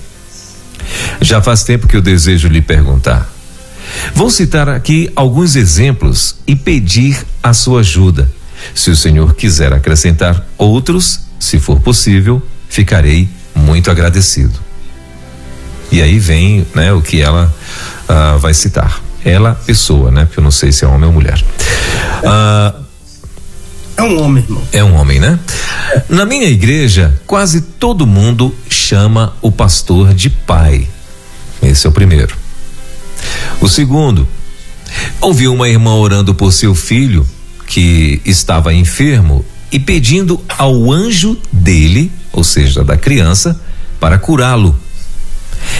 Já 1.20 1.40
faz 1.40 1.62
tempo 1.64 1.86
que 1.86 1.96
eu 1.96 2.02
desejo 2.02 2.48
lhe 2.48 2.60
perguntar. 2.60 3.30
Vou 4.14 4.30
citar 4.30 4.68
aqui 4.68 5.10
alguns 5.14 5.56
exemplos 5.56 6.36
e 6.46 6.54
pedir 6.54 7.24
a 7.42 7.52
sua 7.52 7.80
ajuda, 7.80 8.30
Se 8.74 8.90
o 8.90 8.96
Senhor 8.96 9.34
quiser 9.34 9.72
acrescentar 9.72 10.46
outros, 10.56 11.20
se 11.38 11.58
for 11.58 11.80
possível, 11.80 12.40
ficarei 12.68 13.28
muito 13.54 13.90
agradecido. 13.90 14.58
E 15.90 16.00
aí 16.00 16.18
vem, 16.18 16.64
né, 16.74 16.92
o 16.92 17.02
que 17.02 17.20
ela 17.20 17.52
uh, 18.08 18.38
vai 18.38 18.54
citar. 18.54 19.00
Ela, 19.24 19.54
pessoa, 19.66 20.10
né? 20.10 20.24
Porque 20.24 20.40
eu 20.40 20.44
não 20.44 20.50
sei 20.50 20.72
se 20.72 20.84
é 20.84 20.88
homem 20.88 21.06
ou 21.06 21.12
mulher. 21.12 21.42
Uh, 22.22 22.82
é 23.96 24.02
um 24.02 24.22
homem, 24.22 24.42
irmão. 24.42 24.62
É 24.72 24.84
um 24.84 24.94
homem, 24.94 25.20
né? 25.20 25.38
É. 25.94 26.02
Na 26.08 26.24
minha 26.24 26.46
igreja, 26.46 27.20
quase 27.26 27.60
todo 27.60 28.06
mundo 28.06 28.54
chama 28.68 29.34
o 29.40 29.52
pastor 29.52 30.12
de 30.14 30.30
pai. 30.30 30.88
Esse 31.62 31.86
é 31.86 31.90
o 31.90 31.92
primeiro. 31.92 32.36
O 33.60 33.68
segundo, 33.68 34.26
ouvi 35.20 35.46
uma 35.46 35.68
irmã 35.68 35.94
orando 35.94 36.34
por 36.34 36.52
seu 36.52 36.74
filho 36.74 37.26
que 37.66 38.20
estava 38.24 38.74
enfermo 38.74 39.44
e 39.70 39.78
pedindo 39.78 40.40
ao 40.58 40.92
anjo 40.92 41.38
dele, 41.50 42.10
ou 42.32 42.42
seja, 42.42 42.82
da 42.82 42.96
criança, 42.96 43.58
para 44.00 44.18
curá-lo. 44.18 44.78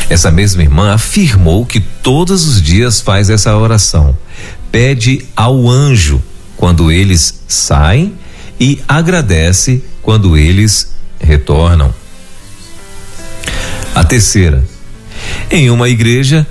Essa 0.09 0.31
mesma 0.31 0.62
irmã 0.62 0.93
afirmou 0.93 1.64
que 1.64 1.81
todos 1.81 2.47
os 2.47 2.60
dias 2.60 3.01
faz 3.01 3.31
essa 3.31 3.56
oração. 3.56 4.16
Pede 4.70 5.24
ao 5.35 5.69
anjo 5.69 6.23
quando 6.56 6.90
eles 6.90 7.40
saem 7.48 8.14
e 8.60 8.81
agradece 8.86 9.82
quando 10.02 10.36
eles 10.36 10.93
retornam. 11.19 11.94
A 13.94 14.05
terceira. 14.05 14.64
Em 15.51 15.70
uma 15.70 15.89
igreja, 15.89 16.47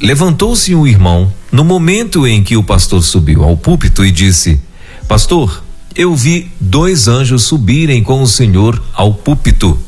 levantou-se 0.00 0.74
um 0.74 0.86
irmão 0.86 1.32
no 1.50 1.64
momento 1.64 2.26
em 2.26 2.42
que 2.42 2.56
o 2.56 2.64
pastor 2.64 3.02
subiu 3.02 3.44
ao 3.44 3.56
púlpito 3.56 4.04
e 4.04 4.10
disse: 4.10 4.60
Pastor, 5.06 5.62
eu 5.94 6.14
vi 6.14 6.50
dois 6.60 7.06
anjos 7.06 7.44
subirem 7.44 8.02
com 8.02 8.22
o 8.22 8.26
Senhor 8.26 8.82
ao 8.92 9.14
púlpito. 9.14 9.78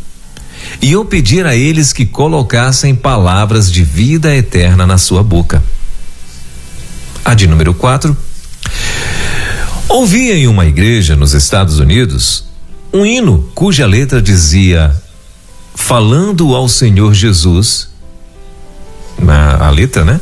E 0.80 0.92
eu 0.92 1.04
pedir 1.04 1.46
a 1.46 1.54
eles 1.54 1.92
que 1.92 2.06
colocassem 2.06 2.94
palavras 2.94 3.70
de 3.70 3.82
vida 3.82 4.34
eterna 4.34 4.86
na 4.86 4.98
sua 4.98 5.22
boca. 5.22 5.62
A 7.24 7.34
de 7.34 7.46
número 7.46 7.74
4. 7.74 8.16
Ouvi 9.88 10.32
em 10.32 10.46
uma 10.46 10.66
igreja 10.66 11.16
nos 11.16 11.32
Estados 11.32 11.78
Unidos 11.78 12.46
um 12.92 13.04
hino 13.04 13.50
cuja 13.54 13.86
letra 13.86 14.22
dizia: 14.22 14.94
Falando 15.74 16.54
ao 16.54 16.68
Senhor 16.68 17.12
Jesus. 17.14 17.88
Na, 19.18 19.66
a 19.66 19.70
letra, 19.70 20.04
né? 20.04 20.20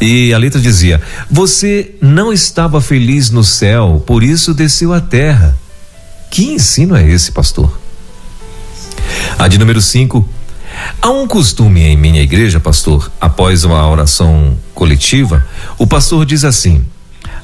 E 0.00 0.32
a 0.32 0.38
letra 0.38 0.60
dizia: 0.60 1.00
Você 1.30 1.94
não 2.00 2.32
estava 2.32 2.80
feliz 2.80 3.30
no 3.30 3.44
céu, 3.44 4.02
por 4.06 4.22
isso 4.22 4.54
desceu 4.54 4.92
à 4.92 5.00
terra. 5.00 5.56
Que 6.30 6.52
ensino 6.52 6.96
é 6.96 7.08
esse, 7.08 7.32
pastor? 7.32 7.78
A 9.38 9.48
de 9.48 9.58
número 9.58 9.80
5. 9.80 10.28
Há 11.00 11.10
um 11.10 11.26
costume 11.26 11.82
em 11.82 11.96
minha 11.96 12.20
igreja, 12.20 12.60
pastor, 12.60 13.10
após 13.20 13.64
uma 13.64 13.88
oração 13.88 14.56
coletiva, 14.74 15.46
o 15.78 15.86
pastor 15.86 16.26
diz 16.26 16.44
assim: 16.44 16.84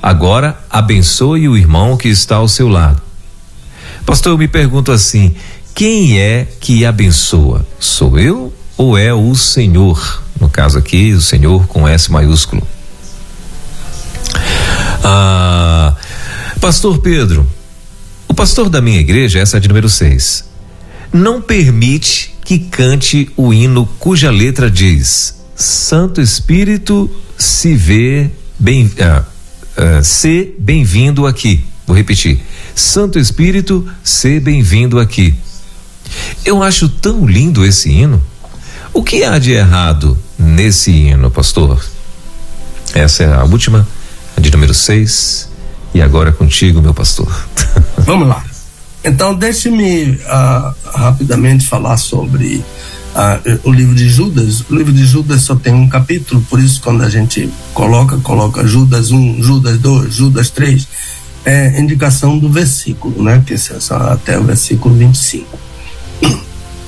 Agora 0.02 0.58
abençoe 0.68 1.48
o 1.48 1.56
irmão 1.56 1.96
que 1.96 2.08
está 2.08 2.36
ao 2.36 2.48
seu 2.48 2.68
lado. 2.68 3.00
Pastor, 4.04 4.32
eu 4.32 4.38
me 4.38 4.48
pergunto 4.48 4.90
assim: 4.90 5.34
quem 5.74 6.18
é 6.20 6.46
que 6.60 6.84
abençoa? 6.84 7.64
Sou 7.78 8.18
eu 8.18 8.52
ou 8.76 8.98
é 8.98 9.14
o 9.14 9.34
Senhor? 9.34 10.22
No 10.40 10.48
caso 10.48 10.76
aqui, 10.78 11.12
o 11.12 11.20
Senhor 11.20 11.66
com 11.68 11.86
S 11.86 12.10
maiúsculo. 12.10 12.66
Ah, 15.04 15.94
pastor 16.60 16.98
Pedro, 16.98 17.48
o 18.28 18.34
pastor 18.34 18.68
da 18.68 18.80
minha 18.80 19.00
igreja, 19.00 19.38
essa 19.38 19.56
é 19.56 19.60
de 19.60 19.68
número 19.68 19.88
6, 19.88 20.44
não 21.12 21.42
permite 21.42 22.34
que 22.44 22.58
cante 22.58 23.30
o 23.36 23.52
hino 23.52 23.86
cuja 23.98 24.30
letra 24.30 24.70
diz: 24.70 25.34
Santo 25.54 26.20
Espírito 26.20 27.10
se 27.36 27.74
vê 27.74 28.30
bem. 28.58 28.90
Ah, 29.00 29.24
ah, 29.76 30.02
se 30.02 30.54
bem-vindo 30.58 31.26
aqui. 31.26 31.64
Vou 31.86 31.96
repetir. 31.96 32.40
Santo 32.74 33.18
Espírito, 33.18 33.86
se 34.02 34.40
bem-vindo 34.40 34.98
aqui. 34.98 35.34
Eu 36.44 36.62
acho 36.62 36.88
tão 36.88 37.26
lindo 37.26 37.64
esse 37.64 37.90
hino. 37.90 38.22
O 38.92 39.02
que 39.02 39.24
há 39.24 39.38
de 39.38 39.52
errado 39.52 40.18
nesse 40.38 40.90
hino, 40.90 41.30
pastor? 41.30 41.82
Essa 42.94 43.24
é 43.24 43.32
a 43.32 43.44
última, 43.44 43.88
a 44.36 44.40
de 44.40 44.50
número 44.50 44.74
6. 44.74 45.48
E 45.94 46.00
agora 46.00 46.32
contigo, 46.32 46.80
meu 46.80 46.94
pastor. 46.94 47.30
Vamos 47.98 48.28
lá. 48.28 48.51
Então, 49.04 49.34
deixe-me 49.34 50.10
uh, 50.10 50.74
rapidamente 50.94 51.66
falar 51.66 51.96
sobre 51.96 52.64
uh, 53.14 53.60
o 53.64 53.72
livro 53.72 53.94
de 53.94 54.08
Judas. 54.08 54.64
O 54.70 54.76
livro 54.76 54.92
de 54.92 55.04
Judas 55.04 55.42
só 55.42 55.56
tem 55.56 55.74
um 55.74 55.88
capítulo, 55.88 56.40
por 56.48 56.60
isso, 56.60 56.80
quando 56.80 57.02
a 57.02 57.10
gente 57.10 57.50
coloca, 57.74 58.16
coloca 58.18 58.64
Judas 58.66 59.10
1, 59.10 59.42
Judas 59.42 59.78
2, 59.78 60.14
Judas 60.14 60.50
3, 60.50 60.86
é 61.44 61.80
indicação 61.80 62.38
do 62.38 62.48
versículo, 62.48 63.24
né? 63.24 63.42
Que 63.44 63.54
é 63.54 63.58
até 64.12 64.38
o 64.38 64.44
versículo 64.44 64.94
25. 64.94 65.58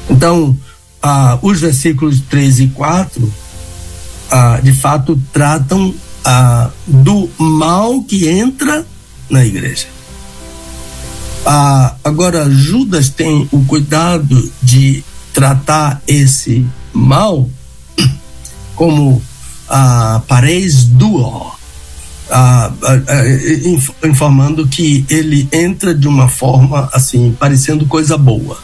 Então, 0.09 0.57
ah, 1.03 1.37
os 1.43 1.61
versículos 1.61 2.21
3 2.21 2.61
e 2.61 2.67
4, 2.69 3.33
ah, 4.31 4.61
de 4.63 4.73
fato, 4.73 5.21
tratam 5.33 5.95
do 6.87 7.29
mal 7.37 8.03
que 8.03 8.27
entra 8.27 8.87
na 9.29 9.45
igreja. 9.45 9.94
Ah, 11.47 11.97
agora, 12.03 12.49
Judas 12.51 13.11
tem 13.11 13.49
o 13.53 13.65
cuidado 13.65 14.51
de 14.63 15.05
tratar 15.33 16.01
esse 16.07 16.67
mal 16.93 17.49
como 18.75 19.23
ah, 19.69 20.23
pares 20.27 20.85
duo, 20.85 21.53
ah, 22.31 22.73
ah, 22.83 24.07
informando 24.07 24.67
que 24.67 25.05
ele 25.11 25.47
entra 25.53 25.95
de 25.95 26.09
uma 26.09 26.29
forma 26.29 26.89
assim, 26.93 27.37
parecendo 27.39 27.87
coisa 27.87 28.17
boa. 28.17 28.59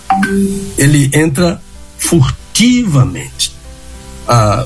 Ele 0.79 1.11
entra 1.13 1.61
furtivamente, 1.99 3.53
ah, 4.27 4.65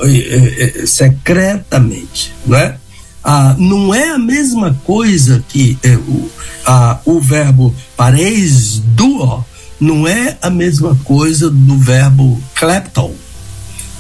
secretamente, 0.86 2.32
não 2.46 2.56
é? 2.56 2.76
Ah, 3.24 3.56
não 3.58 3.94
é 3.94 4.10
a 4.10 4.18
mesma 4.18 4.78
coisa 4.84 5.42
que 5.48 5.78
é, 5.82 5.96
o, 5.96 6.30
ah, 6.66 6.98
o 7.06 7.18
verbo 7.18 7.74
pareis 7.96 8.78
duo, 8.78 9.42
não 9.80 10.06
é 10.06 10.36
a 10.42 10.50
mesma 10.50 10.94
coisa 11.04 11.50
do 11.50 11.78
verbo 11.78 12.38
klepto, 12.54 13.10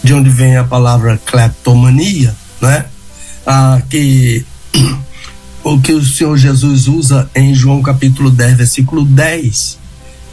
de 0.02 0.12
onde 0.12 0.28
vem 0.28 0.56
a 0.58 0.64
palavra 0.64 1.18
kleptomania, 1.24 2.36
né? 2.60 2.84
Ah, 3.46 3.80
que 3.88 4.44
o 5.64 5.80
que 5.80 5.94
o 5.94 6.04
Senhor 6.04 6.36
Jesus 6.36 6.86
usa 6.86 7.30
em 7.34 7.54
João 7.54 7.80
capítulo 7.80 8.30
10, 8.30 8.58
versículo 8.58 9.06
10. 9.06 9.78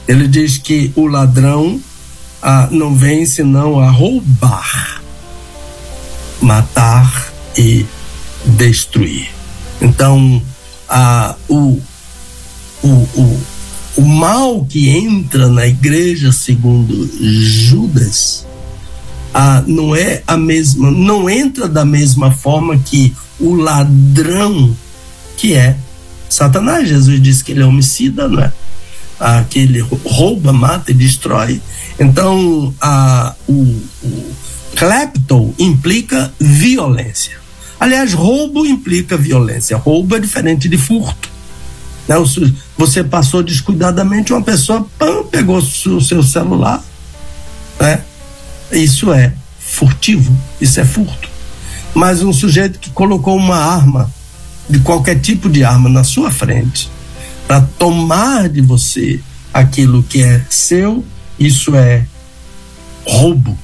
Ele 0.06 0.28
diz 0.28 0.58
que 0.58 0.92
o 0.98 1.08
ladrão 1.08 1.80
ah, 2.42 2.68
não 2.70 2.94
vem 2.94 3.26
senão 3.26 3.80
a 3.80 3.90
roubar, 3.90 5.02
matar 6.42 7.32
e 7.58 7.86
destruir. 8.46 9.30
Então, 9.82 10.42
ah, 10.88 11.36
o, 11.50 11.80
o, 12.84 12.88
o, 12.88 13.42
o 13.98 14.02
mal 14.02 14.66
que 14.66 14.90
entra 14.90 15.48
na 15.50 15.68
igreja, 15.68 16.32
segundo 16.32 17.10
Judas, 17.20 18.46
ah, 19.34 19.64
não 19.66 19.96
é 19.96 20.24
a 20.28 20.38
mesma, 20.38 20.92
não 20.92 21.30
entra 21.30 21.68
da 21.68 21.86
mesma 21.86 22.32
forma 22.32 22.78
que 22.78 23.16
o 23.40 23.56
ladrão 23.56 24.76
que 25.38 25.54
é 25.54 25.76
Satanás. 26.30 26.88
Jesus 26.88 27.22
disse 27.22 27.44
que 27.44 27.52
ele 27.52 27.62
é 27.62 27.66
homicida, 27.66 28.28
não 28.28 28.42
é? 28.42 28.54
Que 29.50 29.60
ele 29.60 29.80
rouba, 30.06 30.52
mata 30.52 30.92
e 30.92 30.94
destrói. 30.94 31.62
Então, 32.00 32.74
ah, 32.82 33.36
o, 33.48 33.54
o 34.04 34.36
klepto 34.76 35.54
implica 35.60 36.34
violência. 36.40 37.41
Aliás, 37.82 38.14
roubo 38.14 38.64
implica 38.64 39.18
violência. 39.18 39.76
Roubo 39.76 40.16
é 40.16 40.20
diferente 40.20 40.70
de 40.70 40.78
furto. 40.78 41.28
Né? 42.08 42.16
Você 42.78 43.04
passou 43.04 43.42
descuidadamente, 43.42 44.32
uma 44.32 44.44
pessoa 44.44 44.88
pam, 45.00 45.24
pegou 45.24 45.58
o 45.58 46.00
seu 46.00 46.22
celular. 46.22 46.84
Né? 47.80 48.04
Isso 48.72 49.12
é 49.12 49.34
furtivo, 49.60 50.32
isso 50.62 50.80
é 50.80 50.86
furto. 50.86 51.28
Mas 51.96 52.22
um 52.22 52.32
sujeito 52.32 52.78
que 52.78 52.92
colocou 52.92 53.36
uma 53.36 53.58
arma, 53.58 54.14
de 54.70 54.78
qualquer 54.82 55.20
tipo 55.20 55.50
de 55.50 55.64
arma, 55.64 55.90
na 55.90 56.04
sua 56.04 56.30
frente, 56.30 56.88
para 57.48 57.62
tomar 57.62 58.48
de 58.48 58.62
você 58.62 59.20
aquilo 59.52 60.04
que 60.04 60.22
é 60.22 60.46
seu, 60.48 61.04
isso 61.40 61.76
é 61.76 62.06
roubo. 63.08 63.58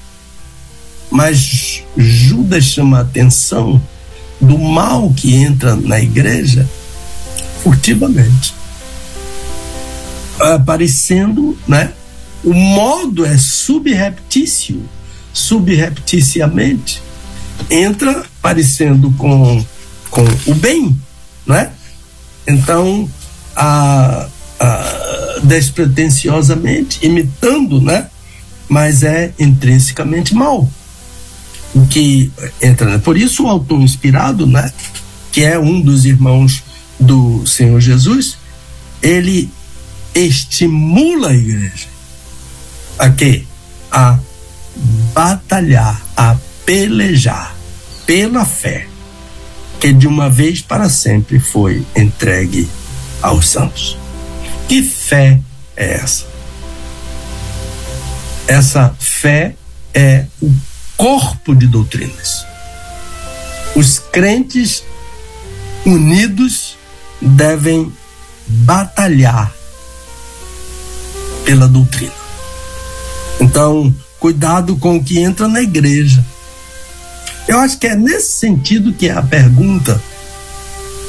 Mas 1.12 1.84
Judas 1.96 2.64
chama 2.64 2.98
a 2.98 3.02
atenção 3.02 3.80
do 4.40 4.58
mal 4.58 5.12
que 5.16 5.36
entra 5.36 5.76
na 5.76 6.00
igreja 6.00 6.68
furtivamente. 7.64 8.56
aparecendo, 10.40 11.58
né? 11.68 11.94
O 12.44 12.54
modo 12.54 13.26
é 13.26 13.38
subreptício, 13.38 14.88
subrepticiamente. 15.34 17.02
Entra 17.70 18.24
parecendo 18.42 19.12
com, 19.18 19.66
com 20.12 20.24
o 20.46 20.54
bem, 20.54 20.96
né? 21.46 21.72
Então, 22.48 23.10
a, 23.56 24.28
a, 24.60 25.40
despretensiosamente, 25.44 27.06
imitando, 27.06 27.82
né? 27.82 28.08
Mas 28.70 29.02
é 29.02 29.34
intrinsecamente 29.40 30.36
mal. 30.36 30.70
Que 31.90 32.32
entra, 32.62 32.90
né? 32.90 32.98
Por 32.98 33.18
isso 33.18 33.44
o 33.44 33.48
autor 33.48 33.82
inspirado, 33.82 34.48
né? 34.48 34.72
Que 35.32 35.44
é 35.44 35.60
um 35.60 35.80
dos 35.80 36.06
irmãos 36.06 36.64
do 37.00 37.46
Senhor 37.46 37.80
Jesus, 37.80 38.38
ele 39.02 39.50
estimula 40.16 41.30
a 41.30 41.36
igreja 41.36 41.98
a 42.98 43.10
quê? 43.10 43.44
A 43.92 44.20
batalhar, 45.14 46.02
a 46.16 46.36
pelejar 46.66 47.56
pela 48.06 48.46
fé 48.46 48.88
que 49.80 49.94
de 49.94 50.08
uma 50.08 50.30
vez 50.30 50.62
para 50.62 50.90
sempre 50.90 51.40
foi 51.40 51.86
entregue 51.96 52.68
aos 53.22 53.50
santos. 53.50 53.98
Que 54.68 54.82
fé 54.82 55.40
é 55.76 55.94
essa? 55.94 56.26
Essa 58.48 58.96
fé 59.00 59.56
é 59.94 60.26
o 60.42 60.52
corpo 60.98 61.56
de 61.56 61.68
doutrinas. 61.68 62.46
Os 63.76 64.00
crentes 64.00 64.84
unidos 65.86 66.76
devem 67.22 67.94
batalhar 68.48 69.54
pela 71.46 71.68
doutrina. 71.68 72.12
Então, 73.40 73.96
cuidado 74.20 74.76
com 74.78 74.98
o 74.98 75.04
que 75.04 75.20
entra 75.20 75.48
na 75.48 75.62
igreja. 75.62 76.26
Eu 77.48 77.60
acho 77.60 77.78
que 77.78 77.88
é 77.88 77.96
nesse 77.96 78.32
sentido 78.40 78.92
que 78.92 79.08
é 79.08 79.14
a 79.14 79.22
pergunta 79.22 80.02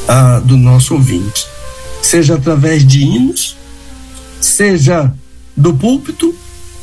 ah, 0.07 0.41
do 0.45 0.57
nosso 0.57 0.95
ouvinte. 0.95 1.47
Seja 2.03 2.35
através 2.35 2.87
de 2.87 3.03
hinos, 3.03 3.57
seja 4.41 5.13
do 5.57 5.75
púlpito, 5.75 6.35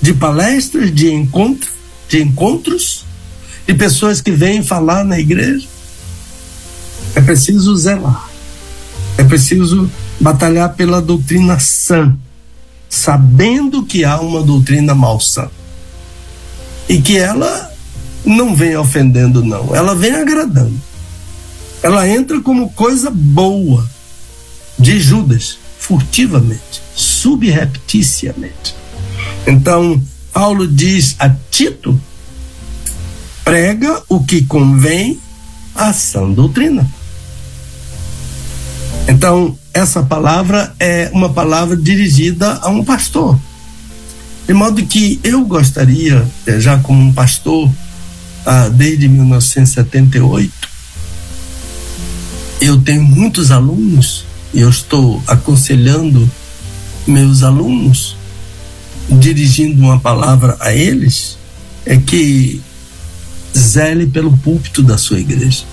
de 0.02 0.14
palestras, 0.14 0.94
de 0.94 1.11
encontro, 1.11 1.72
de 2.07 2.22
encontros, 2.22 3.06
de 3.68 3.73
pessoas 3.73 4.22
que 4.22 4.32
vêm 4.32 4.64
falar 4.64 5.03
na 5.03 5.19
igreja. 5.19 5.68
É 7.15 7.22
preciso 7.22 7.76
zelar. 7.76 8.30
É 9.18 9.23
preciso 9.23 9.90
batalhar 10.19 10.73
pela 10.76 11.02
doutrina 11.02 11.60
sã, 11.60 12.15
sabendo 12.90 13.86
que 13.86 14.03
há 14.03 14.19
uma 14.19 14.44
doutrina 14.44 14.94
malsã. 14.94 15.49
E 16.88 17.02
que 17.02 17.18
ela 17.18 17.72
não 18.26 18.56
vem 18.56 18.76
ofendendo, 18.76 19.44
não. 19.44 19.76
Ela 19.76 19.95
vem 19.95 20.14
agradando. 20.14 20.80
Ela 21.82 22.07
entra 22.07 22.41
como 22.41 22.72
coisa 22.72 23.10
boa 23.11 23.88
de 24.77 24.99
Judas, 24.99 25.57
furtivamente, 25.80 26.82
subrepticiamente. 26.95 28.76
Então, 29.48 30.02
Paulo 30.36 30.68
diz 30.68 31.16
a 31.18 31.30
Tito: 31.49 31.98
prega 33.45 34.03
o 34.10 34.22
que 34.22 34.44
convém 34.44 35.18
à 35.74 35.94
sã 35.94 36.30
doutrina. 36.30 36.86
Então, 39.07 39.57
essa 39.74 40.03
palavra 40.03 40.76
é 40.78 41.10
uma 41.14 41.30
palavra 41.30 41.78
dirigida 41.78 42.60
a 42.62 42.68
um 42.68 42.84
pastor. 42.84 43.40
De 44.45 44.53
modo 44.53 44.86
que 44.86 45.22
eu 45.24 45.45
gostaria, 45.45 46.28
eh, 46.45 46.60
já 46.60 46.80
como 46.80 47.02
um 47.02 47.14
pastor, 47.14 47.72
ah, 48.45 48.68
desde 48.68 49.07
1978, 49.07 50.52
eu 52.60 52.82
tenho 52.82 53.03
muitos 53.03 53.52
alunos 53.52 54.26
e 54.53 54.60
eu 54.60 54.70
estou 54.70 55.24
aconselhando 55.28 56.30
meus 57.07 57.41
alunos, 57.41 58.15
dirigindo 59.10 59.82
uma 59.82 59.99
palavra 59.99 60.57
a 60.60 60.73
eles, 60.73 61.38
é 61.86 61.98
que 61.98 62.61
zele 63.56 64.07
pelo 64.07 64.36
púlpito 64.38 64.82
da 64.82 64.98
sua 64.98 65.19
igreja 65.19 65.64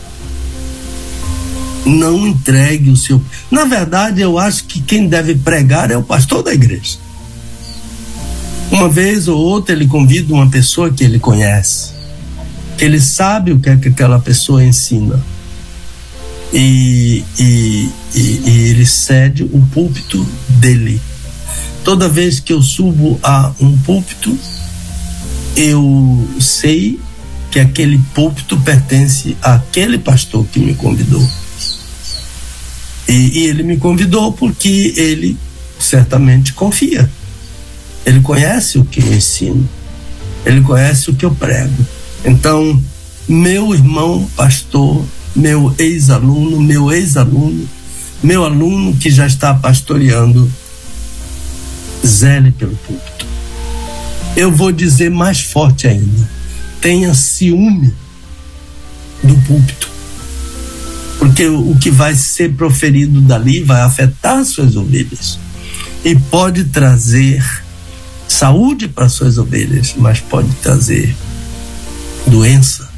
não 1.85 2.27
entregue 2.27 2.91
o 2.91 2.97
seu. 2.97 3.23
Na 3.51 3.65
verdade, 3.65 4.21
eu 4.21 4.39
acho 4.39 4.65
que 4.65 4.81
quem 4.81 5.07
deve 5.07 5.35
pregar 5.35 5.91
é 5.91 5.97
o 5.97 6.03
pastor 6.03 6.43
da 6.43 6.53
igreja. 6.53 6.99
Uma 8.71 8.89
vez 8.89 9.29
ou 9.29 9.39
outra 9.39 9.75
ele 9.75 9.87
convida 9.87 10.33
uma 10.33 10.49
pessoa 10.49 10.91
que 10.91 11.05
ele 11.05 11.19
conhece, 11.19 11.91
que 12.79 12.85
ele 12.85 13.01
sabe 13.01 13.53
o 13.53 13.61
que 13.61 13.69
é 13.69 13.77
que 13.77 13.89
aquela 13.89 14.19
pessoa 14.19 14.65
ensina. 14.65 15.23
E, 16.53 17.25
e, 17.39 17.89
e, 18.15 18.21
e 18.45 18.69
ele 18.71 18.87
cede 18.87 19.43
o 19.43 19.61
púlpito 19.73 20.27
dele. 20.49 21.01
Toda 21.85 22.09
vez 22.09 22.39
que 22.39 22.53
eu 22.53 22.63
subo 22.63 23.19
a 23.23 23.53
um 23.61 23.77
púlpito, 23.79 24.39
eu 25.57 26.29
sei 26.41 26.99
que 27.51 27.61
aquele 27.61 27.99
púlpito 28.15 28.59
pertence 28.61 29.37
àquele 29.43 29.99
pastor 29.99 30.47
que 30.47 30.59
me 30.59 30.75
convidou. 30.75 31.27
E, 33.09 33.41
e 33.41 33.47
ele 33.47 33.63
me 33.63 33.77
convidou 33.77 34.33
porque 34.33 34.95
ele 34.97 35.37
certamente 35.79 36.53
confia. 36.53 37.11
Ele 38.07 38.21
conhece 38.21 38.79
o 38.79 38.85
que 38.85 39.01
eu 39.01 39.13
ensino. 39.13 39.69
Ele 40.47 40.61
conhece 40.63 41.11
o 41.11 41.15
que 41.15 41.25
eu 41.25 41.35
prego. 41.35 41.87
Então, 42.25 42.81
meu 43.29 43.75
irmão 43.75 44.29
pastor, 44.37 45.05
meu 45.35 45.75
ex-aluno, 45.79 46.61
meu 46.61 46.91
ex-aluno, 46.91 47.69
meu 48.23 48.45
aluno 48.45 48.97
que 48.97 49.11
já 49.11 49.27
está 49.27 49.55
pastoreando, 49.55 50.51
zele 52.05 52.53
pelo 52.53 52.77
púlpito. 52.77 53.27
Eu 54.37 54.51
vou 54.51 54.73
dizer 54.73 55.11
mais 55.11 55.41
forte 55.41 55.87
ainda: 55.87 56.29
tenha 56.81 57.15
ciúme 57.15 57.93
do 59.23 59.35
púlpito 59.47 59.93
porque 61.23 61.47
o 61.47 61.77
que 61.77 61.89
vai 61.89 62.17
ser 62.17 62.53
proferido 62.55 63.21
dali 63.21 63.63
vai 63.63 63.81
afetar 63.83 64.45
suas 64.45 64.75
ovelhas 64.75 65.39
e 66.05 66.17
pode 66.17 66.65
trazer 66.65 67.41
saúde 68.27 68.89
para 68.89 69.09
suas 69.09 69.39
ovelhas, 69.39 69.95
mas 69.97 70.19
pode 70.19 70.51
trazer 70.57 71.15
doença 72.27 72.91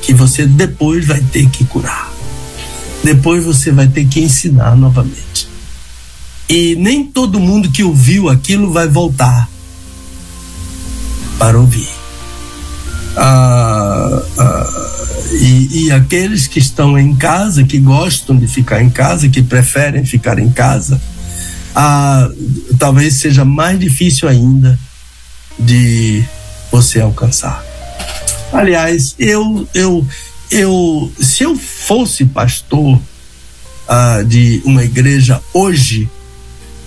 que 0.00 0.14
você 0.14 0.46
depois 0.46 1.04
vai 1.06 1.20
ter 1.20 1.46
que 1.50 1.62
curar. 1.66 2.10
Depois 3.04 3.44
você 3.44 3.70
vai 3.70 3.86
ter 3.86 4.06
que 4.06 4.20
ensinar 4.20 4.74
novamente. 4.74 5.29
E 6.50 6.74
nem 6.74 7.04
todo 7.04 7.38
mundo 7.38 7.70
que 7.70 7.84
ouviu 7.84 8.28
aquilo 8.28 8.72
vai 8.72 8.88
voltar 8.88 9.48
para 11.38 11.56
ouvir. 11.56 11.88
Ah, 13.16 14.20
ah, 14.36 14.90
e, 15.30 15.84
e 15.84 15.92
aqueles 15.92 16.48
que 16.48 16.58
estão 16.58 16.98
em 16.98 17.14
casa, 17.14 17.62
que 17.62 17.78
gostam 17.78 18.36
de 18.36 18.48
ficar 18.48 18.82
em 18.82 18.90
casa, 18.90 19.28
que 19.28 19.40
preferem 19.40 20.04
ficar 20.04 20.40
em 20.40 20.50
casa, 20.50 21.00
ah, 21.72 22.28
talvez 22.80 23.14
seja 23.14 23.44
mais 23.44 23.78
difícil 23.78 24.28
ainda 24.28 24.76
de 25.56 26.24
você 26.68 27.00
alcançar. 27.00 27.64
Aliás, 28.52 29.14
eu, 29.20 29.68
eu, 29.72 30.04
eu, 30.50 31.12
se 31.16 31.44
eu 31.44 31.54
fosse 31.56 32.24
pastor 32.24 33.00
ah, 33.88 34.24
de 34.26 34.60
uma 34.64 34.82
igreja 34.82 35.40
hoje, 35.54 36.10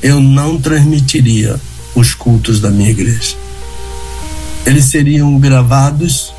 eu 0.04 0.20
não 0.20 0.60
transmitiria 0.60 1.60
os 1.96 2.14
cultos 2.14 2.60
da 2.60 2.70
minha 2.70 2.92
igreja. 2.92 3.38
Eles 4.66 4.86
seriam 4.86 5.40
gravados 5.40 6.34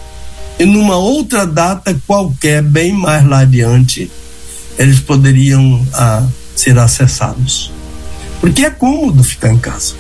e 0.59 0.65
numa 0.65 0.97
outra 0.97 1.47
data 1.47 1.99
qualquer, 2.07 2.63
bem 2.63 2.93
mais 2.93 3.27
lá 3.27 3.41
adiante, 3.41 4.11
eles 4.79 5.01
poderiam 5.01 5.85
ah, 5.95 6.25
ser 6.55 6.79
acessados. 6.79 7.73
Porque 8.41 8.65
é 8.65 8.71
cômodo 8.71 9.25
ficar 9.25 9.53
em 9.53 9.59
casa, 9.59 9.95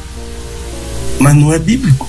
mas 1.19 1.35
não 1.35 1.53
é 1.53 1.59
bíblico. 1.59 2.09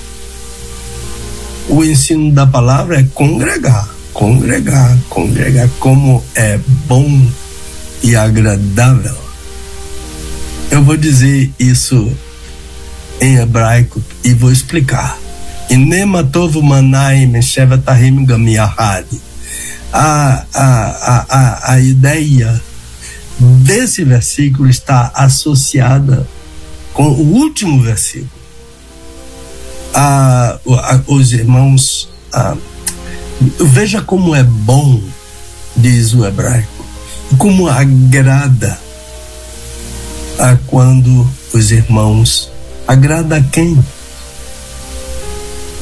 O 1.68 1.82
ensino 1.82 2.30
da 2.32 2.46
palavra 2.46 3.00
é 3.00 3.02
congregar, 3.14 3.88
congregar, 4.12 4.96
congregar, 5.08 5.68
como 5.80 6.22
é 6.34 6.60
bom 6.86 7.26
e 8.02 8.14
agradável. 8.14 9.25
Eu 10.70 10.82
vou 10.82 10.96
dizer 10.96 11.52
isso 11.58 12.12
em 13.20 13.36
hebraico 13.36 14.02
e 14.24 14.34
vou 14.34 14.50
explicar. 14.50 15.18
Inema 15.70 16.24
tovu 16.24 16.62
manai 16.62 17.26
mesheva 17.26 17.78
tahim 17.78 18.24
gamiahadi. 18.24 19.20
A, 19.92 20.44
a, 20.52 21.26
a, 21.28 21.72
a 21.72 21.80
ideia 21.80 22.60
desse 23.38 24.04
versículo 24.04 24.68
está 24.68 25.10
associada 25.14 26.26
com 26.92 27.08
o 27.08 27.34
último 27.34 27.80
versículo. 27.82 28.30
Ah, 29.94 30.58
os 31.06 31.32
irmãos, 31.32 32.08
veja 33.60 34.02
como 34.02 34.34
é 34.34 34.42
bom, 34.42 35.00
diz 35.76 36.12
o 36.12 36.26
hebraico, 36.26 36.84
como 37.38 37.68
agrada 37.68 38.85
a 40.38 40.56
quando 40.66 41.28
os 41.52 41.70
irmãos 41.72 42.50
agrada 42.86 43.36
a 43.36 43.42
quem? 43.42 43.78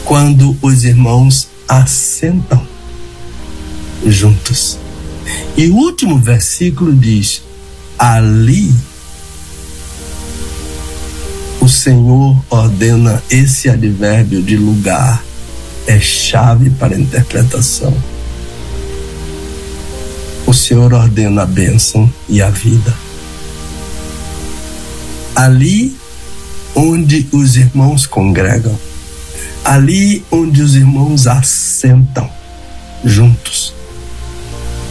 Quando 0.04 0.56
os 0.62 0.84
irmãos 0.84 1.48
assentam 1.68 2.64
juntos. 4.06 4.78
E 5.56 5.68
o 5.68 5.76
último 5.76 6.18
versículo 6.18 6.94
diz: 6.94 7.42
ali 7.98 8.74
o 11.60 11.68
Senhor 11.68 12.36
ordena 12.50 13.22
esse 13.30 13.70
advérbio 13.70 14.42
de 14.42 14.56
lugar, 14.56 15.24
é 15.86 15.98
chave 15.98 16.68
para 16.70 16.98
interpretação. 16.98 17.96
O 20.46 20.52
Senhor 20.52 20.92
ordena 20.92 21.42
a 21.42 21.46
bênção 21.46 22.12
e 22.28 22.42
a 22.42 22.50
vida. 22.50 23.03
Ali 25.34 25.96
onde 26.74 27.28
os 27.32 27.56
irmãos 27.56 28.06
congregam, 28.06 28.78
ali 29.64 30.24
onde 30.30 30.62
os 30.62 30.76
irmãos 30.76 31.26
assentam 31.26 32.28
juntos, 33.04 33.74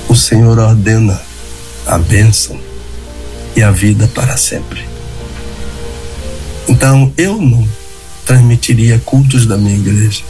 o 0.08 0.16
Senhor 0.16 0.58
ordena 0.60 1.20
a 1.86 1.98
bênção 1.98 2.60
e 3.56 3.62
a 3.62 3.72
vida 3.72 4.08
para 4.14 4.38
sempre. 4.38 4.84
Então 6.68 7.12
eu 7.18 7.42
não 7.42 7.68
transmitiria 8.26 9.00
cultos 9.00 9.46
da 9.46 9.58
minha 9.58 9.76
igreja. 9.76 10.24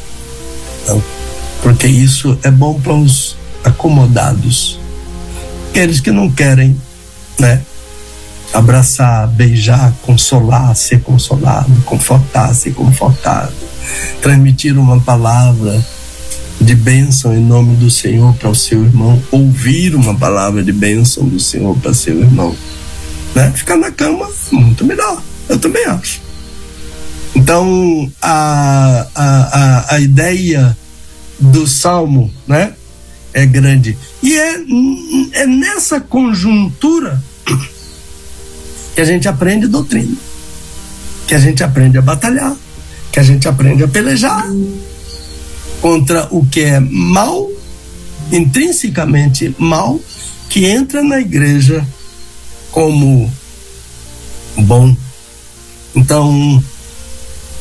Não. 0.87 1.03
Porque 1.61 1.87
isso 1.87 2.37
é 2.43 2.51
bom 2.51 2.79
para 2.79 2.93
os 2.93 3.37
acomodados. 3.63 4.79
Aqueles 5.69 5.99
que 5.99 6.11
não 6.11 6.29
querem, 6.29 6.79
né? 7.39 7.61
Abraçar, 8.53 9.27
beijar, 9.27 9.93
consolar, 10.03 10.75
ser 10.75 11.01
consolado, 11.01 11.73
confortar, 11.85 12.53
ser 12.53 12.73
confortado, 12.73 13.53
transmitir 14.21 14.77
uma 14.77 14.99
palavra 14.99 15.83
de 16.61 16.75
bênção 16.75 17.35
em 17.35 17.43
nome 17.43 17.75
do 17.75 17.89
Senhor 17.89 18.33
para 18.35 18.49
o 18.49 18.55
seu 18.55 18.83
irmão, 18.83 19.21
ouvir 19.31 19.95
uma 19.95 20.15
palavra 20.15 20.63
de 20.63 20.71
bênção 20.71 21.27
do 21.27 21.39
Senhor 21.39 21.75
para 21.77 21.93
seu 21.93 22.19
irmão. 22.19 22.55
Né? 23.35 23.51
Ficar 23.55 23.75
na 23.75 23.91
cama, 23.91 24.29
muito 24.51 24.85
melhor. 24.85 25.21
Eu 25.49 25.59
também 25.59 25.85
acho. 25.85 26.21
Então, 27.35 28.11
a, 28.21 29.07
a, 29.15 29.25
a, 29.25 29.95
a 29.95 29.99
ideia 29.99 30.77
do 31.39 31.67
salmo, 31.67 32.31
né? 32.47 32.73
É 33.33 33.45
grande. 33.45 33.97
E 34.21 34.37
é, 34.37 34.59
é 35.33 35.47
nessa 35.47 35.99
conjuntura 35.99 37.21
que 38.95 39.01
a 39.01 39.05
gente 39.05 39.27
aprende 39.27 39.67
doutrina, 39.67 40.15
que 41.27 41.35
a 41.35 41.39
gente 41.39 41.63
aprende 41.63 41.97
a 41.97 42.01
batalhar, 42.01 42.55
que 43.11 43.19
a 43.19 43.23
gente 43.23 43.47
aprende 43.47 43.83
a 43.83 43.87
pelejar 43.87 44.45
contra 45.81 46.27
o 46.31 46.45
que 46.45 46.61
é 46.61 46.79
mal, 46.79 47.49
intrinsecamente 48.31 49.55
mal, 49.57 49.99
que 50.49 50.65
entra 50.65 51.03
na 51.03 51.19
igreja 51.19 51.85
como 52.71 53.31
bom. 54.57 54.95
Então, 55.95 56.63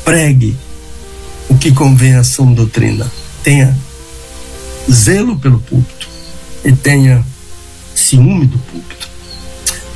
pregue 0.05 0.57
o 1.49 1.57
que 1.57 1.73
convém 1.73 2.15
à 2.15 2.25
sua 2.25 2.47
doutrina. 2.47 3.11
Tenha 3.43 3.77
zelo 4.91 5.39
pelo 5.39 5.61
púlpito 5.61 6.09
e 6.65 6.73
tenha 6.73 7.25
ciúme 7.95 8.47
do 8.47 8.59
púlpito. 8.59 8.92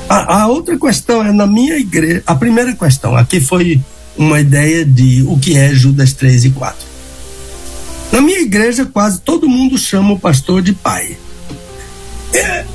A, 0.09 0.43
a, 0.43 0.47
outra 0.47 0.79
questão 0.79 1.25
é 1.25 1.33
na 1.33 1.47
minha 1.47 1.77
igreja. 1.77 2.23
A 2.27 2.35
primeira 2.35 2.75
questão, 2.75 3.17
aqui 3.17 3.41
foi 3.41 3.81
uma 4.17 4.41
ideia 4.41 4.85
de 4.85 5.25
o 5.29 5.39
que 5.39 5.57
é 5.57 5.75
Judas 5.75 6.13
3 6.13 6.47
e 6.47 6.51
4. 6.51 6.87
Na 8.13 8.21
minha 8.21 8.41
igreja, 8.41 8.87
quase 8.87 9.21
todo 9.21 9.49
mundo 9.49 9.77
chama 9.77 10.15
o 10.15 10.19
pastor 10.19 10.63
de 10.63 10.73
pai. 10.73 11.17
É, 12.33 12.39
é, 12.39 12.67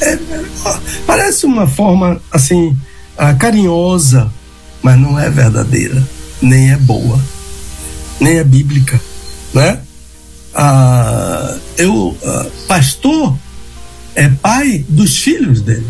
é, 0.00 0.18
parece 1.06 1.46
uma 1.46 1.66
forma 1.66 2.20
assim, 2.30 2.76
ah, 3.16 3.34
carinhosa 3.34 4.30
mas 4.82 4.98
não 4.98 5.18
é 5.18 5.30
verdadeira, 5.30 6.02
nem 6.40 6.72
é 6.72 6.76
boa, 6.76 7.18
nem 8.20 8.38
é 8.38 8.44
bíblica, 8.44 9.00
né? 9.54 9.80
Ah, 10.54 11.56
eu, 11.78 12.16
ah, 12.24 12.46
pastor 12.66 13.38
é 14.14 14.28
pai 14.28 14.84
dos 14.88 15.18
filhos 15.18 15.60
dele. 15.60 15.86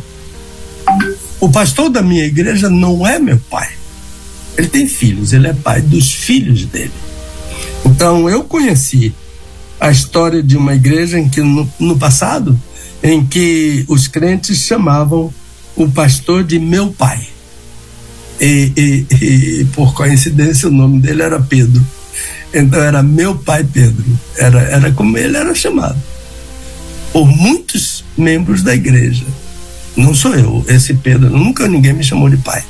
O 1.40 1.50
pastor 1.50 1.90
da 1.90 2.02
minha 2.02 2.24
igreja 2.24 2.70
não 2.70 3.06
é 3.06 3.18
meu 3.18 3.38
pai. 3.50 3.68
Ele 4.56 4.68
tem 4.68 4.86
filhos, 4.86 5.32
ele 5.32 5.48
é 5.48 5.52
pai 5.52 5.80
dos 5.80 6.12
filhos 6.12 6.66
dele. 6.66 6.92
Então 7.84 8.28
eu 8.28 8.44
conheci 8.44 9.14
a 9.80 9.90
história 9.90 10.42
de 10.42 10.56
uma 10.56 10.74
igreja 10.74 11.18
em 11.18 11.28
que 11.28 11.40
no, 11.40 11.70
no 11.78 11.98
passado 11.98 12.58
em 13.02 13.24
que 13.26 13.84
os 13.88 14.06
crentes 14.06 14.58
chamavam 14.58 15.32
o 15.74 15.90
pastor 15.90 16.44
de 16.44 16.58
meu 16.58 16.92
pai. 16.92 17.26
E, 18.40 18.72
e, 18.76 19.14
e, 19.60 19.64
por 19.66 19.94
coincidência 19.94 20.68
o 20.68 20.72
nome 20.72 21.00
dele 21.00 21.22
era 21.22 21.40
Pedro. 21.40 21.84
Então 22.54 22.80
era 22.80 23.02
meu 23.02 23.36
pai 23.36 23.64
Pedro. 23.64 24.04
Era, 24.36 24.60
era 24.62 24.92
como 24.92 25.16
ele 25.18 25.36
era 25.36 25.54
chamado. 25.54 26.00
Por 27.12 27.26
muitos 27.26 28.04
membros 28.16 28.62
da 28.62 28.74
igreja. 28.74 29.24
Não 29.96 30.14
sou 30.14 30.34
eu, 30.34 30.64
esse 30.68 30.94
Pedro. 30.94 31.30
Nunca 31.30 31.68
ninguém 31.68 31.92
me 31.92 32.02
chamou 32.02 32.28
de 32.28 32.38
pai. 32.38 32.64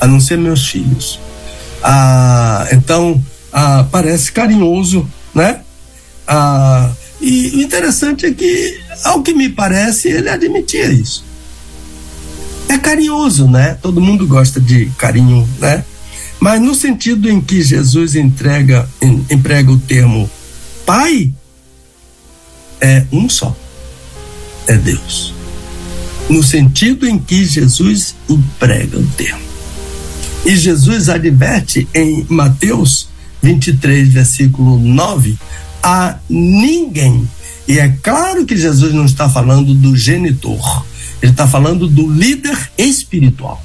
A 0.00 0.06
não 0.06 0.20
ser 0.20 0.38
meus 0.38 0.68
filhos. 0.68 1.18
Ah, 1.82 2.68
então, 2.72 3.22
ah, 3.52 3.86
parece 3.90 4.30
carinhoso, 4.30 5.08
né? 5.34 5.60
Ah, 6.26 6.90
e 7.20 7.50
o 7.56 7.62
interessante 7.62 8.26
é 8.26 8.32
que, 8.32 8.80
ao 9.04 9.22
que 9.22 9.34
me 9.34 9.48
parece, 9.48 10.08
ele 10.08 10.28
admitia 10.28 10.92
isso 10.92 11.24
é 12.72 12.78
carinhoso, 12.78 13.48
né? 13.48 13.76
Todo 13.80 14.00
mundo 14.00 14.26
gosta 14.26 14.60
de 14.60 14.86
carinho, 14.96 15.48
né? 15.58 15.84
Mas 16.40 16.60
no 16.60 16.74
sentido 16.74 17.30
em 17.30 17.40
que 17.40 17.62
Jesus 17.62 18.16
entrega, 18.16 18.88
em, 19.00 19.24
emprega 19.30 19.70
o 19.70 19.78
termo 19.78 20.28
Pai, 20.84 21.32
é 22.80 23.04
um 23.12 23.28
só, 23.28 23.56
é 24.66 24.76
Deus. 24.76 25.34
No 26.28 26.42
sentido 26.42 27.06
em 27.06 27.18
que 27.18 27.44
Jesus 27.44 28.14
emprega 28.28 28.98
o 28.98 29.06
termo. 29.16 29.42
E 30.44 30.56
Jesus 30.56 31.08
adverte 31.08 31.86
em 31.94 32.26
Mateus 32.28 33.08
23, 33.42 34.08
versículo 34.08 34.78
9, 34.78 35.36
a 35.82 36.16
ninguém. 36.28 37.28
E 37.68 37.78
é 37.78 37.88
claro 38.02 38.44
que 38.44 38.56
Jesus 38.56 38.92
não 38.92 39.04
está 39.04 39.28
falando 39.28 39.74
do 39.74 39.96
genitor 39.96 40.84
ele 41.22 41.30
está 41.30 41.46
falando 41.46 41.86
do 41.86 42.12
líder 42.12 42.58
espiritual. 42.76 43.62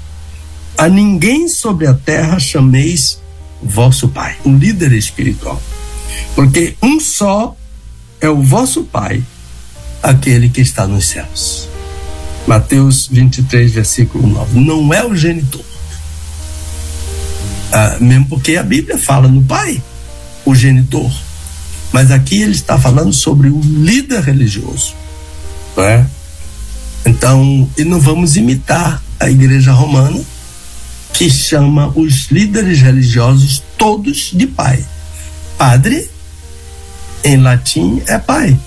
A 0.77 0.87
ninguém 0.87 1.47
sobre 1.47 1.87
a 1.87 1.93
terra 1.93 2.37
chameis 2.37 3.19
vosso 3.63 4.07
Pai, 4.09 4.37
o 4.45 4.51
líder 4.51 4.93
espiritual. 4.93 5.59
Porque 6.35 6.77
um 6.81 6.99
só 6.99 7.57
é 8.21 8.29
o 8.29 8.43
vosso 8.43 8.83
Pai, 8.83 9.23
aquele 10.07 10.49
que 10.49 10.61
está 10.61 10.87
nos 10.87 11.05
céus. 11.05 11.67
Mateus 12.47 13.07
23, 13.11 13.71
versículo 13.73 14.25
9. 14.25 14.59
Não 14.59 14.93
é 14.93 15.05
o 15.05 15.13
genitor. 15.13 15.65
Ah, 17.73 17.97
mesmo 17.99 18.25
porque 18.29 18.55
a 18.55 18.63
Bíblia 18.63 18.97
fala 18.97 19.27
no 19.27 19.43
Pai, 19.43 19.81
o 20.45 20.55
genitor. 20.55 21.11
Mas 21.91 22.09
aqui 22.09 22.41
ele 22.41 22.53
está 22.53 22.79
falando 22.79 23.11
sobre 23.11 23.49
o 23.49 23.59
líder 23.59 24.21
religioso. 24.21 24.95
Não 25.75 25.83
é? 25.83 26.05
Então, 27.05 27.69
e 27.77 27.83
não 27.83 27.99
vamos 27.99 28.37
imitar 28.37 29.03
a 29.19 29.29
Igreja 29.29 29.73
Romana, 29.73 30.21
que 31.13 31.29
chama 31.29 31.91
os 31.95 32.29
líderes 32.31 32.79
religiosos 32.79 33.61
todos 33.77 34.31
de 34.33 34.47
pai. 34.47 34.85
Padre, 35.57 36.09
em 37.23 37.37
latim, 37.37 38.01
é 38.05 38.17
pai. 38.17 38.57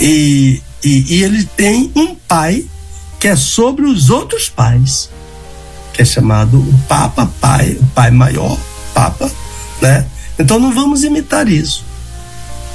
E, 0.00 0.62
e, 0.82 1.14
e 1.14 1.22
ele 1.22 1.44
tem 1.44 1.90
um 1.94 2.14
pai 2.14 2.64
que 3.18 3.28
é 3.28 3.36
sobre 3.36 3.84
os 3.84 4.08
outros 4.08 4.48
pais, 4.48 5.10
que 5.92 6.00
é 6.00 6.04
chamado 6.04 6.58
o 6.58 6.78
Papa 6.88 7.30
Pai, 7.40 7.76
o 7.80 7.86
Pai 7.88 8.10
Maior, 8.10 8.58
Papa, 8.94 9.30
né? 9.82 10.06
Então 10.38 10.58
não 10.58 10.72
vamos 10.72 11.04
imitar 11.04 11.48
isso 11.48 11.84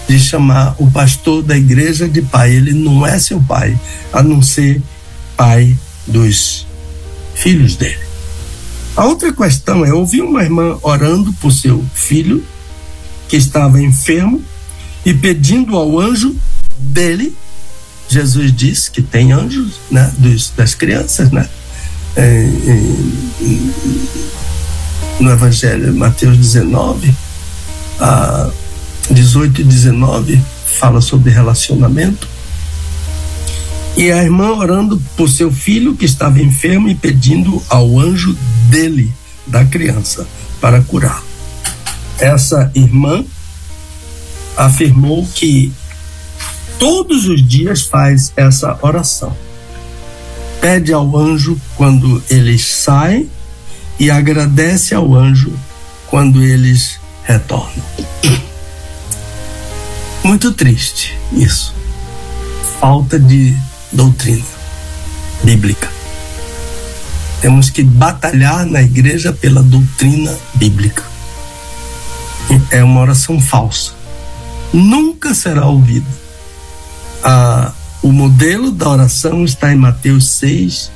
de 0.08 0.20
chamar 0.20 0.76
o 0.78 0.90
pastor 0.90 1.42
da 1.42 1.58
igreja 1.58 2.08
de 2.08 2.22
pai. 2.22 2.54
Ele 2.54 2.74
não 2.74 3.06
é 3.06 3.18
seu 3.20 3.42
pai, 3.42 3.78
a 4.14 4.22
não 4.22 4.42
ser 4.42 4.82
pai 5.36 5.76
dos 6.06 6.68
filhos 7.34 7.76
dele. 7.76 8.06
A 8.96 9.06
outra 9.06 9.34
questão 9.34 9.84
é: 9.84 9.94
ouvi 9.94 10.22
uma 10.22 10.44
irmã 10.44 10.78
orando 10.82 11.34
por 11.34 11.52
seu 11.52 11.84
filho 11.94 12.44
que 13.28 13.36
estava 13.36 13.82
enfermo 13.82 14.42
e 15.06 15.14
pedindo 15.14 15.76
ao 15.76 16.00
anjo 16.00 16.36
dele. 16.78 17.36
Jesus 18.08 18.56
disse 18.56 18.92
que 18.92 19.02
tem 19.02 19.32
anjos, 19.32 19.80
né, 19.90 20.12
dos, 20.18 20.52
das 20.56 20.76
crianças, 20.76 21.32
né? 21.32 21.50
É, 22.16 22.22
é, 22.22 22.82
no 25.20 25.32
Evangelho 25.32 25.94
Mateus 25.96 26.38
19, 26.38 27.14
a 28.00 28.50
18 29.10 29.62
e 29.62 29.64
19 29.64 30.42
fala 30.80 31.02
sobre 31.02 31.32
relacionamento. 31.32 32.28
E 33.98 34.12
a 34.12 34.22
irmã 34.22 34.52
orando 34.52 35.02
por 35.16 35.30
seu 35.30 35.52
filho 35.52 35.96
que 35.96 36.06
estava 36.06 36.42
enfermo 36.42 36.90
e 36.90 36.96
pedindo 36.96 37.64
ao 37.70 37.98
anjo 37.98 38.38
dele, 38.70 39.14
da 39.48 39.64
criança, 39.64 40.28
para 40.60 40.82
curá-lo. 40.82 41.24
Essa 42.20 42.72
irmã 42.76 43.24
afirmou 44.58 45.26
que 45.34 45.72
todos 46.80 47.28
os 47.28 47.46
dias 47.48 47.84
faz 47.84 48.32
essa 48.36 48.78
oração. 48.82 49.36
Pede 50.62 50.94
ao 50.94 51.18
anjo 51.18 51.60
quando 51.76 52.24
eles 52.30 52.66
saem 52.66 53.30
e 54.00 54.10
agradece 54.10 54.96
ao 54.96 55.14
anjo 55.14 55.54
quando 56.08 56.42
eles 56.42 57.00
retornam. 57.24 57.86
Muito 60.24 60.52
triste 60.54 61.18
isso. 61.34 61.74
Falta 62.80 63.20
de 63.20 63.56
doutrina 63.92 64.44
bíblica. 65.44 65.90
Temos 67.42 67.70
que 67.70 67.84
batalhar 67.84 68.66
na 68.66 68.82
igreja 68.82 69.32
pela 69.32 69.62
doutrina 69.62 70.36
bíblica. 70.56 71.04
É 72.72 72.84
uma 72.84 73.02
oração 73.02 73.40
falsa. 73.40 73.94
Nunca 74.74 75.34
será 75.34 75.68
ouvida. 75.68 76.25
Ah, 77.28 77.74
o 78.04 78.12
modelo 78.12 78.72
da 78.72 78.88
oração 78.88 79.44
está 79.44 79.74
em 79.74 79.76
Mateus 79.76 80.28
6, 80.30 80.92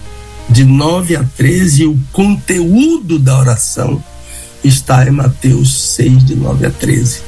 de 0.47 0.64
9 0.64 1.15
a 1.15 1.23
13, 1.23 1.81
e 1.81 1.85
o 1.88 1.99
conteúdo 2.11 3.18
da 3.18 3.39
oração 3.39 4.03
está 4.64 5.07
em 5.07 5.10
Mateus 5.10 5.95
6, 5.95 6.23
de 6.23 6.35
9 6.35 6.68
a 6.68 6.69
13. 6.69 7.22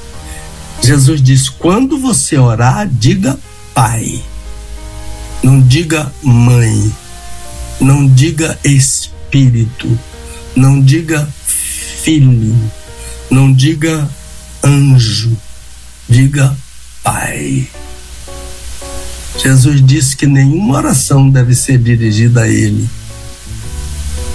Jesus 0.83 1.19
diz: 1.19 1.49
quando 1.49 1.97
você 1.97 2.37
orar, 2.37 2.87
diga 2.87 3.39
Pai. 3.73 4.21
Não 5.41 5.59
diga 5.59 6.13
mãe, 6.21 6.91
não 7.79 8.07
diga 8.07 8.59
espírito, 8.63 9.97
não 10.55 10.79
diga 10.79 11.27
filho, 11.47 12.55
não 13.31 13.51
diga 13.51 14.07
anjo, 14.63 15.35
diga 16.07 16.55
pai. 17.01 17.67
Jesus 19.43 19.83
disse 19.85 20.15
que 20.15 20.27
nenhuma 20.27 20.77
oração 20.77 21.29
deve 21.29 21.55
ser 21.55 21.77
dirigida 21.79 22.41
a 22.41 22.47
ele, 22.47 22.87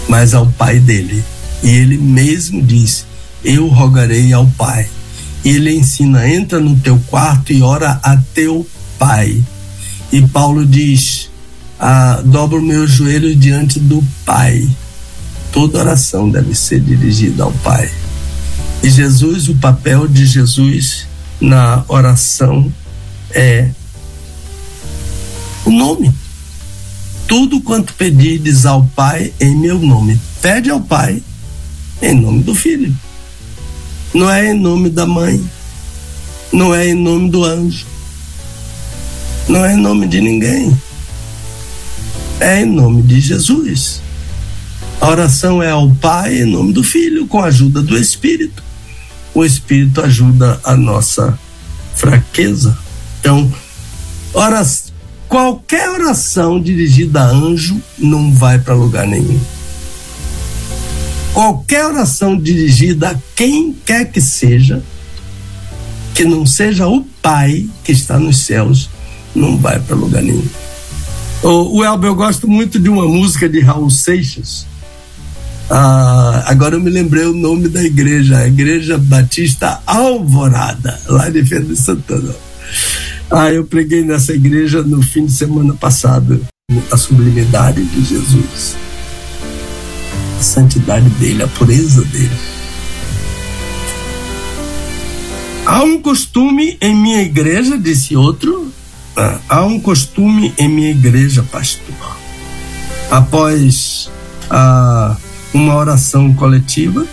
mas 0.08 0.34
ao 0.34 0.46
pai 0.46 0.80
dele. 0.80 1.22
E 1.62 1.68
ele 1.68 1.96
mesmo 1.96 2.62
diz: 2.62 3.06
Eu 3.44 3.68
rogarei 3.68 4.32
ao 4.32 4.46
pai. 4.58 4.88
E 5.44 5.50
ele 5.50 5.74
ensina: 5.74 6.28
entra 6.28 6.58
no 6.58 6.76
teu 6.80 6.98
quarto 7.06 7.52
e 7.52 7.62
ora 7.62 8.00
a 8.02 8.16
teu 8.34 8.66
pai 8.98 9.44
e 10.12 10.26
Paulo 10.28 10.64
diz: 10.64 11.28
ah, 11.78 12.22
dobro 12.24 12.62
meus 12.62 12.90
joelhos 12.90 13.38
diante 13.38 13.80
do 13.80 14.02
Pai. 14.24 14.68
Toda 15.52 15.78
oração 15.78 16.28
deve 16.28 16.54
ser 16.54 16.80
dirigida 16.80 17.44
ao 17.44 17.52
Pai. 17.52 17.90
E 18.82 18.90
Jesus, 18.90 19.48
o 19.48 19.56
papel 19.56 20.06
de 20.06 20.26
Jesus 20.26 21.06
na 21.40 21.84
oração 21.88 22.72
é 23.30 23.70
o 25.66 25.70
nome. 25.70 26.14
Tudo 27.28 27.60
quanto 27.60 27.92
pedirdes 27.94 28.64
ao 28.64 28.84
Pai 28.94 29.32
em 29.40 29.54
meu 29.54 29.78
nome, 29.78 30.18
pede 30.40 30.70
ao 30.70 30.80
Pai 30.80 31.22
em 32.00 32.14
nome 32.14 32.42
do 32.42 32.54
Filho. 32.54 32.96
Não 34.14 34.30
é 34.30 34.50
em 34.50 34.54
nome 34.58 34.88
da 34.88 35.04
mãe, 35.04 35.44
não 36.52 36.74
é 36.74 36.88
em 36.88 36.94
nome 36.94 37.28
do 37.28 37.44
anjo, 37.44 37.84
não 39.48 39.64
é 39.64 39.74
em 39.74 39.76
nome 39.76 40.06
de 40.06 40.20
ninguém. 40.20 40.76
É 42.38 42.60
em 42.60 42.66
nome 42.66 43.02
de 43.02 43.18
Jesus. 43.18 44.02
A 45.00 45.08
oração 45.08 45.62
é 45.62 45.70
ao 45.70 45.90
Pai 45.94 46.42
em 46.42 46.44
nome 46.44 46.72
do 46.72 46.84
Filho, 46.84 47.26
com 47.26 47.40
a 47.40 47.46
ajuda 47.46 47.82
do 47.82 47.96
Espírito. 47.96 48.62
O 49.34 49.44
Espírito 49.44 50.02
ajuda 50.02 50.60
a 50.62 50.76
nossa 50.76 51.38
fraqueza. 51.94 52.76
Então, 53.20 53.50
oras, 54.34 54.85
qualquer 55.28 55.90
oração 55.90 56.60
dirigida 56.60 57.22
a 57.22 57.28
anjo 57.28 57.80
não 57.98 58.32
vai 58.32 58.58
para 58.58 58.74
lugar 58.74 59.06
nenhum. 59.06 59.38
Qualquer 61.32 61.84
oração 61.84 62.38
dirigida 62.38 63.10
a 63.10 63.16
quem 63.34 63.74
quer 63.84 64.10
que 64.10 64.20
seja, 64.20 64.82
que 66.14 66.24
não 66.24 66.46
seja 66.46 66.86
o 66.86 67.04
Pai 67.20 67.68
que 67.84 67.92
está 67.92 68.18
nos 68.18 68.38
céus, 68.38 68.88
não 69.34 69.58
vai 69.58 69.78
para 69.78 69.94
lugar 69.94 70.22
nenhum. 70.22 70.46
O, 71.42 71.78
o 71.78 71.84
Elber, 71.84 72.08
eu 72.08 72.14
gosto 72.14 72.48
muito 72.48 72.78
de 72.78 72.88
uma 72.88 73.06
música 73.06 73.48
de 73.48 73.60
Raul 73.60 73.90
Seixas. 73.90 74.66
Ah, 75.68 76.44
agora 76.46 76.76
eu 76.76 76.80
me 76.80 76.90
lembrei 76.90 77.24
o 77.24 77.34
nome 77.34 77.68
da 77.68 77.82
igreja, 77.82 78.38
a 78.38 78.46
Igreja 78.46 78.96
Batista 78.96 79.80
Alvorada, 79.84 80.98
lá 81.08 81.28
de 81.28 81.44
Feira 81.44 81.64
de 81.64 81.76
Santana. 81.76 82.34
Ah, 83.30 83.52
eu 83.52 83.64
preguei 83.64 84.04
nessa 84.04 84.32
igreja 84.32 84.82
no 84.82 85.02
fim 85.02 85.26
de 85.26 85.32
semana 85.32 85.74
passado, 85.74 86.46
a 86.92 86.96
sublimidade 86.96 87.84
de 87.84 88.04
Jesus, 88.04 88.76
a 90.38 90.42
santidade 90.42 91.08
dele, 91.10 91.42
a 91.42 91.48
pureza 91.48 92.04
dele. 92.04 92.36
Há 95.64 95.82
um 95.82 96.00
costume 96.00 96.78
em 96.80 96.94
minha 96.94 97.22
igreja, 97.22 97.76
disse 97.76 98.14
outro, 98.14 98.70
ah, 99.16 99.40
há 99.48 99.64
um 99.64 99.80
costume 99.80 100.54
em 100.56 100.68
minha 100.68 100.92
igreja, 100.92 101.44
pastor. 101.50 102.16
Após 103.10 104.08
ah, 104.48 105.16
uma 105.52 105.74
oração 105.74 106.32
coletiva, 106.32 107.04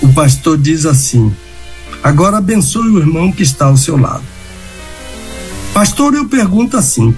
o 0.00 0.12
pastor 0.12 0.56
diz 0.56 0.86
assim: 0.86 1.34
Agora 2.00 2.36
abençoe 2.36 2.88
o 2.90 2.98
irmão 2.98 3.32
que 3.32 3.42
está 3.42 3.66
ao 3.66 3.76
seu 3.76 3.96
lado. 3.96 4.35
Pastor, 5.76 6.14
eu 6.14 6.26
pergunto 6.26 6.74
assim: 6.74 7.14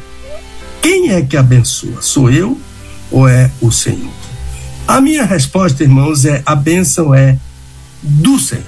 quem 0.82 1.12
é 1.12 1.22
que 1.22 1.36
abençoa? 1.36 2.02
Sou 2.02 2.28
eu 2.28 2.60
ou 3.08 3.28
é 3.28 3.52
o 3.60 3.70
Senhor? 3.70 4.12
A 4.84 5.00
minha 5.00 5.24
resposta, 5.24 5.84
irmãos, 5.84 6.24
é: 6.24 6.42
a 6.44 6.56
bênção 6.56 7.14
é 7.14 7.38
do 8.02 8.36
Senhor. 8.36 8.64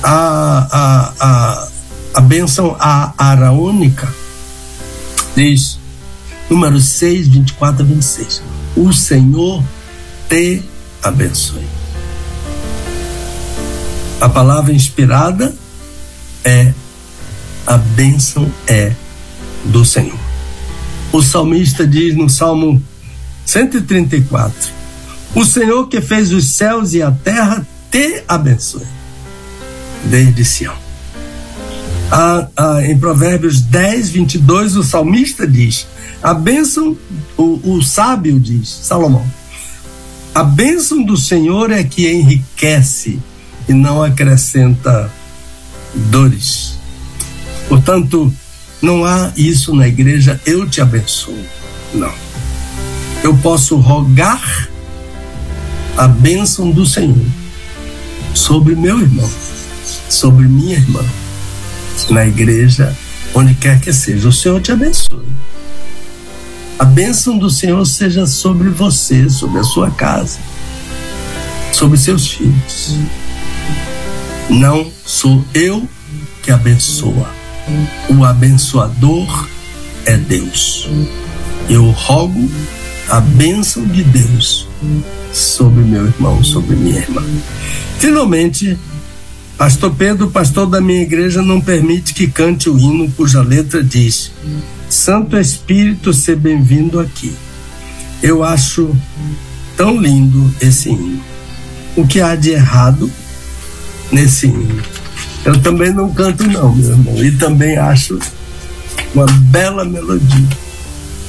A, 0.00 0.68
a, 0.70 1.12
a, 1.18 1.68
a 2.14 2.20
bênção 2.20 2.76
araônica 2.78 4.14
diz, 5.34 5.80
número 6.48 6.80
6, 6.80 7.26
24 7.26 7.82
a 7.82 7.84
26. 7.84 8.42
O 8.76 8.92
Senhor 8.92 9.60
te 10.28 10.62
abençoe. 11.02 11.66
A 14.20 14.28
palavra 14.28 14.72
inspirada 14.72 15.52
é 16.44 16.72
a 17.66 17.76
bênção 17.76 18.50
é 18.66 18.92
do 19.64 19.84
Senhor. 19.84 20.18
O 21.12 21.22
salmista 21.22 21.86
diz 21.86 22.16
no 22.16 22.28
Salmo 22.28 22.82
134: 23.46 24.72
O 25.34 25.44
Senhor 25.44 25.88
que 25.88 26.00
fez 26.00 26.32
os 26.32 26.46
céus 26.50 26.92
e 26.92 27.02
a 27.02 27.10
terra 27.10 27.66
te 27.90 28.22
abençoe, 28.28 28.86
desde 30.04 30.44
Sião 30.44 30.84
a, 32.10 32.48
a, 32.56 32.86
em 32.86 32.98
Provérbios 32.98 33.60
10, 33.60 34.10
22, 34.10 34.76
o 34.76 34.84
salmista 34.84 35.46
diz: 35.46 35.86
a 36.22 36.34
bênção, 36.34 36.96
o, 37.36 37.76
o 37.76 37.82
sábio 37.82 38.38
diz, 38.38 38.68
Salomão, 38.68 39.26
a 40.34 40.42
bênção 40.42 41.02
do 41.02 41.16
Senhor 41.16 41.70
é 41.70 41.82
que 41.82 42.10
enriquece 42.10 43.18
e 43.68 43.72
não 43.72 44.02
acrescenta 44.02 45.10
dores. 45.94 46.73
Portanto, 47.68 48.32
não 48.80 49.04
há 49.04 49.32
isso 49.36 49.74
na 49.74 49.88
igreja, 49.88 50.40
eu 50.44 50.68
te 50.68 50.80
abençoo. 50.80 51.38
Não. 51.92 52.12
Eu 53.22 53.36
posso 53.38 53.76
rogar 53.76 54.68
a 55.96 56.06
bênção 56.06 56.70
do 56.70 56.84
Senhor 56.84 57.16
sobre 58.34 58.74
meu 58.74 59.00
irmão, 59.00 59.30
sobre 60.08 60.46
minha 60.46 60.76
irmã 60.76 61.04
na 62.10 62.26
igreja, 62.26 62.94
onde 63.34 63.54
quer 63.54 63.80
que 63.80 63.92
seja. 63.92 64.28
O 64.28 64.32
Senhor 64.32 64.60
te 64.60 64.72
abençoe. 64.72 65.24
A 66.78 66.84
bênção 66.84 67.38
do 67.38 67.48
Senhor 67.48 67.84
seja 67.86 68.26
sobre 68.26 68.68
você, 68.68 69.30
sobre 69.30 69.60
a 69.60 69.64
sua 69.64 69.90
casa, 69.92 70.38
sobre 71.72 71.96
seus 71.96 72.26
filhos. 72.28 72.98
Não 74.50 74.90
sou 75.06 75.44
eu 75.54 75.88
que 76.42 76.50
abençoa. 76.50 77.43
O 78.10 78.24
abençoador 78.24 79.48
é 80.04 80.16
Deus. 80.16 80.88
Eu 81.68 81.90
rogo 81.90 82.50
a 83.08 83.20
bênção 83.20 83.86
de 83.86 84.02
Deus 84.04 84.68
sobre 85.32 85.82
meu 85.82 86.06
irmão, 86.06 86.42
sobre 86.44 86.76
minha 86.76 87.00
irmã. 87.00 87.22
Finalmente, 87.98 88.78
Pastor 89.56 89.94
Pedro, 89.94 90.30
pastor 90.30 90.66
da 90.66 90.80
minha 90.80 91.02
igreja, 91.02 91.40
não 91.40 91.60
permite 91.60 92.12
que 92.12 92.26
cante 92.26 92.68
o 92.68 92.76
hino 92.76 93.10
cuja 93.12 93.40
letra 93.40 93.84
diz: 93.84 94.32
Santo 94.88 95.38
Espírito, 95.38 96.12
ser 96.12 96.36
bem-vindo 96.36 96.98
aqui. 96.98 97.34
Eu 98.20 98.42
acho 98.42 98.94
tão 99.76 100.00
lindo 100.00 100.52
esse 100.60 100.90
hino. 100.90 101.20
O 101.96 102.06
que 102.06 102.20
há 102.20 102.34
de 102.34 102.50
errado 102.50 103.10
nesse 104.10 104.46
hino? 104.48 104.82
Eu 105.44 105.60
também 105.60 105.92
não 105.92 106.12
canto, 106.12 106.42
não, 106.44 106.74
meu 106.74 106.90
irmão, 106.90 107.16
e 107.22 107.30
também 107.32 107.76
acho 107.76 108.18
uma 109.14 109.26
bela 109.26 109.84
melodia. 109.84 110.48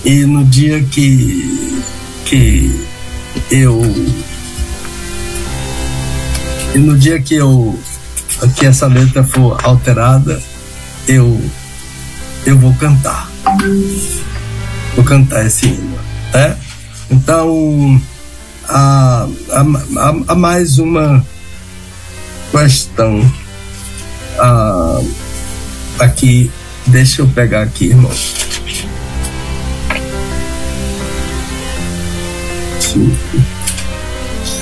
E 0.06 0.26
no 0.26 0.46
dia 0.46 0.82
que, 0.84 1.82
que 2.26 2.86
eu. 3.52 3.82
E 6.74 6.78
no 6.78 6.98
dia 6.98 7.20
que 7.22 7.36
eu. 7.36 7.78
que 8.56 8.66
essa 8.66 8.88
letra 8.88 9.24
for 9.24 9.58
alterada, 9.64 10.42
eu. 11.08 11.40
eu 12.46 12.58
vou 12.58 12.74
cantar. 12.76 13.30
Vou 14.96 15.04
cantar 15.04 15.46
esse 15.46 15.66
hino. 15.66 15.98
Né? 16.34 16.58
Então, 17.12 18.02
há, 18.70 19.28
há, 19.52 20.16
há 20.28 20.36
mais 20.36 20.78
uma 20.80 21.26
questão 22.52 23.30
ah, 24.40 25.02
aqui. 26.00 26.52
Deixa 26.88 27.22
eu 27.22 27.28
pegar 27.28 27.64
aqui, 27.64 27.88
irmão. 27.88 28.12
Cinco, 32.80 33.16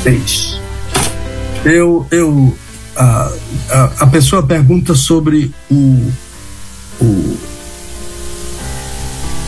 seis. 0.04 0.60
Eu, 1.66 2.08
eu, 2.12 2.58
a, 2.96 3.32
a, 3.70 3.84
a 4.00 4.08
pessoa 4.08 4.44
pergunta 4.44 4.96
sobre 4.96 5.54
o, 5.70 6.12
o, 7.02 7.38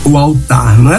o 0.04 0.18
altar, 0.18 0.78
não 0.78 0.92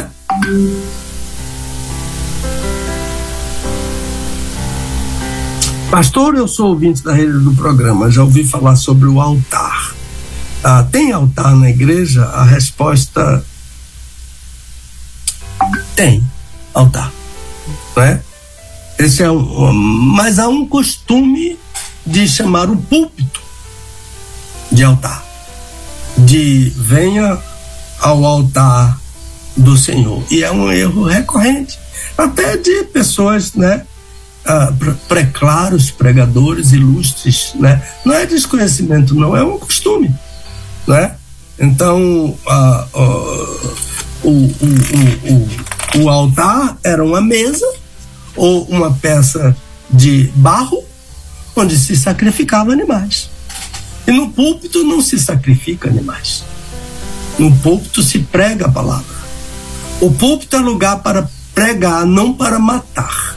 Pastor, 5.89 6.35
eu 6.35 6.49
sou 6.49 6.71
ouvinte 6.71 7.01
da 7.01 7.13
rede 7.13 7.39
do 7.39 7.55
programa, 7.55 8.11
já 8.11 8.21
ouvi 8.21 8.43
falar 8.43 8.75
sobre 8.75 9.07
o 9.07 9.21
altar. 9.21 9.95
Ah, 10.61 10.83
tem 10.83 11.13
altar 11.13 11.55
na 11.55 11.69
igreja? 11.69 12.25
A 12.25 12.43
resposta 12.43 13.43
tem 15.95 16.21
altar, 16.73 17.09
não 17.95 18.03
é? 18.03 18.21
Esse 18.99 19.23
é 19.23 19.31
um, 19.31 19.71
mas 19.71 20.39
há 20.39 20.49
um 20.49 20.67
costume 20.67 21.57
de 22.05 22.27
chamar 22.27 22.69
o 22.69 22.75
púlpito 22.75 23.41
de 24.69 24.83
altar, 24.83 25.23
de 26.17 26.69
venha 26.75 27.37
ao 28.01 28.25
altar 28.25 28.99
do 29.55 29.77
Senhor. 29.77 30.21
E 30.29 30.43
é 30.43 30.51
um 30.51 30.69
erro 30.69 31.05
recorrente, 31.05 31.79
até 32.17 32.57
de 32.57 32.83
pessoas, 32.83 33.53
né? 33.53 33.85
Ah, 34.49 34.71
preclaros, 35.09 35.91
pregadores 35.91 36.71
ilustres, 36.71 37.51
né? 37.55 37.83
Não 38.05 38.13
é 38.13 38.25
desconhecimento, 38.25 39.13
não, 39.13 39.35
é 39.35 39.43
um 39.43 39.57
costume, 39.57 40.09
né? 40.87 41.15
Então, 41.59 42.33
ah, 42.47 42.87
ah, 42.93 43.75
o, 44.23 44.29
o, 44.29 45.99
o, 45.99 46.03
o, 46.03 46.09
altar 46.09 46.77
era 46.81 47.03
uma 47.03 47.19
mesa 47.19 47.65
ou 48.37 48.63
uma 48.69 48.93
peça 48.93 49.53
de 49.89 50.31
barro 50.35 50.81
onde 51.53 51.77
se 51.77 51.97
sacrificava 51.97 52.71
animais. 52.71 53.29
E 54.07 54.11
no 54.11 54.29
púlpito 54.29 54.83
não 54.83 55.01
se 55.01 55.19
sacrifica 55.19 55.89
animais. 55.89 56.45
No 57.37 57.53
púlpito 57.57 58.01
se 58.01 58.19
prega 58.19 58.67
a 58.67 58.71
palavra. 58.71 59.17
O 59.99 60.11
púlpito 60.11 60.55
é 60.55 60.59
lugar 60.59 60.99
para 60.99 61.29
pregar, 61.53 62.05
não 62.05 62.33
para 62.33 62.59
matar. 62.59 63.35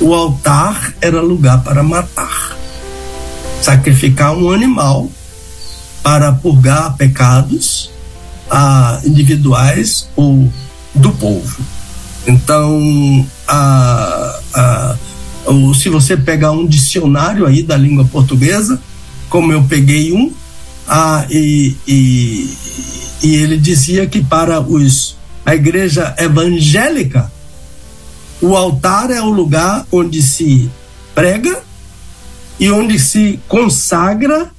O 0.00 0.14
altar 0.14 0.94
era 1.00 1.20
lugar 1.20 1.62
para 1.62 1.82
matar. 1.82 2.56
Sacrificar 3.62 4.36
um 4.36 4.50
animal 4.50 5.10
para 6.02 6.32
purgar 6.32 6.96
pecados 6.96 7.90
ah, 8.50 9.00
individuais 9.04 10.08
ou 10.14 10.52
do 10.94 11.10
povo. 11.12 11.60
Então, 12.26 13.26
a, 13.46 14.40
a, 14.54 14.96
ou 15.46 15.74
se 15.74 15.88
você 15.88 16.16
pegar 16.16 16.50
um 16.50 16.66
dicionário 16.66 17.46
aí 17.46 17.62
da 17.62 17.76
língua 17.76 18.04
portuguesa, 18.04 18.80
como 19.28 19.52
eu 19.52 19.62
peguei 19.64 20.12
um, 20.12 20.32
ah, 20.88 21.24
e, 21.30 21.76
e, 21.86 22.56
e 23.22 23.34
ele 23.36 23.56
dizia 23.56 24.06
que 24.06 24.22
para 24.22 24.60
os 24.60 25.16
a 25.44 25.54
igreja 25.54 26.14
evangélica 26.18 27.30
o 28.40 28.56
altar 28.56 29.10
é 29.10 29.20
o 29.20 29.30
lugar 29.30 29.86
onde 29.90 30.22
se 30.22 30.70
prega 31.14 31.62
e 32.58 32.70
onde 32.70 32.98
se 32.98 33.40
consagra 33.48 34.50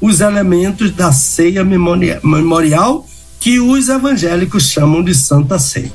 os 0.00 0.20
elementos 0.20 0.90
da 0.92 1.12
ceia 1.12 1.64
memorial 1.64 3.06
que 3.38 3.60
os 3.60 3.88
evangélicos 3.88 4.70
chamam 4.70 5.02
de 5.02 5.14
Santa 5.14 5.58
Ceia. 5.58 5.92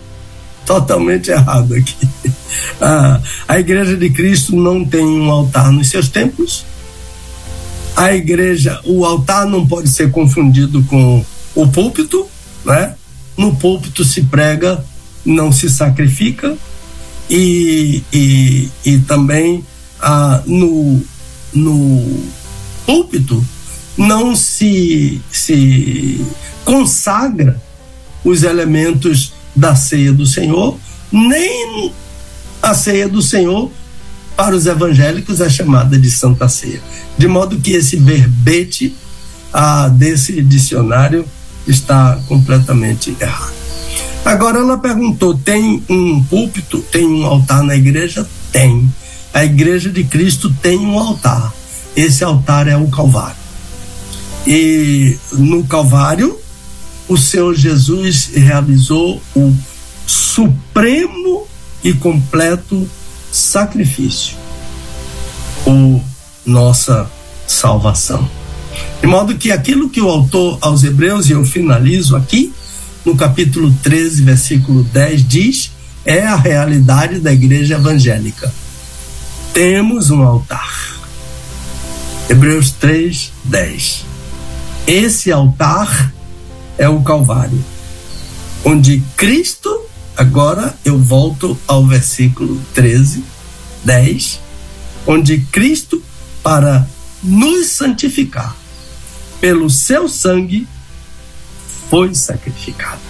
Totalmente 0.65 1.31
errado 1.31 1.73
aqui. 1.73 2.07
Ah, 2.79 3.19
a 3.49 3.59
Igreja 3.59 3.97
de 3.97 4.09
Cristo 4.09 4.55
não 4.55 4.85
tem 4.85 5.05
um 5.05 5.29
altar 5.29 5.73
nos 5.73 5.89
seus 5.89 6.07
templos. 6.07 6.65
A 7.95 8.13
igreja, 8.13 8.79
o 8.83 9.05
altar 9.05 9.45
não 9.45 9.65
pode 9.65 9.89
ser 9.89 10.11
confundido 10.11 10.83
com 10.83 11.23
o 11.55 11.67
púlpito, 11.67 12.27
né? 12.65 12.95
No 13.37 13.55
púlpito 13.55 14.03
se 14.03 14.23
prega, 14.23 14.83
não 15.25 15.51
se 15.51 15.69
sacrifica, 15.69 16.57
e, 17.29 18.03
e, 18.13 18.69
e 18.85 18.99
também 18.99 19.63
ah, 19.99 20.41
no, 20.45 21.01
no 21.53 22.23
púlpito 22.85 23.43
não 23.97 24.35
se, 24.35 25.21
se 25.31 26.25
consagra 26.63 27.61
os 28.23 28.43
elementos 28.43 29.33
da 29.55 29.75
ceia 29.75 30.11
do 30.11 30.25
Senhor, 30.25 30.77
nem 31.11 31.91
a 32.61 32.73
ceia 32.73 33.07
do 33.07 33.21
Senhor 33.21 33.71
para 34.35 34.55
os 34.55 34.65
evangélicos 34.65 35.39
é 35.39 35.49
chamada 35.49 35.97
de 35.97 36.11
Santa 36.11 36.49
Ceia. 36.49 36.81
De 37.17 37.27
modo 37.27 37.59
que 37.59 37.71
esse 37.71 37.95
verbete 37.95 38.93
ah, 39.53 39.87
desse 39.87 40.41
dicionário 40.41 41.25
está 41.65 42.19
completamente 42.27 43.15
errado. 43.19 43.64
Agora 44.23 44.59
ela 44.59 44.77
perguntou: 44.77 45.37
tem 45.37 45.83
um 45.87 46.23
púlpito, 46.23 46.81
tem 46.91 47.05
um 47.05 47.25
altar 47.25 47.63
na 47.63 47.75
igreja? 47.75 48.27
Tem. 48.51 48.91
A 49.33 49.43
igreja 49.43 49.89
de 49.89 50.03
Cristo 50.03 50.53
tem 50.61 50.79
um 50.79 50.97
altar. 50.97 51.53
Esse 51.95 52.23
altar 52.23 52.67
é 52.67 52.75
o 52.75 52.87
Calvário. 52.87 53.35
E 54.47 55.17
no 55.33 55.63
Calvário, 55.65 56.39
o 57.07 57.17
Senhor 57.17 57.53
Jesus 57.53 58.31
realizou 58.33 59.21
o 59.35 59.53
supremo 60.07 61.47
e 61.83 61.93
completo 61.93 62.89
sacrifício 63.31 64.35
por 65.63 66.01
nossa 66.45 67.09
salvação. 67.45 68.27
De 69.01 69.07
modo 69.07 69.35
que 69.35 69.51
aquilo 69.51 69.89
que 69.89 70.01
o 70.01 70.09
autor 70.09 70.57
aos 70.61 70.83
Hebreus, 70.83 71.29
e 71.29 71.33
eu 71.33 71.45
finalizo 71.45 72.15
aqui, 72.15 72.53
no 73.05 73.15
capítulo 73.15 73.71
13, 73.83 74.23
versículo 74.23 74.83
10, 74.83 75.27
diz: 75.27 75.71
é 76.05 76.25
a 76.25 76.35
realidade 76.35 77.19
da 77.19 77.31
igreja 77.31 77.75
evangélica. 77.75 78.53
Temos 79.53 80.11
um 80.11 80.21
altar. 80.21 80.95
Hebreus 82.29 82.71
3, 82.71 83.31
10. 83.45 84.05
Esse 84.87 85.31
altar 85.31 86.13
é 86.77 86.87
o 86.87 87.01
Calvário, 87.01 87.63
onde 88.63 89.01
Cristo, 89.15 89.81
agora 90.15 90.75
eu 90.83 90.99
volto 90.99 91.57
ao 91.67 91.85
versículo 91.85 92.61
13, 92.73 93.23
10, 93.83 94.39
onde 95.07 95.39
Cristo, 95.51 96.03
para 96.43 96.87
nos 97.23 97.67
santificar, 97.67 98.55
pelo 99.39 99.69
seu 99.69 100.07
sangue, 100.07 100.67
foi 101.89 102.13
sacrificado. 102.13 103.01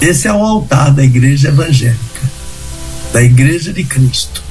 Esse 0.00 0.28
é 0.28 0.32
o 0.32 0.44
altar 0.44 0.92
da 0.92 1.02
igreja 1.04 1.48
evangélica, 1.48 2.22
da 3.12 3.22
igreja 3.22 3.72
de 3.72 3.84
Cristo. 3.84 4.42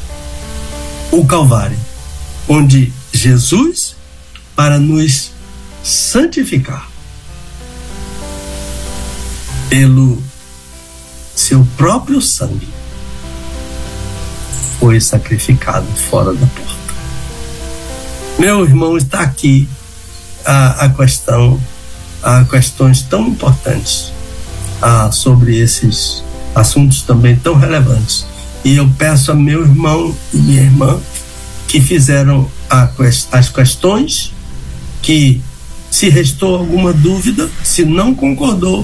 o 1.12 1.26
Calvário, 1.26 1.78
onde 2.48 2.92
Jesus, 3.14 3.96
para 4.56 4.78
nos 4.80 5.32
santificar, 5.84 6.90
pelo 9.70 10.22
seu 11.36 11.66
próprio 11.78 12.22
sangue, 12.22 12.68
foi 14.80 15.00
sacrificado 15.00 15.88
fora 16.10 16.34
da 16.34 16.46
porta. 16.48 16.94
Meu 18.38 18.64
irmão, 18.66 18.98
está 18.98 19.22
aqui 19.22 19.68
a, 20.46 20.86
a 20.86 20.90
questão, 20.90 21.60
a 22.26 22.44
questões 22.44 23.04
tão 23.04 23.28
importantes 23.28 24.12
a, 24.82 25.12
sobre 25.12 25.60
esses 25.60 26.24
assuntos 26.56 27.04
também 27.04 27.36
tão 27.36 27.54
relevantes. 27.54 28.26
E 28.64 28.78
eu 28.78 28.90
peço 28.98 29.32
a 29.32 29.36
meu 29.36 29.62
irmão 29.62 30.16
e 30.34 30.38
minha 30.38 30.64
irmã 30.64 31.00
que 31.68 31.80
fizeram 31.80 32.50
a, 32.68 32.90
as 33.32 33.50
questões, 33.50 34.34
que 35.04 35.40
se 35.92 36.10
restou 36.10 36.56
alguma 36.56 36.92
dúvida, 36.92 37.48
se 37.64 37.86
não 37.86 38.16
concordou, 38.16 38.84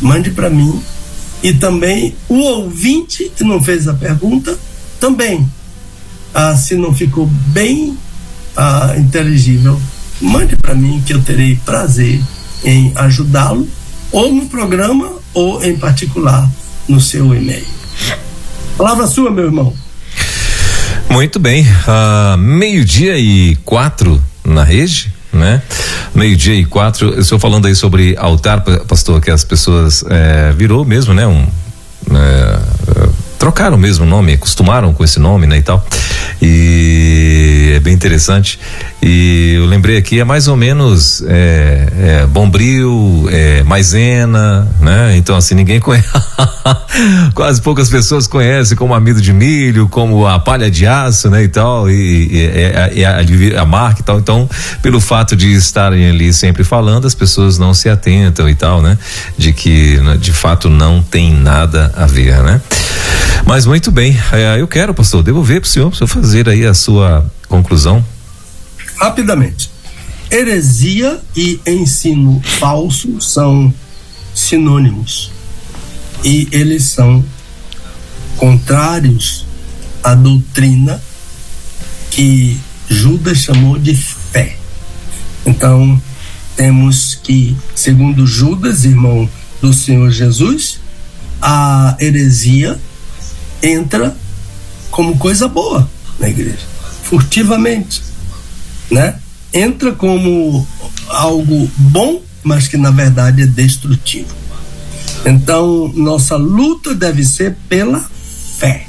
mande 0.00 0.32
para 0.32 0.50
mim. 0.50 0.82
E 1.44 1.52
também 1.54 2.16
o 2.28 2.38
ouvinte 2.38 3.30
que 3.36 3.44
não 3.44 3.62
fez 3.62 3.86
a 3.86 3.94
pergunta, 3.94 4.58
também. 4.98 5.48
Ah, 6.34 6.56
se 6.56 6.74
não 6.74 6.92
ficou 6.92 7.26
bem 7.26 7.96
ah, 8.56 8.94
inteligível, 8.98 9.80
mande 10.20 10.56
para 10.56 10.74
mim 10.74 11.00
que 11.06 11.14
eu 11.14 11.22
terei 11.22 11.54
prazer 11.64 12.20
em 12.64 12.92
ajudá-lo, 12.94 13.66
ou 14.12 14.32
no 14.32 14.46
programa, 14.46 15.12
ou 15.32 15.62
em 15.62 15.76
particular 15.76 16.48
no 16.88 17.00
seu 17.00 17.34
e-mail. 17.34 17.64
Palavra 18.76 19.06
sua, 19.06 19.30
meu 19.30 19.44
irmão. 19.44 19.72
Muito 21.08 21.38
bem. 21.38 21.64
Uh, 21.64 22.36
Meio-dia 22.38 23.18
e 23.18 23.56
quatro 23.64 24.22
na 24.44 24.64
rede, 24.64 25.12
né? 25.32 25.62
Meio-dia 26.14 26.54
e 26.54 26.64
quatro. 26.64 27.12
Eu 27.12 27.20
estou 27.20 27.38
falando 27.38 27.66
aí 27.66 27.74
sobre 27.74 28.16
altar, 28.16 28.62
pastor, 28.86 29.20
que 29.20 29.30
as 29.30 29.44
pessoas 29.44 30.04
é, 30.08 30.52
virou 30.52 30.84
mesmo, 30.84 31.14
né? 31.14 31.26
Um, 31.26 31.46
é, 32.12 32.60
trocaram 33.40 33.78
mesmo 33.78 34.04
o 34.04 34.08
nome, 34.08 34.34
acostumaram 34.34 34.92
com 34.92 35.02
esse 35.02 35.18
nome, 35.18 35.46
né, 35.46 35.56
e 35.56 35.62
tal. 35.62 35.82
E 36.42 37.72
é 37.74 37.80
bem 37.80 37.94
interessante. 37.94 38.60
E 39.02 39.54
eu 39.56 39.64
lembrei 39.64 39.96
aqui, 39.96 40.20
é 40.20 40.24
mais 40.24 40.46
ou 40.46 40.56
menos 40.56 41.24
é, 41.26 41.88
é, 41.98 42.26
Bombril, 42.26 43.26
é, 43.30 43.62
Maisena, 43.62 44.68
né? 44.78 45.16
Então, 45.16 45.36
assim, 45.36 45.54
ninguém 45.54 45.80
conhece. 45.80 46.06
Quase 47.34 47.62
poucas 47.62 47.88
pessoas 47.88 48.26
conhecem 48.26 48.76
como 48.76 48.92
amido 48.92 49.22
de 49.22 49.32
milho, 49.32 49.88
como 49.88 50.26
a 50.26 50.38
palha 50.38 50.70
de 50.70 50.86
aço, 50.86 51.30
né? 51.30 51.42
E 51.42 51.48
tal, 51.48 51.88
e, 51.88 52.28
e, 52.30 52.46
é, 52.46 52.92
é 52.94 53.04
a, 53.06 53.62
a 53.62 53.64
marca 53.64 54.00
e 54.00 54.04
tal. 54.04 54.18
Então, 54.18 54.48
pelo 54.82 55.00
fato 55.00 55.34
de 55.34 55.50
estarem 55.54 56.10
ali 56.10 56.30
sempre 56.34 56.62
falando, 56.62 57.06
as 57.06 57.14
pessoas 57.14 57.58
não 57.58 57.72
se 57.72 57.88
atentam 57.88 58.46
e 58.50 58.54
tal, 58.54 58.82
né? 58.82 58.98
De 59.38 59.54
que, 59.54 59.96
né, 60.00 60.18
de 60.18 60.32
fato, 60.32 60.68
não 60.68 61.02
tem 61.02 61.32
nada 61.32 61.90
a 61.96 62.04
ver, 62.04 62.42
né? 62.42 62.60
Mas 63.46 63.66
muito 63.66 63.90
bem, 63.90 64.16
é, 64.32 64.60
eu 64.60 64.68
quero, 64.68 64.94
pastor, 64.94 65.22
devolver 65.22 65.60
para 65.60 65.66
o 65.66 65.70
senhor, 65.70 65.90
para 65.90 65.94
o 65.94 65.98
senhor 65.98 66.08
fazer 66.08 66.48
aí 66.48 66.64
a 66.64 66.74
sua 66.74 67.30
conclusão. 67.48 68.04
Rapidamente. 68.96 69.70
Heresia 70.30 71.20
e 71.36 71.60
ensino 71.66 72.40
falso 72.60 73.20
são 73.20 73.72
sinônimos 74.32 75.32
e 76.22 76.48
eles 76.52 76.84
são 76.84 77.24
contrários 78.36 79.44
à 80.02 80.14
doutrina 80.14 81.02
que 82.10 82.58
Judas 82.88 83.38
chamou 83.38 83.78
de 83.78 83.94
fé. 83.94 84.56
Então, 85.44 86.00
temos 86.56 87.18
que, 87.22 87.56
segundo 87.74 88.26
Judas, 88.26 88.84
irmão 88.84 89.28
do 89.60 89.72
Senhor 89.72 90.10
Jesus, 90.10 90.80
a 91.40 91.96
heresia 92.00 92.78
entra 93.62 94.16
como 94.90 95.16
coisa 95.18 95.48
boa 95.48 95.88
na 96.18 96.28
igreja, 96.28 96.66
furtivamente, 97.04 98.02
né? 98.90 99.18
Entra 99.52 99.92
como 99.92 100.66
algo 101.08 101.70
bom, 101.76 102.22
mas 102.42 102.68
que 102.68 102.76
na 102.76 102.90
verdade 102.90 103.42
é 103.42 103.46
destrutivo. 103.46 104.34
Então, 105.24 105.92
nossa 105.94 106.36
luta 106.36 106.94
deve 106.94 107.24
ser 107.24 107.56
pela 107.68 108.04
fé. 108.58 108.86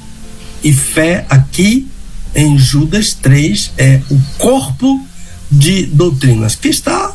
E 0.63 0.71
fé 0.71 1.25
aqui 1.29 1.87
em 2.35 2.57
Judas 2.57 3.13
3 3.13 3.73
é 3.77 4.01
o 4.09 4.19
corpo 4.37 5.05
de 5.49 5.85
doutrinas 5.85 6.55
que 6.55 6.69
está 6.69 7.13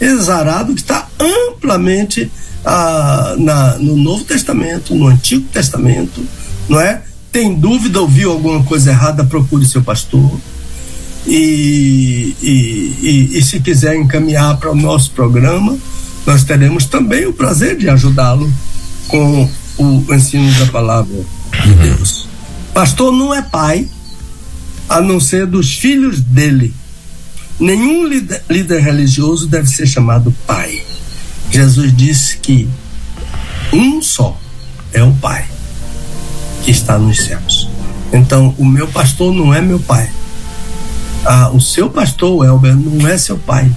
exarado, 0.00 0.74
que 0.74 0.80
está 0.80 1.06
amplamente 1.18 2.30
ah, 2.64 3.34
na, 3.38 3.78
no 3.78 3.96
Novo 3.96 4.24
Testamento, 4.24 4.94
no 4.94 5.06
Antigo 5.06 5.46
Testamento, 5.52 6.26
não 6.70 6.80
é? 6.80 7.02
Tem 7.32 7.52
dúvida, 7.52 8.00
ouviu 8.00 8.30
alguma 8.30 8.62
coisa 8.62 8.90
errada, 8.90 9.24
procure 9.24 9.66
seu 9.66 9.82
pastor. 9.82 10.40
E, 11.26 12.34
e, 12.40 12.96
e, 13.02 13.38
e 13.38 13.42
se 13.42 13.58
quiser 13.58 13.96
encaminhar 13.96 14.56
para 14.56 14.70
o 14.70 14.74
nosso 14.74 15.10
programa, 15.10 15.76
nós 16.24 16.44
teremos 16.44 16.84
também 16.86 17.26
o 17.26 17.32
prazer 17.32 17.76
de 17.76 17.88
ajudá-lo 17.90 18.50
com 19.08 19.50
o 19.78 20.14
ensino 20.14 20.50
da 20.60 20.66
palavra 20.66 21.24
de 21.64 21.74
Deus. 21.74 22.28
Pastor 22.72 23.12
não 23.12 23.34
é 23.34 23.42
pai, 23.42 23.88
a 24.88 25.00
não 25.00 25.18
ser 25.18 25.46
dos 25.46 25.74
filhos 25.76 26.20
dele. 26.20 26.72
Nenhum 27.58 28.06
líder, 28.06 28.42
líder 28.48 28.80
religioso 28.80 29.48
deve 29.48 29.68
ser 29.68 29.86
chamado 29.86 30.34
pai. 30.46 30.82
Jesus 31.50 31.94
disse 31.96 32.38
que 32.38 32.68
um 33.72 34.00
só 34.00 34.38
é 34.92 35.02
o 35.02 35.12
Pai 35.14 35.46
que 36.70 36.76
está 36.76 36.96
nos 36.96 37.18
céus. 37.24 37.68
Então, 38.12 38.54
o 38.56 38.64
meu 38.64 38.86
pastor 38.86 39.34
não 39.34 39.52
é 39.52 39.60
meu 39.60 39.80
pai. 39.80 40.08
Ah, 41.24 41.50
o 41.52 41.60
seu 41.60 41.90
pastor, 41.90 42.46
Elber, 42.46 42.76
não 42.76 43.08
é 43.08 43.18
seu 43.18 43.36
pai. 43.36 43.68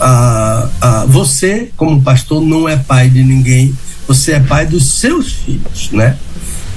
Ah, 0.00 0.68
ah, 0.80 1.04
você, 1.08 1.72
como 1.76 2.00
pastor, 2.00 2.40
não 2.40 2.68
é 2.68 2.76
pai 2.76 3.10
de 3.10 3.24
ninguém. 3.24 3.76
Você 4.06 4.34
é 4.34 4.40
pai 4.40 4.66
dos 4.66 5.00
seus 5.00 5.32
filhos, 5.32 5.90
né? 5.90 6.16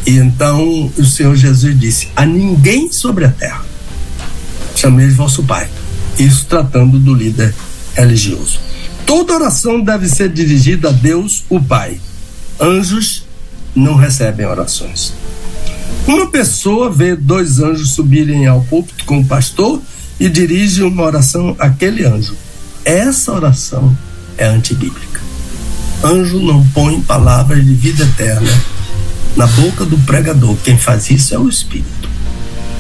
E 0.04 0.18
então 0.18 0.92
o 0.98 1.06
Senhor 1.06 1.36
Jesus 1.36 1.80
disse: 1.80 2.10
A 2.16 2.26
ninguém 2.26 2.92
sobre 2.92 3.26
a 3.26 3.30
terra 3.30 3.64
chameis 4.76 5.16
vosso 5.16 5.44
pai. 5.44 5.70
Isso 6.18 6.46
tratando 6.48 6.98
do 6.98 7.14
líder 7.14 7.54
religioso. 7.96 8.60
Toda 9.06 9.36
oração 9.36 9.80
deve 9.80 10.10
ser 10.10 10.30
dirigida 10.30 10.90
a 10.90 10.92
Deus, 10.92 11.44
o 11.50 11.62
Pai. 11.62 12.00
Anjos 12.60 13.26
não 13.76 13.96
recebem 13.96 14.46
orações. 14.46 15.14
Uma 16.08 16.30
pessoa 16.30 16.92
vê 16.92 17.16
dois 17.16 17.60
anjos 17.60 17.92
subirem 17.92 18.46
ao 18.46 18.62
púlpito 18.62 19.06
com 19.06 19.20
o 19.20 19.26
pastor 19.26 19.82
e 20.20 20.30
dirige 20.30 20.84
uma 20.84 21.04
oração 21.04 21.56
àquele 21.58 22.06
anjo. 22.06 22.36
Essa 22.84 23.32
oração 23.32 23.96
é 24.38 24.46
antibíblica. 24.46 25.22
Anjo 26.04 26.40
não 26.40 26.66
põe 26.68 27.00
palavras 27.02 27.64
de 27.64 27.74
vida 27.74 28.04
eterna 28.04 28.52
na 29.36 29.48
boca 29.48 29.86
do 29.86 29.98
pregador. 30.00 30.56
Quem 30.64 30.78
faz 30.78 31.10
isso 31.10 31.34
é 31.34 31.40
o 31.40 31.48
Espírito 31.48 32.10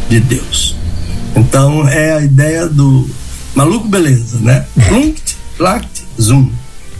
de 0.10 0.20
Deus. 0.20 0.76
Então 1.36 1.88
é 1.88 2.14
a 2.14 2.22
ideia 2.22 2.68
do 2.68 3.10
maluco 3.56 3.88
beleza, 3.88 4.40
né? 4.40 4.66
Plunct, 4.88 5.38
plact, 5.58 6.04
zoom. 6.22 6.52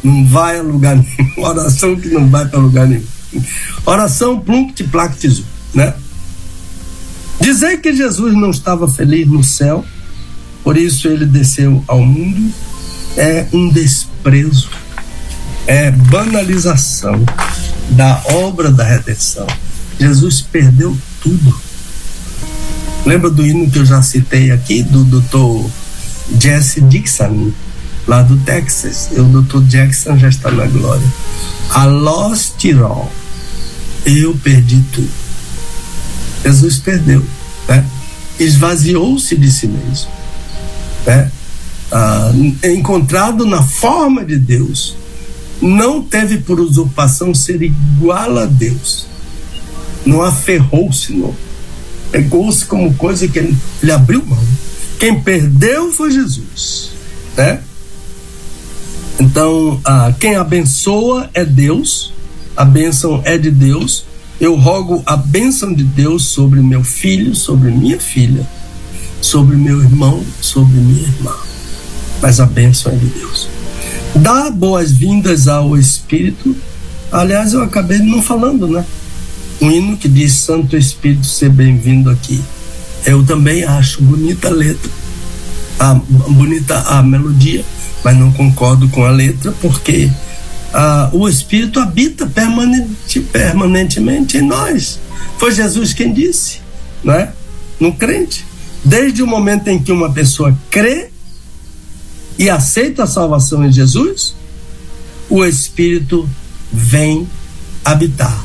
Não 0.04 0.26
vai 0.26 0.60
a 0.60 0.62
lugar 0.62 0.96
nenhum. 0.96 1.44
Oração 1.44 1.96
que 1.96 2.10
não 2.10 2.28
vai 2.30 2.48
para 2.48 2.60
lugar 2.60 2.88
nenhum. 2.88 3.13
Oração 3.86 4.40
plunct 4.40 4.84
plactizo, 4.86 5.46
né? 5.74 5.94
Dizer 7.42 7.82
que 7.82 7.94
Jesus 7.94 8.34
não 8.34 8.52
estava 8.52 8.88
feliz 8.88 9.28
no 9.28 9.44
céu, 9.44 9.84
por 10.64 10.78
isso 10.78 11.08
ele 11.08 11.26
desceu 11.26 11.84
ao 11.88 12.00
mundo, 12.00 12.54
é 13.18 13.46
um 13.52 13.70
desprezo, 13.70 14.70
é 15.68 15.92
banalização 15.92 17.24
da 17.90 18.22
obra 18.26 18.72
da 18.72 18.84
redenção. 18.84 19.46
Jesus 20.00 20.42
perdeu 20.42 20.98
tudo. 21.22 21.56
Lembra 23.06 23.30
do 23.30 23.46
hino 23.46 23.70
que 23.70 23.80
eu 23.80 23.86
já 23.86 24.02
citei 24.02 24.52
aqui, 24.52 24.82
do 24.82 25.04
doutor 25.04 25.70
Jesse 26.40 26.80
Dixon, 26.82 27.52
lá 28.08 28.22
do 28.22 28.38
Texas? 28.38 29.10
O 29.12 29.24
doutor 29.24 29.64
Jackson 29.66 30.18
já 30.18 30.30
está 30.30 30.50
na 30.50 30.66
glória. 30.66 31.06
A 31.72 31.86
lost 31.86 32.64
all 32.82 33.12
eu 34.06 34.38
perdi 34.44 34.84
tudo. 34.92 35.12
Jesus 36.44 36.78
perdeu, 36.78 37.24
né? 37.68 37.86
esvaziou-se 38.40 39.36
de 39.36 39.52
si 39.52 39.68
mesmo. 39.68 40.12
Né? 41.06 41.32
Ah, 41.92 42.32
encontrado 42.64 43.46
na 43.46 43.62
forma 43.62 44.26
de 44.26 44.38
Deus, 44.38 44.96
não 45.62 46.02
teve 46.02 46.40
por 46.40 46.60
usurpação 46.60 47.34
ser 47.34 47.62
igual 47.62 48.38
a 48.38 48.46
Deus, 48.46 49.06
não 50.06 50.22
aferrou-se, 50.22 51.14
não. 51.14 51.34
pegou-se 52.12 52.66
como 52.66 52.94
coisa 52.96 53.28
que 53.28 53.40
ele, 53.40 53.56
ele 53.82 53.92
abriu 53.92 54.26
mão. 54.26 54.44
Quem 55.00 55.20
perdeu 55.22 55.92
foi 55.92 56.12
Jesus, 56.12 56.92
né? 57.38 57.62
Então, 59.20 59.80
ah, 59.86 60.14
quem 60.20 60.36
abençoa 60.36 61.30
é 61.34 61.46
Deus, 61.46 62.12
a 62.56 62.66
bênção 62.66 63.22
é 63.26 63.38
de 63.38 63.50
Deus. 63.50 64.06
Eu 64.40 64.56
rogo 64.56 65.02
a 65.06 65.16
bênção 65.16 65.74
de 65.74 65.84
Deus 65.84 66.26
sobre 66.26 66.62
meu 66.62 66.84
filho, 66.84 67.36
sobre 67.36 67.72
minha 67.72 68.00
filha, 68.00 68.48
sobre 69.22 69.56
meu 69.56 69.82
irmão, 69.82 70.24
sobre 70.42 70.76
minha 70.76 71.04
irmã. 71.04 71.34
Mas 72.22 72.40
a 72.40 72.46
bênção 72.46 72.92
é 72.92 72.96
de 72.96 73.06
Deus. 73.08 73.48
Dá 74.16 74.50
boas-vindas 74.52 75.48
ao 75.48 75.78
Espírito. 75.78 76.56
Aliás, 77.12 77.54
eu 77.54 77.64
acabei 77.64 78.00
não 78.00 78.22
falando, 78.22 78.68
né? 78.68 78.86
Um 79.62 79.72
hino 79.72 79.98
que 79.98 80.08
diz 80.08 80.34
Santo 80.34 80.76
Espírito, 80.76 81.26
ser 81.26 81.50
bem-vindo 81.50 82.10
aqui. 82.10 82.42
Eu 83.06 83.24
também 83.26 83.64
acho 83.64 84.02
bonita 84.02 84.48
a 84.48 84.52
letra, 84.52 84.92
a, 85.80 85.94
bonita 85.94 86.80
a 86.80 87.04
melodia, 87.04 87.66
mas 88.04 88.18
não 88.18 88.32
concordo 88.32 88.88
com 88.90 89.04
a 89.04 89.10
letra 89.10 89.54
porque 89.62 90.10
ah, 90.74 91.10
o 91.14 91.30
Espírito 91.30 91.80
habita 91.80 92.26
permanente, 92.26 93.20
permanentemente 93.20 94.38
em 94.38 94.42
nós. 94.42 95.00
Foi 95.38 95.52
Jesus 95.54 95.94
quem 95.94 96.12
disse, 96.12 96.60
não 97.04 97.14
é? 97.14 97.32
No 97.80 97.94
crente. 97.94 98.44
Desde 98.84 99.22
o 99.22 99.28
momento 99.28 99.68
em 99.68 99.78
que 99.78 99.92
uma 99.92 100.12
pessoa 100.12 100.58
crê 100.72 101.10
e 102.40 102.50
aceita 102.50 103.04
a 103.04 103.08
salvação 103.08 103.64
em 103.64 103.72
Jesus, 103.72 104.36
o 105.30 105.46
Espírito 105.46 106.28
vem 106.72 107.28
habitar. 107.86 108.44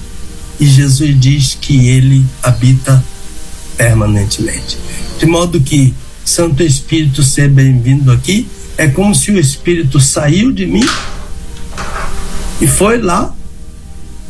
E 0.61 0.67
Jesus 0.67 1.19
diz 1.19 1.57
que 1.59 1.89
ele 1.89 2.25
habita 2.43 3.03
permanentemente. 3.77 4.77
De 5.19 5.25
modo 5.25 5.61
que 5.61 5.95
Santo 6.25 6.63
Espírito 6.63 7.23
ser 7.23 7.49
bem-vindo 7.49 8.13
aqui 8.13 8.47
é 8.77 8.87
como 8.87 9.15
se 9.15 9.31
o 9.31 9.39
Espírito 9.39 9.99
saiu 9.99 10.53
de 10.53 10.67
mim 10.67 10.85
e 12.60 12.66
foi 12.66 13.01
lá 13.01 13.35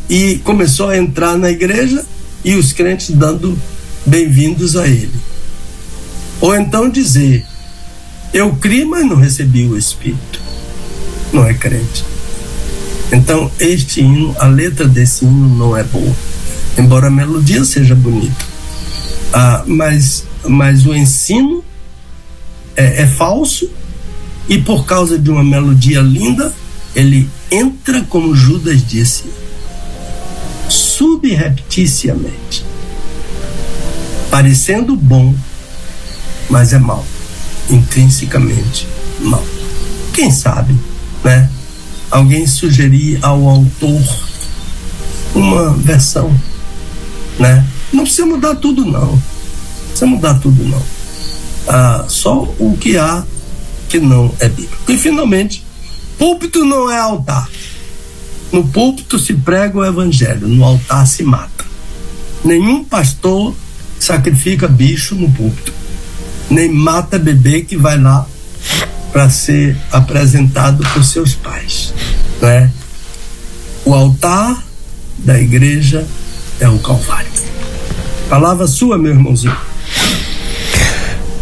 e 0.08 0.40
começou 0.44 0.88
a 0.88 0.96
entrar 0.96 1.36
na 1.36 1.50
igreja 1.50 2.04
e 2.44 2.54
os 2.54 2.72
crentes 2.72 3.10
dando 3.10 3.58
bem-vindos 4.04 4.76
a 4.76 4.86
ele. 4.86 5.12
Ou 6.40 6.54
então 6.54 6.88
dizer: 6.88 7.44
Eu 8.32 8.54
criei, 8.56 8.84
mas 8.84 9.04
não 9.06 9.16
recebi 9.16 9.64
o 9.66 9.76
Espírito. 9.76 10.40
Não 11.32 11.46
é 11.46 11.54
crente. 11.54 12.04
Então, 13.10 13.50
este 13.58 14.00
hino, 14.00 14.36
a 14.38 14.46
letra 14.46 14.86
desse 14.86 15.24
hino 15.24 15.56
não 15.56 15.76
é 15.76 15.82
boa, 15.82 16.14
embora 16.76 17.08
a 17.08 17.10
melodia 17.10 17.64
seja 17.64 17.94
bonita. 17.94 18.44
Ah, 19.32 19.62
mas, 19.66 20.24
mas 20.46 20.86
o 20.86 20.94
ensino 20.94 21.64
é, 22.76 23.02
é 23.02 23.06
falso 23.06 23.70
e 24.48 24.58
por 24.58 24.84
causa 24.84 25.18
de 25.18 25.30
uma 25.30 25.44
melodia 25.44 26.00
linda, 26.00 26.52
ele 26.94 27.28
entra, 27.50 28.02
como 28.02 28.34
Judas 28.34 28.86
disse, 28.86 29.24
subrepticiamente, 30.68 32.64
parecendo 34.30 34.94
bom, 34.96 35.34
mas 36.50 36.72
é 36.72 36.78
mal, 36.78 37.04
intrinsecamente 37.70 38.86
mal. 39.20 39.44
Quem 40.12 40.30
sabe, 40.30 40.74
né? 41.24 41.50
Alguém 42.10 42.46
sugerir 42.46 43.18
ao 43.22 43.46
autor 43.48 44.02
uma 45.34 45.74
versão, 45.74 46.34
né? 47.38 47.66
Não 47.92 48.04
precisa 48.04 48.26
mudar 48.26 48.54
tudo, 48.56 48.84
não. 48.84 49.12
Não 49.12 49.22
precisa 49.88 50.06
mudar 50.06 50.34
tudo, 50.34 50.64
não. 50.64 50.82
Ah, 51.66 52.04
só 52.08 52.42
o 52.58 52.76
que 52.78 52.96
há 52.96 53.24
que 53.88 53.98
não 54.00 54.34
é 54.40 54.48
bíblico. 54.48 54.90
E 54.90 54.96
finalmente, 54.96 55.64
Púlpito 56.18 56.64
não 56.64 56.90
é 56.90 56.98
altar. 56.98 57.48
No 58.52 58.66
púlpito 58.66 59.18
se 59.18 59.34
prega 59.34 59.78
o 59.78 59.84
evangelho, 59.84 60.48
no 60.48 60.64
altar 60.64 61.06
se 61.06 61.22
mata. 61.22 61.64
Nenhum 62.44 62.82
pastor 62.82 63.54
sacrifica 64.00 64.66
bicho 64.66 65.14
no 65.14 65.30
púlpito, 65.30 65.72
nem 66.50 66.72
mata 66.72 67.18
bebê 67.18 67.62
que 67.62 67.76
vai 67.76 68.00
lá 68.00 68.26
para 69.12 69.28
ser 69.28 69.76
apresentado 69.92 70.82
por 70.92 71.04
seus 71.04 71.34
pais, 71.34 71.92
né? 72.40 72.70
O 73.84 73.94
altar 73.94 74.62
da 75.18 75.38
igreja 75.38 76.06
é 76.60 76.68
o 76.68 76.78
Calvário. 76.78 77.30
Palavra 78.28 78.66
sua, 78.66 78.98
meu 78.98 79.12
irmãozinho. 79.12 79.56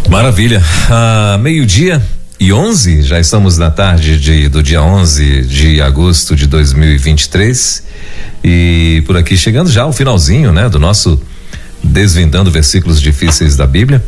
Maravilha. 0.08 0.62
Ah, 0.88 1.38
meio-dia 1.40 2.02
e 2.38 2.52
11, 2.52 3.02
já 3.02 3.18
estamos 3.18 3.56
na 3.56 3.70
tarde 3.70 4.18
de, 4.18 4.48
do 4.48 4.62
dia 4.62 4.82
11 4.82 5.42
de 5.42 5.80
agosto 5.80 6.36
de 6.36 6.46
2023 6.46 7.82
e 8.44 9.02
por 9.06 9.16
aqui 9.16 9.38
chegando 9.38 9.70
já 9.70 9.86
o 9.86 9.92
finalzinho, 9.92 10.52
né, 10.52 10.68
do 10.68 10.78
nosso 10.78 11.20
desvendando 11.82 12.50
versículos 12.50 13.00
difíceis 13.00 13.56
da 13.56 13.66
Bíblia. 13.66 14.02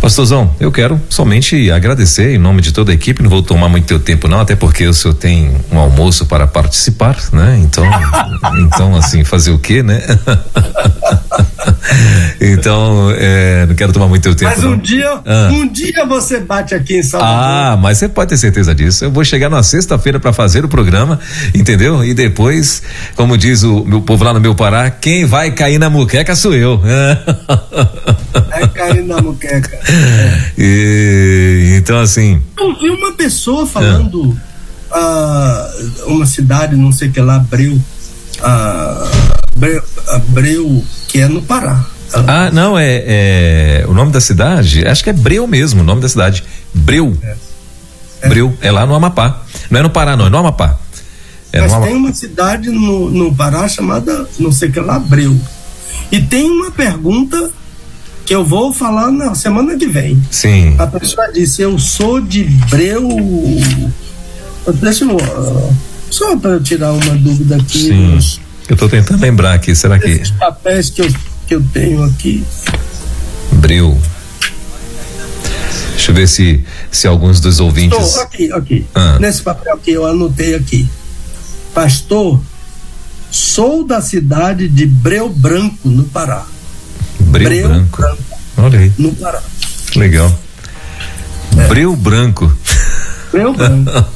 Pastorzão, 0.00 0.54
eu 0.60 0.70
quero 0.70 1.00
somente 1.08 1.70
agradecer 1.70 2.34
em 2.34 2.38
nome 2.38 2.60
de 2.60 2.72
toda 2.72 2.92
a 2.92 2.94
equipe, 2.94 3.22
não 3.22 3.30
vou 3.30 3.42
tomar 3.42 3.68
muito 3.68 3.86
teu 3.86 3.98
tempo 3.98 4.28
não, 4.28 4.40
até 4.40 4.54
porque 4.54 4.86
o 4.86 4.94
senhor 4.94 5.14
tem 5.14 5.52
um 5.70 5.78
almoço 5.78 6.26
para 6.26 6.46
participar, 6.46 7.16
né? 7.32 7.58
Então, 7.62 7.84
então 8.60 8.96
assim, 8.96 9.24
fazer 9.24 9.50
o 9.50 9.58
quê, 9.58 9.82
né? 9.82 10.00
então, 12.40 13.12
é, 13.16 13.66
não 13.66 13.74
quero 13.74 13.92
tomar 13.92 14.08
muito 14.08 14.22
teu 14.22 14.34
tempo. 14.34 14.52
Mas 14.54 14.64
um 14.64 14.70
não. 14.70 14.78
dia, 14.78 15.20
ah. 15.24 15.48
um 15.52 15.68
dia 15.68 16.04
você 16.06 16.40
bate 16.40 16.74
aqui 16.74 16.98
em 16.98 17.02
Salvador. 17.02 17.36
Ah, 17.36 17.78
mas 17.80 17.98
você 17.98 18.08
pode 18.08 18.30
ter 18.30 18.36
certeza 18.36 18.74
disso. 18.74 19.04
Eu 19.04 19.10
vou 19.10 19.24
chegar 19.24 19.48
na 19.48 19.62
sexta-feira 19.62 20.20
para 20.20 20.32
fazer 20.32 20.64
o 20.64 20.68
programa, 20.68 21.18
entendeu? 21.54 22.04
E 22.04 22.14
depois, 22.14 22.82
como 23.14 23.36
diz 23.36 23.62
o 23.62 23.84
meu 23.84 24.00
povo 24.00 24.24
lá 24.24 24.32
no 24.32 24.40
meu 24.40 24.54
Pará, 24.54 24.90
quem 24.90 25.24
vai 25.24 25.50
cair 25.50 25.78
na 25.78 25.90
muqueca 25.90 26.34
sou 26.34 26.54
eu. 26.54 26.80
É 28.52 28.66
cair 28.68 29.04
na 29.04 29.20
muqueca. 29.20 29.78
E, 30.58 31.74
então, 31.76 32.00
assim. 32.00 32.40
Eu 32.58 32.74
vi 32.78 32.88
uma 32.88 33.12
pessoa 33.12 33.66
falando, 33.66 34.34
ah, 34.90 35.70
uma 36.06 36.24
cidade, 36.24 36.74
não 36.74 36.90
sei 36.90 37.08
o 37.08 37.12
que 37.12 37.20
lá, 37.20 37.36
Abreu, 37.36 37.78
ah, 38.42 39.10
Abreu, 40.08 40.82
que 41.08 41.20
é 41.20 41.28
no 41.28 41.42
Pará. 41.42 41.84
Ah, 42.14 42.50
não, 42.52 42.78
é, 42.78 43.02
é, 43.06 43.84
O 43.88 43.92
nome 43.92 44.12
da 44.12 44.20
cidade, 44.20 44.86
acho 44.86 45.02
que 45.02 45.10
é 45.10 45.12
Breu 45.12 45.46
mesmo, 45.46 45.82
o 45.82 45.84
nome 45.84 46.00
da 46.00 46.08
cidade. 46.08 46.42
Breu. 46.72 47.16
É. 47.22 47.36
É. 48.22 48.28
Breu, 48.28 48.56
é 48.60 48.70
lá 48.70 48.86
no 48.86 48.94
Amapá. 48.94 49.42
Não 49.70 49.80
é 49.80 49.82
no 49.82 49.90
Pará, 49.90 50.16
não, 50.16 50.26
é 50.26 50.30
no 50.30 50.38
Amapá. 50.38 50.78
É 51.52 51.60
Mas 51.60 51.70
no 51.70 51.76
Amapá. 51.76 51.90
tem 51.90 51.96
uma 51.96 52.14
cidade 52.14 52.70
no, 52.70 53.10
no 53.10 53.34
Pará 53.34 53.68
chamada, 53.68 54.26
não 54.38 54.52
sei 54.52 54.68
o 54.68 54.72
que 54.72 54.80
lá, 54.80 54.98
Breu. 54.98 55.38
E 56.10 56.20
tem 56.20 56.50
uma 56.50 56.70
pergunta 56.70 57.50
que 58.24 58.34
eu 58.34 58.44
vou 58.44 58.72
falar 58.72 59.10
na 59.10 59.34
semana 59.34 59.76
que 59.76 59.86
vem. 59.86 60.20
Sim. 60.30 60.74
A 60.78 60.86
pessoa 60.86 61.30
disse: 61.32 61.62
Eu 61.62 61.78
sou 61.78 62.20
de 62.20 62.44
Breu. 62.68 63.08
Deixa 64.74 65.04
eu. 65.04 65.74
Só 66.10 66.36
para 66.36 66.60
tirar 66.60 66.92
uma 66.92 67.14
dúvida 67.16 67.56
aqui. 67.56 67.78
Sim. 67.78 68.14
Nos, 68.14 68.40
eu 68.68 68.74
estou 68.74 68.88
tentando 68.88 69.20
lembrar 69.20 69.54
aqui. 69.54 69.74
Será 69.74 69.98
que. 69.98 70.10
Os 70.10 70.30
papéis 70.32 70.90
que 70.90 71.02
eu, 71.02 71.14
que 71.46 71.54
eu 71.54 71.62
tenho 71.72 72.02
aqui. 72.02 72.44
Breu. 73.52 73.96
Deixa 75.92 76.10
eu 76.10 76.14
ver 76.14 76.28
se, 76.28 76.64
se 76.90 77.06
alguns 77.06 77.40
dos 77.40 77.58
ouvintes. 77.58 77.98
Estou 77.98 78.22
aqui, 78.22 78.52
aqui. 78.52 78.86
Ah. 78.94 79.18
Nesse 79.18 79.42
papel 79.42 79.78
que 79.78 79.92
eu 79.92 80.06
anotei 80.06 80.54
aqui. 80.54 80.88
Pastor 81.74 82.40
Sou 83.36 83.84
da 83.84 84.00
cidade 84.00 84.66
de 84.66 84.86
Breu 84.86 85.28
Branco, 85.28 85.76
no 85.84 86.04
Pará. 86.04 86.46
Breu, 87.20 87.44
Breu 87.44 87.68
Branco. 87.68 88.00
Branco. 88.00 88.22
Olha 88.56 88.78
aí. 88.78 88.90
No 88.96 89.14
Pará. 89.14 89.42
Legal. 89.94 90.38
É. 91.58 91.68
Breu 91.68 91.94
Branco. 91.94 92.50
Breu 93.30 93.52
Branco. 93.52 93.90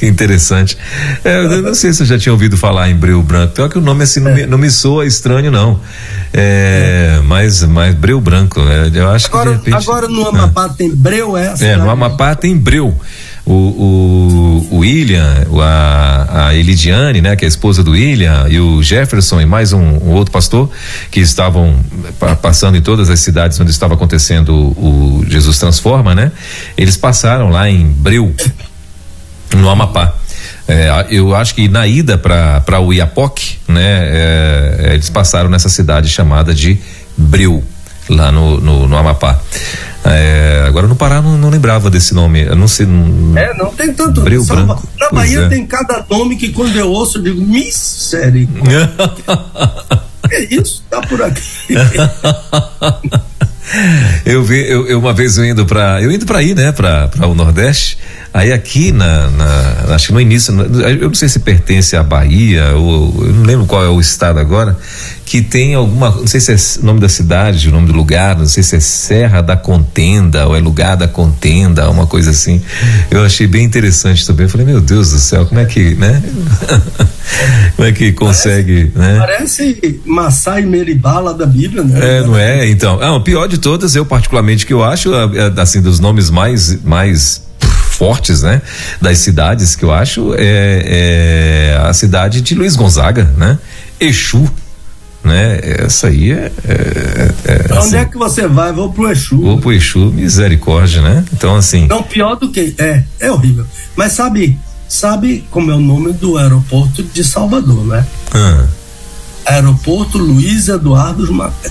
Interessante. 0.00 0.78
É, 1.22 1.36
eu 1.36 1.60
não 1.60 1.74
sei 1.74 1.92
se 1.92 2.02
eu 2.02 2.06
já 2.06 2.18
tinha 2.18 2.32
ouvido 2.32 2.56
falar 2.56 2.88
em 2.88 2.96
Breu 2.96 3.22
Branco. 3.22 3.52
Pior 3.52 3.68
que 3.68 3.76
o 3.76 3.82
nome 3.82 4.04
assim 4.04 4.20
não, 4.20 4.34
me, 4.34 4.46
não 4.46 4.56
me 4.56 4.70
soa 4.70 5.04
estranho, 5.04 5.50
não. 5.50 5.78
É, 6.32 7.20
mas, 7.24 7.62
mas 7.62 7.94
Breu 7.94 8.22
Branco, 8.22 8.58
é, 8.60 8.90
eu 8.94 9.10
acho 9.10 9.26
agora, 9.26 9.50
que 9.50 9.58
de 9.58 9.70
repente. 9.70 9.86
Agora 9.86 10.08
no 10.08 10.26
Amapá 10.26 10.64
ah. 10.64 10.68
tem 10.70 10.96
Breu, 10.96 11.36
é? 11.36 11.54
É, 11.60 11.76
no 11.76 11.90
Amapá 11.90 12.34
tem 12.34 12.56
Breu 12.56 12.98
o, 13.48 14.66
o, 14.70 14.74
o 14.74 14.78
William, 14.80 15.46
a, 15.62 16.48
a 16.48 16.54
Elidiane, 16.54 17.22
né, 17.22 17.34
que 17.34 17.44
é 17.44 17.46
a 17.46 17.48
esposa 17.48 17.82
do 17.82 17.92
William, 17.92 18.46
e 18.48 18.60
o 18.60 18.82
Jefferson 18.82 19.40
e 19.40 19.46
mais 19.46 19.72
um, 19.72 19.80
um 19.80 20.10
outro 20.10 20.30
pastor 20.30 20.70
que 21.10 21.20
estavam 21.20 21.74
passando 22.42 22.76
em 22.76 22.82
todas 22.82 23.08
as 23.08 23.20
cidades 23.20 23.58
onde 23.58 23.70
estava 23.70 23.94
acontecendo 23.94 24.54
o, 24.54 25.20
o 25.20 25.26
Jesus 25.26 25.58
Transforma, 25.58 26.14
né? 26.14 26.30
Eles 26.76 26.96
passaram 26.98 27.48
lá 27.48 27.70
em 27.70 27.86
Breu, 27.86 28.34
no 29.56 29.70
Amapá. 29.70 30.14
É, 30.66 31.06
eu 31.08 31.34
acho 31.34 31.54
que 31.54 31.66
na 31.68 31.86
ida 31.86 32.18
para 32.18 32.80
o 32.80 32.92
Iapoc, 32.92 33.56
né, 33.66 33.80
é, 33.80 34.90
eles 34.92 35.08
passaram 35.08 35.48
nessa 35.48 35.70
cidade 35.70 36.10
chamada 36.10 36.52
de 36.54 36.78
Breu, 37.16 37.64
lá 38.10 38.30
no, 38.30 38.60
no, 38.60 38.86
no 38.86 38.96
Amapá. 38.96 39.40
É, 40.10 40.64
agora 40.66 40.86
no 40.86 40.96
Pará 40.96 41.20
não, 41.20 41.36
não, 41.36 41.50
lembrava 41.50 41.90
desse 41.90 42.14
nome. 42.14 42.42
Eu 42.42 42.56
não 42.56 42.68
sei. 42.68 42.86
Não... 42.86 43.36
É, 43.36 43.54
não 43.54 43.70
tem 43.74 43.92
tanto. 43.92 44.22
Breu 44.22 44.44
Branco. 44.44 44.86
Na 44.98 45.10
Bahia 45.10 45.40
é. 45.40 45.48
tem 45.48 45.66
cada 45.66 46.04
nome 46.08 46.36
que 46.36 46.50
quando 46.50 46.76
eu 46.76 46.90
ouço 46.90 47.18
eu 47.18 47.22
digo, 47.22 47.40
misericórdia. 47.40 48.92
é 50.30 50.54
isso? 50.54 50.84
Tá 50.90 51.00
por 51.02 51.22
aqui. 51.22 51.42
eu 54.24 54.42
vi, 54.42 54.70
eu, 54.70 54.86
eu, 54.86 54.98
uma 54.98 55.12
vez 55.12 55.36
eu 55.36 55.44
indo 55.44 55.66
para, 55.66 56.02
eu 56.02 56.10
indo 56.10 56.24
para 56.26 56.38
aí, 56.38 56.54
né, 56.54 56.72
para 56.72 57.26
o 57.26 57.34
Nordeste. 57.34 57.98
Aí 58.38 58.52
aqui 58.52 58.92
na, 58.92 59.28
na, 59.30 59.94
acho 59.96 60.06
que 60.06 60.12
no 60.12 60.20
início, 60.20 60.54
eu 60.54 61.08
não 61.08 61.14
sei 61.14 61.28
se 61.28 61.40
pertence 61.40 61.96
à 61.96 62.04
Bahia 62.04 62.72
ou 62.76 63.26
eu 63.26 63.32
não 63.32 63.42
lembro 63.42 63.66
qual 63.66 63.84
é 63.84 63.88
o 63.88 63.98
estado 63.98 64.38
agora, 64.38 64.78
que 65.26 65.42
tem 65.42 65.74
alguma, 65.74 66.12
não 66.12 66.26
sei 66.28 66.38
se 66.38 66.52
é 66.52 66.80
o 66.80 66.86
nome 66.86 67.00
da 67.00 67.08
cidade, 67.08 67.68
o 67.68 67.72
nome 67.72 67.88
do 67.88 67.92
lugar, 67.92 68.38
não 68.38 68.46
sei 68.46 68.62
se 68.62 68.76
é 68.76 68.80
Serra 68.80 69.40
da 69.40 69.56
Contenda 69.56 70.46
ou 70.46 70.54
é 70.54 70.60
lugar 70.60 70.96
da 70.96 71.08
Contenda, 71.08 71.90
uma 71.90 72.06
coisa 72.06 72.30
assim. 72.30 72.62
Eu 73.10 73.24
achei 73.24 73.48
bem 73.48 73.64
interessante 73.64 74.24
também. 74.24 74.46
Eu 74.46 74.50
falei, 74.50 74.66
meu 74.66 74.80
Deus 74.80 75.10
do 75.10 75.18
céu, 75.18 75.44
como 75.44 75.60
é 75.60 75.64
que, 75.64 75.96
né? 75.96 76.22
como 77.74 77.88
é 77.88 77.90
que 77.90 78.12
consegue, 78.12 78.92
parece, 78.94 78.98
né? 78.98 79.18
Parece 79.18 80.00
Massai 80.06 80.62
Meribala 80.62 81.34
da 81.34 81.44
Bíblia, 81.44 81.82
né? 81.82 82.18
É, 82.18 82.22
não 82.22 82.38
é? 82.38 82.70
Então, 82.70 83.02
é, 83.02 83.10
o 83.10 83.20
pior 83.20 83.48
de 83.48 83.58
todas, 83.58 83.96
eu 83.96 84.06
particularmente 84.06 84.64
que 84.64 84.72
eu 84.72 84.84
acho, 84.84 85.10
assim, 85.56 85.82
dos 85.82 85.98
nomes 85.98 86.30
mais 86.30 86.80
mais 86.84 87.47
fortes, 87.98 88.42
né? 88.42 88.62
Das 89.02 89.18
cidades 89.18 89.74
que 89.74 89.84
eu 89.84 89.92
acho 89.92 90.32
é, 90.34 91.72
é 91.74 91.80
a 91.82 91.92
cidade 91.92 92.40
de 92.40 92.54
Luiz 92.54 92.76
Gonzaga, 92.76 93.24
né? 93.36 93.58
Exu, 93.98 94.48
né? 95.24 95.58
Essa 95.62 96.06
aí 96.06 96.30
é. 96.30 96.52
é, 96.64 97.34
é 97.44 97.64
Onde 97.64 97.78
assim, 97.78 97.96
é 97.96 98.04
que 98.04 98.16
você 98.16 98.46
vai? 98.46 98.72
Vou 98.72 98.92
pro 98.92 99.10
Exu. 99.10 99.40
Vou 99.40 99.58
pro 99.58 99.72
Exu, 99.72 100.12
misericórdia, 100.12 101.02
né? 101.02 101.24
Então, 101.32 101.56
assim. 101.56 101.88
Não, 101.88 102.04
pior 102.04 102.36
do 102.36 102.52
que. 102.52 102.72
É, 102.78 103.02
é 103.18 103.32
horrível. 103.32 103.66
Mas 103.96 104.12
sabe, 104.12 104.56
sabe 104.88 105.44
como 105.50 105.72
é 105.72 105.74
o 105.74 105.80
nome 105.80 106.12
do 106.12 106.38
aeroporto 106.38 107.02
de 107.02 107.24
Salvador, 107.24 107.84
né? 107.84 108.06
Ah. 108.32 108.66
Aeroporto 109.44 110.18
Luiz 110.18 110.68
Eduardo, 110.68 111.26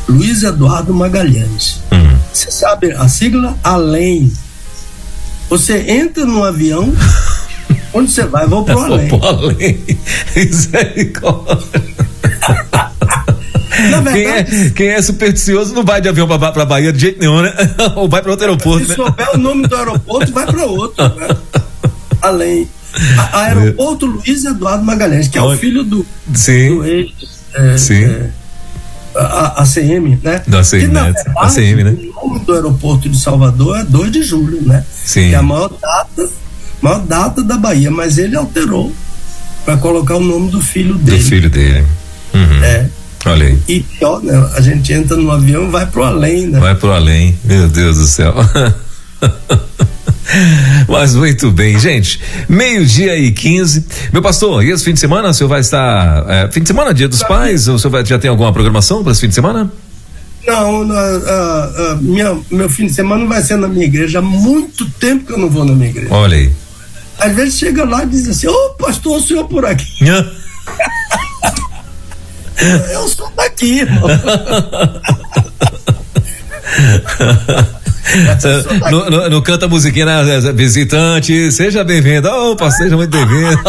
Luiz 0.09 0.43
Eduardo 0.43 0.93
Magalhães. 0.93 1.79
Hum. 1.91 2.17
Você 2.33 2.49
hum. 2.49 2.51
sabe 2.51 2.91
a 2.91 3.07
sigla? 3.07 3.55
Além 3.63 4.29
você 5.49 5.79
entra 5.91 6.25
no 6.25 6.43
avião, 6.43 6.93
onde 7.93 8.11
você 8.11 8.25
vai? 8.25 8.45
Vou 8.47 8.63
pro 8.63 8.79
além. 8.79 9.07
Vou 9.07 9.19
pro 9.19 9.27
além. 9.27 9.79
Misericórdia. 10.35 11.87
Verdade, 13.77 14.11
quem, 14.11 14.27
é, 14.27 14.69
quem 14.71 14.87
é 14.89 15.01
supersticioso 15.01 15.73
não 15.73 15.83
vai 15.83 16.01
de 16.01 16.09
avião 16.09 16.27
pra, 16.27 16.51
pra 16.51 16.65
Bahia 16.65 16.91
de 16.91 16.99
jeito 16.99 17.19
nenhum, 17.19 17.41
né? 17.41 17.53
Ou 17.95 18.09
vai 18.09 18.21
para 18.21 18.31
outro 18.31 18.45
aeroporto. 18.45 18.85
Se 18.85 18.89
né? 18.89 18.95
souber 18.95 19.35
o 19.35 19.37
nome 19.37 19.67
do 19.67 19.75
aeroporto, 19.75 20.31
vai 20.31 20.45
para 20.45 20.65
outro. 20.65 21.03
Né? 21.15 21.27
Além. 22.21 22.67
A, 23.17 23.41
aeroporto 23.41 24.07
Luiz 24.07 24.43
Eduardo 24.45 24.83
Magalhães, 24.83 25.27
que 25.27 25.37
é 25.37 25.41
o 25.41 25.55
filho 25.55 25.83
do, 25.83 26.05
Sim. 26.33 26.77
do 26.77 26.85
ex. 26.85 27.11
É, 27.53 27.77
Sim. 27.77 28.05
É, 28.05 28.29
a, 29.18 29.61
a 29.61 29.65
CM, 29.65 30.19
né? 30.23 30.41
Da 30.48 30.61
CM, 30.64 30.81
que, 30.81 30.88
né? 30.88 31.03
Verdade, 31.03 31.31
a 31.38 31.48
CM, 31.48 31.84
né? 31.84 31.98
O 32.22 32.27
nome 32.27 32.39
do 32.45 32.53
aeroporto 32.53 33.10
de 33.10 33.19
Salvador 33.19 33.80
é 33.80 33.84
2 33.84 34.11
de 34.11 34.23
julho, 34.23 34.61
né? 34.61 34.84
Sim. 35.03 35.30
Que 35.30 35.35
é 35.35 35.38
a 35.38 35.41
maior 35.41 35.69
data, 35.69 36.30
maior 36.81 36.99
data 36.99 37.44
da 37.44 37.57
Bahia, 37.57 37.91
mas 37.91 38.18
ele 38.18 38.35
alterou 38.35 38.94
para 39.65 39.77
colocar 39.77 40.15
o 40.15 40.22
nome 40.22 40.49
do 40.49 40.61
filho 40.61 40.95
dele. 40.95 41.18
Do 41.18 41.23
filho 41.23 41.49
dele. 41.49 41.85
Uhum. 42.34 42.64
É. 42.64 42.89
Olha 43.26 43.48
aí. 43.48 43.60
E 43.68 43.80
pior, 43.81 44.22
né? 44.23 44.49
A 44.56 44.61
gente 44.61 44.94
entra 44.94 45.18
no 45.18 45.30
avião 45.31 45.68
e 45.68 45.72
vai 45.72 45.85
pro 45.85 46.03
além, 46.03 46.48
né? 46.48 46.60
Vai 46.60 46.76
pro 46.76 46.91
além, 46.91 47.38
meu 47.44 47.68
Deus 47.68 47.98
do 47.98 48.07
céu. 48.07 48.34
Mas 50.87 51.15
muito 51.15 51.51
bem, 51.51 51.77
gente. 51.79 52.19
Meio-dia 52.47 53.17
e 53.17 53.31
15. 53.31 53.85
Meu 54.11 54.21
pastor, 54.21 54.63
e 54.63 54.71
esse 54.71 54.83
fim 54.83 54.93
de 54.93 54.99
semana 54.99 55.29
o 55.29 55.33
senhor 55.33 55.47
vai 55.47 55.61
estar. 55.61 56.25
É, 56.29 56.51
fim 56.51 56.61
de 56.61 56.67
semana, 56.67 56.93
dia 56.93 57.07
dos 57.07 57.23
pais? 57.23 57.67
O 57.67 57.79
senhor 57.79 57.91
vai, 57.91 58.05
já 58.05 58.19
tem 58.19 58.29
alguma 58.29 58.51
programação 58.51 59.03
para 59.03 59.11
esse 59.11 59.21
fim 59.21 59.29
de 59.29 59.35
semana? 59.35 59.71
Não, 60.45 60.91
a, 60.91 61.91
a, 61.91 61.95
minha, 61.99 62.37
meu 62.49 62.69
fim 62.69 62.85
de 62.87 62.93
semana 62.93 63.25
vai 63.25 63.41
ser 63.41 63.57
na 63.57 63.67
minha 63.67 63.85
igreja. 63.85 64.19
Há 64.19 64.21
muito 64.21 64.89
tempo 64.91 65.25
que 65.25 65.33
eu 65.33 65.37
não 65.37 65.49
vou 65.49 65.65
na 65.65 65.73
minha 65.73 65.89
igreja. 65.89 66.13
Olha 66.13 66.37
aí. 66.37 66.51
Às 67.19 67.33
vezes 67.35 67.57
chega 67.57 67.83
lá 67.83 68.03
e 68.03 68.07
diz 68.07 68.29
assim: 68.29 68.47
Ô 68.47 68.53
oh, 68.53 68.69
pastor, 68.75 69.17
o 69.17 69.21
senhor 69.21 69.45
por 69.47 69.65
aqui. 69.65 70.05
eu 72.93 73.07
sou 73.07 73.31
daqui, 73.35 73.79
irmão. 73.79 74.07
no, 79.29 79.41
canta 79.41 79.67
musiquinha, 79.67 80.05
né? 80.05 80.53
Visitante, 80.53 81.51
seja 81.51 81.84
bem-vindo. 81.84 82.27
Opa, 82.29 82.71
seja 82.71 82.95
muito 82.95 83.11
bem-vindo. 83.11 83.59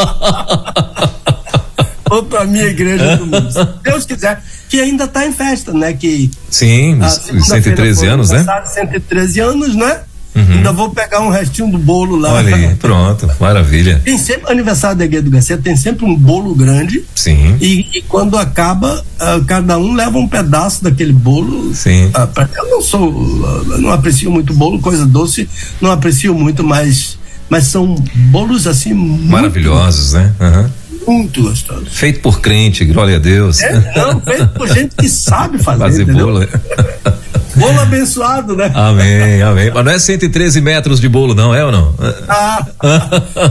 Ou 2.10 2.23
pra 2.23 2.44
minha 2.44 2.66
igreja 2.66 3.16
do 3.16 3.27
mundo. 3.27 3.52
Se 3.52 3.66
Deus 3.82 4.06
quiser, 4.06 4.43
que 4.69 4.81
ainda 4.81 5.05
está 5.05 5.27
em 5.27 5.32
festa, 5.32 5.73
né? 5.73 5.93
Que 5.93 6.31
Sim, 6.51 6.98
os 7.01 7.47
113 7.47 8.06
anos, 8.06 8.31
né? 8.31 8.47
113 8.66 9.40
anos, 9.40 9.74
né? 9.74 10.01
Uhum. 10.34 10.55
Ainda 10.55 10.72
vou 10.72 10.90
pegar 10.90 11.20
um 11.20 11.30
restinho 11.30 11.70
do 11.70 11.78
bolo 11.78 12.16
lá. 12.16 12.32
Olha 12.34 12.55
aí, 12.55 12.74
pronto, 12.76 13.28
maravilha. 13.40 14.00
Tem 14.05 14.18
sempre 14.18 14.50
aniversário 14.52 14.96
da 14.96 15.05
Igreja 15.05 15.24
do 15.24 15.30
Garcia, 15.30 15.59
tem 15.59 15.76
sempre 15.76 16.05
um 16.05 16.14
bolo 16.14 16.55
grande. 16.55 17.05
Sim. 17.14 17.56
E, 17.60 17.86
e 17.94 18.02
quando 18.02 18.36
acaba, 18.36 19.05
uh, 19.20 19.44
cada 19.46 19.78
um 19.78 19.94
leva 19.94 20.18
um 20.18 20.28
pedaço 20.28 20.84
daquele 20.84 21.12
bolo. 21.12 21.74
Sim. 21.74 22.06
Uh, 22.06 22.26
pra, 22.28 22.48
eu 22.56 22.70
não 22.70 22.82
sou, 22.82 23.10
uh, 23.10 23.78
não 23.78 23.90
aprecio 23.90 24.30
muito 24.30 24.55
bolo, 24.55 24.78
coisa 24.80 25.05
doce, 25.06 25.48
não 25.80 25.90
aprecio 25.90 26.34
muito, 26.34 26.62
mas, 26.62 27.18
mas 27.48 27.64
são 27.64 27.94
bolos 28.30 28.66
assim 28.66 28.94
maravilhosos, 28.94 30.12
muito, 30.12 30.26
né? 30.26 30.34
Uhum. 30.40 30.70
Muito 31.09 31.42
gostosos. 31.42 31.88
Feito 31.90 32.20
por 32.20 32.40
crente, 32.40 32.84
glória 32.84 33.16
a 33.16 33.18
Deus. 33.18 33.60
É, 33.62 33.92
não, 33.96 34.20
feito 34.20 34.48
por 34.48 34.68
gente 34.68 34.94
que 34.94 35.09
sabe 35.09 35.56
fazer. 35.62 35.78
Fazer 35.78 36.02
entendeu? 36.02 36.26
bolo. 36.26 36.48
Bolo 37.57 37.81
abençoado, 37.81 38.57
né? 38.57 38.70
Amém, 38.75 39.43
amém. 39.43 39.70
Mas 39.73 39.85
não 39.85 39.93
é 39.93 39.99
113 39.99 40.61
metros 40.61 41.01
de 41.01 41.09
bolo, 41.09 41.35
não, 41.35 41.55
é 41.55 41.65
ou 41.65 41.73
não? 41.73 41.95
Ah, 42.29 42.66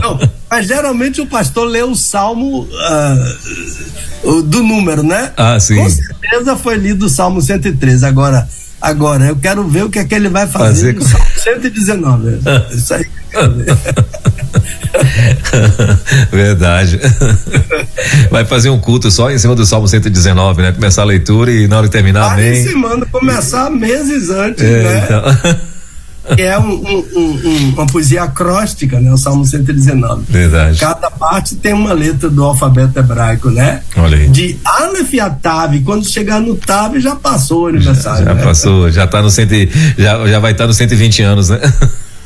não. 0.02 0.20
Mas 0.50 0.66
geralmente 0.66 1.20
o 1.20 1.26
pastor 1.26 1.66
lê 1.66 1.82
o 1.82 1.94
salmo 1.94 2.66
uh, 4.24 4.42
do 4.42 4.62
número, 4.62 5.02
né? 5.02 5.32
Ah, 5.36 5.60
sim. 5.60 5.76
Com 5.76 5.90
certeza 5.90 6.56
foi 6.56 6.76
lido 6.76 7.06
o 7.06 7.08
salmo 7.08 7.42
113. 7.42 8.06
Agora, 8.06 8.48
agora 8.80 9.26
eu 9.26 9.36
quero 9.36 9.66
ver 9.68 9.84
o 9.84 9.90
que 9.90 9.98
é 9.98 10.04
que 10.04 10.14
ele 10.14 10.28
vai 10.28 10.46
fazer, 10.46 10.94
fazer... 10.94 10.94
no 10.94 11.02
salmo 11.02 11.26
119. 11.36 12.40
Isso 12.74 12.94
aí. 12.94 13.06
Verdade. 16.30 17.00
Vai 18.30 18.44
fazer 18.44 18.70
um 18.70 18.78
culto 18.78 19.10
só 19.10 19.30
em 19.30 19.38
cima 19.38 19.54
do 19.54 19.64
Salmo 19.66 19.88
119, 19.88 20.62
né? 20.62 20.72
Começar 20.72 21.02
a 21.02 21.04
leitura 21.04 21.50
e 21.50 21.66
na 21.66 21.78
hora 21.78 21.86
de 21.86 21.92
terminar, 21.92 22.32
amém. 22.32 22.48
Aí 22.48 22.68
se 22.68 22.74
manda 22.74 23.06
começar 23.06 23.70
meses 23.70 24.30
antes, 24.30 24.62
é, 24.62 24.82
né? 24.82 25.04
Então. 25.04 25.68
é 26.36 26.58
um, 26.58 26.70
um, 26.70 27.06
um, 27.16 27.68
uma 27.74 27.86
poesia 27.86 28.24
acróstica, 28.24 29.00
né? 29.00 29.12
O 29.12 29.16
Salmo 29.16 29.44
119. 29.44 30.24
Verdade. 30.28 30.78
Cada 30.78 31.10
parte 31.10 31.56
tem 31.56 31.72
uma 31.72 31.92
letra 31.92 32.28
do 32.28 32.44
alfabeto 32.44 32.98
hebraico, 32.98 33.50
né? 33.50 33.82
Olha 33.96 34.18
aí. 34.18 34.28
De 34.28 34.58
Aleph 34.64 35.14
a 35.20 35.30
Tav. 35.30 35.80
Quando 35.84 36.06
chegar 36.06 36.40
no 36.40 36.54
Tav, 36.56 36.98
já 36.98 37.16
passou 37.16 37.64
o 37.64 37.66
aniversário. 37.68 38.24
Já, 38.24 38.30
já 38.32 38.34
né? 38.34 38.42
passou, 38.42 38.90
já 38.90 39.06
tá 39.06 39.22
no 39.22 39.30
cento, 39.30 39.54
já, 39.96 40.26
já 40.26 40.38
vai 40.38 40.52
estar 40.52 40.64
tá 40.64 40.68
no 40.68 40.74
120 40.74 41.22
anos, 41.22 41.48
né? 41.48 41.60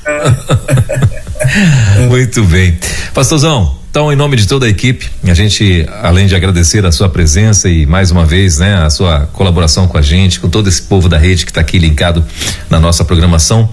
É. 0.04 1.21
Muito 2.08 2.44
bem. 2.44 2.78
Pastorzão, 3.14 3.76
então, 3.92 4.10
em 4.10 4.16
nome 4.16 4.36
de 4.36 4.48
toda 4.48 4.64
a 4.64 4.68
equipe, 4.70 5.10
a 5.22 5.34
gente, 5.34 5.86
além 6.00 6.26
de 6.26 6.34
agradecer 6.34 6.84
a 6.86 6.90
sua 6.90 7.10
presença 7.10 7.68
e 7.68 7.84
mais 7.84 8.10
uma 8.10 8.24
vez, 8.24 8.58
né, 8.58 8.74
a 8.76 8.88
sua 8.88 9.28
colaboração 9.34 9.86
com 9.86 9.98
a 9.98 10.02
gente, 10.02 10.40
com 10.40 10.48
todo 10.48 10.66
esse 10.66 10.80
povo 10.80 11.10
da 11.10 11.18
rede 11.18 11.44
que 11.44 11.50
está 11.50 11.60
aqui 11.60 11.78
linkado 11.78 12.24
na 12.70 12.80
nossa 12.80 13.04
programação. 13.04 13.68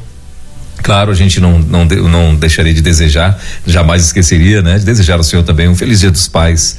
Claro, 0.84 1.12
a 1.12 1.16
gente 1.16 1.40
não, 1.40 1.58
não, 1.60 1.86
não 1.86 2.36
deixaria 2.36 2.74
de 2.74 2.82
desejar, 2.82 3.40
jamais 3.66 4.04
esqueceria, 4.04 4.62
né, 4.62 4.78
de 4.78 4.84
desejar 4.84 5.16
ao 5.16 5.24
senhor 5.24 5.44
também 5.44 5.70
um 5.70 5.76
feliz 5.76 6.02
Dia 6.02 6.12
dos 6.12 6.28
Pais 6.28 6.78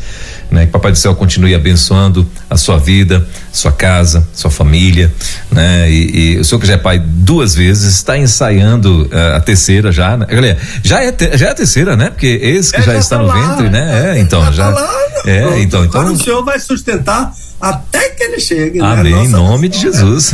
né? 0.51 0.67
Que 0.67 0.73
Papai 0.73 0.93
do 0.93 0.99
Céu 0.99 1.15
continue 1.15 1.55
abençoando 1.55 2.27
a 2.49 2.57
sua 2.57 2.79
vida, 2.79 3.27
sua 3.53 3.73
casa, 3.73 4.27
sua 4.33 4.51
família, 4.51 5.13
né? 5.51 5.91
E, 5.91 6.35
e 6.35 6.39
o 6.39 6.45
senhor 6.45 6.61
que 6.61 6.67
já 6.67 6.75
é 6.75 6.79
pai 6.79 6.99
duas 6.99 7.55
vezes 7.55 7.95
está 7.95 8.19
ensaiando 8.19 9.05
uh, 9.05 9.37
a 9.37 9.41
terceira 9.41 9.93
já, 9.93 10.17
né? 10.17 10.27
Galera, 10.27 10.59
já 10.83 11.03
é 11.03 11.13
te, 11.13 11.37
já 11.37 11.49
é 11.49 11.51
a 11.51 11.55
terceira, 11.55 11.97
né? 11.97 12.11
Porque 12.11 12.27
esse 12.27 12.73
que 12.73 12.81
é, 12.81 12.83
já, 12.83 12.93
já, 12.93 12.99
está 12.99 13.17
tá 13.17 13.23
no 13.23 13.29
lá, 13.29 13.35
ventre, 13.35 13.71
né? 13.71 14.17
É, 14.17 14.21
então 14.21 14.45
já, 14.47 14.53
já 14.53 14.73
tá 14.73 15.01
é, 15.27 15.43
Pronto. 15.43 15.59
então, 15.59 15.85
então. 15.85 16.01
Agora 16.01 16.15
o 16.15 16.23
senhor 16.23 16.45
vai 16.45 16.59
sustentar 16.59 17.33
até 17.61 18.09
que 18.11 18.23
ele 18.23 18.41
chegue. 18.41 18.79
Né? 18.79 18.87
Amém, 18.87 19.15
né? 19.15 19.25
em 19.25 19.29
nome 19.29 19.69
de 19.69 19.79
Jesus. 19.79 20.33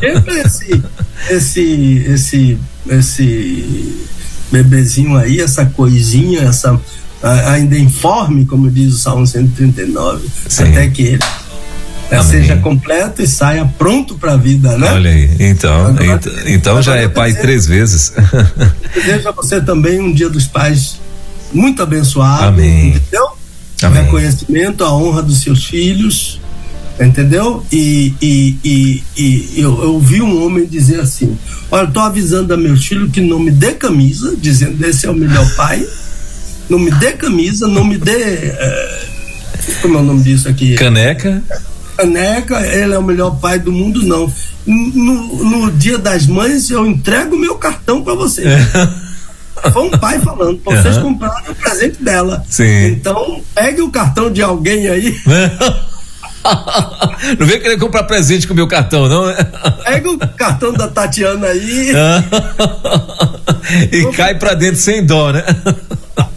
Sempre 0.00 0.40
esse, 0.40 0.82
esse, 1.30 2.04
esse, 2.08 2.58
esse 2.88 4.06
bebezinho 4.52 5.16
aí, 5.16 5.40
essa 5.40 5.66
coisinha, 5.66 6.42
essa 6.42 6.78
ainda 7.22 7.78
informe, 7.78 8.44
como 8.44 8.70
diz 8.70 8.94
o 8.94 8.98
Salmo 8.98 9.26
139, 9.26 10.28
Sim. 10.48 10.64
até 10.64 10.88
que 10.88 11.02
ele 11.02 11.24
é, 12.10 12.22
seja 12.22 12.56
completo 12.56 13.22
e 13.22 13.26
saia 13.26 13.64
pronto 13.78 14.14
para 14.16 14.34
a 14.34 14.36
vida, 14.36 14.76
né? 14.78 14.92
Olha 14.92 15.10
aí, 15.10 15.36
então, 15.40 15.86
agora, 15.86 16.04
então, 16.04 16.32
então 16.46 16.82
já 16.82 16.96
é 16.96 17.08
pai 17.08 17.34
três 17.34 17.66
vezes. 17.66 18.12
Desejo 18.94 19.28
a 19.28 19.32
você 19.32 19.60
também 19.60 20.00
um 20.00 20.12
dia 20.12 20.28
dos 20.28 20.46
pais 20.46 21.00
muito 21.52 21.82
abençoado, 21.82 22.44
Amém. 22.44 22.90
entendeu? 22.90 23.26
Amém. 23.82 24.04
Reconhecimento, 24.04 24.84
a 24.84 24.94
honra 24.94 25.22
dos 25.22 25.40
seus 25.40 25.64
filhos, 25.64 26.40
entendeu? 27.00 27.64
E, 27.72 28.14
e, 28.22 28.56
e, 28.64 29.02
e 29.16 29.54
eu, 29.56 29.82
eu 29.82 29.94
ouvi 29.94 30.22
um 30.22 30.44
homem 30.44 30.64
dizer 30.64 31.00
assim: 31.00 31.36
Olha, 31.70 31.86
eu 31.86 31.90
tô 31.90 32.00
avisando 32.00 32.54
a 32.54 32.56
meus 32.56 32.86
filhos 32.86 33.10
que 33.10 33.20
não 33.20 33.38
me 33.38 33.50
dê 33.50 33.72
camisa, 33.72 34.34
dizendo 34.36 34.84
esse 34.86 35.06
é 35.06 35.10
o 35.10 35.14
melhor 35.14 35.46
pai, 35.56 35.84
não 36.68 36.78
me 36.78 36.90
dê 36.92 37.12
camisa, 37.12 37.66
não 37.66 37.84
me 37.84 37.96
dê. 37.96 38.12
É, 38.12 39.00
como 39.82 39.98
é 39.98 40.00
o 40.00 40.04
nome 40.04 40.22
disso 40.22 40.48
aqui? 40.48 40.74
Caneca. 40.74 41.42
Caneca, 41.96 42.60
ele 42.66 42.94
é 42.94 42.98
o 42.98 43.02
melhor 43.02 43.38
pai 43.40 43.58
do 43.58 43.72
mundo, 43.72 44.02
não. 44.02 44.32
No, 44.66 45.44
no 45.44 45.72
dia 45.72 45.98
das 45.98 46.26
mães, 46.26 46.70
eu 46.70 46.86
entrego 46.86 47.36
meu 47.36 47.56
cartão 47.56 48.02
para 48.02 48.14
você. 48.14 48.44
Foi 49.72 49.82
um 49.82 49.90
pai 49.90 50.20
falando, 50.20 50.60
vocês 50.62 50.98
uhum. 50.98 51.14
compraram 51.14 51.50
o 51.50 51.54
presente 51.54 52.02
dela. 52.02 52.44
Sim. 52.48 52.88
Então, 52.88 53.40
pegue 53.54 53.80
o 53.80 53.90
cartão 53.90 54.30
de 54.30 54.42
alguém 54.42 54.88
aí. 54.88 55.16
Não 57.38 57.46
vem 57.46 57.60
querer 57.60 57.78
comprar 57.78 58.04
presente 58.04 58.46
com 58.46 58.52
o 58.52 58.56
meu 58.56 58.68
cartão, 58.68 59.08
não? 59.08 59.24
Pega 59.84 60.10
o 60.10 60.18
cartão 60.18 60.72
da 60.72 60.86
Tatiana 60.86 61.48
aí. 61.48 61.90
e 63.90 64.12
cai 64.12 64.36
pra 64.36 64.54
dentro 64.54 64.80
sem 64.80 65.04
dó, 65.04 65.32
né? 65.32 65.42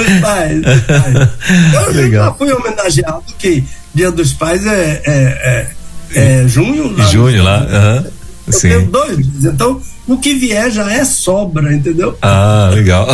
Os 0.00 0.20
pais, 0.20 0.58
os 0.66 0.80
pais. 0.82 1.28
Eu 1.74 1.92
Legal. 1.92 2.24
já 2.26 2.34
fui 2.34 2.52
homenageado 2.52 3.24
que 3.38 3.64
Dia 3.94 4.10
dos 4.10 4.32
Pais 4.32 4.64
é, 4.66 5.02
é, 5.04 5.72
é, 6.14 6.42
é 6.42 6.48
junho 6.48 6.96
lá. 6.96 7.04
Junho 7.06 7.42
lá, 7.42 7.60
uhum. 7.60 8.10
Eu 8.46 8.52
Sim. 8.52 8.68
tenho 8.68 8.86
dois, 8.86 9.26
então 9.44 9.80
o 10.06 10.16
que 10.16 10.34
vier 10.34 10.70
já 10.70 10.90
é 10.92 11.04
sobra, 11.04 11.72
entendeu? 11.72 12.16
Ah, 12.20 12.70
legal. 12.74 13.06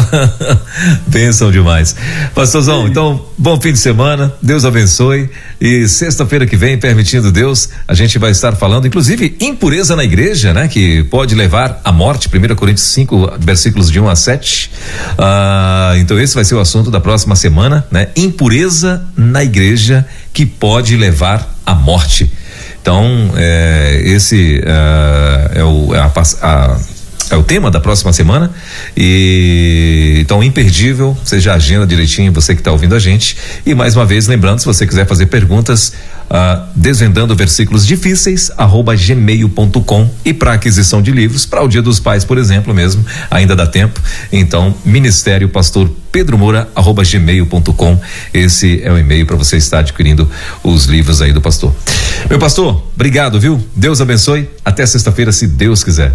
Bênção 1.06 1.50
demais. 1.50 1.94
Pastorzão, 2.34 2.84
Sim. 2.84 2.90
então, 2.90 3.24
bom 3.36 3.60
fim 3.60 3.72
de 3.72 3.78
semana, 3.78 4.32
Deus 4.40 4.64
abençoe. 4.64 5.28
E 5.60 5.86
sexta-feira 5.88 6.46
que 6.46 6.56
vem, 6.56 6.78
permitindo 6.78 7.30
Deus, 7.30 7.68
a 7.86 7.94
gente 7.94 8.18
vai 8.18 8.30
estar 8.30 8.56
falando, 8.56 8.86
inclusive, 8.86 9.36
impureza 9.40 9.94
na 9.94 10.04
igreja, 10.04 10.54
né? 10.54 10.68
Que 10.68 11.02
pode 11.04 11.34
levar 11.34 11.80
à 11.84 11.92
morte, 11.92 12.28
1 12.28 12.54
Coríntios 12.54 12.86
5, 12.88 13.34
versículos 13.38 13.90
de 13.90 14.00
1 14.00 14.08
a 14.08 14.16
7. 14.16 14.70
Ah, 15.18 15.94
então, 15.98 16.18
esse 16.18 16.34
vai 16.34 16.44
ser 16.44 16.54
o 16.54 16.60
assunto 16.60 16.90
da 16.90 17.00
próxima 17.00 17.36
semana, 17.36 17.86
né? 17.90 18.08
Impureza 18.16 19.06
na 19.16 19.44
igreja 19.44 20.06
que 20.32 20.46
pode 20.46 20.96
levar 20.96 21.56
à 21.64 21.74
morte. 21.74 22.30
Então, 22.86 23.32
é, 23.36 24.00
esse 24.04 24.62
é, 24.64 25.58
é, 25.58 25.64
o, 25.64 25.92
é, 25.92 25.98
a, 25.98 26.06
a, 26.42 26.78
é 27.30 27.36
o 27.36 27.42
tema 27.42 27.70
da 27.70 27.80
próxima 27.80 28.12
semana. 28.12 28.50
E 28.96 30.18
então, 30.20 30.42
imperdível, 30.42 31.16
você 31.24 31.40
já 31.40 31.54
agenda 31.54 31.86
direitinho, 31.86 32.32
você 32.32 32.54
que 32.54 32.60
está 32.60 32.72
ouvindo 32.72 32.94
a 32.94 32.98
gente. 32.98 33.36
E 33.64 33.74
mais 33.74 33.96
uma 33.96 34.04
vez, 34.04 34.26
lembrando, 34.26 34.60
se 34.60 34.66
você 34.66 34.86
quiser 34.86 35.06
fazer 35.06 35.26
perguntas, 35.26 35.92
uh, 36.30 36.62
desvendando 36.74 37.34
versículos 37.34 37.86
difíceis, 37.86 38.50
arroba 38.56 38.94
gmail.com. 38.94 40.10
E 40.24 40.32
para 40.32 40.52
aquisição 40.52 41.02
de 41.02 41.10
livros, 41.10 41.44
para 41.46 41.62
o 41.62 41.68
Dia 41.68 41.82
dos 41.82 41.98
Pais, 41.98 42.24
por 42.24 42.38
exemplo, 42.38 42.72
mesmo, 42.72 43.04
ainda 43.30 43.56
dá 43.56 43.66
tempo. 43.66 44.00
Então, 44.32 44.74
Ministério 44.84 45.48
Pastor 45.48 45.90
Pedro 46.12 46.38
Moura, 46.38 46.68
arroba 46.74 47.02
gmail.com. 47.04 48.00
Esse 48.32 48.80
é 48.82 48.92
o 48.92 48.98
e-mail 48.98 49.26
para 49.26 49.36
você 49.36 49.56
estar 49.56 49.80
adquirindo 49.80 50.30
os 50.62 50.86
livros 50.86 51.20
aí 51.20 51.32
do 51.32 51.40
pastor. 51.40 51.74
Meu 52.30 52.38
pastor, 52.38 52.82
obrigado, 52.94 53.38
viu? 53.38 53.62
Deus 53.74 54.00
abençoe. 54.00 54.48
Até 54.64 54.86
sexta-feira, 54.86 55.30
se 55.30 55.46
Deus 55.46 55.84
quiser. 55.84 56.14